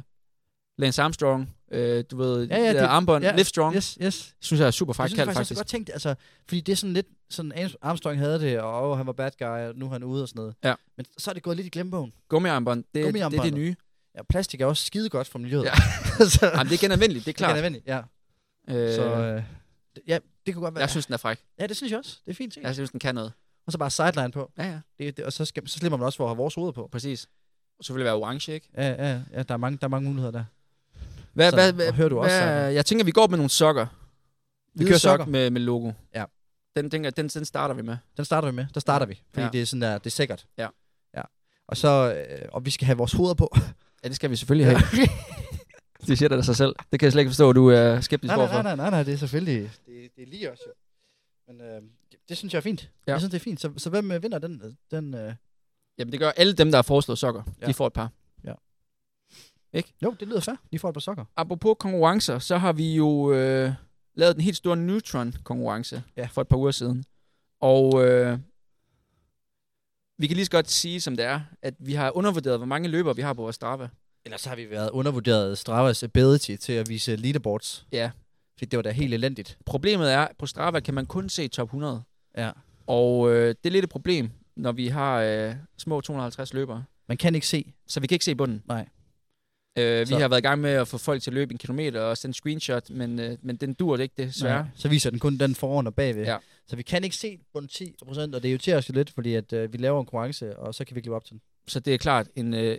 Lance 0.79 1.03
Armstrong, 1.03 1.55
øh, 1.73 2.05
du 2.11 2.17
ved, 2.17 2.47
Ja, 2.49 2.57
ja, 2.57 2.69
det, 2.69 2.75
det- 2.75 2.81
armbånd, 2.81 3.25
ja, 3.25 3.33
Live 3.33 3.45
Strong. 3.45 3.77
Yes, 3.77 3.99
yes. 4.03 4.35
Synes 4.41 4.61
jeg 4.61 4.67
er 4.67 4.71
super 4.71 4.93
synes 4.93 5.13
kaldt, 5.15 5.19
faktisk, 5.19 5.37
faktisk. 5.39 5.51
jeg 5.51 5.57
godt 5.57 5.67
tænkt, 5.67 5.91
altså, 5.93 6.15
fordi 6.49 6.61
det 6.61 6.73
er 6.73 6.77
sådan 6.77 6.93
lidt, 6.95 7.07
sådan 7.31 7.71
Armstrong 7.83 8.19
havde 8.19 8.41
det, 8.41 8.61
og 8.61 8.91
åh, 8.91 8.97
han 8.97 9.07
var 9.07 9.13
bad 9.13 9.31
guy, 9.39 9.47
og 9.69 9.75
nu 9.77 9.87
er 9.87 9.91
han 9.91 10.05
ude 10.05 10.23
og 10.23 10.29
sådan 10.29 10.39
noget. 10.41 10.55
Ja. 10.65 10.75
Men 10.97 11.07
så 11.19 11.31
er 11.31 11.33
det 11.33 11.43
gået 11.43 11.57
lidt 11.57 11.67
i 11.67 11.71
glemmebogen. 11.71 12.13
Gummiarmbånd, 12.29 12.85
det, 12.95 13.05
det, 13.05 13.15
det 13.15 13.23
er 13.23 13.43
det 13.43 13.55
nye. 13.55 13.77
Ja, 14.17 14.23
plastik 14.23 14.61
er 14.61 14.67
også 14.67 14.85
skide 14.87 15.09
godt 15.09 15.29
for 15.29 15.39
miljøet. 15.39 15.65
Ja. 15.65 15.75
så, 16.35 16.51
Jamen, 16.55 16.67
det 16.67 16.75
er 16.75 16.81
genanvendeligt, 16.81 17.25
det 17.27 17.33
er 17.33 17.37
klart. 17.37 17.55
det 17.55 17.63
venligt, 17.63 17.87
ja. 17.87 17.99
Øh, 18.69 18.95
Så, 18.95 19.03
øh, 19.05 19.43
ja, 20.09 20.19
det 20.47 20.55
kunne 20.55 20.63
godt 20.63 20.75
være. 20.75 20.81
jeg 20.83 20.91
synes, 20.91 21.07
den 21.07 21.13
er 21.13 21.17
fræk. 21.19 21.39
ja, 21.61 21.67
det 21.67 21.77
synes 21.77 21.91
jeg 21.91 21.99
også. 21.99 22.19
Det 22.25 22.31
er 22.31 22.35
fint 22.35 22.55
set. 22.55 22.63
Jeg 22.63 22.75
synes, 22.75 22.91
den 22.91 23.01
kan 23.01 23.15
noget. 23.15 23.33
Og 23.67 23.73
så 23.73 23.79
bare 23.79 23.91
sideline 23.91 24.31
på. 24.31 24.53
Ja, 24.59 24.65
ja, 24.65 24.81
Det, 24.99 25.17
det, 25.17 25.25
og 25.25 25.33
så, 25.33 25.45
skal, 25.45 25.69
så 25.69 25.79
slipper 25.79 25.97
man 25.99 26.07
også 26.07 26.17
for 26.17 26.25
at 26.25 26.31
have 26.31 26.37
vores 26.37 26.55
hoveder 26.55 26.73
på. 26.73 26.89
præcis. 26.93 27.29
Og 27.79 27.85
selvfølgelig 27.85 28.05
være 28.05 28.15
orange, 28.15 28.53
ikke? 28.53 28.69
Ja, 28.77 28.89
ja, 28.89 29.21
ja 29.33 29.43
der, 29.43 29.55
er 29.55 29.59
mange, 29.59 29.79
der 29.79 29.85
er 29.85 29.89
mange 29.89 30.09
muligheder 30.09 30.31
der. 30.33 30.45
Hvad, 31.33 31.51
Så- 31.51 31.57
hvad, 31.57 31.73
hvad, 31.73 31.93
hører 31.93 32.09
du 32.09 32.19
også 32.19 32.37
hvad? 32.45 32.73
Jeg 32.73 32.87
tænker, 32.87 33.05
vi 33.05 33.11
går 33.11 33.27
med 33.27 33.37
nogle 33.39 33.51
sokker. 33.51 33.87
Hvide 34.75 34.89
kører 34.89 34.99
sok 34.99 35.11
sokker. 35.11 35.27
med, 35.27 35.51
med 35.51 35.61
logo. 35.61 35.93
Ja. 36.15 36.25
Den, 36.77 36.89
den, 36.91 37.05
den, 37.05 37.29
den 37.29 37.45
starter 37.45 37.75
vi 37.75 37.83
med. 37.83 37.97
Den 38.17 38.25
starter 38.25 38.49
vi 38.51 38.55
med. 38.55 38.67
Der 38.75 38.81
starter 38.81 39.07
vi. 39.07 39.23
Fordi 39.33 39.45
Ja. 39.45 39.51
det 39.53 39.63
er 39.63 39.67
sådan 39.67 39.83
der, 39.83 39.99
det 39.99 40.07
er 40.07 40.11
sikkert. 40.11 40.47
Ja. 40.59 40.69
ja. 41.17 41.23
Og 41.69 41.77
så, 41.77 42.15
øh, 42.31 42.49
og 42.53 42.65
vi 42.65 42.71
skal 42.71 42.87
have 42.87 42.99
vores 42.99 43.13
hoveder 43.13 43.35
på. 43.35 43.55
Ja, 44.05 44.09
det 44.09 44.17
skal 44.17 44.31
vi 44.31 44.37
selvfølgelig 44.37 44.67
have. 44.67 44.81
det 46.07 46.19
siger 46.19 46.29
da 46.29 46.43
sig 46.43 46.57
selv. 46.57 46.75
Det 46.93 47.01
kan 47.01 47.05
jeg 47.07 47.13
slet 47.13 47.21
ikke 47.21 47.31
forstå, 47.31 47.51
at 47.51 47.57
du 47.57 47.69
er 47.69 48.01
skeptisk 48.01 48.29
nej, 48.29 48.37
nej, 48.37 48.45
overfor. 48.45 48.63
nej, 48.63 48.77
nej, 48.77 48.85
nej, 48.85 48.91
nej, 48.91 49.03
det 49.03 49.15
er 49.15 49.19
selvfølgelig, 49.19 49.71
det, 49.87 50.11
det 50.17 50.23
er 50.23 50.27
lige 50.31 50.51
også 50.53 50.63
jo. 50.67 50.73
Men 51.53 51.61
øh, 51.61 51.83
det, 52.29 52.37
synes 52.37 52.55
jeg 52.55 52.59
er 52.59 52.63
fint. 52.63 52.83
Ja. 52.83 52.89
Ja. 53.07 53.13
Jeg 53.13 53.21
synes, 53.21 53.31
det 53.31 53.39
er 53.39 53.45
fint. 53.45 53.61
Så, 53.61 53.73
så 53.77 53.91
hvem 53.91 54.11
øh, 54.11 54.23
vinder 54.23 54.39
den? 54.39 54.61
øh, 54.65 54.73
den 54.91 55.15
øh... 55.15 55.35
Jamen, 55.99 56.13
det 56.13 56.21
gør 56.21 56.31
alle 56.31 56.53
dem, 56.53 56.71
der 56.71 56.79
har 56.79 56.83
foreslået 56.83 57.19
sokker. 57.19 57.43
Ja. 57.61 57.67
De 57.67 57.75
får 57.75 57.87
et 57.87 57.93
par. 57.93 58.11
Jo, 60.03 60.17
det 60.21 60.29
lyder 60.29 60.41
fair. 60.41 60.57
De 60.73 60.79
får 60.79 60.89
et 60.89 60.95
par 60.95 61.01
sokker. 61.01 61.25
Apropos 61.37 61.77
konkurrencer, 61.79 62.39
så 62.39 62.57
har 62.59 62.73
vi 62.73 62.95
jo 62.97 63.33
øh, 63.33 63.73
lavet 64.15 64.35
den 64.37 64.45
helt 64.45 64.57
store 64.57 64.77
Neutron-konkurrence 64.77 66.03
Ja. 66.17 66.27
for 66.33 66.41
et 66.41 66.49
par 66.49 66.57
uger 66.57 66.71
siden. 66.71 67.05
Og 67.61 68.05
øh, 68.09 68.39
vi 70.19 70.27
kan 70.27 70.37
lige 70.37 70.45
så 70.45 70.51
godt 70.51 70.71
sige, 70.71 71.01
som 71.01 71.17
det 71.17 71.25
er, 71.25 71.41
at 71.63 71.75
vi 71.79 71.93
har 71.93 72.17
undervurderet, 72.17 72.59
hvor 72.59 72.67
mange 72.67 72.89
løbere 72.89 73.17
vi 73.17 73.23
har 73.23 73.33
på 73.33 73.43
vores 73.43 73.55
Strava. 73.57 73.89
Ellers 74.25 74.45
har 74.45 74.57
vi 74.57 74.71
været 74.71 74.91
undervurderet 74.91 75.59
Stravas 75.59 76.03
ability 76.03 76.57
til 76.57 76.73
at 76.73 76.89
vise 76.89 77.17
leaderboards. 77.17 77.87
Ja. 77.93 78.11
Fordi 78.59 78.67
det 78.69 78.77
var 78.77 78.83
da 78.83 78.91
helt 78.91 79.15
elendigt. 79.15 79.59
Problemet 79.67 80.13
er, 80.13 80.21
at 80.21 80.37
på 80.39 80.47
Strava 80.47 80.81
kan 80.81 80.95
man 80.95 81.07
kun 81.07 81.29
se 81.29 81.49
top 81.49 81.69
100. 81.69 82.03
Ja. 82.37 82.51
Og 82.87 83.31
øh, 83.31 83.49
det 83.49 83.67
er 83.67 83.71
lidt 83.71 83.85
et 83.85 83.91
problem, 83.91 84.31
når 84.57 84.73
vi 84.73 84.89
har 84.89 85.21
øh, 85.23 85.55
små 85.79 86.01
250 86.01 86.55
løbere. 86.55 86.85
Man 87.09 87.17
kan 87.17 87.35
ikke 87.35 87.47
se. 87.47 87.73
Så 87.87 88.01
vi 88.01 88.07
kan 88.07 88.15
ikke 88.15 88.25
se 88.25 88.35
bunden. 88.35 88.63
Nej. 88.69 88.89
Øh, 89.79 90.01
vi 90.01 90.07
Så- 90.07 90.19
har 90.19 90.29
været 90.29 90.41
i 90.41 90.43
gang 90.43 90.61
med 90.61 90.71
at 90.71 90.89
få 90.89 90.99
folk 90.99 91.23
til 91.23 91.31
at 91.31 91.35
løbe 91.35 91.53
en 91.53 91.59
kilometer 91.59 92.01
og 92.01 92.17
sende 92.19 92.35
screenshot, 92.35 92.91
men, 92.91 93.19
øh, 93.21 93.39
men 93.43 93.57
den 93.57 93.75
dur 93.75 93.97
det 93.97 94.03
ikke, 94.03 94.15
desværre. 94.19 94.63
Nej. 94.63 94.71
Så 94.75 94.89
viser 94.89 95.11
den 95.11 95.19
kun 95.19 95.37
den 95.39 95.55
foran 95.55 95.87
og 95.87 95.95
bagved. 95.95 96.25
Ja. 96.25 96.37
Så 96.67 96.77
vi 96.77 96.83
kan 96.83 97.05
ikke 97.05 97.17
se 97.17 97.39
bund 97.53 97.69
10 97.69 97.95
procent, 98.07 98.35
og 98.35 98.43
det 98.43 98.49
irriterer 98.49 98.79
os 98.79 98.89
jo 98.89 98.95
lidt, 98.95 99.11
fordi 99.11 99.35
at, 99.35 99.53
øh, 99.53 99.73
vi 99.73 99.79
laver 99.79 100.01
en 100.01 100.07
konkurrence, 100.07 100.59
og 100.59 100.75
så 100.75 100.85
kan 100.85 100.95
vi 100.95 100.99
ikke 100.99 101.09
leve 101.09 101.17
op 101.17 101.25
til 101.25 101.33
den. 101.33 101.41
Så 101.69 101.81
det 101.81 101.95
er 101.95 101.99
klart 101.99 102.29
en, 102.37 102.55
øh, 102.55 102.79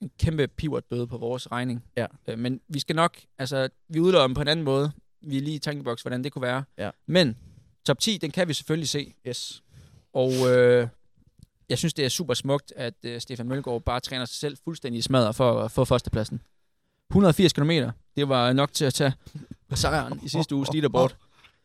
en 0.00 0.10
kæmpe 0.18 0.48
pivot 0.48 0.84
bøde 0.84 1.06
på 1.06 1.18
vores 1.18 1.52
regning. 1.52 1.84
Ja. 1.96 2.06
Øh, 2.28 2.38
men 2.38 2.60
vi 2.68 2.78
skal 2.80 2.96
nok, 2.96 3.16
altså 3.38 3.68
vi 3.88 4.00
udløber 4.00 4.22
dem 4.22 4.34
på 4.34 4.42
en 4.42 4.48
anden 4.48 4.64
måde. 4.64 4.92
Vi 5.20 5.36
er 5.36 5.40
lige 5.42 5.56
i 5.56 5.58
tankeboks, 5.58 6.02
hvordan 6.02 6.24
det 6.24 6.32
kunne 6.32 6.42
være. 6.42 6.64
Ja. 6.78 6.90
Men 7.06 7.36
top 7.86 7.98
10, 7.98 8.18
den 8.18 8.30
kan 8.30 8.48
vi 8.48 8.54
selvfølgelig 8.54 8.88
se. 8.88 9.14
Yes. 9.26 9.62
Og 10.12 10.32
øh, 10.32 10.88
jeg 11.68 11.78
synes, 11.78 11.94
det 11.94 12.04
er 12.04 12.08
super 12.08 12.34
smukt, 12.34 12.72
at 12.76 12.94
øh, 13.02 13.20
Stefan 13.20 13.48
Mølgaard 13.48 13.82
bare 13.82 14.00
træner 14.00 14.24
sig 14.24 14.36
selv 14.36 14.56
fuldstændig 14.64 15.04
smadret 15.04 15.36
for 15.36 15.62
at 15.62 15.70
få 15.70 15.84
førstepladsen. 15.84 16.42
180 17.10 17.52
km, 17.52 17.70
det 18.16 18.28
var 18.28 18.52
nok 18.52 18.72
til 18.72 18.84
at 18.84 18.94
tage 18.94 19.12
sejren 19.74 20.20
i 20.24 20.28
sidste 20.28 20.54
uges 20.54 20.72
leaderboard. 20.72 21.16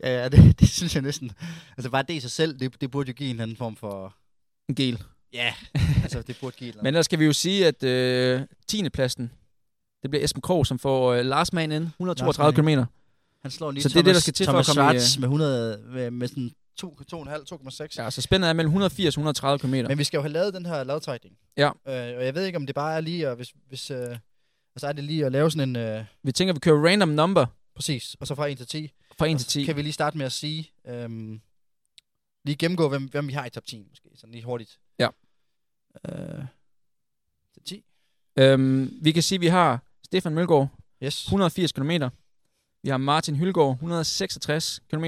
Ja, 0.04 0.22
ja 0.22 0.30
det, 0.30 0.40
det 0.60 0.70
synes 0.70 0.96
jeg 0.96 1.04
næsten. 1.04 1.32
Altså 1.78 1.90
bare 1.90 2.04
det 2.04 2.14
i 2.14 2.20
sig 2.20 2.32
selv, 2.32 2.60
det, 2.60 2.82
det 2.82 2.92
burde 2.92 3.08
jo 3.08 3.14
give 3.14 3.30
en 3.30 3.36
eller 3.36 3.44
anden 3.44 3.58
form 3.58 3.76
for... 3.76 4.16
En 4.70 4.76
gel. 4.76 5.04
Ja, 5.34 5.54
altså 6.04 6.22
det 6.22 6.38
burde 6.42 6.56
give 6.58 6.70
et 6.70 6.76
Men 6.84 6.86
ellers 6.86 7.06
skal 7.06 7.20
vi 7.20 7.26
jo 7.26 7.34
sige, 7.34 7.68
at 7.68 7.84
øh, 7.84 8.42
10. 8.68 8.90
pladsen, 8.90 9.32
det 10.02 10.10
bliver 10.10 10.24
Esben 10.24 10.42
Krog, 10.42 10.68
som 10.68 10.80
får 10.80 11.14
øh, 11.14 11.26
Lars 11.26 11.54
Man 11.54 11.72
ind, 11.72 11.84
132 11.84 12.76
Lars 12.76 12.88
km. 12.88 12.92
Han 13.42 13.52
slår 13.52 13.72
lige 13.72 13.84
Så 13.84 13.90
det 13.90 13.96
er 13.96 14.02
det, 14.04 14.16
der 14.16 14.22
skal 14.22 14.34
til 14.34 14.46
for 14.46 14.54
at 14.54 14.66
Thomas 14.66 14.76
komme 14.78 14.96
i, 14.96 15.00
Schwartz 15.00 15.18
med 15.18 15.24
100, 15.24 15.84
med, 15.94 16.12
med 16.12 16.28
sådan 16.28 16.52
2, 16.76 16.98
2,5, 17.14 17.30
2,6. 17.54 17.88
Ja, 17.98 18.10
så 18.10 18.22
spændet 18.22 18.50
er 18.50 18.54
mellem 18.54 18.70
180 18.70 19.06
og 19.06 19.20
130 19.20 19.60
km. 19.60 19.72
Men 19.88 19.98
vi 19.98 20.04
skal 20.04 20.18
jo 20.18 20.22
have 20.22 20.32
lavet 20.34 20.54
den 20.54 20.66
her 20.66 20.84
lavtrækning. 20.84 21.38
Ja. 21.58 21.68
Øh, 21.68 22.18
og 22.18 22.26
jeg 22.26 22.36
ved 22.36 22.46
ikke, 22.46 22.56
om 22.58 22.66
det 22.66 22.76
bare 22.76 22.96
er 22.96 23.02
lige, 23.02 23.28
at 23.28 23.36
hvis, 23.36 23.54
hvis, 23.68 23.92
øh, 23.92 24.18
altså 24.76 24.88
er 24.88 24.92
det 24.92 25.04
lige 25.04 25.26
at 25.26 25.32
lave 25.32 25.52
sådan 25.52 25.70
en, 25.70 25.76
øh, 25.76 26.06
Vi 26.24 26.32
tænker, 26.32 26.54
vi 26.54 26.60
kører 26.60 26.86
random 26.86 27.10
number 27.10 27.46
præcis, 27.76 28.16
og 28.20 28.28
så 28.28 28.36
fra 28.36 28.48
1 28.48 28.58
til 28.58 28.68
10. 28.68 28.92
fra 29.18 29.26
1 29.26 29.34
Og 29.34 29.40
til 29.40 29.46
så 29.46 29.52
10. 29.52 29.64
Kan 29.64 29.76
vi 29.76 29.82
lige 29.82 29.94
starte 29.94 30.18
med 30.18 30.26
at 30.26 30.32
sige, 30.32 30.72
øhm, 30.88 31.42
lige 32.46 32.56
gennemgå, 32.56 32.90
hvem, 32.90 33.04
hvem 33.04 33.28
vi 33.28 33.34
har 33.34 33.46
i 33.46 33.50
top 33.50 33.66
10, 33.66 33.86
måske, 33.90 34.10
sådan 34.16 34.32
lige 34.32 34.44
hurtigt. 34.44 34.80
Ja. 35.00 35.08
Øh, 36.10 36.46
til 37.54 37.64
10. 37.66 37.84
Øhm, 38.40 38.98
vi 39.02 39.12
kan 39.12 39.24
sige, 39.24 39.38
at 39.38 39.42
vi 39.42 39.48
har 39.48 39.84
Stefan 40.04 40.34
Mølgaard, 40.34 40.68
Yes. 41.04 41.24
180 41.24 41.72
km. 41.72 41.92
Vi 42.84 42.90
har 42.90 42.98
Martin 42.98 43.36
Hylgaard, 43.36 43.72
166 43.72 44.80
km. 44.92 45.06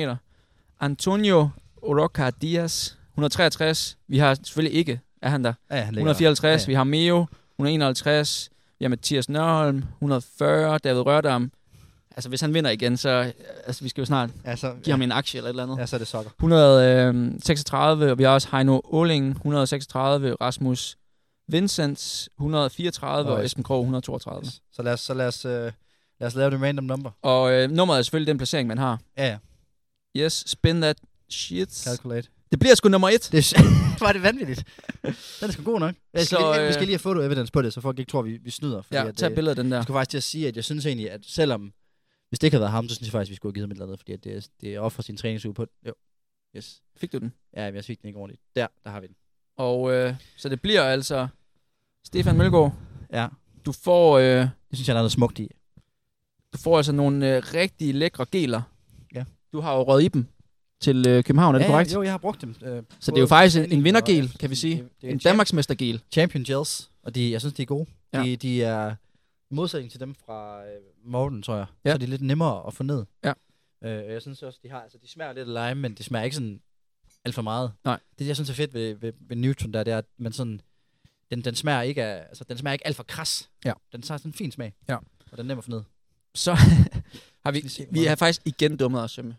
Antonio 0.79 1.49
Oroca 1.81 2.29
Diaz, 2.29 2.91
163. 3.13 3.97
Vi 4.07 4.17
har 4.17 4.33
selvfølgelig 4.43 4.77
ikke, 4.77 4.99
er 5.21 5.29
han 5.29 5.43
der, 5.43 5.53
Ja, 5.71 5.75
han 5.75 5.93
ligger 5.93 6.11
154. 6.11 6.61
der. 6.61 6.67
Vi 6.67 6.73
har 6.73 6.83
Meo, 6.83 7.25
151. 7.59 8.49
Vi 8.79 8.85
har 8.85 8.89
Mathias 8.89 9.29
Nørholm, 9.29 9.83
140. 10.01 10.77
David 10.77 11.01
Rørdam. 11.01 11.51
Altså, 12.15 12.29
hvis 12.29 12.41
han 12.41 12.53
vinder 12.53 12.69
igen, 12.71 12.97
så... 12.97 13.09
øh, 13.09 13.31
Altså, 13.67 13.83
vi 13.83 13.89
skal 13.89 14.01
jo 14.01 14.05
snart 14.05 14.29
Ja, 14.45 14.55
så, 14.55 14.75
give 14.83 14.93
ham 14.93 15.01
en 15.01 15.11
aktie 15.11 15.37
eller 15.37 15.49
et 15.49 15.53
eller 15.53 15.63
andet. 15.63 15.77
ja, 15.77 15.85
så 15.85 15.95
er 15.95 15.97
det 15.97 16.07
sokker. 16.07 16.31
136, 16.39 18.11
og 18.11 18.17
vi 18.17 18.23
har 18.23 18.31
også 18.31 18.47
Heino 18.51 18.81
Åling, 18.83 19.29
136, 19.31 20.35
Rasmus 20.41 20.97
Vincent, 21.47 22.27
134, 22.39 23.29
og, 23.31 23.35
Og 23.37 23.45
Esben 23.45 23.63
Krog, 23.63 23.81
132. 23.81 24.41
Yes. 24.45 24.61
Så 24.73 24.81
lad 24.81 24.93
os, 24.93 24.99
så 24.99 25.13
lad 25.13 25.27
os, 25.27 25.45
øh, 25.45 25.71
lad 26.19 26.27
os 26.27 26.35
lave 26.35 26.51
det 26.51 26.61
random 26.61 26.83
number. 26.85 27.11
Og 27.21 27.51
øh, 27.53 27.71
nummeret 27.71 27.97
er 27.99 28.03
selvfølgelig 28.03 28.27
den 28.27 28.37
placering, 28.37 28.67
man 28.67 28.77
har. 28.77 28.99
Ja, 29.17 29.27
ja. 29.27 29.37
Yes, 30.25 30.43
spin 30.47 30.81
that 30.81 30.97
shit. 31.29 31.73
Calculate. 31.83 32.27
Det 32.51 32.59
bliver 32.59 32.75
sgu 32.75 32.89
nummer 32.89 33.09
et. 33.09 33.29
Det 33.31 33.53
er, 33.53 33.99
var 34.05 34.11
det 34.13 34.23
vanvittigt. 34.23 34.63
Den 35.03 35.13
er 35.41 35.51
sgu 35.51 35.63
god 35.63 35.79
nok. 35.79 35.95
Jeg 36.13 36.25
skal, 36.25 36.37
Så, 36.37 36.59
øh, 36.61 36.67
vi 36.67 36.73
skal 36.73 36.85
lige 36.85 36.93
have 36.93 36.99
foto 36.99 37.21
evidence 37.21 37.51
på 37.53 37.61
det, 37.61 37.73
så 37.73 37.81
folk 37.81 37.99
ikke 37.99 38.11
tror, 38.11 38.21
vi, 38.21 38.37
vi 38.37 38.49
snyder. 38.49 38.81
Fordi 38.81 38.95
Ja, 38.95 39.07
at, 39.07 39.15
tag 39.15 39.29
øh, 39.29 39.35
billedet 39.35 39.57
af 39.57 39.63
den 39.63 39.71
der. 39.71 39.77
Jeg 39.77 39.83
skulle 39.83 39.95
faktisk 39.97 40.09
til 40.11 40.17
at 40.17 40.23
sige, 40.23 40.47
at 40.47 40.55
jeg 40.55 40.63
synes 40.63 40.85
egentlig, 40.85 41.11
at 41.11 41.21
selvom, 41.25 41.73
hvis 42.29 42.39
det 42.39 42.47
ikke 42.47 42.55
havde 42.55 42.61
været 42.61 42.71
ham, 42.71 42.89
så 42.89 42.95
synes 42.95 43.07
jeg 43.07 43.11
faktisk, 43.11 43.29
vi 43.31 43.35
skulle 43.35 43.49
have 43.51 43.55
givet 43.55 43.63
ham 43.63 43.71
et 43.71 43.75
eller 43.75 43.85
andet, 43.85 43.99
fordi 43.99 44.11
at 44.13 44.23
det, 44.23 44.35
er- 44.37 44.47
det 44.61 44.75
er 44.75 44.79
offer 44.79 45.01
sin 45.03 45.17
træningsuge 45.17 45.53
på. 45.53 45.65
Jo. 45.87 45.93
Yes. 46.57 46.81
Fik 46.97 47.11
du 47.11 47.17
den? 47.17 47.33
Ja, 47.57 47.65
men 47.65 47.75
jeg 47.75 47.85
fik 47.85 48.01
den 48.01 48.07
ikke 48.07 48.19
ordentligt. 48.19 48.41
Der, 48.55 48.67
der 48.83 48.89
har 48.89 48.99
vi 48.99 49.07
den. 49.07 49.15
Og 49.57 49.91
øh, 49.91 50.15
så 50.37 50.49
det 50.49 50.61
bliver 50.61 50.83
altså 50.83 51.27
Stefan 52.05 52.37
Mølgaard. 52.37 52.73
Ja, 53.13 53.27
Du 53.65 53.71
får, 53.71 54.17
øh, 54.19 54.25
det 54.37 54.49
synes 54.73 54.87
jeg, 54.87 54.93
der 54.93 54.99
er 54.99 55.03
noget 55.03 55.11
smukt 55.11 55.39
i. 55.39 55.49
du 56.53 56.57
får 56.57 56.77
altså 56.77 56.91
nogle 56.91 57.35
øh, 57.35 57.43
rigtig 57.53 57.95
lækre 57.95 58.25
geler. 58.31 58.61
Ja. 59.15 59.23
Du 59.53 59.59
har 59.61 59.75
jo 59.75 59.83
røget 59.83 60.03
i 60.03 60.07
dem 60.07 60.25
til 60.81 61.07
øh, 61.07 61.23
København, 61.23 61.55
er 61.55 61.59
det 61.59 61.65
ja, 61.65 61.71
korrekt? 61.71 61.93
Jo, 61.93 62.03
jeg 62.03 62.11
har 62.11 62.17
brugt 62.17 62.41
dem. 62.41 62.55
Øh, 62.61 62.83
Så 62.99 63.11
det 63.11 63.17
er 63.17 63.21
jo 63.21 63.27
faktisk 63.27 63.57
en, 63.57 63.71
en 63.71 63.83
vindergel, 63.83 64.37
kan 64.39 64.49
vi 64.49 64.55
sige. 64.55 64.75
Det, 64.75 64.89
det 65.01 65.07
er 65.07 65.11
En 65.11 65.17
Danmarksmestergel. 65.19 66.01
Champion 66.11 66.43
Gels, 66.43 66.91
og 67.03 67.15
de, 67.15 67.31
jeg 67.31 67.41
synes, 67.41 67.53
de 67.53 67.61
er 67.61 67.65
gode. 67.65 67.85
Ja. 68.13 68.23
De, 68.23 68.35
de 68.35 68.63
er 68.63 68.95
i 69.51 69.53
modsætning 69.53 69.91
til 69.91 69.99
dem 69.99 70.15
fra 70.15 70.61
øh, 70.65 70.81
Morten, 71.03 71.41
tror 71.41 71.55
jeg. 71.55 71.65
Ja. 71.85 71.89
Så 71.89 71.93
er 71.93 71.97
de 71.97 72.05
lidt 72.05 72.21
nemmere 72.21 72.67
at 72.67 72.73
få 72.73 72.83
ned. 72.83 73.05
Ja. 73.23 73.33
Øh, 73.83 74.13
jeg 74.13 74.21
synes 74.21 74.43
også, 74.43 74.59
de 74.63 74.69
har, 74.69 74.81
altså 74.81 74.97
de 75.01 75.07
smager 75.11 75.33
lidt 75.33 75.49
af 75.49 75.69
lime, 75.69 75.81
men 75.81 75.93
de 75.93 76.03
smager 76.03 76.23
ikke 76.23 76.35
sådan 76.35 76.61
alt 77.25 77.35
for 77.35 77.41
meget. 77.41 77.71
Nej. 77.85 77.99
Det, 78.19 78.27
jeg 78.27 78.35
synes 78.35 78.49
er 78.49 78.53
fedt 78.53 78.73
ved, 78.73 78.95
ved, 78.95 79.13
ved 79.19 79.37
Newton, 79.37 79.73
der, 79.73 79.83
det 79.83 79.93
er, 79.93 79.97
at 79.97 80.05
man 80.17 80.31
sådan, 80.33 80.61
den, 81.31 81.41
den 81.41 81.55
smager 81.55 81.81
ikke 81.81 82.03
af, 82.03 82.25
altså 82.29 82.43
den 82.43 82.57
smager 82.57 82.73
ikke 82.73 82.87
alt 82.87 82.95
for 82.95 83.03
kras. 83.03 83.49
Ja. 83.65 83.73
Den 83.91 84.01
tager 84.01 84.17
sådan 84.17 84.29
en 84.29 84.33
fin 84.33 84.51
smag. 84.51 84.73
Ja. 84.89 84.95
Og 85.31 85.37
den 85.37 85.39
er 85.39 85.43
nem 85.43 85.57
at 85.57 85.63
få 85.63 85.69
ned. 85.71 85.81
Så 86.35 86.53
har 87.45 87.51
vi, 87.51 87.69
vi 87.91 88.05
har 88.05 88.15
faktisk 88.15 88.41
igen 88.45 88.77
dummet 88.77 89.01
os. 89.03 89.11
Sømme. 89.11 89.35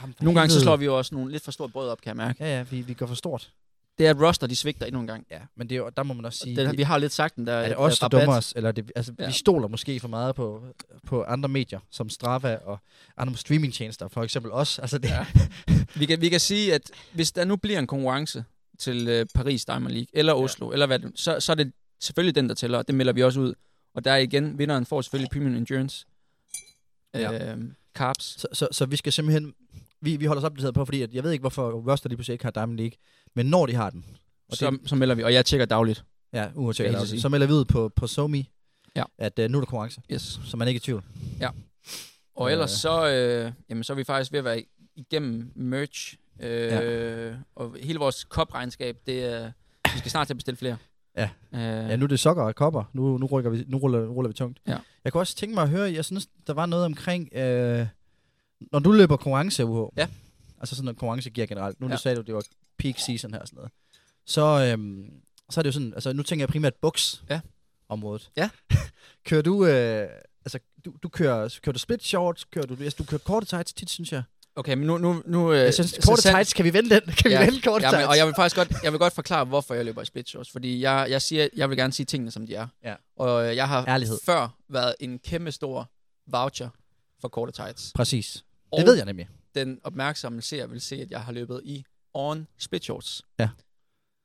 For 0.00 0.08
Nogle 0.20 0.40
gange 0.40 0.52
så 0.52 0.60
slår 0.60 0.76
vi 0.76 0.84
jo 0.84 0.98
også 0.98 1.14
nogle 1.14 1.32
lidt 1.32 1.42
for 1.44 1.52
stort 1.52 1.72
brød 1.72 1.88
op, 1.88 2.00
kan 2.00 2.08
jeg 2.08 2.16
mærke. 2.16 2.44
Ja, 2.44 2.56
ja, 2.56 2.62
vi, 2.62 2.80
vi 2.80 2.94
går 2.94 3.06
for 3.06 3.14
stort. 3.14 3.50
Det 3.98 4.06
er, 4.06 4.10
at 4.10 4.20
roster, 4.22 4.46
de 4.46 4.56
svigter 4.56 4.86
endnu 4.86 5.00
en 5.00 5.06
gang. 5.06 5.26
Ja, 5.30 5.38
men 5.56 5.68
det 5.68 5.74
er 5.74 5.78
jo, 5.78 5.90
der 5.96 6.02
må 6.02 6.14
man 6.14 6.24
også 6.24 6.38
sige, 6.38 6.56
Den, 6.56 6.68
det, 6.68 6.78
vi 6.78 6.82
har 6.82 6.98
lidt 6.98 7.12
sagt 7.12 7.36
den 7.36 7.46
der. 7.46 7.52
er 7.52 7.62
det 7.68 7.70
øh, 7.74 7.80
os, 7.80 7.98
der 7.98 8.04
rabat. 8.04 8.20
dummer 8.20 8.36
os? 8.36 8.52
Eller 8.56 8.72
det, 8.72 8.92
altså, 8.96 9.12
Ja. 9.18 9.22
ja. 9.24 9.28
vi 9.28 9.34
stoler 9.34 9.68
måske 9.68 10.00
for 10.00 10.08
meget 10.08 10.34
på, 10.34 10.62
på 11.06 11.22
andre 11.22 11.48
medier, 11.48 11.80
som 11.90 12.08
Strava 12.08 12.56
og 12.64 12.78
andre 13.16 13.36
streamingtjenester, 13.36 14.08
for 14.08 14.22
eksempel 14.22 14.52
os. 14.52 14.78
Altså, 14.78 14.98
det, 14.98 15.08
Ja. 15.08 15.26
Vi 15.98 16.06
kan, 16.06 16.20
vi 16.20 16.28
kan 16.28 16.40
sige, 16.40 16.74
at 16.74 16.90
hvis 17.12 17.32
der 17.32 17.44
nu 17.44 17.56
bliver 17.56 17.78
en 17.78 17.86
konkurrence 17.86 18.44
til 18.78 19.08
øh, 19.08 19.26
Paris 19.34 19.64
Diamond 19.64 19.92
League, 19.92 20.06
eller 20.12 20.32
Oslo, 20.32 20.66
ja. 20.68 20.72
eller 20.72 20.86
hvad 20.86 20.98
det, 20.98 21.12
så, 21.14 21.40
så 21.40 21.52
er 21.52 21.56
det 21.56 21.72
selvfølgelig 22.00 22.34
den, 22.34 22.48
der 22.48 22.54
tæller, 22.54 22.78
og 22.78 22.86
det 22.86 22.94
melder 22.94 23.12
vi 23.12 23.22
også 23.22 23.40
ud. 23.40 23.54
Og 23.94 24.04
der 24.04 24.12
er 24.12 24.16
igen, 24.16 24.58
vinderen 24.58 24.86
får 24.86 25.00
selvfølgelig 25.02 25.30
Premium 25.30 25.54
Endurance. 25.54 26.06
Ja. 27.14 27.52
Øh, 27.54 27.58
carbs. 27.94 28.40
Så, 28.40 28.46
så, 28.52 28.68
så 28.72 28.86
vi 28.86 28.96
skal 28.96 29.12
simpelthen... 29.12 29.54
Vi, 30.00 30.16
vi 30.16 30.24
holder 30.24 30.40
os 30.42 30.44
opdateret 30.46 30.74
på, 30.74 30.84
fordi 30.84 31.02
at 31.02 31.14
jeg 31.14 31.24
ved 31.24 31.30
ikke, 31.32 31.42
hvorfor 31.42 31.70
Roster 31.90 32.08
lige 32.08 32.16
pludselig 32.16 32.32
ikke 32.34 32.44
har 32.44 32.50
Diamond 32.50 32.78
League. 32.78 32.96
Men 33.34 33.46
når 33.46 33.66
de 33.66 33.74
har 33.74 33.90
den, 33.90 34.04
og 34.50 34.56
Så, 34.56 34.70
det, 34.70 34.80
så 34.88 34.94
melder 34.96 35.14
vi, 35.14 35.22
og 35.22 35.32
jeg 35.34 35.46
tjekker 35.46 35.64
dagligt. 35.66 36.04
ja, 36.32 36.48
uanset 36.54 37.08
sige. 37.08 37.20
så 37.20 37.28
melder 37.28 37.46
vi 37.46 37.52
ud 37.52 37.64
på, 37.64 37.88
på 37.96 38.06
SoMe, 38.06 38.44
Ja. 38.96 39.04
at 39.18 39.38
uh, 39.38 39.44
nu 39.50 39.58
er 39.58 39.60
der 39.60 39.66
konkurrence. 39.66 40.00
Yes. 40.12 40.40
Så 40.44 40.56
man 40.56 40.68
er 40.68 40.70
ikke 40.70 40.76
i 40.76 40.80
tvivl. 40.80 41.04
Og 42.36 42.46
Øh. 42.48 42.52
ellers 42.52 42.70
så, 42.70 43.08
øh, 43.08 43.52
jamen, 43.70 43.84
så 43.84 43.92
er 43.92 43.96
vi 43.96 44.04
faktisk 44.04 44.32
ved 44.32 44.38
at 44.38 44.44
være 44.44 44.64
igennem 44.96 45.52
merch. 45.54 46.16
Øh, 46.40 46.50
ja. 46.50 47.34
Og 47.56 47.76
hele 47.82 47.98
vores 47.98 48.24
kopregnskab, 48.24 48.96
det 49.06 49.24
er... 49.24 49.52
Vi 49.94 49.98
skal 49.98 50.10
snart 50.10 50.26
til 50.26 50.32
at 50.34 50.36
bestille 50.38 50.56
flere. 50.56 50.76
Ja. 51.16 51.30
Øh, 51.54 51.60
Ja, 51.90 51.96
nu 51.96 52.04
er 52.04 52.08
det 52.08 52.20
sokker 52.20 52.42
og 52.42 52.54
kopper. 52.54 52.84
Nu, 52.92 53.18
nu, 53.18 53.26
rykker 53.26 53.50
vi, 53.50 53.64
nu 53.68 53.76
ruller, 53.78 54.06
ruller 54.06 54.28
vi 54.28 54.34
tungt. 54.34 54.60
Ja. 54.66 54.78
Jeg 55.04 55.12
kunne 55.12 55.20
også 55.20 55.36
tænke 55.36 55.54
mig 55.54 55.62
at 55.62 55.68
høre, 55.68 55.92
jeg 55.92 56.04
synes, 56.04 56.28
der 56.46 56.52
var 56.52 56.66
noget 56.66 56.84
omkring, 56.84 57.28
øh, 57.34 57.86
når 58.72 58.78
du 58.78 58.92
løber 58.92 59.16
konkurrence, 59.16 59.64
UH, 59.64 59.88
Ja. 59.96 60.08
altså 60.60 60.74
sådan 60.76 60.84
noget 60.84 60.98
konkurrence 60.98 61.30
giver 61.30 61.46
generelt, 61.46 61.80
nu 61.80 61.86
ja. 61.86 61.92
du 61.92 61.98
sagde 62.00 62.16
du, 62.16 62.22
det 62.22 62.34
var 62.34 62.44
peak 62.78 62.98
season 62.98 63.32
her 63.32 63.40
og 63.40 63.46
sådan 63.48 63.56
noget, 63.56 63.72
så, 64.26 64.70
øhm, 64.72 65.10
så 65.50 65.60
er 65.60 65.62
det 65.62 65.66
jo 65.68 65.72
sådan, 65.72 65.92
altså 65.94 66.12
nu 66.12 66.22
tænker 66.22 66.42
jeg 66.42 66.48
primært 66.48 66.74
buks 66.74 67.24
Ja. 67.30 67.40
området. 67.88 68.30
Ja. 68.36 68.50
kører 69.26 69.42
du, 69.42 69.66
øh, 69.66 70.08
altså 70.44 70.58
du, 70.84 70.92
du 71.02 71.08
kører, 71.08 71.58
kører 71.62 71.72
du 71.72 71.78
split 71.78 72.04
shorts, 72.04 72.44
kører 72.44 72.66
du, 72.66 72.76
altså, 72.80 72.96
du 72.98 73.04
kører 73.04 73.18
korte 73.18 73.46
tights 73.46 73.72
tit, 73.72 73.90
synes 73.90 74.12
jeg. 74.12 74.22
Okay, 74.56 74.74
men 74.74 74.86
nu... 74.86 74.98
nu, 74.98 75.22
nu 75.26 75.52
øh, 75.52 75.58
Jeg 75.58 75.74
synes, 75.74 75.90
så 75.90 76.02
korte 76.08 76.22
sandt- 76.22 76.36
tights, 76.36 76.52
kan 76.52 76.64
vi 76.64 76.72
vende 76.72 76.90
den? 76.90 77.00
Kan 77.18 77.28
vi 77.30 77.34
Ja. 77.34 77.44
vende 77.44 77.60
korte 77.60 77.84
Ja, 77.86 77.90
men, 77.98 78.06
og 78.08 78.16
jeg 78.16 78.26
vil 78.26 78.34
faktisk 78.34 78.56
godt, 78.56 78.72
jeg 78.82 78.92
vil 78.92 78.98
godt 78.98 79.12
forklare, 79.12 79.44
hvorfor 79.44 79.74
jeg 79.74 79.84
løber 79.84 80.02
i 80.02 80.04
split 80.04 80.28
shorts. 80.28 80.50
Fordi 80.50 80.80
jeg, 80.80 81.06
jeg, 81.10 81.22
siger, 81.22 81.48
jeg 81.56 81.68
vil 81.70 81.76
gerne 81.78 81.92
sige 81.92 82.06
tingene, 82.06 82.30
som 82.30 82.46
de 82.46 82.54
er. 82.54 82.66
Ja. 82.84 82.94
Og 83.16 83.48
øh, 83.50 83.56
jeg 83.56 83.68
har 83.68 83.88
Ærlighed. 83.88 84.18
før 84.24 84.48
været 84.68 84.94
en 85.00 85.18
kæmpe 85.18 85.52
stor 85.52 85.90
voucher 86.26 86.68
for 87.20 87.28
korte 87.28 87.52
tights. 87.52 87.92
Præcis. 87.94 88.44
Og 88.72 88.78
Det 88.78 88.86
ved 88.86 88.94
jeg 88.96 89.04
nemlig. 89.04 89.28
den 89.54 89.80
opmærksomme 89.84 90.42
ser 90.42 90.66
vil 90.66 90.80
se, 90.80 90.96
at 90.96 91.10
jeg 91.10 91.20
har 91.20 91.32
løbet 91.32 91.60
i 91.64 91.84
on 92.14 92.46
split 92.58 92.84
shorts. 92.84 93.22
Ja. 93.38 93.48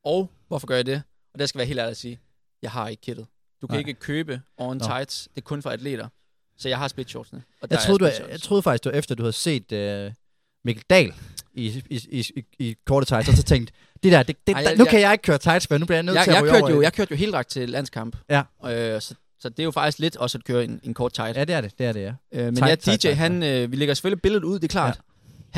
Og 0.04 0.30
hvorfor 0.48 0.66
gør 0.66 0.76
jeg 0.76 0.86
det? 0.86 1.02
Og 1.32 1.38
der 1.38 1.46
skal 1.46 1.58
jeg 1.58 1.60
være 1.60 1.66
helt 1.68 1.78
ærlig 1.80 1.90
at 1.90 1.96
sige, 1.96 2.20
jeg 2.62 2.70
har 2.70 2.88
ikke 2.88 3.00
kittet. 3.00 3.26
Du 3.62 3.66
kan 3.66 3.74
Nej. 3.74 3.78
ikke 3.78 3.94
købe 3.94 4.40
on 4.56 4.76
Nå. 4.76 4.84
tights. 4.84 5.28
Det 5.34 5.40
er 5.40 5.44
kun 5.44 5.62
for 5.62 5.70
atleter. 5.70 6.08
Så 6.60 6.68
jeg 6.68 6.78
har 6.78 6.88
split 6.88 7.08
shortsene. 7.10 7.42
Og 7.62 7.68
Jeg 7.70 7.78
troede, 7.78 7.98
du, 7.98 8.04
jeg, 8.30 8.40
troede 8.40 8.62
faktisk, 8.62 8.84
var 8.84 8.92
efter, 8.92 9.14
du 9.14 9.22
havde 9.22 9.32
set 9.32 9.72
øh, 9.72 10.10
Mikkel 10.64 10.84
Dahl 10.90 11.12
i, 11.54 11.82
i, 11.90 12.00
i, 12.10 12.44
i, 12.58 12.76
korte 12.86 13.06
tights, 13.06 13.28
og 13.28 13.34
så 13.34 13.42
tænkte, 13.42 13.72
det 14.02 14.12
der, 14.12 14.22
det, 14.22 14.46
det, 14.46 14.54
Ej, 14.54 14.62
der 14.62 14.68
jeg- 14.70 14.78
nu 14.78 14.84
jeg- 14.84 14.90
kan 14.90 15.00
jeg 15.00 15.12
ikke 15.12 15.22
køre 15.22 15.38
tights, 15.38 15.70
men 15.70 15.80
nu 15.80 15.86
bliver 15.86 15.96
jeg 15.96 16.02
nødt 16.02 16.14
jeg, 16.16 16.24
til 16.24 16.30
at 16.30 16.34
jeg, 16.36 16.44
kørte 16.44 16.62
over 16.62 16.70
jo, 16.70 16.82
jeg 16.82 16.92
kørte 16.92 17.10
jo 17.10 17.16
helt 17.16 17.34
ret 17.34 17.46
til 17.46 17.68
landskamp. 17.68 18.16
Ja. 18.30 18.42
Øh, 18.94 19.00
så 19.00 19.14
Så 19.40 19.48
det 19.48 19.58
er 19.58 19.64
jo 19.64 19.70
faktisk 19.70 19.98
lidt 19.98 20.16
også 20.16 20.38
at 20.38 20.44
køre 20.44 20.64
en, 20.64 20.80
en 20.82 20.94
kort 20.94 21.12
tight. 21.12 21.36
Ja, 21.36 21.44
det 21.44 21.54
er 21.54 21.60
det. 21.60 21.78
Det 21.78 21.86
er 21.86 21.92
det, 21.92 22.00
ja. 22.02 22.12
Øh, 22.32 22.44
men 22.44 22.56
Tight, 22.56 22.86
ja, 22.86 22.92
DJ, 22.92 22.96
tight, 22.96 23.16
han, 23.18 23.42
øh, 23.42 23.70
vi 23.72 23.76
lægger 23.76 23.94
selvfølgelig 23.94 24.22
billedet 24.22 24.44
ud, 24.44 24.54
det 24.54 24.64
er 24.64 24.68
klart. 24.68 24.96
Ja. 24.96 25.00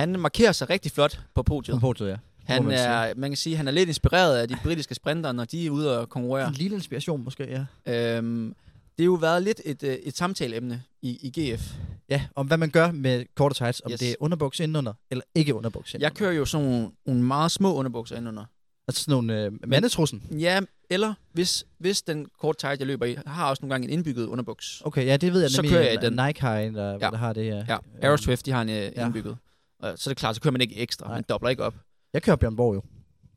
Han 0.03 0.21
markerer 0.21 0.53
sig 0.53 0.71
rigtig 0.71 0.93
flot 0.93 1.21
på 1.35 1.43
podiet. 1.43 1.75
På 1.75 1.81
podiet, 1.81 2.09
ja. 2.09 2.17
Han 2.45 2.65
man 2.65 2.73
er, 2.73 3.13
man 3.17 3.31
kan 3.31 3.37
sige, 3.37 3.57
han 3.57 3.69
er 3.69 3.73
lidt 3.73 3.89
inspireret 3.89 4.37
af 4.37 4.49
de 4.49 4.57
britiske 4.63 4.95
sprinter, 4.95 5.33
når 5.33 5.45
de 5.45 5.67
er 5.67 5.71
ude 5.71 5.99
og 6.01 6.09
konkurrere. 6.09 6.49
En 6.49 6.55
lille 6.55 6.75
inspiration 6.77 7.25
måske, 7.25 7.65
ja. 7.87 8.17
Øhm, 8.17 8.55
det 8.99 9.05
har 9.05 9.05
jo 9.05 9.15
været 9.15 9.43
lidt 9.43 9.61
et, 9.65 9.83
øh, 9.83 9.95
et 9.95 10.17
samtaleemne 10.17 10.83
i, 11.03 11.19
i 11.35 11.41
GF. 11.55 11.73
Ja, 12.09 12.27
om 12.35 12.47
hvad 12.47 12.57
man 12.59 12.71
gør 12.71 12.91
med 12.91 13.25
korte 13.37 13.55
tights. 13.55 13.83
Om 13.85 13.93
Yes. 13.93 14.01
det 14.01 14.11
er 14.11 14.15
underbuks 14.21 14.61
indenunder, 14.61 14.93
eller 15.11 15.25
ikke 15.35 15.55
underbuks 15.55 15.93
Jeg 15.95 15.99
indenunder. 15.99 16.19
kører 16.19 16.33
jo 16.33 16.45
sådan 16.45 16.67
nogle, 16.69 16.91
nogle 17.07 17.23
meget 17.23 17.51
små 17.51 17.75
underbukser 17.75 18.17
indenunder. 18.17 18.45
Altså 18.89 19.03
sådan 19.05 19.13
nogle 19.13 19.45
øh, 19.45 19.53
mandetrussen. 19.67 20.23
Ja, 20.39 20.61
eller 20.91 21.15
hvis, 21.33 21.65
hvis 21.79 22.03
den 22.03 22.27
kort 22.41 22.57
tight, 22.59 22.79
jeg 22.81 22.87
løber 22.87 23.07
i, 23.07 23.17
har 23.27 23.51
også 23.51 23.63
nogle 23.63 23.75
gange 23.75 23.85
en 23.87 23.91
indbygget 23.93 24.27
underbuks. 24.27 24.83
Okay, 24.85 25.07
ja, 25.07 25.17
det 25.17 25.33
ved 25.33 25.41
jeg 25.41 25.51
Så 25.51 25.63
nemlig. 25.63 25.71
kører 25.79 25.91
jeg 25.91 26.03
den. 26.03 26.13
Nike 26.27 26.41
har 26.41 26.59
en, 26.59 26.75
der, 26.75 26.91
Ja. 26.93 26.99
der 26.99 27.17
har 27.17 27.33
det 27.33 27.45
her. 27.45 27.57
Ja, 27.69 27.75
Øhm, 27.75 27.83
Aeroswift, 28.03 28.47
de 28.47 28.51
har 28.51 28.63
en 28.63 28.69
øh, 28.69 28.75
ja. 28.77 29.07
indbygget. 29.07 29.37
Og 29.81 29.93
så 29.99 30.11
er 30.11 30.13
det 30.15 30.19
klart, 30.19 30.35
så 30.37 30.41
kører 30.43 30.53
man 30.53 30.61
ikke 30.61 30.77
ekstra, 30.77 31.07
Nej. 31.07 31.15
man 31.17 31.25
dobler 31.29 31.51
ikke 31.51 31.65
op. 31.65 31.75
Jeg 32.13 32.23
kører 32.23 32.37
Bjørn 32.37 32.57
Borg 32.57 32.75
jo. 32.75 32.83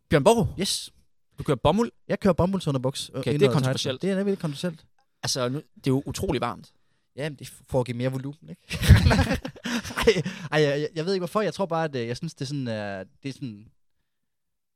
Bjørn 0.10 0.24
Borg, 0.24 0.47
Yes. 0.60 0.91
du 1.38 1.43
kører 1.43 1.58
bomuld. 1.64 1.91
Jeg 2.08 2.20
kører 2.20 2.34
bombulsunderbuks. 2.34 3.10
øh, 3.14 3.20
Okay, 3.20 3.34
det 3.34 3.41
er 3.41 3.51
kontroversielt. 3.51 4.01
Det 4.01 4.10
er 4.10 4.16
nemlig 4.16 4.39
kontroversielt. 4.39 4.86
Altså, 5.26 5.50
nu, 5.50 5.58
det 5.58 5.88
er 5.88 5.92
jo 5.92 6.04
utrolig 6.06 6.42
varmt. 6.42 6.74
Ja, 7.16 7.30
men 7.30 7.40
det 7.40 7.54
for 7.70 7.80
at 7.80 7.86
give 7.86 7.98
mere 7.98 8.12
volumen, 8.12 8.50
ikke? 8.50 8.62
ej, 10.06 10.24
ej 10.52 10.62
jeg, 10.62 10.90
jeg, 10.96 11.06
ved 11.06 11.14
ikke 11.14 11.22
hvorfor. 11.22 11.42
Jeg 11.42 11.54
tror 11.54 11.66
bare, 11.66 11.84
at 11.84 11.96
øh, 11.96 12.08
jeg 12.08 12.18
synes, 12.18 12.34
det 12.34 12.42
er 12.42 12.46
sådan... 12.46 12.68
Uh, 12.68 13.06
det 13.24 13.30
er 13.30 13.34
sådan 13.34 13.68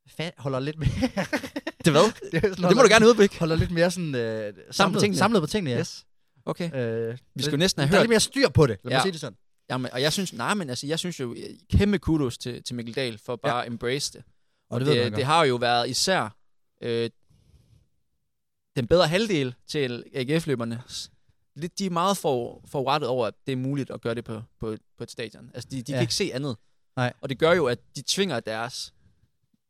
fat, 0.08 0.34
holder 0.38 0.60
lidt 0.60 0.78
mere... 0.78 0.88
Det 1.84 1.92
hvad? 1.92 2.12
det, 2.32 2.42
sådan, 2.42 2.68
det 2.68 2.76
må 2.76 2.82
du 2.82 2.88
gerne 2.88 3.06
udblikke. 3.06 3.38
Holder 3.38 3.56
lidt 3.56 3.70
mere 3.70 3.90
sådan... 3.90 4.14
Uh, 4.14 4.54
samlet, 4.70 5.00
tingene. 5.00 5.18
samlet 5.18 5.42
på 5.42 5.46
tingene, 5.46 5.70
ja. 5.70 5.80
Yes. 5.80 6.06
Okay. 6.44 6.74
Øh, 6.74 7.18
Vi 7.34 7.42
skulle 7.42 7.58
næsten 7.58 7.80
have 7.80 7.88
der 7.88 7.94
er 7.94 7.98
hørt 7.98 8.04
lidt 8.04 8.10
mere 8.10 8.20
styr 8.20 8.48
på 8.48 8.66
det, 8.66 8.78
lad 8.84 8.90
mig 8.90 8.96
Ja. 8.96 9.02
sige 9.02 9.12
det 9.12 9.20
sådan. 9.20 9.36
Jamen, 9.70 9.90
og 9.92 10.02
jeg 10.02 10.12
synes, 10.12 10.32
nej, 10.32 10.54
men 10.54 10.68
altså, 10.70 10.86
jeg 10.86 10.98
synes 10.98 11.20
jo, 11.20 11.34
øh, 11.34 11.78
kæmpe 11.78 11.98
kudos 11.98 12.38
til, 12.38 12.62
til 12.62 12.74
Mikkel 12.74 12.94
Dahl 12.94 13.18
for 13.18 13.36
bare 13.36 13.56
ja. 13.56 13.62
at 13.62 13.66
embrace 13.66 14.12
det. 14.12 14.22
Og 14.70 14.80
det, 14.80 14.86
ved 14.88 14.94
man 14.94 15.04
det, 15.04 15.12
godt. 15.12 15.18
det 15.18 15.26
har 15.26 15.44
jo 15.44 15.56
været 15.56 15.90
især 15.90 16.36
øh, 16.82 17.10
den 18.76 18.86
bedre 18.86 19.08
halvdel 19.08 19.54
til 19.68 20.04
AGF-løberne. 20.14 20.82
Lidt, 21.56 21.78
de 21.78 21.86
er 21.86 21.90
meget 21.90 22.16
for, 22.16 22.62
forrettet 22.68 23.08
over, 23.08 23.26
at 23.26 23.34
det 23.46 23.52
er 23.52 23.56
muligt 23.56 23.90
at 23.90 24.00
gøre 24.00 24.14
det 24.14 24.24
på, 24.24 24.42
på, 24.60 24.76
på 24.98 25.04
et 25.04 25.10
stadion. 25.10 25.50
Altså, 25.54 25.68
de, 25.70 25.82
de 25.82 25.92
ja. 25.92 25.96
Kan 25.96 26.02
ikke 26.02 26.14
se 26.14 26.30
andet. 26.34 26.56
Nej. 26.96 27.12
Og 27.20 27.28
det 27.28 27.38
gør 27.38 27.52
jo, 27.52 27.66
at 27.66 27.78
de 27.96 28.02
tvinger 28.06 28.40
deres 28.40 28.94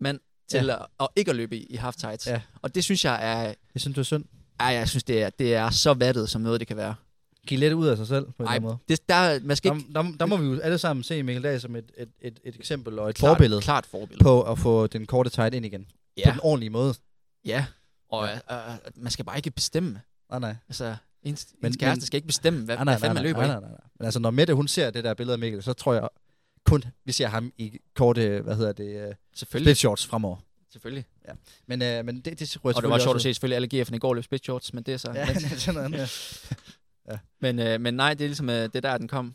mand 0.00 0.20
til 0.50 0.64
ja. 0.64 0.74
at, 0.82 0.86
at 1.00 1.08
ikke 1.16 1.30
at 1.30 1.36
løbe 1.36 1.56
i, 1.56 1.62
i 1.66 1.76
half 1.76 1.96
tights. 1.96 2.26
Ja. 2.26 2.40
Og 2.62 2.74
det 2.74 2.84
synes 2.84 3.04
jeg 3.04 3.18
er, 3.22 3.42
Jeg 3.42 3.54
synes, 3.76 3.94
det 3.94 3.98
er 3.98 4.04
synd. 4.04 4.24
ej, 4.60 4.66
jeg 4.66 4.88
synes, 4.88 5.04
det 5.04 5.22
er, 5.22 5.30
det 5.30 5.54
er 5.54 5.70
så 5.70 5.94
vattet, 5.94 6.28
som 6.30 6.40
noget 6.42 6.60
det 6.60 6.68
kan 6.68 6.76
være. 6.76 6.94
Giv 7.46 7.58
lidt 7.58 7.72
ud 7.72 7.86
af 7.86 7.96
sig 7.96 8.06
selv, 8.06 8.24
på 8.24 8.30
en 8.30 8.34
eller 8.38 8.48
Ej, 8.48 8.54
anden 8.56 8.68
måde. 8.68 8.78
det, 8.88 9.08
der, 9.08 9.40
man 9.42 9.56
skal 9.56 9.70
Der, 9.70 9.76
ikke... 9.76 9.92
der, 9.92 10.12
der, 10.20 10.26
må 10.26 10.36
vi 10.36 10.46
jo 10.46 10.60
alle 10.60 10.78
sammen 10.78 11.02
se 11.02 11.22
Mikkel 11.22 11.42
Dahl 11.44 11.60
som 11.60 11.76
et, 11.76 11.92
et, 11.98 12.08
et, 12.20 12.40
et 12.44 12.56
eksempel 12.56 12.98
og 12.98 13.10
et 13.10 13.16
klart, 13.16 13.36
forbillede 13.36 13.60
Klart 13.60 13.86
forbillede. 13.86 14.22
på 14.22 14.42
at 14.42 14.58
få 14.58 14.86
den 14.86 15.06
korte 15.06 15.30
tight 15.30 15.54
ind 15.54 15.66
igen. 15.66 15.84
På 15.84 15.92
ja, 16.16 16.30
den 16.30 16.40
ordentlige 16.42 16.70
måde. 16.70 16.94
ja. 17.44 17.66
Og 18.10 18.26
Ja. 18.26 18.34
øh, 18.68 18.74
øh, 18.74 18.78
man 18.94 19.10
skal 19.12 19.24
bare 19.24 19.36
ikke 19.36 19.50
bestemme. 19.50 20.00
Nej, 20.30 20.38
nej. 20.38 20.56
Altså, 20.68 20.96
ens, 21.22 21.46
Men- 21.60 21.68
ens 21.68 21.76
kæreste 21.76 22.00
men- 22.00 22.06
skal 22.06 22.16
ikke 22.16 22.26
bestemme, 22.26 22.64
hvad, 22.64 22.76
nej, 22.76 22.84
nej, 22.84 22.94
hvad 22.94 23.00
fanden 23.00 23.14
man 23.14 23.22
løber 23.22 23.38
nej, 23.38 23.46
nej, 23.46 23.60
nej, 23.60 23.70
nej. 23.70 23.80
Men 23.98 24.04
altså, 24.04 24.20
når 24.20 24.30
Mette, 24.30 24.54
hun 24.54 24.68
ser 24.68 24.90
det 24.90 25.04
der 25.04 25.14
billede 25.14 25.32
af 25.32 25.38
Mikkel, 25.38 25.62
så 25.62 25.72
tror 25.72 25.94
jeg 25.94 26.08
kun, 26.64 26.84
vi 27.04 27.12
ser 27.12 27.26
ham 27.26 27.52
i 27.58 27.78
korte, 27.94 28.40
hvad 28.40 28.56
hedder 28.56 28.72
det, 28.72 29.16
Selvfølgelig. 29.34 29.66
split 29.66 29.76
shorts 29.78 30.06
fremover. 30.06 30.36
Selvfølgelig. 30.72 31.04
Men, 31.66 31.82
uh, 31.82 32.06
men 32.06 32.20
det, 32.20 32.24
det 32.38 32.54
jeg 32.54 32.76
Og 32.76 32.82
det 32.82 32.90
var 32.90 32.98
sjovt 32.98 33.16
at 33.16 33.22
se 33.22 33.34
selvfølgelig 33.34 33.56
alle 33.56 33.82
GF'erne 33.82 33.94
i 33.94 33.98
går 33.98 34.14
løb 34.14 34.24
split 34.24 34.44
shorts, 34.44 34.74
men 34.74 34.82
det 34.82 34.94
er 34.94 34.98
så... 34.98 35.12
Ja, 35.14 35.26
er 35.52 35.56
sådan 35.56 35.84
andet. 35.84 36.40
men, 37.40 37.58
øh, 37.58 37.80
men 37.80 37.94
nej, 37.94 38.14
det 38.14 38.24
er 38.24 38.28
ligesom, 38.28 38.50
øh, 38.50 38.62
det 38.62 38.76
er 38.76 38.80
der, 38.80 38.98
den 38.98 39.08
kom. 39.08 39.34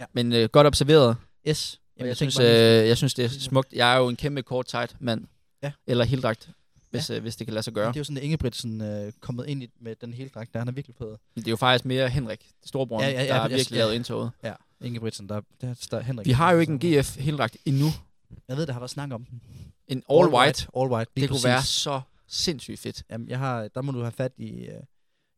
Ja. 0.00 0.04
Men 0.12 0.32
øh, 0.32 0.48
godt 0.48 0.66
observeret. 0.66 1.16
Yes. 1.48 1.80
Jamen, 1.98 2.08
jeg, 2.08 2.16
tænkte 2.16 2.34
synes, 2.34 2.50
øh, 2.50 2.88
jeg 2.88 2.96
synes, 2.96 3.14
det 3.14 3.24
er 3.24 3.28
smukt. 3.28 3.72
Jeg 3.72 3.94
er 3.94 3.98
jo 3.98 4.08
en 4.08 4.16
kæmpe 4.16 4.42
kort 4.42 4.66
tight 4.66 4.96
mand. 5.00 5.26
Ja. 5.62 5.72
Eller 5.86 6.04
heldragt, 6.04 6.50
hvis, 6.96 7.10
øh, 7.10 7.22
hvis 7.22 7.36
det 7.36 7.46
kan 7.46 7.54
lade 7.54 7.62
sig 7.62 7.72
gøre. 7.72 7.88
Det 7.88 7.96
er 7.96 8.00
jo 8.00 8.04
sådan, 8.04 8.16
at 8.16 8.22
Ingebrigtsen 8.22 8.80
øh, 8.80 9.12
kommet 9.20 9.46
ind 9.46 9.62
i, 9.62 9.70
med 9.80 9.96
den 10.00 10.12
hele 10.12 10.30
dragt, 10.34 10.52
der 10.52 10.58
han 10.58 10.68
er 10.68 10.72
virkelig 10.72 10.96
på. 10.96 11.16
Det 11.36 11.46
er 11.46 11.50
jo 11.50 11.56
faktisk 11.56 11.84
mere 11.84 12.08
Henrik, 12.08 12.50
storebroren, 12.64 13.04
Ja, 13.04 13.10
ja, 13.10 13.22
ja, 13.22 13.28
der 13.28 13.40
har 13.40 13.48
virkelig 13.48 13.70
ja. 13.76 13.78
lavet 13.78 13.94
indtoget. 13.94 14.30
Ja, 14.44 14.52
Ingebrigtsen, 14.80 15.28
der, 15.28 15.40
der, 15.60 15.86
der 15.90 16.00
Henrik. 16.00 16.26
Vi 16.26 16.32
har 16.32 16.52
jo 16.52 16.58
ikke 16.58 16.72
en 16.72 16.78
GF 17.00 17.16
heldragt 17.16 17.56
endnu. 17.64 17.86
Jeg 18.48 18.56
ved, 18.56 18.66
der 18.66 18.72
har 18.72 18.80
været 18.80 18.90
snak 18.90 19.12
om 19.12 19.24
den. 19.24 19.40
En 19.88 20.02
all, 20.10 20.28
white. 20.28 20.66
All 20.76 20.90
white, 20.90 21.10
Det 21.16 21.28
kunne 21.28 21.34
præcis. 21.34 21.44
være 21.44 21.62
så 21.62 22.00
sindssygt 22.28 22.80
fedt. 22.80 23.02
Jamen, 23.10 23.28
jeg 23.28 23.38
har, 23.38 23.68
der 23.68 23.82
må 23.82 23.92
du 23.92 24.00
have 24.00 24.12
fat 24.12 24.32
i... 24.38 24.50
Øh, 24.50 24.72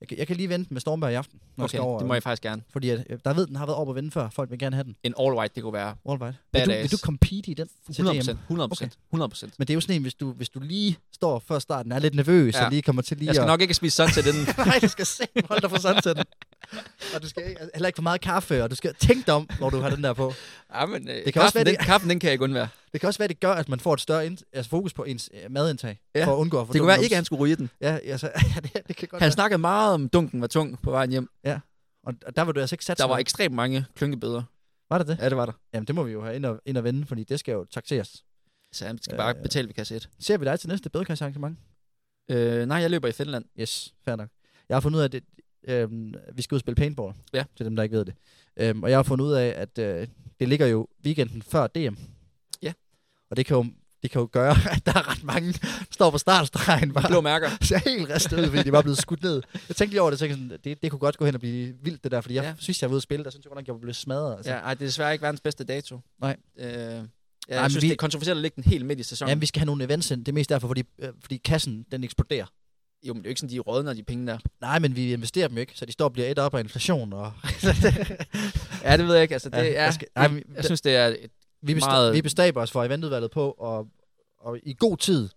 jeg, 0.01 0.09
kan, 0.09 0.19
jeg 0.19 0.27
kan 0.27 0.37
lige 0.37 0.49
vente 0.49 0.73
med 0.73 0.81
Stormberg 0.81 1.11
i 1.13 1.15
aften, 1.15 1.41
når 1.57 1.63
jeg 1.63 1.65
Okay, 1.65 1.69
skal 1.69 1.81
over. 1.81 1.99
det 1.99 2.07
må 2.07 2.15
jeg 2.15 2.23
faktisk 2.23 2.43
gerne. 2.43 2.63
Fordi 2.73 2.91
at, 2.91 3.07
øh, 3.11 3.19
der 3.25 3.35
ved, 3.35 3.47
den 3.47 3.57
har 3.57 3.67
været 3.67 3.77
over 3.77 3.91
at 3.91 3.97
vinde 3.97 4.11
før. 4.11 4.29
Folk 4.31 4.51
vil 4.51 4.59
gerne 4.59 4.77
have 4.77 4.85
den. 4.85 4.97
En 5.03 5.15
all 5.21 5.33
white, 5.35 5.55
det 5.55 5.63
kunne 5.63 5.73
være 5.73 5.95
All 6.11 6.23
white. 6.23 6.39
Vil 6.53 6.65
du, 6.67 6.71
vil 6.71 6.93
du 6.93 6.97
compete 6.99 7.51
i 7.51 7.55
den? 7.55 7.69
til 7.93 8.03
100%. 8.03 8.33
DM? 8.33 8.55
100%. 8.55 8.63
Okay. 8.63 8.89
100%. 9.15 9.43
Men 9.59 9.67
det 9.67 9.71
er 9.71 9.75
jo 9.75 9.81
sådan 9.81 9.97
en, 9.97 10.03
hvis 10.03 10.15
du, 10.15 10.33
hvis 10.33 10.49
du 10.49 10.61
lige 10.61 10.99
står 11.13 11.39
før 11.49 11.59
starten, 11.59 11.93
er 11.93 11.99
lidt 11.99 12.15
nervøs, 12.15 12.55
Ja. 12.55 12.65
og 12.65 12.71
lige 12.71 12.83
kommer 12.83 13.03
til 13.03 13.17
lige 13.17 13.27
Jeg 13.27 13.35
skal 13.35 13.43
at... 13.43 13.49
nok 13.49 13.61
ikke 13.61 13.75
spise 13.75 13.97
sunset 13.97 14.27
inden. 14.27 14.47
Nej, 14.67 14.79
du 14.83 14.89
skal 14.89 15.07
se 15.07 15.25
holde 15.49 15.61
dig 15.63 15.71
for 15.71 15.79
sunsetten. 15.79 16.25
og 17.15 17.23
du 17.23 17.29
skal 17.29 17.57
heller 17.75 17.87
ikke 17.87 17.97
for 17.97 18.03
meget 18.03 18.21
kaffe, 18.21 18.63
og 18.65 18.71
du 18.71 18.75
skal 18.77 18.95
tænke 18.95 19.27
dig 19.27 19.35
om, 19.35 19.49
når 19.61 19.71
du 19.71 19.79
har 19.81 19.91
den 19.91 20.05
der 20.05 20.13
på. 20.13 20.33
Ja, 20.75 20.87
men 20.87 21.09
øh, 21.09 21.15
kan 21.15 21.25
kaffen, 21.25 21.41
også 21.43 21.55
være, 21.55 21.65
den, 21.65 21.75
det- 21.75 21.81
kaffen, 21.87 22.11
den 22.11 22.21
kan 22.21 22.27
jeg 22.29 22.33
ikke 22.33 22.45
undvære. 22.45 22.69
Det 22.93 23.01
kan 23.01 23.07
også 23.07 23.19
være, 23.19 23.29
det 23.29 23.41
gør, 23.41 23.53
at 23.53 23.69
man 23.69 23.81
får 23.81 23.95
et 23.95 24.01
større 24.01 24.27
ind, 24.27 24.39
altså 24.53 24.71
fokus 24.71 24.95
på 24.95 25.05
ens 25.05 25.31
øh, 25.35 25.51
madindtag, 25.51 26.01
Ja. 26.15 26.27
for 26.27 26.33
at 26.33 26.37
undgå 26.37 26.61
at 26.61 26.67
få 26.67 26.73
Det 26.73 26.81
kunne 26.81 26.89
være 26.89 27.03
ikke, 27.03 27.15
at 27.15 27.17
han 27.17 27.25
skulle 27.25 27.41
ryge 27.43 27.57
den. 27.57 27.71
Ja, 27.81 27.97
altså, 28.05 28.31
ja 28.55 28.61
det, 28.61 28.73
det 28.89 28.97
kan 28.97 29.09
godt 29.09 29.21
Han 29.23 29.27
være. 29.27 29.33
snakkede 29.33 29.59
meget 29.59 29.95
om, 29.95 30.09
dunken 30.09 30.41
var 30.41 30.47
tung 30.47 30.83
på 30.83 30.91
vejen 30.91 31.11
hjem. 31.11 31.29
Og, 32.07 32.15
og 32.27 32.37
der 32.37 32.43
var 32.43 32.53
du 32.53 32.61
altså 32.61 32.75
ikke 32.75 32.85
sat 32.85 32.99
Der 32.99 33.05
var 33.05 33.19
ekstremt 33.19 33.55
mange 33.55 33.85
klynkebøder. 33.95 34.43
Var 34.91 34.99
der 34.99 35.05
det? 35.05 35.19
Ja, 35.21 35.29
det 35.29 35.37
var 35.37 35.47
der. 35.47 35.53
Jamen, 35.75 35.87
det 35.87 35.95
må 35.95 36.03
vi 36.03 36.13
jo 36.13 36.23
have 36.25 36.37
ind 36.37 36.47
og, 36.47 36.61
ind 36.67 36.77
og 36.77 36.85
vende, 36.85 37.07
fordi 37.07 37.25
det 37.25 37.41
skal 37.41 37.53
jo 37.53 37.65
taxeres. 37.65 38.25
Så 38.73 38.87
han 38.87 39.03
skal 39.03 39.13
Ja, 39.15 39.17
bare 39.17 39.37
ja. 39.37 39.43
betale 39.43 39.69
ved 39.69 39.75
kasse 39.75 39.97
1. 39.97 40.09
Ser 40.21 40.39
vi 40.39 40.45
dig 40.45 40.61
til 40.61 40.69
næste 40.69 40.91
bedekassearrangement? 40.91 41.59
Øh, 42.31 42.67
nej, 42.67 42.79
jeg 42.79 42.91
løber 42.91 43.09
i 43.09 43.13
Finland. 43.13 43.45
Yes, 43.61 43.95
fair 44.05 44.17
nok. 44.17 44.29
Jeg 44.69 44.75
har 44.77 44.81
fundet 44.81 44.97
ud 44.97 45.01
af, 45.01 45.05
at 45.05 45.13
det, 45.13 45.25
øhm, 45.69 46.15
vi 46.35 46.43
skal 46.43 46.55
ud 46.55 46.57
og 46.57 46.61
spille 46.61 46.75
paintball, 46.77 47.15
Ja. 47.33 47.45
til 47.57 47.67
dem, 47.67 47.77
der 47.77 47.83
ikke 47.83 47.97
ved 47.97 48.05
det. 48.05 48.15
Øhm, 48.57 48.83
og 48.83 48.91
jeg 48.91 48.99
har 48.99 49.03
fundet 49.03 49.25
ud 49.25 49.33
af, 49.33 49.55
at 49.57 49.79
øh, 49.79 50.07
det 50.41 50.49
ligger 50.49 50.67
jo 50.67 50.89
weekenden 51.07 51.43
før 51.43 51.67
DM. 51.67 51.95
Ja. 52.63 52.73
Og 53.31 53.37
det 53.37 53.47
kan 53.47 53.57
jo, 53.57 53.67
det 54.03 54.11
kan 54.11 54.21
jo 54.21 54.29
gøre, 54.33 54.51
at 54.77 54.87
der 54.87 54.93
er 54.93 55.11
ret 55.11 55.25
mange, 55.25 55.53
der 55.53 55.67
står 55.91 56.11
på 56.11 56.19
startstregen 56.19 56.93
bare. 56.93 57.09
Blå 57.09 57.21
mærker. 57.21 57.49
ser 57.65 57.79
helt 57.79 58.09
ristet 58.11 58.41
ud, 58.41 58.47
fordi 58.47 58.63
de 58.63 58.73
var 58.73 58.83
blevet 58.83 58.99
skudt 58.99 59.23
ned. 59.23 59.43
Jeg 59.69 59.77
tænkte 59.77 59.87
lige 59.95 60.01
over 60.03 60.11
det, 60.11 60.17
og 60.23 60.29
tænkte 60.29 60.35
sådan, 60.43 60.59
det, 60.65 60.83
det 60.83 60.91
kunne 60.91 60.99
godt 60.99 61.17
gå 61.17 61.25
hen 61.25 61.35
og 61.35 61.41
blive 61.41 61.75
vildt 61.83 62.05
det 62.05 62.13
der, 62.13 62.21
fordi 62.21 62.35
jeg 62.35 62.43
Ja. 62.45 62.55
synes, 62.59 62.83
jeg 62.83 62.91
var 62.91 62.95
ude 62.95 62.99
at 62.99 63.03
spille, 63.03 63.25
der 63.25 63.31
synes 63.31 63.45
jeg 63.45 63.51
godt 63.51 63.57
nok, 63.59 63.67
jeg 63.67 63.75
var 63.75 63.81
blevet 63.81 63.97
smadret. 63.97 64.37
Altså. 64.37 64.53
Ja, 64.53 64.59
ej, 64.59 64.75
det 64.75 64.83
er 64.83 64.87
desværre 64.87 65.13
ikke 65.13 65.23
verdens 65.23 65.41
bedste 65.41 65.65
dato. 65.65 66.01
Nej. 66.21 66.37
Øh, 66.59 66.67
jeg 67.49 67.57
Ej, 67.59 67.69
synes, 67.69 67.83
vi- 67.83 67.89
det 67.89 67.93
er 67.93 67.97
kontroversielt 67.97 68.37
at 68.37 68.43
lægge 68.43 68.63
den 68.63 68.71
helt 68.71 68.87
midt 68.87 69.01
i 69.01 69.03
sæsonen. 69.03 69.29
Jamen, 69.29 69.41
vi 69.41 69.47
skal 69.47 69.61
have 69.61 69.67
nogle 69.67 69.85
events 69.85 70.11
ind. 70.11 70.21
Det 70.25 70.33
er 70.33 70.35
mest 70.35 70.51
derfor, 70.51 70.67
fordi, 70.69 70.83
øh, 70.99 71.09
fordi 71.21 71.37
kassen, 71.37 71.87
den 71.93 72.05
eksploderer. 72.05 72.47
Jo, 73.03 73.15
men 73.15 73.23
det 73.23 73.27
er 73.27 73.29
jo 73.29 73.31
ikke 73.31 73.41
sådan, 73.41 73.55
de 73.55 73.59
rådner, 73.59 73.93
de 73.95 74.03
penge 74.03 74.27
der. 74.27 74.39
Nej, 74.61 74.79
men 74.79 74.97
vi 74.97 75.13
investerer 75.13 75.49
dem 75.49 75.57
jo 75.57 75.61
ikke, 75.61 75.73
så 75.77 75.87
de 75.87 75.93
står 75.93 76.05
og 76.05 76.13
bliver 76.13 76.29
et 76.29 76.39
op 76.39 76.55
af 76.55 76.61
inflation. 76.61 77.13
Og 77.13 77.33
Ja, 78.85 78.97
det 78.97 79.07
ved 79.07 79.15
jeg 79.15 79.23
ikke. 79.23 79.35
Altså, 79.35 79.49
det, 79.49 79.57
Ja, 79.57 79.63
ja, 79.63 79.69
jeg 79.73 79.75
jeg, 79.85 79.95
skal- 79.95 80.09
ej, 80.17 80.29
men- 80.29 80.43
jeg 80.57 80.65
synes, 80.65 80.81
det 80.81 80.97
er 80.97 81.07
et, 81.07 81.31
vi, 81.63 81.75
besta- 81.75 81.87
Meget- 81.87 82.15
vi 82.15 82.23
bestræber 82.23 82.63
os 82.63 82.71
for 82.71 82.85
eventudvalget 82.85 83.31
på 83.31 83.51
at, 83.51 83.87
og 84.41 84.59
i 84.63 84.75
god 84.79 84.97
tid 84.97 85.29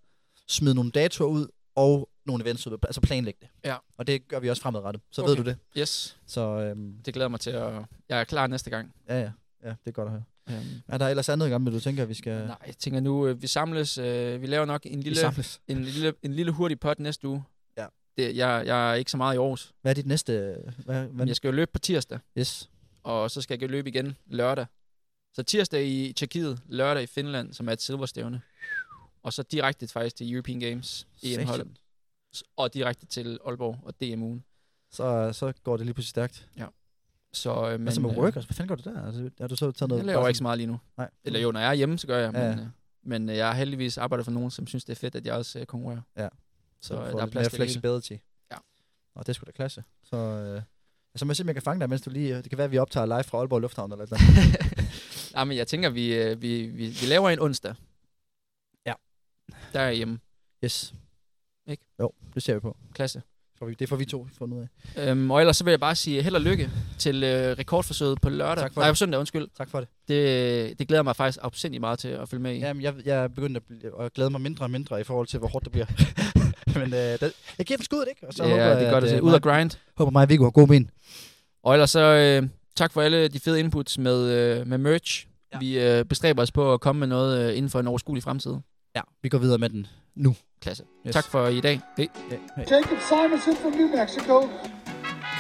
smide 0.47 0.76
nogle 0.76 0.91
datoer 0.91 1.28
ud 1.28 1.47
og 1.76 2.09
nogle 2.26 2.43
events 2.43 2.68
ud, 2.68 2.78
altså 2.84 3.01
planlægge 3.01 3.38
det. 3.41 3.49
Ja. 3.66 3.76
Og 3.97 4.07
det 4.07 4.28
gør 4.28 4.39
vi 4.39 4.49
også 4.49 4.62
fremadrettet, 4.62 5.03
så 5.12 5.22
Okay. 5.22 5.30
ved 5.30 5.36
du 5.38 5.43
det. 5.43 5.57
yes, 5.78 6.18
Så 6.28 6.41
øhm, 6.41 6.93
det 7.05 7.14
glæder 7.14 7.30
mig 7.30 7.39
til 7.39 7.49
at... 7.49 7.74
Jeg 8.09 8.20
er 8.20 8.24
klar 8.24 8.47
næste 8.47 8.70
gang. 8.70 8.93
ja, 9.09 9.20
ja, 9.20 9.32
ja, 9.64 9.70
det 9.70 9.78
er 9.86 9.91
godt 9.91 10.05
at 10.05 10.12
høre. 10.12 10.24
Um, 10.47 10.53
Er 10.87 10.97
der 10.97 11.07
ellers 11.07 11.29
andet 11.29 11.53
om, 11.53 11.65
du 11.65 11.79
tænker, 11.79 12.05
vi 12.05 12.13
skal 12.13 12.45
nej, 12.47 12.57
jeg 12.67 12.77
tænker 12.77 12.99
nu, 12.99 13.27
øh, 13.27 13.41
vi 13.41 13.47
samles. 13.47 13.97
Øh, 13.97 14.41
vi 14.41 14.47
laver 14.47 14.65
nok 14.65 14.81
en 14.85 15.01
lille, 15.01 15.19
en 15.67 15.83
lille, 15.83 16.13
en 16.23 16.33
lille 16.33 16.51
hurtig 16.51 16.79
pot 16.79 16.99
næste 16.99 17.27
uge. 17.27 17.43
Ja. 17.77 17.85
Det, 18.17 18.35
jeg, 18.35 18.63
jeg 18.65 18.91
er 18.91 18.93
ikke 18.93 19.11
så 19.11 19.17
meget 19.17 19.35
i 19.35 19.37
Aarhus. 19.37 19.73
Hvad 19.81 19.91
er 19.91 19.93
dit 19.93 20.05
næste... 20.05 20.55
Hvad, 20.85 21.07
hvad? 21.07 21.27
Jeg 21.27 21.35
skal 21.35 21.47
jo 21.47 21.51
løbe 21.51 21.71
på 21.73 21.79
tirsdag, 21.79 22.19
Yes. 22.37 22.69
og 23.03 23.31
så 23.31 23.41
skal 23.41 23.57
jeg 23.61 23.69
løbe 23.69 23.89
igen 23.89 24.15
lørdag. 24.25 24.65
Så 25.33 25.43
tirsdag 25.43 25.85
i 25.85 26.13
Tjekkiet, 26.13 26.61
lørdag 26.67 27.03
i 27.03 27.07
Finland, 27.07 27.53
som 27.53 27.67
er 27.67 27.71
et 27.73 27.81
silverstævne. 27.81 28.41
Og 29.23 29.33
så 29.33 29.43
direkte 29.43 29.87
faktisk 29.87 30.15
til 30.15 30.33
European 30.33 30.59
Games 30.59 31.07
i 31.21 31.33
en 31.33 31.43
hold. 31.47 31.59
Satan. 31.59 31.77
Og 32.57 32.73
direkte 32.73 33.05
til 33.05 33.39
Aalborg 33.45 33.79
og 33.83 33.93
DMU'en. 34.03 34.41
Så, 34.91 35.33
så 35.33 35.53
går 35.63 35.77
det 35.77 35.85
lige 35.85 35.93
pludselig 35.93 36.09
stærkt. 36.09 36.47
Så, 37.34 37.65
øh, 37.65 37.71
men, 37.71 37.79
Men, 37.79 37.88
altså 37.88 38.01
med 38.01 38.11
øh, 38.11 38.17
workers, 38.17 38.45
hvad 38.45 38.53
fanden 38.55 38.67
gør 38.67 38.75
du 38.75 38.89
der? 38.89 39.05
Altså, 39.05 39.29
har 39.39 39.47
du 39.47 39.55
så 39.55 39.71
taget 39.71 39.89
noget... 39.89 39.99
Jeg 39.99 40.05
laver 40.05 40.27
ikke 40.27 40.38
så 40.38 40.43
meget 40.43 40.57
lige 40.57 40.67
nu. 40.67 40.79
Nej. 40.97 41.09
Eller 41.23 41.39
jo, 41.39 41.51
når 41.51 41.59
jeg 41.59 41.69
er 41.69 41.73
hjemme, 41.73 41.97
så 41.97 42.07
gør 42.07 42.17
jeg. 42.17 42.34
Ja, 42.34 42.49
ja. 42.49 42.55
Men, 42.55 42.59
øh, 42.59 42.69
men 43.03 43.29
jeg 43.29 43.47
har 43.47 43.53
heldigvis 43.53 43.97
arbejdet 43.97 44.25
for 44.25 44.32
nogen, 44.32 44.51
som 44.51 44.67
synes, 44.67 44.86
det 44.86 44.93
er 44.93 44.99
fedt, 44.99 45.15
at 45.15 45.25
jeg 45.25 45.34
også 45.34 45.65
konkurrerer. 45.67 46.01
Ja. 46.17 46.27
Så 46.82 46.95
får 46.95 47.17
der 47.17 47.25
er 47.25 47.29
plads 47.29 47.47
til 47.47 47.55
flexibility. 47.55 48.11
Ja. 48.51 48.57
Og 49.15 49.27
det 49.27 49.36
skulle 49.36 49.47
da 49.47 49.51
klasse. 49.55 49.84
Så, 50.03 50.15
øh, 50.15 50.61
altså, 51.13 51.25
må 51.25 51.29
jeg 51.29 51.36
se, 51.36 51.43
om 51.43 51.47
jeg 51.47 51.55
kan 51.55 51.61
fange 51.61 51.79
dig, 51.79 51.89
mens 51.89 52.01
du 52.01 52.09
lige... 52.09 52.36
Det 52.36 52.49
kan 52.49 52.57
være, 52.57 52.65
at 52.65 52.71
vi 52.71 52.77
optager 52.77 53.05
live 53.05 53.23
fra 53.23 53.38
Aalborg 53.38 53.61
Lufthavn 53.61 53.91
eller 53.91 54.05
noget. 54.11 55.34
Nej, 55.34 55.43
men 55.43 55.57
jeg 55.57 55.67
tænker, 55.67 55.89
vi, 55.89 56.36
vi, 56.36 56.65
vi, 56.65 56.88
vi 56.88 57.05
laver 57.05 57.29
en 57.29 57.39
onsdag. 57.39 57.75
Ja. 58.86 58.93
Der 59.73 59.79
er 59.79 59.86
jeg 59.86 59.95
hjemme. 59.95 60.19
yes. 60.63 60.93
Ikke? 61.67 61.84
Jo, 61.99 62.11
det 62.34 62.43
ser 62.43 62.53
vi 62.53 62.59
på. 62.59 62.77
Klasse. 62.93 63.21
Får 63.62 63.68
vi, 63.68 63.74
det 63.80 63.89
får 63.89 63.95
vi 63.95 64.05
to 64.05 64.28
fundet 64.38 64.57
ud 64.57 64.66
af. 64.95 65.09
Øhm, 65.12 65.32
og 65.32 65.39
ellers 65.39 65.57
så 65.57 65.64
vil 65.64 65.72
jeg 65.72 65.80
bare 65.80 65.95
sige 65.95 66.22
held 66.22 66.36
og 66.36 66.41
lykke 66.41 66.70
til 66.97 67.24
øh, 67.24 67.57
rekordforsøget 67.59 68.22
på 68.22 68.30
lørdag. 68.30 68.57
Tak 68.57 68.74
for 68.74 68.82
Nej, 68.82 68.88
det. 68.88 68.91
på 68.93 68.95
søndag, 68.95 69.20
undskyld. 69.20 69.47
Tak 69.57 69.70
for 69.70 69.80
det. 69.80 69.89
Det, 70.07 70.80
det 70.80 70.88
glæder 70.88 71.03
mig 71.03 71.16
faktisk 71.16 71.39
afsindig 71.41 71.82
meget 71.82 71.99
til 71.99 72.07
at 72.07 72.30
følge 72.30 72.43
med 72.43 72.53
i. 72.55 72.59
Jamen, 72.59 72.84
jeg, 72.84 72.93
jeg 73.05 73.24
er 73.24 73.28
begyndt 73.28 73.57
at, 73.57 73.64
at 74.05 74.14
glæde 74.14 74.30
mig 74.30 74.41
mindre 74.41 74.66
og 74.66 74.72
mindre 74.72 75.01
i 75.01 75.03
forhold 75.03 75.28
til, 75.28 75.39
hvor 75.39 75.47
hårdt 75.47 75.66
det 75.66 75.72
bliver. 75.72 75.86
Men 76.80 76.93
øh, 76.93 76.99
det, 76.99 77.34
jeg 77.57 77.66
giver 77.66 77.78
dem 77.78 77.84
skuddet, 77.84 78.07
ikke? 78.09 78.28
Og 78.28 78.34
så 78.34 78.43
håber 78.43 78.55
ja, 78.55 78.68
jeg, 78.68 78.80
det 78.80 78.89
gør 78.89 78.97
at, 78.97 79.03
det 79.03 79.16
øh, 79.16 79.24
Ud 79.24 79.34
af 79.34 79.41
grind. 79.41 79.72
Håber 79.97 80.12
mig, 80.12 80.24
at 80.24 80.30
Viggo 80.30 80.43
har 80.43 80.51
gode 80.51 80.68
ben. 80.68 80.89
Og 81.64 81.74
ellers 81.74 81.89
så 81.91 81.99
øh, 81.99 82.49
tak 82.76 82.93
for 82.93 83.01
alle 83.01 83.28
de 83.28 83.39
fede 83.39 83.59
inputs 83.59 83.97
med, 83.97 84.30
øh, 84.30 84.68
med 84.68 84.78
merch. 84.78 85.28
Ja. 85.53 85.59
Vi 85.59 85.80
øh, 85.80 86.05
bestræber 86.05 86.41
os 86.41 86.51
på 86.51 86.74
at 86.74 86.82
komme 86.82 86.99
med 86.99 87.07
noget 87.07 87.49
øh, 87.49 87.57
inden 87.57 87.70
for 87.70 87.80
en 87.80 87.88
overskuelig 87.88 88.24
fremtid. 88.24 88.51
Ja, 88.95 89.01
vi 89.21 89.29
går 89.29 89.37
videre 89.37 89.57
med 89.57 89.69
den. 89.69 89.87
Klasse. 90.61 90.83
Yes. 91.07 91.13
Tak 91.15 91.25
for 91.25 91.47
i 91.47 91.61
dag. 91.61 91.81
Hej. 91.97 92.07
Ja, 92.31 92.37
hej. 92.55 92.65
Jacob 92.71 92.97
Simonson 93.09 93.55
from 93.55 93.71
New 93.71 93.97
Mexico. 93.97 94.49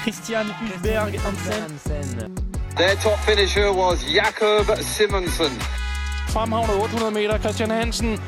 Christian 0.03 0.45
Hulberg 0.45 1.19
Hansen. 1.19 2.37
Their 2.77 2.95
top 2.95 3.19
finisher 3.19 3.69
was 3.73 3.97
Jakob 4.13 4.77
Simonsen. 4.77 5.53
Fremhavnet 6.29 6.75
800 6.83 7.13
meter, 7.13 7.37
Christian 7.37 7.69
Hansen. 7.69 8.19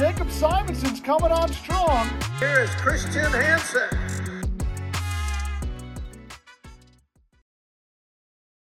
Jacob 0.00 0.30
Simonson's 0.30 1.00
coming 1.00 1.32
on 1.40 1.48
strong. 1.52 2.06
Here 2.40 2.64
is 2.64 2.70
Christian 2.84 3.32
Hansen. 3.32 4.35